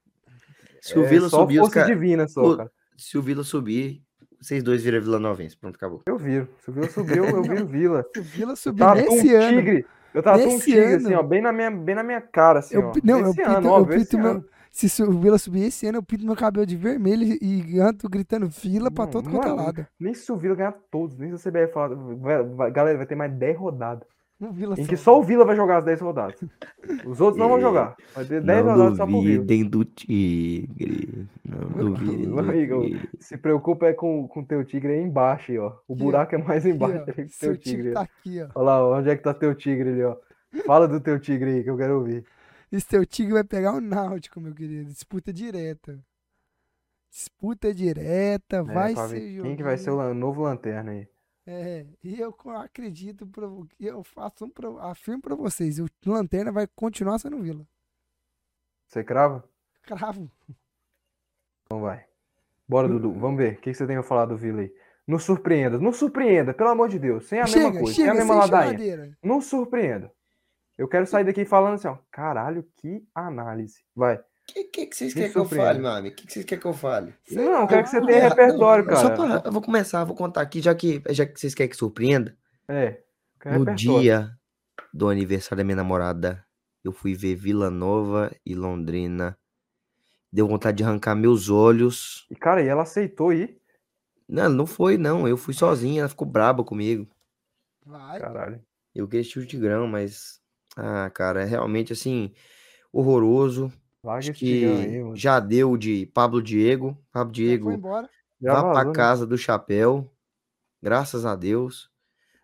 [0.80, 1.90] Se o é Vila só subir, os força caras.
[1.90, 2.70] divina só, o- cara.
[2.96, 4.02] Se o Vila subir,
[4.42, 5.56] vocês dois viram Vila Novense.
[5.56, 6.02] Pronto, acabou.
[6.06, 6.48] Eu viro.
[6.58, 8.04] Se o Vila subiu, eu viro Vila.
[8.12, 9.56] se o Vila Eu subir tava um nesse ano.
[9.58, 9.86] tigre.
[10.14, 11.20] Eu tava um Nesse tigre, assim, ano.
[11.20, 12.92] ó, bem na minha, bem na minha cara, assim, Eu, ó.
[13.02, 14.30] não, eu Esse pinto, ano, eu óbvio, esse pinto meu.
[14.32, 14.44] ano.
[14.70, 18.50] Se o Vila subir esse ano, eu pinto meu cabelo de vermelho e ando gritando
[18.50, 19.86] fila pra todo quanto é lado.
[20.00, 21.94] Nem se o Vila ganhar todos, nem se a CBF falar.
[21.94, 24.06] vai- vai- galera, vai ter mais 10 rodadas.
[24.42, 26.34] O Vila Em que só- o Vila vai jogar as 10 rodadas.
[27.06, 27.96] Os outros não vão jogar.
[28.14, 29.34] Vai ter 10 Não rodadas só pro Vila.
[29.36, 31.28] duvidem do Tigre.
[31.44, 31.58] Não
[31.94, 33.08] duvidem do Amigo, Tigre.
[33.20, 35.72] Se preocupa é com o teu tigre aí embaixo, aí, ó.
[35.86, 37.76] O Aqui, buraco é mais Aqui, embaixo aí que seu teu tigre.
[37.82, 38.48] tigre tá aqui, ó.
[38.56, 40.16] Olha lá, onde é que tá teu tigre ali, ó.
[40.66, 42.24] Fala do teu tigre aí que eu quero ouvir.
[42.72, 44.88] Esse teu tigre vai pegar o Náutico, meu querido.
[44.88, 45.98] Disputa direta.
[47.10, 51.06] Disputa direta, É, vai ser quem que vai ser o novo lanterna aí.
[51.44, 53.28] É, e eu acredito,
[53.80, 57.66] eu faço um, afirmo pra vocês, o Lanterna vai continuar sendo Vila.
[58.86, 59.42] Você crava?
[59.82, 60.30] Cravo.
[61.64, 62.04] Então vai.
[62.68, 63.12] Bora, Dudu.
[63.12, 63.54] Vamos ver.
[63.54, 64.72] O que você tem pra falar do Vila aí?
[65.06, 65.78] Nos surpreenda.
[65.78, 67.26] Nos surpreenda, pelo amor de Deus.
[67.26, 67.94] Sem a mesma chega, coisa.
[67.94, 69.18] sem a chega, mesma sem ladainha.
[69.22, 70.12] Nos surpreenda.
[70.78, 71.98] Eu quero sair daqui falando assim, ó.
[72.10, 73.84] Caralho, que análise.
[73.94, 74.22] Vai.
[74.48, 76.14] O que, que, que vocês querem que eu fale, meu amigo?
[76.14, 77.14] O que, que vocês querem que eu fale?
[77.24, 79.40] Sei Não, eu quero que você tenha repertório, não, Só cara.
[79.40, 82.36] pra, eu vou começar, vou contar aqui, já que, já que vocês querem que surpreenda.
[82.68, 83.00] É.
[83.44, 83.76] No repertório.
[84.00, 84.38] dia
[84.92, 86.44] do aniversário da minha namorada,
[86.84, 89.38] eu fui ver Vila Nova e Londrina.
[90.32, 92.26] Deu vontade de arrancar meus olhos.
[92.30, 93.60] E, cara, e ela aceitou ir.
[94.28, 95.28] Não, não foi, não.
[95.28, 97.06] Eu fui sozinha, ela ficou braba comigo.
[97.84, 98.18] Vai.
[98.18, 98.64] Caralho.
[98.94, 100.40] Eu queria chute de grão, mas.
[100.76, 102.32] Ah, cara, é realmente assim,
[102.92, 103.72] horroroso.
[104.02, 106.98] Tigão que aí, já deu de Pablo Diego.
[107.12, 108.10] Pablo Já foi Diego, embora.
[108.40, 108.92] Já vá vazou, pra né?
[108.92, 110.12] casa do chapéu.
[110.82, 111.88] Graças a Deus.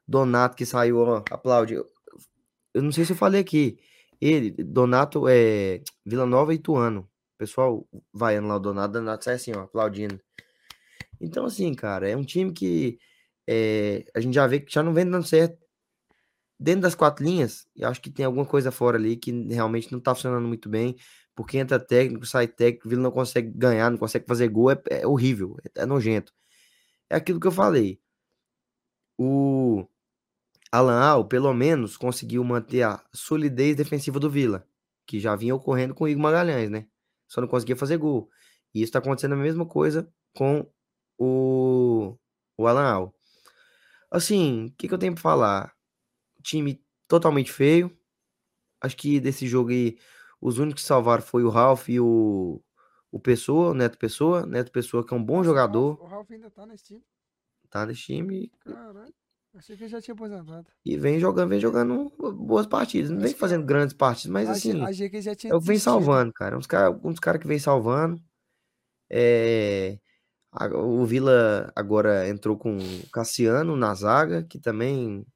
[0.06, 1.74] Donato que saiu, ó, aplaude.
[1.74, 3.78] Eu não sei se eu falei aqui.
[4.20, 7.00] Ele, Donato é Vila Nova e Ituano.
[7.00, 10.20] O pessoal vaiando lá o Donato, Donato sai assim, ó, aplaudindo.
[11.20, 12.98] Então, assim, cara, é um time que
[13.46, 15.58] é, a gente já vê que já não vem dando certo.
[16.60, 20.00] Dentro das quatro linhas, eu acho que tem alguma coisa fora ali que realmente não
[20.00, 20.96] tá funcionando muito bem.
[21.38, 24.82] Porque entra técnico, sai técnico, o Vila não consegue ganhar, não consegue fazer gol, é,
[24.90, 26.34] é horrível, é, é nojento.
[27.08, 28.00] É aquilo que eu falei.
[29.16, 29.86] O
[30.72, 34.66] Alan Al, pelo menos, conseguiu manter a solidez defensiva do Vila,
[35.06, 36.88] que já vinha ocorrendo com o Igor Magalhães, né?
[37.28, 38.28] Só não conseguia fazer gol.
[38.74, 40.68] E isso tá acontecendo a mesma coisa com
[41.16, 42.16] o,
[42.56, 43.14] o Alan Al.
[44.10, 45.72] Assim, o que, que eu tenho pra falar?
[46.42, 47.96] Time totalmente feio.
[48.80, 49.96] Acho que desse jogo aí,
[50.40, 52.62] os únicos que salvaram foi o Ralph e o,
[53.10, 54.46] o Pessoa, o Neto Pessoa.
[54.46, 57.02] Neto Pessoa, que é um bom jogador, Ralf- O Ralf ainda tá nesse time.
[57.70, 58.50] tá nesse time.
[58.60, 59.12] Caralho.
[59.54, 60.66] Achei que ele já tinha aposentado.
[60.84, 63.10] E vem jogando, vem jogando boas partidas.
[63.10, 64.82] Não vem fazendo grandes partidas, mas achei, assim.
[64.82, 65.92] achei que ele já tinha É o que vem desistido.
[65.94, 66.56] salvando, cara.
[66.56, 68.22] Uns cara, um dos caras que vem salvando.
[69.10, 69.98] É,
[70.52, 75.26] a- o Vila agora entrou com o Cassiano na zaga, que também,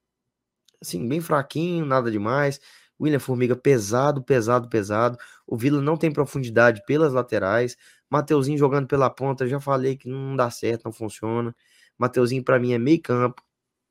[0.80, 2.60] assim, bem fraquinho, nada demais.
[3.02, 5.18] William Formiga pesado, pesado, pesado.
[5.46, 7.76] O Vila não tem profundidade pelas laterais.
[8.08, 11.54] Mateuzinho jogando pela ponta, já falei que não dá certo, não funciona.
[11.98, 13.42] Mateuzinho pra mim é meio campo,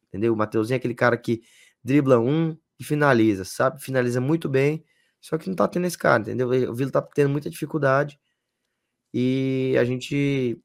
[0.07, 0.33] entendeu?
[0.33, 1.41] O Mateuzinho é aquele cara que
[1.83, 3.81] dribla um e finaliza, sabe?
[3.81, 4.85] Finaliza muito bem,
[5.19, 6.47] só que não tá tendo esse cara, entendeu?
[6.69, 8.19] O Vila tá tendo muita dificuldade
[9.13, 10.57] e a gente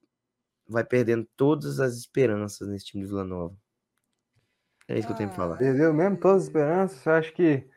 [0.68, 3.56] vai perdendo todas as esperanças nesse time de Vila Nova.
[4.88, 5.56] É isso que eu tenho pra falar.
[5.56, 6.98] Perdeu mesmo todas as esperanças?
[6.98, 7.68] Você acha que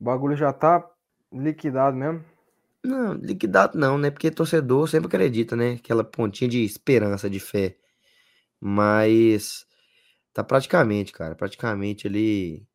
[0.00, 0.88] o bagulho já tá
[1.32, 2.24] liquidado mesmo?
[2.84, 4.10] Não, liquidado não, né?
[4.10, 5.72] Porque torcedor sempre acredita, né?
[5.72, 7.76] Aquela pontinha de esperança, de fé.
[8.60, 9.66] Mas
[10.32, 12.66] tá praticamente, cara, praticamente ali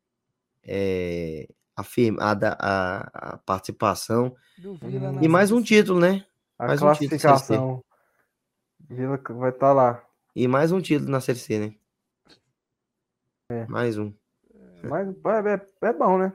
[0.62, 4.36] é, afirmada a, a participação.
[4.58, 6.24] Do Vila E mais um título, né?
[6.58, 7.84] A Mais um classificação.
[8.88, 10.04] Vila vai estar lá.
[10.36, 11.74] E mais um título na Série C, né?
[13.48, 13.66] É.
[13.66, 14.12] Mais um.
[14.82, 16.32] Mas é, é, é bom, né?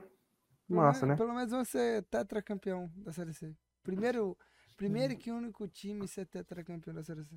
[0.70, 1.16] Pelo Massa, men- né?
[1.16, 3.52] Pelo menos vão ser tetracampeão da Série C.
[3.82, 4.36] Primeiro,
[4.76, 7.36] primeiro que único time ser tetracampeão da Série C.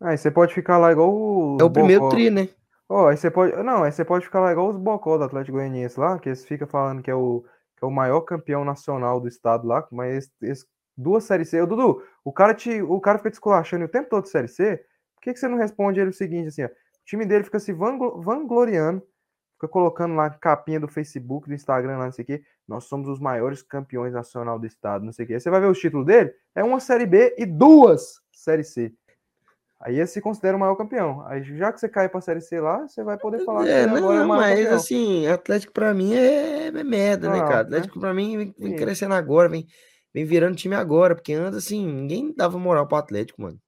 [0.00, 1.56] Aí você pode ficar lá igual o.
[1.60, 2.48] É o primeiro tri, né?
[2.88, 3.56] Ó, aí você pode.
[3.62, 6.44] Não, aí você pode ficar lá igual os Bocó do Atlético Goianiense lá, que eles
[6.44, 7.42] ficam falando que é o,
[7.76, 10.66] que é o maior campeão nacional do estado lá, mas esse-
[10.96, 11.60] duas séries C.
[11.60, 14.48] Ô, Dudu, o cara, te, o cara fica te esculachando o tempo todo de série
[14.48, 14.76] C.
[15.14, 16.66] Por que, que você não responde ele o seguinte, assim, ó?
[16.68, 16.70] O
[17.04, 19.02] time dele fica se vanglo- vangloriando,
[19.56, 22.42] fica colocando lá capinha do Facebook, do Instagram, lá, não sei o quê.
[22.68, 25.34] Nós somos os maiores campeões nacional do estado, não sei o quê.
[25.34, 28.92] Aí você vai ver os títulos dele, é uma série B e duas série C.
[29.80, 31.22] Aí esse se considera o maior campeão.
[31.26, 33.90] Aí já que você cai pra série C lá, você vai poder falar É, que
[33.90, 34.76] ele agora é o não, maior mas campeão.
[34.76, 37.56] assim, Atlético pra mim é, é merda, né, Não, cara?
[37.56, 37.60] né?
[37.76, 39.66] Atlético pra mim vem, vem crescendo agora, vem,
[40.14, 43.58] vem virando time agora, porque antes, assim, ninguém dava moral pro Atlético, mano.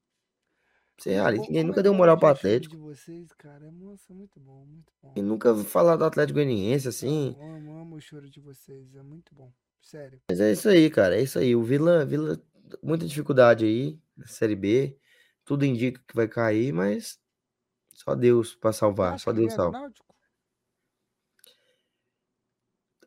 [0.98, 2.74] Você realista, ninguém nunca deu moral pro Atlético.
[2.74, 3.66] de vocês, cara.
[3.66, 5.12] É moça, muito bom, muito bom.
[5.14, 7.36] E nunca falar do Atlético Goianiense, assim.
[7.38, 9.52] Eu amo, amo o choro de vocês, é muito bom.
[9.80, 10.20] Sério.
[10.28, 11.16] Mas é isso aí, cara.
[11.16, 11.54] É isso aí.
[11.54, 12.42] O Vila, Vila,
[12.82, 14.98] muita dificuldade aí na Série B.
[15.44, 17.20] Tudo indica que vai cair, mas
[17.94, 19.20] só Deus pra Você salvar.
[19.20, 19.78] Só Deus salva.
[19.78, 20.14] Náutico?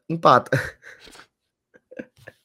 [0.07, 0.51] Empata.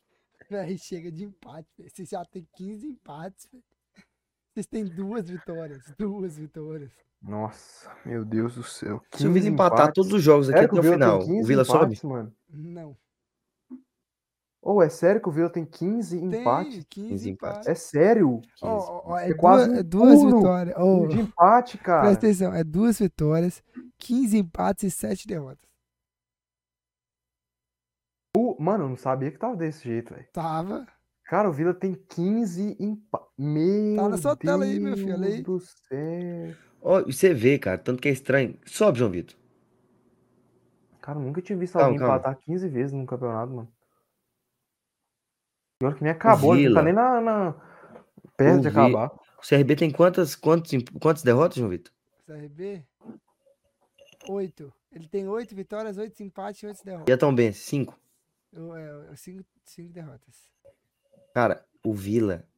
[0.51, 1.91] Véi, chega de empate, velho.
[1.91, 3.65] Vocês já tem 15 empates, velho.
[4.57, 5.85] Vocês têm duas vitórias.
[5.99, 6.91] Duas vitórias.
[7.21, 9.03] Nossa, meu Deus do céu.
[9.13, 9.95] Se o Vila 15 empatar empates.
[9.95, 11.85] todos os jogos aqui Sério até o tem final, o 15 Vila sobe?
[11.85, 12.35] empates, mano?
[12.49, 12.97] Não.
[14.63, 16.85] Ou é sério que o Vila tem 15 Tem empates?
[16.89, 17.69] 15, 15 empates.
[17.69, 18.41] É sério?
[18.63, 20.77] Ó, ó, é, É quase duas, um é duas turno vitórias.
[20.79, 22.01] Ó, de empate, cara.
[22.05, 23.63] presta atenção, é duas vitórias,
[23.99, 25.69] 15 empates e 7 derrotas.
[28.35, 30.27] O- Mano, eu não sabia que tava desse jeito, velho.
[30.33, 30.87] Tava.
[31.27, 33.27] Cara, o Vila tem 15 empates.
[33.37, 35.43] Meu Tá na sua tela aí, meu filho, olha aí.
[35.43, 36.55] Deus do céu.
[36.81, 38.59] Ó, e você vê, cara, tanto que é estranho.
[38.65, 39.37] Sobe, João Vitor.
[41.01, 42.15] Cara, eu nunca tinha visto Calma, alguém calma.
[42.17, 43.73] empatar 15 vezes num campeonato, mano.
[45.81, 46.81] Pior que nem acabou, ele não Vila.
[46.81, 47.53] tá nem na, na-
[48.37, 49.07] perto O de Vi- acabar.
[49.39, 51.93] O CRB tem quantas, quantos, quantas derrotas, João Vitor?
[52.25, 52.85] CRB?
[54.29, 54.73] 8.
[54.93, 57.15] Ele tem 8 vitórias, 8 empates e 8 E derrotas.
[57.15, 57.57] a Tom Benz?
[57.59, 57.99] Cinco.
[59.65, 60.49] 5 derrotas.
[61.37, 62.49] Cara, o Vila,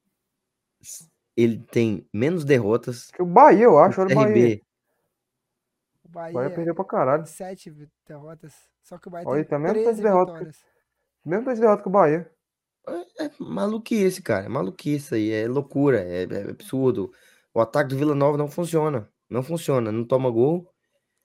[1.36, 4.60] ele tem menos derrotas Que o Bahia, eu que acho, o olha o Bahia.
[6.04, 7.26] O O Bahia Bahia, perdeu pra caralho.
[7.26, 7.74] 7
[8.06, 8.54] derrotas.
[8.84, 10.64] Só que o Bahia Olha, tem tá mesmo 13 tanto de derrota que- vitórias.
[11.24, 12.30] Mesmo dois derrotas com o Bahia.
[13.18, 14.46] É maluquice, cara.
[14.46, 15.32] É maluquice aí.
[15.32, 16.00] É loucura.
[16.00, 17.10] É, é absurdo.
[17.52, 19.10] O ataque do Vila Nova não funciona.
[19.28, 19.90] Não funciona.
[19.90, 20.72] Não toma gol.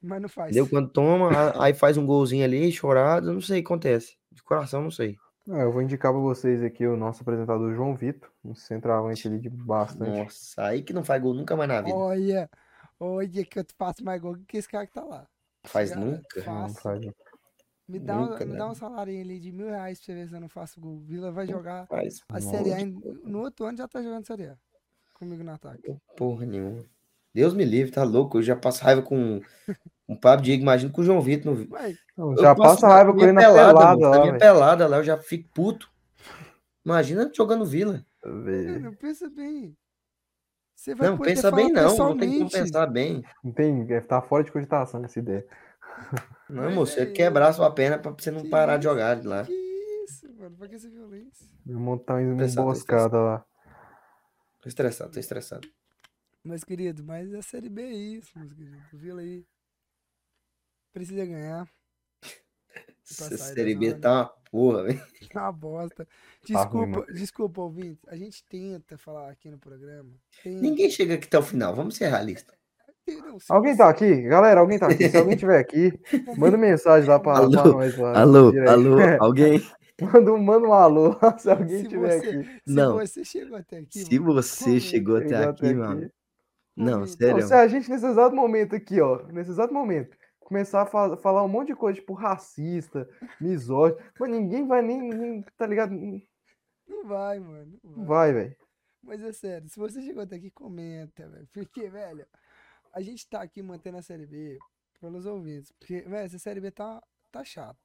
[0.01, 0.49] Mas não faz.
[0.49, 0.67] Entendeu?
[0.67, 1.29] Quando toma,
[1.63, 3.31] aí faz um golzinho ali, chorado.
[3.31, 4.17] Não sei o que acontece.
[4.31, 5.19] De coração, não sei.
[5.49, 9.39] Ah, eu vou indicar pra vocês aqui o nosso apresentador João Vitor, um centroavante ali
[9.39, 10.17] de bastante.
[10.23, 11.95] Nossa, aí que não faz gol nunca mais na vida.
[11.95, 12.49] Olha,
[12.99, 15.27] olha que eu faço mais gol que esse cara que tá lá.
[15.65, 16.43] Faz cara, nunca.
[16.45, 17.01] Não faz.
[17.87, 18.57] Me dá, um, Nunca, me né?
[18.57, 20.99] dá um salário ali de mil reais pra você ver se eu não faço gol.
[20.99, 22.77] Vila vai jogar Faz a Série A.
[23.25, 24.57] No outro ano já tá jogando Série A.
[25.13, 25.93] Comigo no ataque.
[26.15, 26.85] porra nenhuma.
[27.33, 28.37] Deus me livre, tá louco.
[28.37, 29.41] Eu já passo raiva com
[30.07, 31.67] o Pablo Diego, imagina com o João Vitor no,
[32.17, 34.87] Não, Eu Já passa raiva com ele na pelada, pelada mano, na lá, minha pelada
[34.87, 35.89] lá, eu já fico puto.
[36.85, 38.05] Imagina jogando Vila.
[38.23, 39.75] Mano, pensa bem.
[40.75, 43.23] Você vai Não, pensa bem não, não tem como pensar bem.
[43.43, 45.45] Não tem, tá fora de cogitação essa ideia.
[46.49, 48.93] Não, Mas moço, é você quebrar sua perna pra você não Que parar de isso,
[48.93, 49.45] jogar de lá.
[49.45, 49.53] Que
[50.03, 50.57] isso, mano?
[50.57, 51.47] Pra que essa violência?
[51.65, 53.45] Meu montar uma Pensar, emboscada lá.
[54.61, 55.67] Tô estressado, tô estressado.
[56.43, 58.81] Mas, querido, mas a Série B é isso, meus queridos.
[58.91, 59.45] Vila aí.
[60.93, 61.67] Precisa ganhar.
[63.09, 65.01] Essa Série B tá uma porra, velho.
[65.33, 66.07] Tá uma bosta.
[66.45, 68.05] Desculpa, tá ruim, desculpa, ouvintes.
[68.07, 70.11] A gente tenta falar aqui no programa.
[70.43, 70.61] Tenta.
[70.61, 71.73] Ninguém chega aqui até o final.
[71.73, 72.55] Vamos ser realistas.
[73.07, 74.21] Não, alguém tá aqui?
[74.21, 75.09] Galera, alguém tá aqui?
[75.09, 75.91] Se alguém tiver aqui,
[76.37, 77.97] manda mensagem lá pra, alô, pra nós.
[77.97, 79.61] Lá, alô, alô, alguém?
[79.99, 82.43] Manda um, manda um alô se alguém se tiver você, aqui.
[82.43, 82.93] Se não.
[82.93, 83.99] você chegou até aqui.
[83.99, 86.11] Se mano, você chegou até chegou aqui, aqui, mano.
[86.75, 87.41] Não, sério.
[87.41, 91.17] Não, se a gente, nesse exato momento aqui, ó, nesse exato momento, começar a fa
[91.17, 93.09] falar um monte de coisa, tipo, racista,
[93.39, 95.93] misógino, mas ninguém vai nem, nem, tá ligado?
[96.87, 97.79] Não vai, mano.
[97.83, 98.55] Não vai, velho.
[99.01, 101.47] Mas é sério, se você chegou até aqui, comenta, velho.
[101.51, 102.25] Porque, velho,
[102.93, 104.57] a gente tá aqui mantendo a Série B
[105.01, 105.71] pelos ouvintes.
[105.73, 107.01] Porque, velho, essa Série B tá,
[107.31, 107.77] tá chata.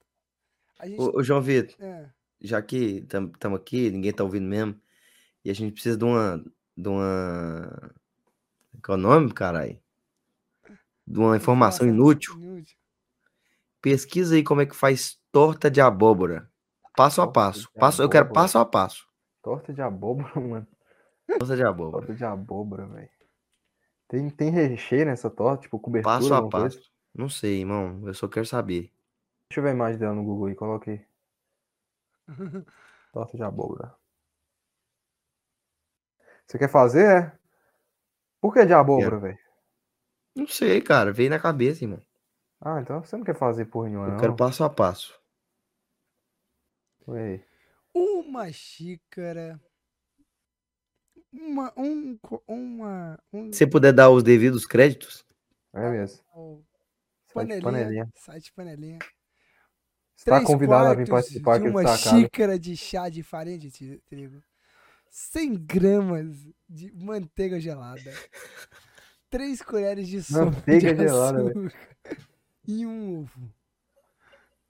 [0.84, 1.00] Gente...
[1.00, 2.08] Ô, ô, João Vitor, é.
[2.40, 4.80] já que estamos aqui, ninguém tá ouvindo mesmo,
[5.44, 6.44] e a gente precisa de uma.
[6.76, 7.94] De uma.
[8.84, 9.80] Qual é o nome, caralho?
[11.08, 12.34] De uma informação, inútil.
[12.34, 12.76] inútil.
[13.80, 16.50] Pesquisa aí como é que faz torta de abóbora.
[16.94, 17.72] Passo a passo.
[17.72, 19.08] passo eu quero passo a passo.
[19.42, 20.66] Torta de abóbora, mano.
[21.38, 21.98] Torta de abóbora.
[21.98, 23.08] Torta de abóbora, velho.
[24.06, 26.16] Tem, tem recheio nessa torta, tipo cobertura?
[26.16, 26.76] Passo a passo.
[26.76, 26.90] Coisa?
[27.14, 28.02] Não sei, irmão.
[28.06, 28.92] Eu só quero saber.
[29.48, 31.06] Deixa eu ver a imagem dela no Google aí, coloquei.
[33.12, 33.94] Torta de abóbora.
[36.46, 37.38] Você quer fazer, é?
[38.40, 39.47] Por que de abóbora, velho?
[40.38, 41.12] Não sei, cara.
[41.12, 42.00] Veio na cabeça, irmão.
[42.60, 44.20] Ah, então você não quer fazer porra nenhuma, Eu não?
[44.20, 45.20] quero passo a passo.
[47.08, 47.44] Oi.
[47.92, 49.60] Uma xícara.
[51.32, 51.72] Uma.
[51.76, 52.16] Um.
[52.46, 53.18] Uma.
[53.32, 53.52] Um...
[53.52, 55.26] Se puder dar os devidos créditos.
[55.74, 56.22] É mesmo.
[57.34, 58.08] Panelinha, panelinha.
[58.14, 58.98] Site panelinha.
[60.16, 64.40] Está convidado a vir participar de uma xícara de chá de farinha de trigo.
[65.10, 66.36] 100 gramas
[66.68, 68.12] de manteiga gelada.
[69.30, 71.72] 3 colheres de sopa manteiga de gelada, velho.
[72.66, 73.50] E um ovo.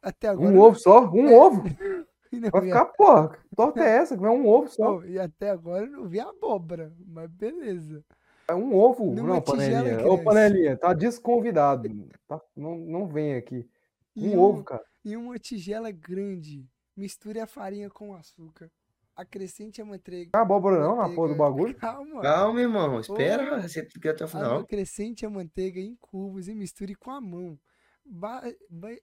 [0.01, 0.48] Até agora.
[0.48, 1.10] Um ovo só?
[1.10, 1.64] Um ovo?
[2.52, 4.14] Vai ficar, porra, que torta é essa?
[4.14, 5.02] Que vai um ovo só.
[5.02, 8.05] E até agora eu não vi abóbora, mas beleza.
[8.47, 10.06] É um ovo, Numa não, panelinha.
[10.06, 11.89] Ô, panelinha, tá desconvidado.
[12.26, 13.68] Tá, não, não vem aqui.
[14.14, 14.85] Um, um ovo, cara.
[15.05, 16.66] E uma tigela grande.
[16.97, 18.70] Misture a farinha com açúcar.
[19.19, 20.31] Acrescente a manteiga.
[20.32, 21.74] Não é abóbora não, na porra do bagulho?
[21.77, 22.23] Calma.
[22.23, 23.01] Calma, irmão.
[23.01, 24.61] Espera a receita até o final.
[24.61, 27.59] Acrescente a manteiga em cubos e misture com a mão.
[28.05, 28.43] Ba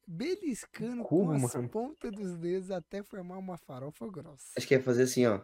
[0.07, 1.69] beliscando Cubo, com as mano.
[1.69, 4.53] pontas dos dedos até formar uma farofa grossa.
[4.57, 5.41] Acho que é fazer assim, ó.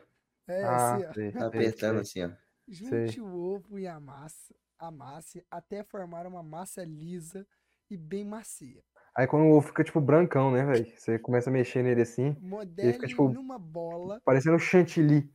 [0.48, 1.14] É, ah, assim, ó.
[1.14, 2.32] Sei, tá apertando assim, ó.
[2.66, 3.22] Junte sei.
[3.22, 7.46] o ovo e a massa, amasse até formar uma massa lisa
[7.90, 8.82] e bem macia.
[9.16, 10.86] Aí quando o ovo fica tipo brancão, né, velho?
[10.98, 12.36] Você começa a mexer nele assim.
[12.40, 14.22] Modele ele fica, tipo, numa bola.
[14.24, 15.30] Parecendo um chantilly.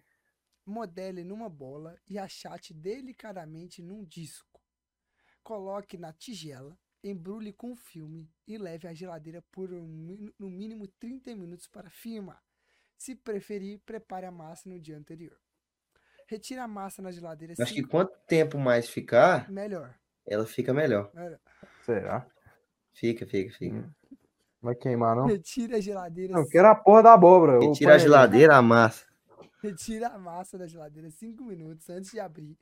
[0.65, 4.61] Modele numa bola e achate delicadamente num disco.
[5.43, 11.37] Coloque na tigela, embrulhe com filme e leve à geladeira por um, no mínimo 30
[11.37, 12.43] minutos para firmar.
[12.97, 15.39] Se preferir, prepare a massa no dia anterior.
[16.27, 17.55] Retire a massa na geladeira.
[17.59, 19.95] Acho que quanto tempo mais ficar, melhor.
[20.27, 21.13] Ela fica melhor.
[21.15, 21.39] melhor.
[21.85, 22.27] Será?
[22.97, 23.95] Fica, fica, fica.
[24.61, 25.27] Vai queimar, não?
[25.29, 26.33] Retira a geladeira.
[26.33, 27.61] Não, eu quero a porra da abóbora.
[27.61, 29.07] Retira a geladeira, a massa.
[29.63, 32.57] Retira a massa da geladeira 5 minutos antes de abrir.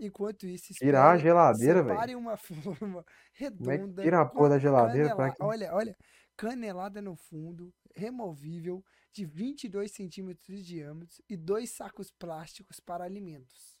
[0.00, 1.94] Enquanto isso, tirar a geladeira, velho.
[1.94, 4.02] Separe uma forma redonda.
[4.02, 5.42] É tira a porra da geladeira para que...
[5.42, 5.96] Olha, olha.
[6.36, 13.80] Canelada no fundo, removível, de 22 centímetros de diâmetro e dois sacos plásticos para alimentos.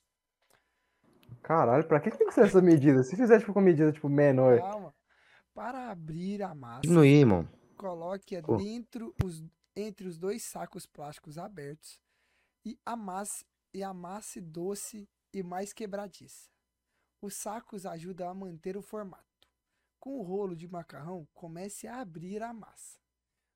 [1.42, 3.02] Caralho, pra que tem que ser essa medida?
[3.02, 4.60] Se fizer tipo com medida tipo menor.
[4.60, 4.93] Calma.
[5.54, 7.48] Para abrir a massa, Diminuir, irmão.
[7.76, 8.56] coloque Pô.
[8.56, 9.42] dentro os,
[9.76, 12.00] entre os dois sacos plásticos abertos
[12.64, 16.50] e amasse, e amasse doce e mais quebradiça.
[17.20, 19.24] Os sacos ajudam a manter o formato.
[20.00, 22.98] Com o rolo de macarrão, comece a abrir a massa.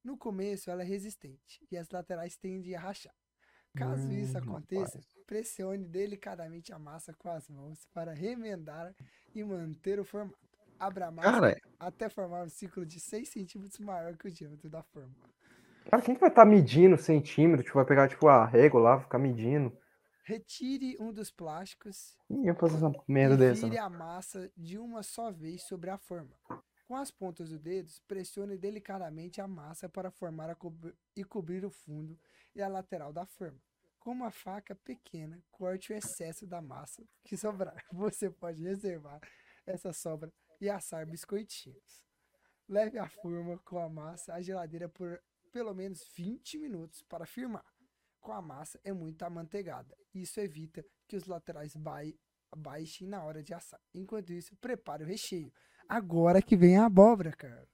[0.02, 3.14] No começo, ela é resistente e as laterais tendem a rachar.
[3.74, 5.16] Caso isso Hum, aconteça, rapaz.
[5.26, 8.94] pressione delicadamente a massa com as mãos para remendar
[9.34, 10.47] e manter o formato.
[10.78, 14.68] Abra a massa Cara, até formar um círculo de 6 centímetros maior que o diâmetro
[14.70, 15.14] da forma.
[15.90, 17.64] Cara, quem que vai estar medindo centímetro?
[17.64, 19.76] Tipo, vai pegar tipo a régua lá, ficar medindo.
[20.24, 23.62] Retire um dos plásticos Ih, eu fazer essa merda e dessa.
[23.66, 26.36] vire a massa de uma só vez sobre a forma.
[26.86, 31.64] Com as pontas dos dedos, pressione delicadamente a massa para formar a cobri- e cobrir
[31.64, 32.18] o fundo
[32.54, 33.58] e a lateral da forma.
[33.98, 37.74] Com uma faca pequena, corte o excesso da massa que sobrar.
[37.92, 39.20] Você pode reservar
[39.66, 40.30] essa sobra
[40.60, 42.04] e assar biscoitinhos.
[42.68, 45.20] Leve a forma com a massa à geladeira por
[45.52, 47.64] pelo menos 20 minutos para firmar.
[48.20, 49.96] Com a massa é muito amanteigada.
[50.14, 52.14] Isso evita que os laterais bai-
[52.56, 53.80] baixem na hora de assar.
[53.94, 55.52] Enquanto isso, prepare o recheio.
[55.88, 57.66] Agora que vem a abóbora, cara.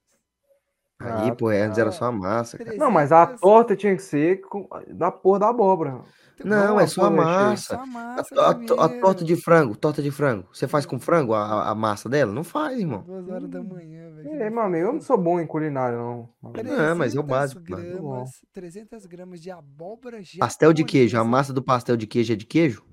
[1.05, 2.77] Aí, Ah, pô, é, antes era só a massa, cara.
[2.77, 6.03] Não, mas a 300 torta tinha que ser com- da porra da abóbora.
[6.45, 7.49] Não, é só a porra, cheio.
[7.51, 7.75] massa.
[7.77, 10.49] Só A, massa a- a torta de frango, torta de frango.
[10.53, 12.33] Você faz com frango a, a- massa dela?
[12.33, 13.03] Não faz, irmão.
[13.03, 14.29] Duas horas da manhã, velho.
[14.29, 16.29] É, não meu amigo, eu não sou bom em culinária, não.
[16.43, 17.83] Não, mas é o 300 básico, mano.
[18.01, 21.19] gramas, 300 gramas de abóbora Pastel de queijo.
[21.19, 22.85] A massa do pastel de queijo é de queijo?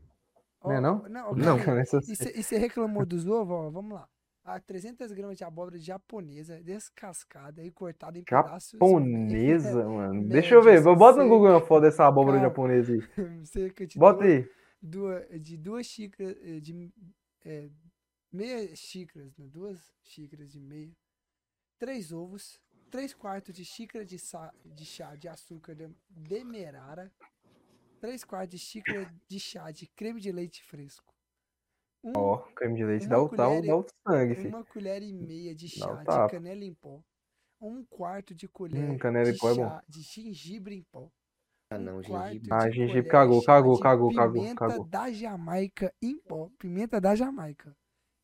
[0.64, 1.04] Não é não?
[1.10, 1.58] Não, Não.
[2.38, 3.56] E você reclamou dos ovos?
[3.56, 4.06] Ó, vamos lá.
[4.44, 8.72] A 300 gramas de abóbora japonesa, descascada e cortada em pedaços.
[8.72, 10.14] Japonesa, mano.
[10.16, 10.82] médios, Deixa eu ver.
[10.82, 11.30] Bota no.
[11.30, 12.50] Google uma foto dessa abóbora Calma.
[12.50, 13.02] japonesa aí.
[13.46, 14.50] Cerca de Bota duas, aí.
[14.82, 16.92] duas- de duas xícaras, eh, de
[17.46, 17.70] é,
[18.32, 19.48] meia xícaras, né?
[19.48, 20.92] duas xícaras de meia,
[21.78, 27.12] três ovos, três quartos de xícara de, sa- de chá de açúcar de- demerara,
[28.00, 31.11] três quartos de xícara de chá de creme de leite fresco,
[32.04, 34.50] um- Ó, creme de leite dá o, e- dá o sangue, filho.
[34.50, 37.02] uma colher e meia de chá de canela em pó,
[37.60, 39.62] um quarto de colher Hum, canela de em pó é bom.
[39.70, 41.10] chá de gengibre em pó,
[41.70, 42.50] Ah, um não, quarto gengibre.
[42.54, 44.86] Ah, gengibre cagou, chá cagou, cagou, cagou, Pimenta cagou.
[44.86, 46.50] da Jamaica em pó.
[46.58, 47.76] Pimenta da Jamaica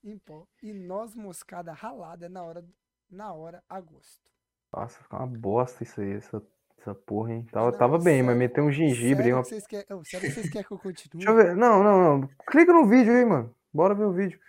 [0.04, 0.48] em pó.
[0.62, 2.66] E noz moscada ralada na hora,
[3.10, 4.30] na hora a gosto.
[4.74, 6.42] Nossa, fica uma bosta isso aí, essa,
[6.78, 7.46] essa porra, hein?
[7.52, 9.44] Tava, Não, tava bem, mas sério- meteu um gengibre sério uma...
[9.44, 11.26] que vocês querem, oh, sério que vocês querem que eu continue?
[11.26, 11.56] Deixa eu ver.
[11.56, 12.28] Não, não, não.
[12.48, 13.56] Clica no vídeo aí, mano.
[13.78, 14.40] Bora ver o vídeo.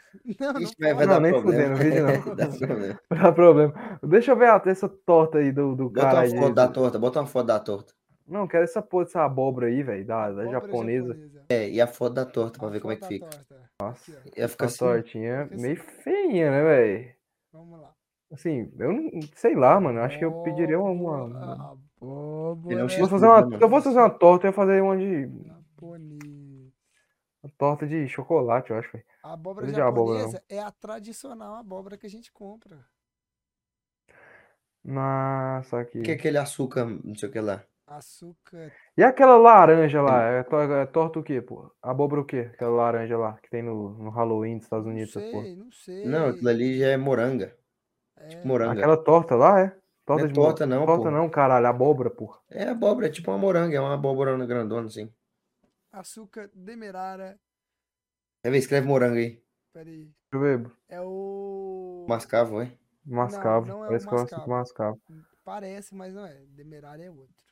[0.41, 1.07] Não, não Ixi, vai, vai.
[1.07, 1.77] Não, dar nem problema.
[1.77, 2.35] fudendo, vídeo não.
[2.35, 3.01] Dá problema.
[3.11, 3.75] Não dá problema.
[4.03, 6.39] Deixa eu ver a- essa torta aí do, do Bota cara uma aí.
[6.39, 7.93] foto da torta, bota uma foto da torta.
[8.27, 11.19] Não, quero essa porra dessa abóbora aí, velho, da, da Abóbora japonesa.
[11.51, 13.27] É, e a foto da torta pra A ver como é que fica.
[13.27, 13.71] torta.
[13.81, 14.41] Nossa, Aqui.
[14.41, 14.79] Ia ficar a assim.
[14.79, 15.61] tortinha assim.
[15.63, 17.11] meio feinha, né, velho?
[17.53, 17.91] Vamos lá.
[18.33, 20.01] Assim, eu não sei lá, mano.
[20.01, 20.91] Acho que eu pediria uma.
[20.91, 24.49] uma- Abóbora é Se eu fosse X-tudo, fazer uma- eu fosse fazer uma torta, eu
[24.49, 25.29] ia fazer uma de.
[25.47, 26.73] japonesa.
[27.43, 29.05] Uma torta de chocolate, eu acho, velho.
[29.23, 32.85] A abóbora Não é de abóbora, japonesa é a tradicional abóbora que a gente compra.
[34.85, 35.99] Nossa, aqui.
[36.01, 37.65] O que é aquele açúcar, não sei o que lá?
[37.89, 38.73] Açúcar.
[38.97, 40.23] E aquela laranja lá?
[40.23, 41.71] É, to- é torta o quê, pô?
[41.83, 42.51] Abóbora o quê?
[42.53, 45.49] Aquela laranja lá que tem no, no Halloween dos Estados Não Unidos, porra.
[45.49, 46.05] sei, não sei.
[46.05, 47.57] Não, aquilo ali já é moranga.
[48.17, 48.83] É, Tipo moranga.
[48.83, 49.77] Aquela torta lá, é?
[50.07, 51.11] Torta Não é de torta não, Torta pô.
[51.11, 51.67] não, caralho.
[51.69, 52.39] Abóbora, porra.
[52.51, 55.11] É abóbora, é tipo uma moranga, é uma abóbora grandona assim.
[55.93, 57.39] açúcar demerara.
[58.43, 58.59] Quer ver?
[58.59, 59.41] Escreve moranga aí.
[59.73, 60.05] Peraí.
[60.05, 60.71] Deixa eu ver.
[60.89, 62.07] É o.
[62.09, 62.73] Mascavo, hein?
[63.05, 63.67] Mascavo.
[63.67, 64.51] não é o Parece que é açúcar mascavo.
[64.51, 64.99] mascavo.
[65.45, 66.43] Parece, mas não é.
[66.49, 67.49] Demerara é outro.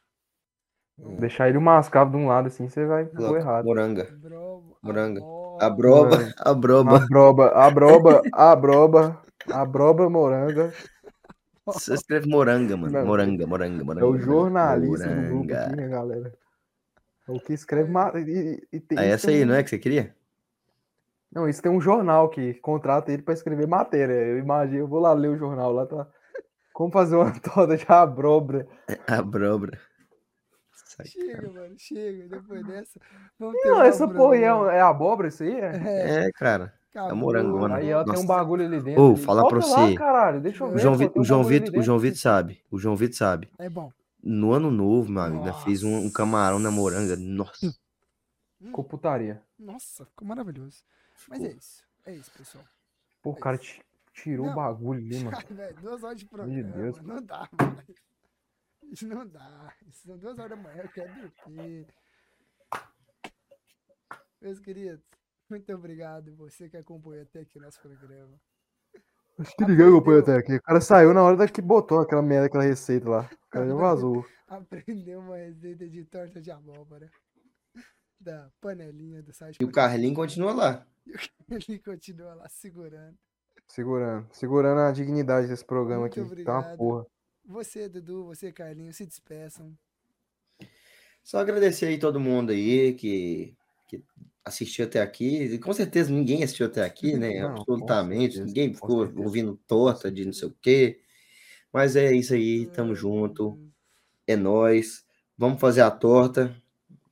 [1.18, 3.64] Deixar ele o mascavo de um lado assim, você vai pôr errado.
[3.66, 4.04] Moranga.
[4.18, 4.78] Bro...
[4.82, 5.20] Moranga.
[5.60, 6.34] Abroba, Moranga.
[6.38, 6.96] abroba.
[6.96, 10.72] Abroba, abroba, abroba, abroba, moranga.
[11.66, 12.92] Você escreve moranga, mano.
[12.92, 13.06] Não.
[13.06, 14.00] Moranga, moranga, moranga.
[14.00, 14.24] É o moranga.
[14.24, 15.64] jornalista do grupo Moranga.
[15.66, 16.38] aqui, né, galera?
[17.28, 17.90] É o que escreve.
[17.90, 20.14] ma- E, e- e tem, Ah, essa aí, não é que você queria?
[21.36, 24.14] Não, isso tem um jornal que contrata ele pra escrever matéria.
[24.14, 26.06] Eu imagino, eu vou lá ler o jornal lá, tá?
[26.72, 28.66] Como fazer uma torta de abóbora.
[29.06, 29.68] Abroba.
[31.04, 32.26] Chega, mano, chega.
[32.26, 32.98] Depois dessa.
[33.38, 35.60] Vamos ter Não, essa porra é, é abóbora, isso aí?
[35.60, 35.72] É?
[35.76, 36.72] É, É, cara.
[36.90, 37.76] acabou, morangona.
[37.76, 38.26] Aí ó, tem um Nossa.
[38.26, 39.02] bagulho ali dentro.
[39.02, 39.16] Ô, ali.
[39.20, 39.94] falar pra Bota lá, você.
[39.94, 40.76] caralho, deixa eu O ver.
[40.76, 41.98] O João, tem o João Vitor, o João.
[41.98, 42.62] Vitor sabe.
[42.70, 43.50] O João Vitor sabe.
[43.58, 43.92] É bom.
[44.24, 47.14] No ano novo, meu amigo, fez um, um camarão na moranga.
[47.14, 47.66] Nossa.
[47.66, 49.42] Hum, Ficou putaria.
[49.58, 50.82] Nossa, ficou maravilhoso.
[51.28, 51.84] Mas é isso.
[52.04, 52.64] É isso, pessoal.
[53.22, 55.36] Pô, o cara ti- tirou o bagulho ali, mano.
[55.50, 56.72] Velho, duas horas de programa.
[56.72, 57.00] Deus.
[57.02, 57.82] Não dá, mano.
[58.84, 59.74] Isso não dá.
[59.88, 61.12] Isso são duas horas da manhã, eu quero
[61.44, 61.86] dormir.
[64.40, 65.04] Meus queridos,
[65.50, 68.38] muito obrigado você que acompanhou até aqui o nosso programa.
[69.38, 70.54] Acho que ninguém acompanhou até aqui.
[70.56, 73.30] O cara saiu na hora que botou aquela merda, aquela receita lá.
[73.46, 74.24] O cara já vazou.
[74.46, 77.10] Aprendeu uma receita de torta de abóbora.
[78.26, 79.56] Da panelinha do site.
[79.60, 80.86] E o Carlinho continua lá.
[81.48, 83.16] Ele continua lá segurando.
[83.68, 84.26] Segurando.
[84.32, 86.42] Segurando a dignidade desse programa Muito aqui.
[86.42, 86.76] Tá uma obrigado.
[86.76, 87.06] porra.
[87.44, 89.78] Você, Dudu, você, Carlinhos, se despeçam.
[91.22, 93.56] Só agradecer aí todo mundo aí que,
[93.86, 94.02] que
[94.44, 95.44] assistiu até aqui.
[95.44, 97.40] E com certeza ninguém assistiu até aqui, né?
[97.42, 98.34] Não, Absolutamente.
[98.34, 99.24] certeza, Ninguém ficou certeza.
[99.24, 101.00] ouvindo torta de não sei o quê.
[101.72, 103.56] Mas é isso aí, tamo junto.
[104.26, 105.06] É nóis.
[105.38, 106.60] Vamos fazer a torta,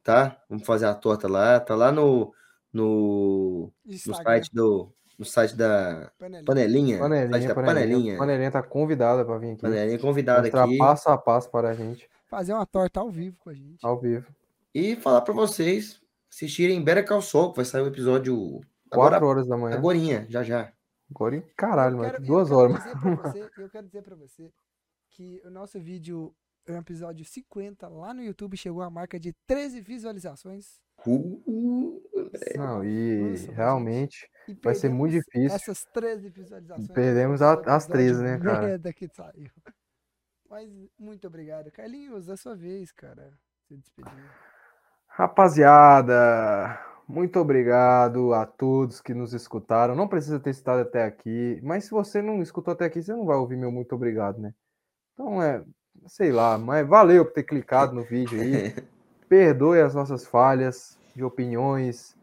[0.04, 0.40] tá?
[0.48, 1.58] Vamos fazer a torta lá.
[1.58, 2.32] Tá lá no,
[2.72, 3.72] no,
[4.06, 4.92] no site do.
[5.16, 6.44] No site da panelinha.
[6.44, 6.98] Panelinha.
[6.98, 7.84] Panelinha, site da panelinha.
[7.86, 8.18] Panelinha.
[8.18, 9.62] Panelinha tá convidada pra vir aqui.
[9.62, 10.76] Panelinha convidada Mostrar aqui.
[10.76, 13.78] passo a passo para a gente, Fazer uma torta ao vivo com a gente.
[13.84, 14.26] ao vivo.
[14.74, 16.00] E falar pra vocês
[16.32, 18.60] assistirem Better Call Saul, que vai sair o episódio
[18.90, 19.76] agora, Quatro horas da manhã.
[19.76, 20.72] agorinha, já já.
[21.14, 22.12] Agora caralho, mano.
[22.12, 22.82] eu Duas quero horas.
[23.22, 24.50] você- eu quero dizer pra você
[25.10, 26.34] que o nosso vídeo,
[26.72, 30.80] o episódio 50, lá no YouTube, chegou a marca de 13 visualizações.
[31.06, 32.00] Uh,
[32.56, 35.56] Não, e Nossa, realmente E vai ser muito perdemos difícil.
[35.56, 36.88] Essas 13 visualizações.
[36.88, 38.92] Perdemos causa a- as do 13, episódio né, cara?
[38.92, 39.50] que saiu.
[40.48, 41.70] Mas muito obrigado.
[41.72, 43.32] Carlinhos, a sua vez, cara.
[43.68, 44.30] Se despedir.
[45.08, 49.94] Rapaziada, muito obrigado a todos que nos escutaram.
[49.94, 53.24] Não precisa ter estado até aqui, mas se você não escutou até aqui, você não
[53.26, 54.54] vai ouvir meu muito obrigado, né?
[55.12, 55.62] Então é,
[56.06, 58.74] sei lá, mas valeu por ter clicado no vídeo aí.
[59.28, 62.14] Perdoe as nossas falhas de opiniões,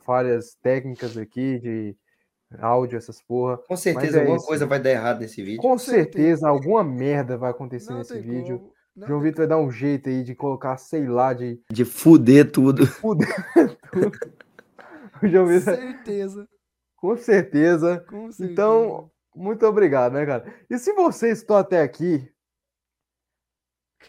[0.00, 1.96] falhas técnicas aqui, de
[2.60, 3.58] áudio, essas porra.
[3.58, 4.46] Com certeza é alguma isso.
[4.46, 5.60] coisa vai dar errado nesse vídeo.
[5.60, 8.58] Com certeza alguma merda vai acontecer não nesse vídeo.
[8.58, 8.72] Como.
[8.94, 11.58] Não João Vitor vai dar um jeito aí de colocar, sei lá, de.
[11.70, 12.84] De fuder tudo.
[13.00, 13.46] Fuder
[13.90, 14.18] tudo.
[15.22, 15.74] o João Vitor...
[15.74, 16.48] certeza.
[16.96, 18.04] Com certeza.
[18.06, 18.52] Com certeza.
[18.52, 20.44] Então, muito obrigado, né, cara?
[20.68, 22.28] E se você estou até aqui.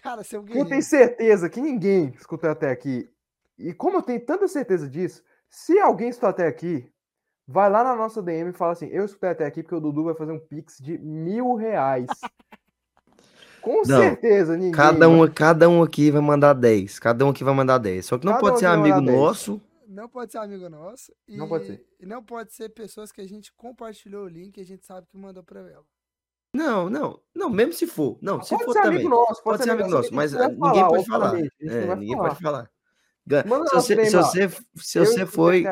[0.02, 3.10] Cara, seu Eu tenho certeza que ninguém escutou até aqui.
[3.58, 6.92] E como eu tenho tanta certeza disso, se alguém estou até aqui,
[7.48, 10.06] vai lá na nossa DM e fala assim: Eu escutei até aqui porque o Dudu
[10.06, 12.08] vai fazer um pix de mil reais.
[13.62, 14.74] Com não, certeza, ninguém.
[14.74, 17.00] Cada um, cada um aqui vai mandar 10.
[17.00, 18.06] Cada um aqui vai mandar 10.
[18.06, 19.62] Só que não cada pode um ser amigo nosso.
[19.88, 21.14] Não pode ser amigo nosso.
[21.26, 21.86] E não pode ser.
[21.98, 25.08] E não pode ser pessoas que a gente compartilhou o link e a gente sabe
[25.08, 25.86] que mandou pra ela.
[26.54, 28.18] Não, não, não, mesmo se for.
[28.22, 29.04] Não, se for também.
[29.08, 31.40] Nosso, pode, pode, ser amigo nosso, mas ninguém falar, pode falar.
[31.40, 32.30] É, ninguém falar.
[32.30, 32.72] pode falar.
[33.70, 35.64] se você, se você, se você foi.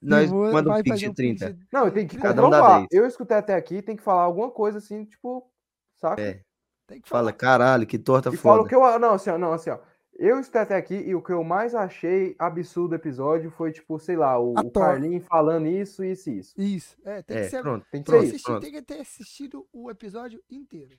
[0.00, 1.58] Nós manda um pix de 30.
[1.72, 4.78] Não, tem que cada um dá Eu escutei até aqui, tem que falar alguma coisa
[4.78, 5.50] assim, tipo,
[5.96, 6.22] saca?
[6.22, 6.40] É.
[6.86, 8.54] Tem que Fala, caralho, que torta e foda.
[8.54, 8.98] Fala o que eu.
[9.00, 9.78] Não, assim, ó, não, assim, ó.
[10.18, 13.98] Eu estou até aqui e o que eu mais achei absurdo do episódio foi, tipo,
[13.98, 16.60] sei lá, o, o Carlinhos falando isso, isso e isso.
[16.60, 16.96] Isso.
[17.04, 17.62] É, tem é, que ser.
[17.62, 18.62] Pronto, tem que ser assistir, pronto.
[18.62, 20.98] Tem que ter assistido o episódio inteiro.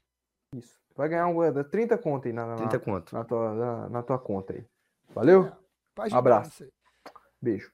[0.56, 0.80] Isso.
[0.96, 3.14] Vai ganhar um 30 conto aí na, na, 30 conto.
[3.14, 4.66] Na, tua, na, na tua conta aí.
[5.14, 5.46] Valeu?
[5.46, 6.68] É, Abraço.
[7.42, 7.72] Beijo.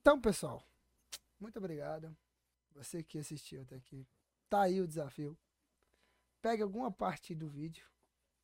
[0.00, 0.62] Então, pessoal,
[1.40, 2.14] muito obrigado.
[2.74, 4.06] Você que assistiu até aqui.
[4.48, 5.36] Tá aí o desafio
[6.42, 7.86] pegue alguma parte do vídeo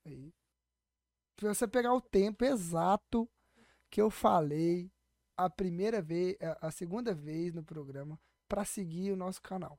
[0.07, 0.33] aí.
[1.39, 3.29] Pra você pegar o tempo exato
[3.89, 4.91] que eu falei
[5.37, 8.19] a primeira vez, a segunda vez no programa
[8.49, 9.79] para seguir o nosso canal.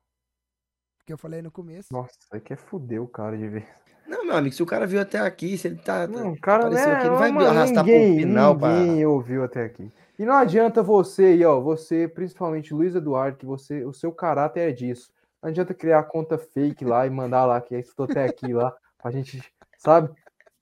[1.06, 1.92] Que eu falei no começo.
[1.92, 3.68] Nossa, isso aqui é fuder o cara de ver.
[4.08, 6.08] Não, meu amigo, se o cara viu até aqui, se ele tá.
[6.08, 9.10] Não, o cara né, aqui, não vai mano, arrastar ninguém, pro final, Ninguém pra...
[9.10, 9.92] ouviu até aqui.
[10.18, 14.70] E não adianta você aí, ó, você, principalmente Luiz Eduardo, que você, o seu caráter
[14.70, 15.12] é disso.
[15.44, 19.12] Não adianta criar conta fake lá e mandar lá, que estou até aqui lá, pra
[19.12, 19.44] gente,
[19.78, 20.10] sabe?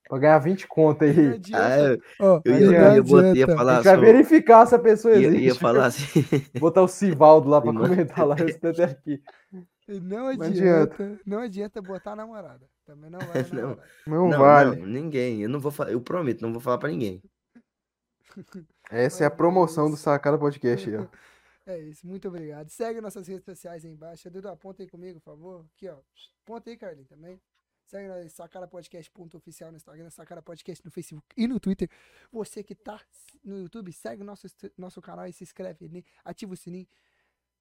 [0.07, 1.41] Pra ganhar 20 conta aí.
[1.53, 3.73] Ah, eu, oh, eu, ia, eu, eu ia falar.
[3.73, 5.35] A gente vai verificar se a pessoa existe.
[5.35, 6.23] Ia, ia falar assim.
[6.59, 9.21] Botar o Sivaldo lá pra comentar lá, eu até aqui.
[9.87, 12.65] Não adianta, não adianta, não adianta botar a namorada.
[12.85, 13.43] Também não vai.
[13.51, 14.77] Não, não, não, vale.
[14.77, 15.41] Não, ninguém.
[15.41, 17.21] Eu não vou falar, eu prometo, não vou falar pra ninguém.
[18.89, 21.07] Essa é a promoção do Sacada Podcast, ó.
[21.67, 22.69] É isso, muito obrigado.
[22.69, 24.31] Segue nossas redes sociais aí embaixo.
[24.31, 25.65] Dudu, aponta aí comigo, por favor.
[25.75, 25.97] Aqui, ó.
[26.45, 27.41] Aponta aí, Carlinhos, também.
[27.87, 31.89] Segue nós, Sacara Podcast oficial no Instagram, Sacara Podcast no Facebook e no Twitter.
[32.33, 33.01] Você que tá
[33.41, 34.45] no YouTube, segue nosso,
[34.77, 36.85] nosso canal e se inscreve, ativa o sininho,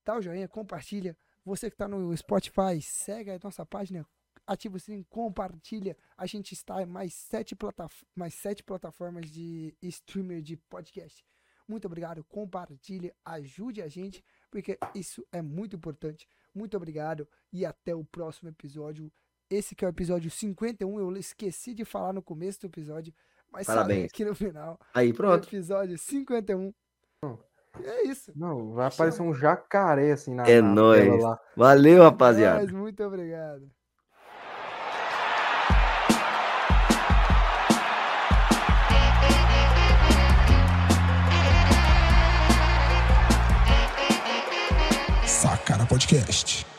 [0.05, 1.17] dá o joinha, compartilha.
[1.45, 4.05] Você que tá no Spotify, segue a nossa página,
[4.45, 5.97] ativa o sininho, compartilha.
[6.17, 11.25] A gente está em mais sete, plataf mais sete plataformas de streamer de podcast.
[11.69, 16.29] Muito obrigado, compartilhe, ajude a gente, porque isso é muito importante.
[16.53, 19.13] Muito obrigado e até o próximo episódio.
[19.49, 23.15] Esse que é o episódio 51, eu esqueci de falar no começo do episódio,
[23.53, 24.07] mas Parabéns.
[24.07, 24.79] aqui no final.
[24.93, 25.47] Aí, pronto.
[25.47, 26.73] Episódio 51.
[27.85, 28.33] É isso.
[28.35, 31.39] Não, vai aparecer um jacaré assim na É na nóis.
[31.57, 32.57] Valeu, rapaziada.
[32.57, 33.71] É nóis, muito obrigado.
[45.97, 46.76] Podcast.